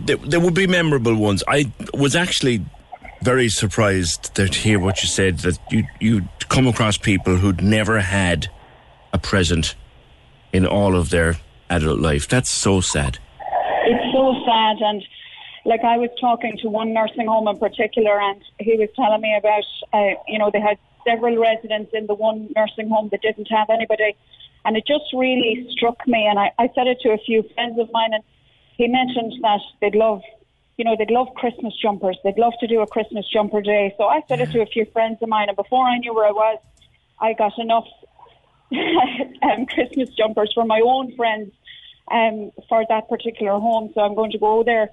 there, 0.00 0.16
there 0.16 0.40
would 0.40 0.54
be 0.54 0.66
memorable 0.66 1.16
ones. 1.16 1.42
I 1.46 1.70
was 1.92 2.16
actually 2.16 2.64
very 3.22 3.48
surprised 3.48 4.34
to 4.34 4.46
hear 4.46 4.78
what 4.78 5.02
you 5.02 5.08
said 5.08 5.38
that 5.38 5.58
you 5.70 5.84
you'd 6.00 6.28
come 6.48 6.66
across 6.66 6.98
people 6.98 7.36
who'd 7.36 7.62
never 7.62 8.00
had 8.00 8.48
a 9.12 9.18
present 9.18 9.74
in 10.52 10.66
all 10.66 10.94
of 10.94 11.10
their 11.10 11.36
adult 11.70 12.00
life. 12.00 12.28
That's 12.28 12.50
so 12.50 12.80
sad. 12.80 13.18
It's 13.86 14.12
so 14.12 14.34
sad, 14.46 14.76
and 14.80 15.02
like 15.64 15.82
I 15.82 15.96
was 15.96 16.10
talking 16.20 16.56
to 16.62 16.68
one 16.68 16.92
nursing 16.92 17.26
home 17.26 17.48
in 17.48 17.58
particular, 17.58 18.20
and 18.20 18.42
he 18.60 18.76
was 18.76 18.88
telling 18.94 19.20
me 19.20 19.34
about, 19.36 19.64
uh, 19.92 20.20
you 20.28 20.38
know, 20.38 20.50
they 20.52 20.60
had 20.60 20.78
several 21.06 21.36
residents 21.38 21.90
in 21.94 22.06
the 22.06 22.14
one 22.14 22.48
nursing 22.54 22.88
home 22.88 23.08
that 23.10 23.22
didn't 23.22 23.48
have 23.50 23.70
anybody, 23.70 24.16
and 24.64 24.76
it 24.76 24.86
just 24.86 25.04
really 25.12 25.66
struck 25.70 26.06
me. 26.06 26.26
And 26.26 26.38
I, 26.38 26.52
I 26.58 26.68
said 26.74 26.86
it 26.86 27.00
to 27.00 27.10
a 27.10 27.18
few 27.18 27.42
friends 27.54 27.78
of 27.78 27.90
mine, 27.92 28.12
and 28.12 28.22
he 28.76 28.88
mentioned 28.88 29.34
that 29.42 29.60
they'd 29.80 29.94
love, 29.94 30.22
you 30.76 30.84
know, 30.84 30.96
they'd 30.98 31.10
love 31.10 31.28
Christmas 31.36 31.74
jumpers. 31.80 32.18
They'd 32.24 32.38
love 32.38 32.54
to 32.60 32.66
do 32.66 32.80
a 32.80 32.86
Christmas 32.86 33.26
jumper 33.32 33.62
day. 33.62 33.94
So 33.98 34.04
I 34.04 34.22
said 34.28 34.40
it 34.40 34.50
to 34.52 34.62
a 34.62 34.66
few 34.66 34.86
friends 34.92 35.18
of 35.22 35.28
mine, 35.28 35.48
and 35.48 35.56
before 35.56 35.84
I 35.86 35.98
knew 35.98 36.14
where 36.14 36.26
I 36.26 36.32
was, 36.32 36.58
I 37.20 37.32
got 37.34 37.58
enough 37.58 37.86
um, 39.42 39.66
Christmas 39.66 40.10
jumpers 40.10 40.52
for 40.54 40.64
my 40.64 40.80
own 40.84 41.14
friends 41.16 41.52
um, 42.10 42.50
for 42.68 42.84
that 42.88 43.08
particular 43.08 43.52
home. 43.52 43.90
So 43.94 44.00
I'm 44.00 44.14
going 44.14 44.32
to 44.32 44.38
go 44.38 44.62
there 44.64 44.90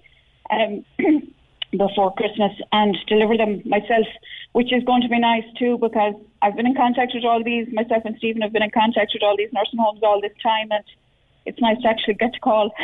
um, 0.49 0.85
before 1.71 2.13
Christmas 2.13 2.51
and 2.71 2.97
deliver 3.07 3.37
them 3.37 3.61
myself, 3.65 4.07
which 4.53 4.73
is 4.73 4.83
going 4.83 5.01
to 5.01 5.09
be 5.09 5.19
nice 5.19 5.43
too 5.57 5.77
because 5.79 6.13
I've 6.41 6.55
been 6.55 6.67
in 6.67 6.75
contact 6.75 7.13
with 7.13 7.23
all 7.23 7.43
these, 7.43 7.67
myself 7.71 8.03
and 8.05 8.15
Stephen 8.17 8.41
have 8.41 8.53
been 8.53 8.63
in 8.63 8.71
contact 8.71 9.11
with 9.13 9.23
all 9.23 9.37
these 9.37 9.51
nursing 9.53 9.79
homes 9.79 10.01
all 10.03 10.19
this 10.21 10.33
time 10.43 10.67
and 10.71 10.83
it's 11.45 11.59
nice 11.59 11.81
to 11.81 11.87
actually 11.87 12.15
get 12.15 12.33
to 12.33 12.39
call. 12.39 12.71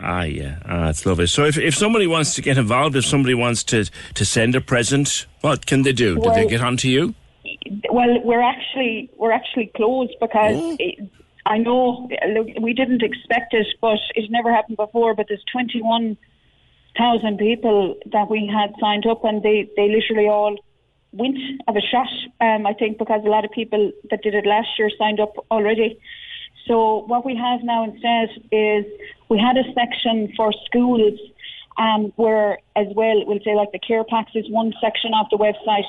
Ah, 0.00 0.22
yeah, 0.22 0.60
ah, 0.64 0.90
it's 0.90 1.04
lovely. 1.04 1.26
So, 1.26 1.44
if 1.44 1.58
if 1.58 1.74
somebody 1.74 2.06
wants 2.06 2.36
to 2.36 2.40
get 2.40 2.56
involved, 2.56 2.94
if 2.94 3.04
somebody 3.04 3.34
wants 3.34 3.64
to 3.64 3.90
to 4.14 4.24
send 4.24 4.54
a 4.54 4.60
present, 4.60 5.26
what 5.40 5.66
can 5.66 5.82
they 5.82 5.92
do? 5.92 6.14
Do 6.20 6.30
they 6.30 6.46
get 6.46 6.60
on 6.60 6.76
to 6.76 6.88
you? 6.88 7.16
well, 7.90 8.20
we're 8.24 8.42
actually 8.42 9.10
we're 9.16 9.32
actually 9.32 9.72
closed 9.76 10.14
because 10.20 10.56
it, 10.78 11.10
I 11.46 11.58
know 11.58 12.08
look, 12.28 12.46
we 12.60 12.72
didn't 12.74 13.02
expect 13.02 13.54
it, 13.54 13.66
but 13.80 13.98
it 14.14 14.30
never 14.30 14.52
happened 14.52 14.76
before. 14.76 15.14
But 15.14 15.26
there's 15.28 15.44
21,000 16.98 17.38
people 17.38 17.96
that 18.12 18.28
we 18.28 18.50
had 18.52 18.74
signed 18.80 19.06
up, 19.06 19.24
and 19.24 19.42
they 19.42 19.70
they 19.76 19.88
literally 19.88 20.28
all 20.28 20.56
went 21.12 21.38
of 21.68 21.76
a 21.76 21.80
shot. 21.80 22.08
Um, 22.40 22.66
I 22.66 22.74
think 22.74 22.98
because 22.98 23.22
a 23.24 23.28
lot 23.28 23.44
of 23.44 23.50
people 23.52 23.92
that 24.10 24.22
did 24.22 24.34
it 24.34 24.46
last 24.46 24.68
year 24.78 24.90
signed 24.98 25.20
up 25.20 25.34
already. 25.50 25.98
So 26.66 27.04
what 27.06 27.24
we 27.24 27.34
have 27.36 27.62
now 27.62 27.84
instead 27.84 28.28
is 28.52 28.84
we 29.28 29.38
had 29.38 29.56
a 29.56 29.64
section 29.74 30.32
for 30.36 30.52
schools 30.66 31.18
um, 31.78 32.12
where 32.16 32.58
as 32.76 32.88
well 32.94 33.24
we'll 33.26 33.40
say 33.44 33.54
like 33.54 33.72
the 33.72 33.78
care 33.78 34.04
packs 34.04 34.32
is 34.34 34.44
one 34.50 34.74
section 34.80 35.12
of 35.14 35.26
the 35.30 35.38
website 35.38 35.88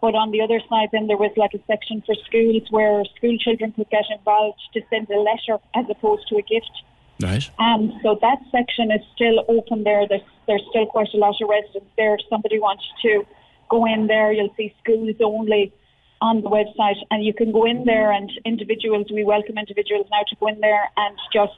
but 0.00 0.14
on 0.14 0.30
the 0.30 0.42
other 0.42 0.60
side 0.68 0.90
then 0.92 1.06
there 1.06 1.16
was 1.16 1.32
like 1.36 1.54
a 1.54 1.60
section 1.66 2.02
for 2.04 2.14
schools 2.26 2.62
where 2.70 3.02
school 3.16 3.36
children 3.38 3.72
could 3.72 3.88
get 3.90 4.04
involved 4.16 4.60
to 4.74 4.80
send 4.90 5.08
a 5.10 5.18
letter 5.18 5.58
as 5.74 5.86
opposed 5.88 6.28
to 6.28 6.36
a 6.36 6.42
gift 6.42 6.70
Nice. 7.18 7.50
um, 7.58 7.98
so 8.02 8.18
that 8.20 8.38
section 8.50 8.90
is 8.90 9.00
still 9.14 9.44
open 9.48 9.84
there. 9.84 10.08
There's, 10.08 10.22
there's 10.46 10.62
still 10.70 10.86
quite 10.86 11.08
a 11.14 11.18
lot 11.18 11.36
of 11.40 11.48
residents 11.48 11.90
there. 11.96 12.14
If 12.14 12.20
somebody 12.28 12.58
wants 12.58 12.84
to 13.02 13.24
go 13.68 13.86
in 13.86 14.06
there, 14.06 14.32
you'll 14.32 14.54
see 14.56 14.74
schools 14.82 15.14
only 15.22 15.72
on 16.20 16.42
the 16.42 16.48
website, 16.48 16.96
and 17.10 17.24
you 17.24 17.34
can 17.34 17.52
go 17.52 17.64
in 17.64 17.84
there 17.84 18.12
and 18.12 18.30
individuals. 18.44 19.06
We 19.12 19.24
welcome 19.24 19.58
individuals 19.58 20.06
now 20.10 20.22
to 20.28 20.36
go 20.36 20.46
in 20.48 20.60
there 20.60 20.88
and 20.96 21.18
just 21.32 21.52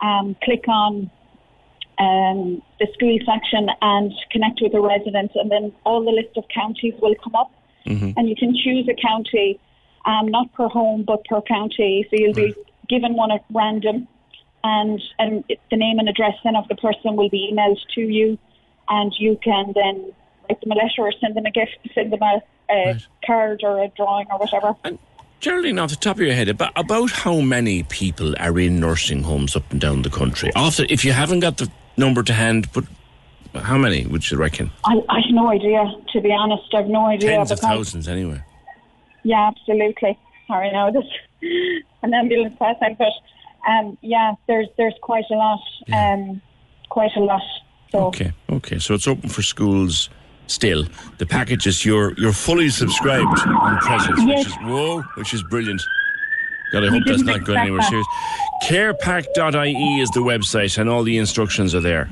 um, 0.00 0.36
click 0.42 0.66
on 0.66 1.10
um, 1.98 2.62
the 2.80 2.86
school 2.94 3.18
section 3.24 3.68
and 3.80 4.12
connect 4.30 4.60
with 4.62 4.74
a 4.74 4.80
resident, 4.80 5.32
and 5.34 5.50
then 5.50 5.72
all 5.84 6.04
the 6.04 6.10
list 6.10 6.36
of 6.36 6.44
counties 6.48 6.94
will 7.00 7.14
come 7.22 7.34
up, 7.34 7.52
and 8.16 8.28
you 8.28 8.36
can 8.36 8.54
choose 8.56 8.88
a 8.88 8.94
county, 8.94 9.60
um, 10.06 10.26
not 10.28 10.52
per 10.54 10.68
home 10.68 11.04
but 11.06 11.24
per 11.26 11.40
county. 11.42 12.06
So 12.10 12.16
you'll 12.18 12.34
be 12.34 12.54
given 12.88 13.14
one 13.14 13.30
at 13.30 13.44
random, 13.52 14.08
and 14.64 15.00
and 15.18 15.44
the 15.70 15.76
name 15.76 15.98
and 15.98 16.08
address 16.08 16.34
then 16.44 16.56
of 16.56 16.68
the 16.68 16.76
person 16.76 17.16
will 17.16 17.28
be 17.28 17.52
emailed 17.52 17.78
to 17.94 18.00
you, 18.00 18.38
and 18.88 19.12
you 19.18 19.38
can 19.42 19.72
then 19.74 20.12
write 20.48 20.60
them 20.60 20.72
a 20.72 20.74
letter 20.74 21.02
or 21.02 21.12
send 21.20 21.36
them 21.36 21.46
a 21.46 21.50
gift, 21.50 21.76
send 21.94 22.12
them 22.12 22.22
a, 22.22 22.42
a 22.70 23.00
card 23.24 23.60
or 23.62 23.82
a 23.82 23.88
drawing 23.88 24.26
or 24.30 24.38
whatever. 24.38 24.74
Geraldine, 25.40 25.80
off 25.80 25.90
the 25.90 25.96
top 25.96 26.16
of 26.18 26.22
your 26.22 26.34
head, 26.34 26.48
about, 26.48 26.70
about 26.76 27.10
how 27.10 27.40
many 27.40 27.82
people 27.82 28.36
are 28.38 28.56
in 28.60 28.78
nursing 28.78 29.24
homes 29.24 29.56
up 29.56 29.68
and 29.72 29.80
down 29.80 30.02
the 30.02 30.10
country? 30.10 30.52
After, 30.54 30.86
if 30.88 31.04
you 31.04 31.10
haven't 31.10 31.40
got 31.40 31.56
the 31.56 31.68
number 31.96 32.22
to 32.22 32.32
hand, 32.32 32.68
but 32.72 32.84
how 33.56 33.76
many 33.76 34.06
would 34.06 34.30
you 34.30 34.38
reckon? 34.38 34.70
I, 34.84 35.02
I 35.08 35.20
have 35.20 35.32
no 35.32 35.48
idea, 35.48 35.84
to 36.12 36.20
be 36.20 36.30
honest. 36.30 36.72
I've 36.72 36.86
no 36.86 37.06
idea. 37.06 37.30
Tens 37.30 37.50
of 37.50 37.58
thousands, 37.58 38.06
anyway. 38.06 38.40
Yeah, 39.24 39.48
absolutely. 39.48 40.16
Sorry, 40.46 40.70
now 40.70 40.92
this 40.92 41.04
an 42.02 42.14
ambulance 42.14 42.54
passing, 42.56 42.94
but 42.96 43.12
um, 43.68 43.96
yeah, 44.02 44.34
there's 44.46 44.68
there's 44.76 44.94
quite 45.02 45.24
a 45.30 45.34
lot, 45.34 45.60
um, 45.92 46.40
quite 46.88 47.10
a 47.16 47.20
lot. 47.20 47.42
So 47.90 48.06
Okay, 48.06 48.32
okay. 48.50 48.78
So 48.78 48.94
it's 48.94 49.06
open 49.06 49.28
for 49.28 49.42
schools 49.42 50.08
still. 50.46 50.86
The 51.18 51.26
packages 51.26 51.84
you're 51.84 52.14
you're 52.18 52.32
fully 52.32 52.70
subscribed 52.70 53.38
on 53.46 53.78
presents, 53.78 54.22
Yes. 54.24 54.38
which 54.38 54.46
is 54.48 54.54
whoa, 54.62 55.02
which 55.16 55.34
is 55.34 55.42
brilliant. 55.44 55.82
God, 56.72 56.84
I 56.84 56.88
hope 56.88 57.02
that's 57.06 57.22
didn't 57.22 57.44
going 57.44 57.58
anywhere 57.58 57.80
that. 57.80 57.90
serious. 57.90 58.06
Carepack.ie 58.64 60.00
is 60.00 60.08
the 60.10 60.20
website, 60.20 60.78
and 60.78 60.88
all 60.88 61.02
the 61.02 61.18
instructions 61.18 61.74
are 61.74 61.80
there. 61.80 62.08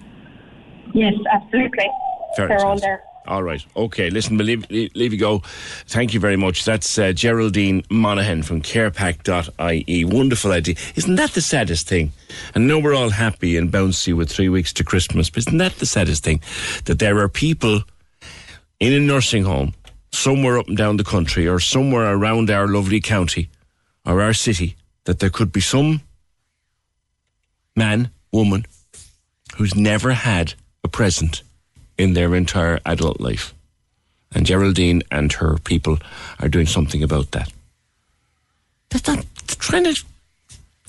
yes, 0.93 1.15
absolutely, 1.33 1.89
Very 2.37 2.49
they're 2.49 2.65
all 2.67 2.79
there. 2.79 3.03
All 3.31 3.45
right. 3.45 3.65
Okay. 3.77 4.11
Listen, 4.11 4.37
we'll 4.37 4.47
leave, 4.49 4.69
leave, 4.71 4.91
leave 4.97 5.13
you 5.13 5.19
go. 5.19 5.39
Thank 5.87 6.13
you 6.13 6.19
very 6.19 6.35
much. 6.35 6.65
That's 6.65 6.99
uh, 6.99 7.13
Geraldine 7.13 7.85
Monaghan 7.89 8.43
from 8.43 8.61
carepack.ie. 8.61 10.05
Wonderful 10.05 10.51
idea. 10.51 10.75
Isn't 10.97 11.15
that 11.15 11.31
the 11.31 11.41
saddest 11.41 11.87
thing? 11.87 12.11
I 12.57 12.59
know 12.59 12.81
we're 12.81 12.97
all 12.97 13.11
happy 13.11 13.57
and 13.57 13.71
bouncy 13.71 14.13
with 14.13 14.33
three 14.33 14.49
weeks 14.49 14.73
to 14.73 14.85
Christmas, 14.85 15.31
but 15.31 15.47
isn't 15.47 15.59
that 15.59 15.77
the 15.77 15.87
saddest 15.87 16.25
thing? 16.25 16.43
That 16.87 16.99
there 16.99 17.19
are 17.19 17.29
people 17.29 17.83
in 18.81 18.93
a 18.93 18.99
nursing 18.99 19.45
home 19.45 19.75
somewhere 20.11 20.59
up 20.59 20.67
and 20.67 20.77
down 20.77 20.97
the 20.97 21.05
country 21.05 21.47
or 21.47 21.61
somewhere 21.61 22.13
around 22.13 22.51
our 22.51 22.67
lovely 22.67 23.01
county 23.01 23.49
or 24.05 24.21
our 24.21 24.33
city 24.33 24.75
that 25.05 25.21
there 25.21 25.31
could 25.31 25.53
be 25.53 25.61
some 25.61 26.01
man, 27.77 28.11
woman 28.33 28.67
who's 29.57 29.77
never 29.77 30.15
had 30.15 30.55
a 30.83 30.89
present 30.89 31.45
in 32.01 32.15
their 32.15 32.35
entire 32.35 32.81
adult 32.87 33.21
life. 33.21 33.53
And 34.35 34.47
Geraldine 34.47 35.03
and 35.11 35.31
her 35.35 35.59
people 35.59 35.99
are 36.39 36.49
doing 36.49 36.67
something 36.67 37.03
about 37.03 37.33
that. 37.33 37.53
That's 38.89 39.07
not 39.07 39.27
trying 39.47 39.85
to 39.85 40.03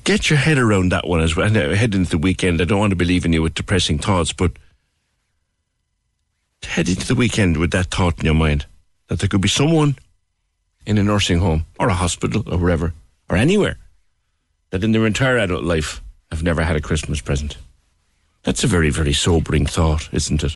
get 0.06 0.30
your 0.30 0.40
head 0.40 0.58
around 0.58 0.90
that 0.90 1.08
one 1.08 1.20
as 1.20 1.36
well. 1.36 1.48
Uh, 1.48 1.76
head 1.76 1.94
into 1.94 2.12
the 2.12 2.18
weekend. 2.18 2.62
I 2.62 2.66
don't 2.66 2.80
want 2.80 2.92
to 2.92 2.96
be 2.96 3.06
leaving 3.06 3.34
you 3.34 3.42
with 3.42 3.56
depressing 3.56 4.00
thoughts, 4.00 4.32
but 4.32 4.54
head 6.64 6.88
into 6.88 7.06
the 7.06 7.16
weekend 7.16 7.58
with 7.58 7.72
that 7.72 7.88
thought 7.88 8.20
in 8.20 8.26
your 8.26 8.36
mind 8.36 8.66
that 9.08 9.20
there 9.20 9.28
could 9.28 9.42
be 9.42 9.50
someone 9.50 9.98
in 10.86 10.98
a 10.98 11.04
nursing 11.04 11.40
home 11.40 11.66
or 11.78 11.90
a 11.90 11.94
hospital 11.94 12.44
or 12.48 12.58
wherever 12.58 12.94
or 13.30 13.36
anywhere 13.36 13.78
that 14.70 14.84
in 14.84 14.94
their 14.94 15.06
entire 15.06 15.38
adult 15.38 15.64
life 15.64 16.02
have 16.32 16.44
never 16.44 16.64
had 16.64 16.78
a 16.78 16.82
Christmas 16.82 17.20
present. 17.20 17.58
That's 18.44 18.64
a 18.64 18.68
very, 18.68 18.90
very 18.90 19.14
sobering 19.14 19.66
thought, 19.66 20.08
isn't 20.14 20.44
it? 20.44 20.56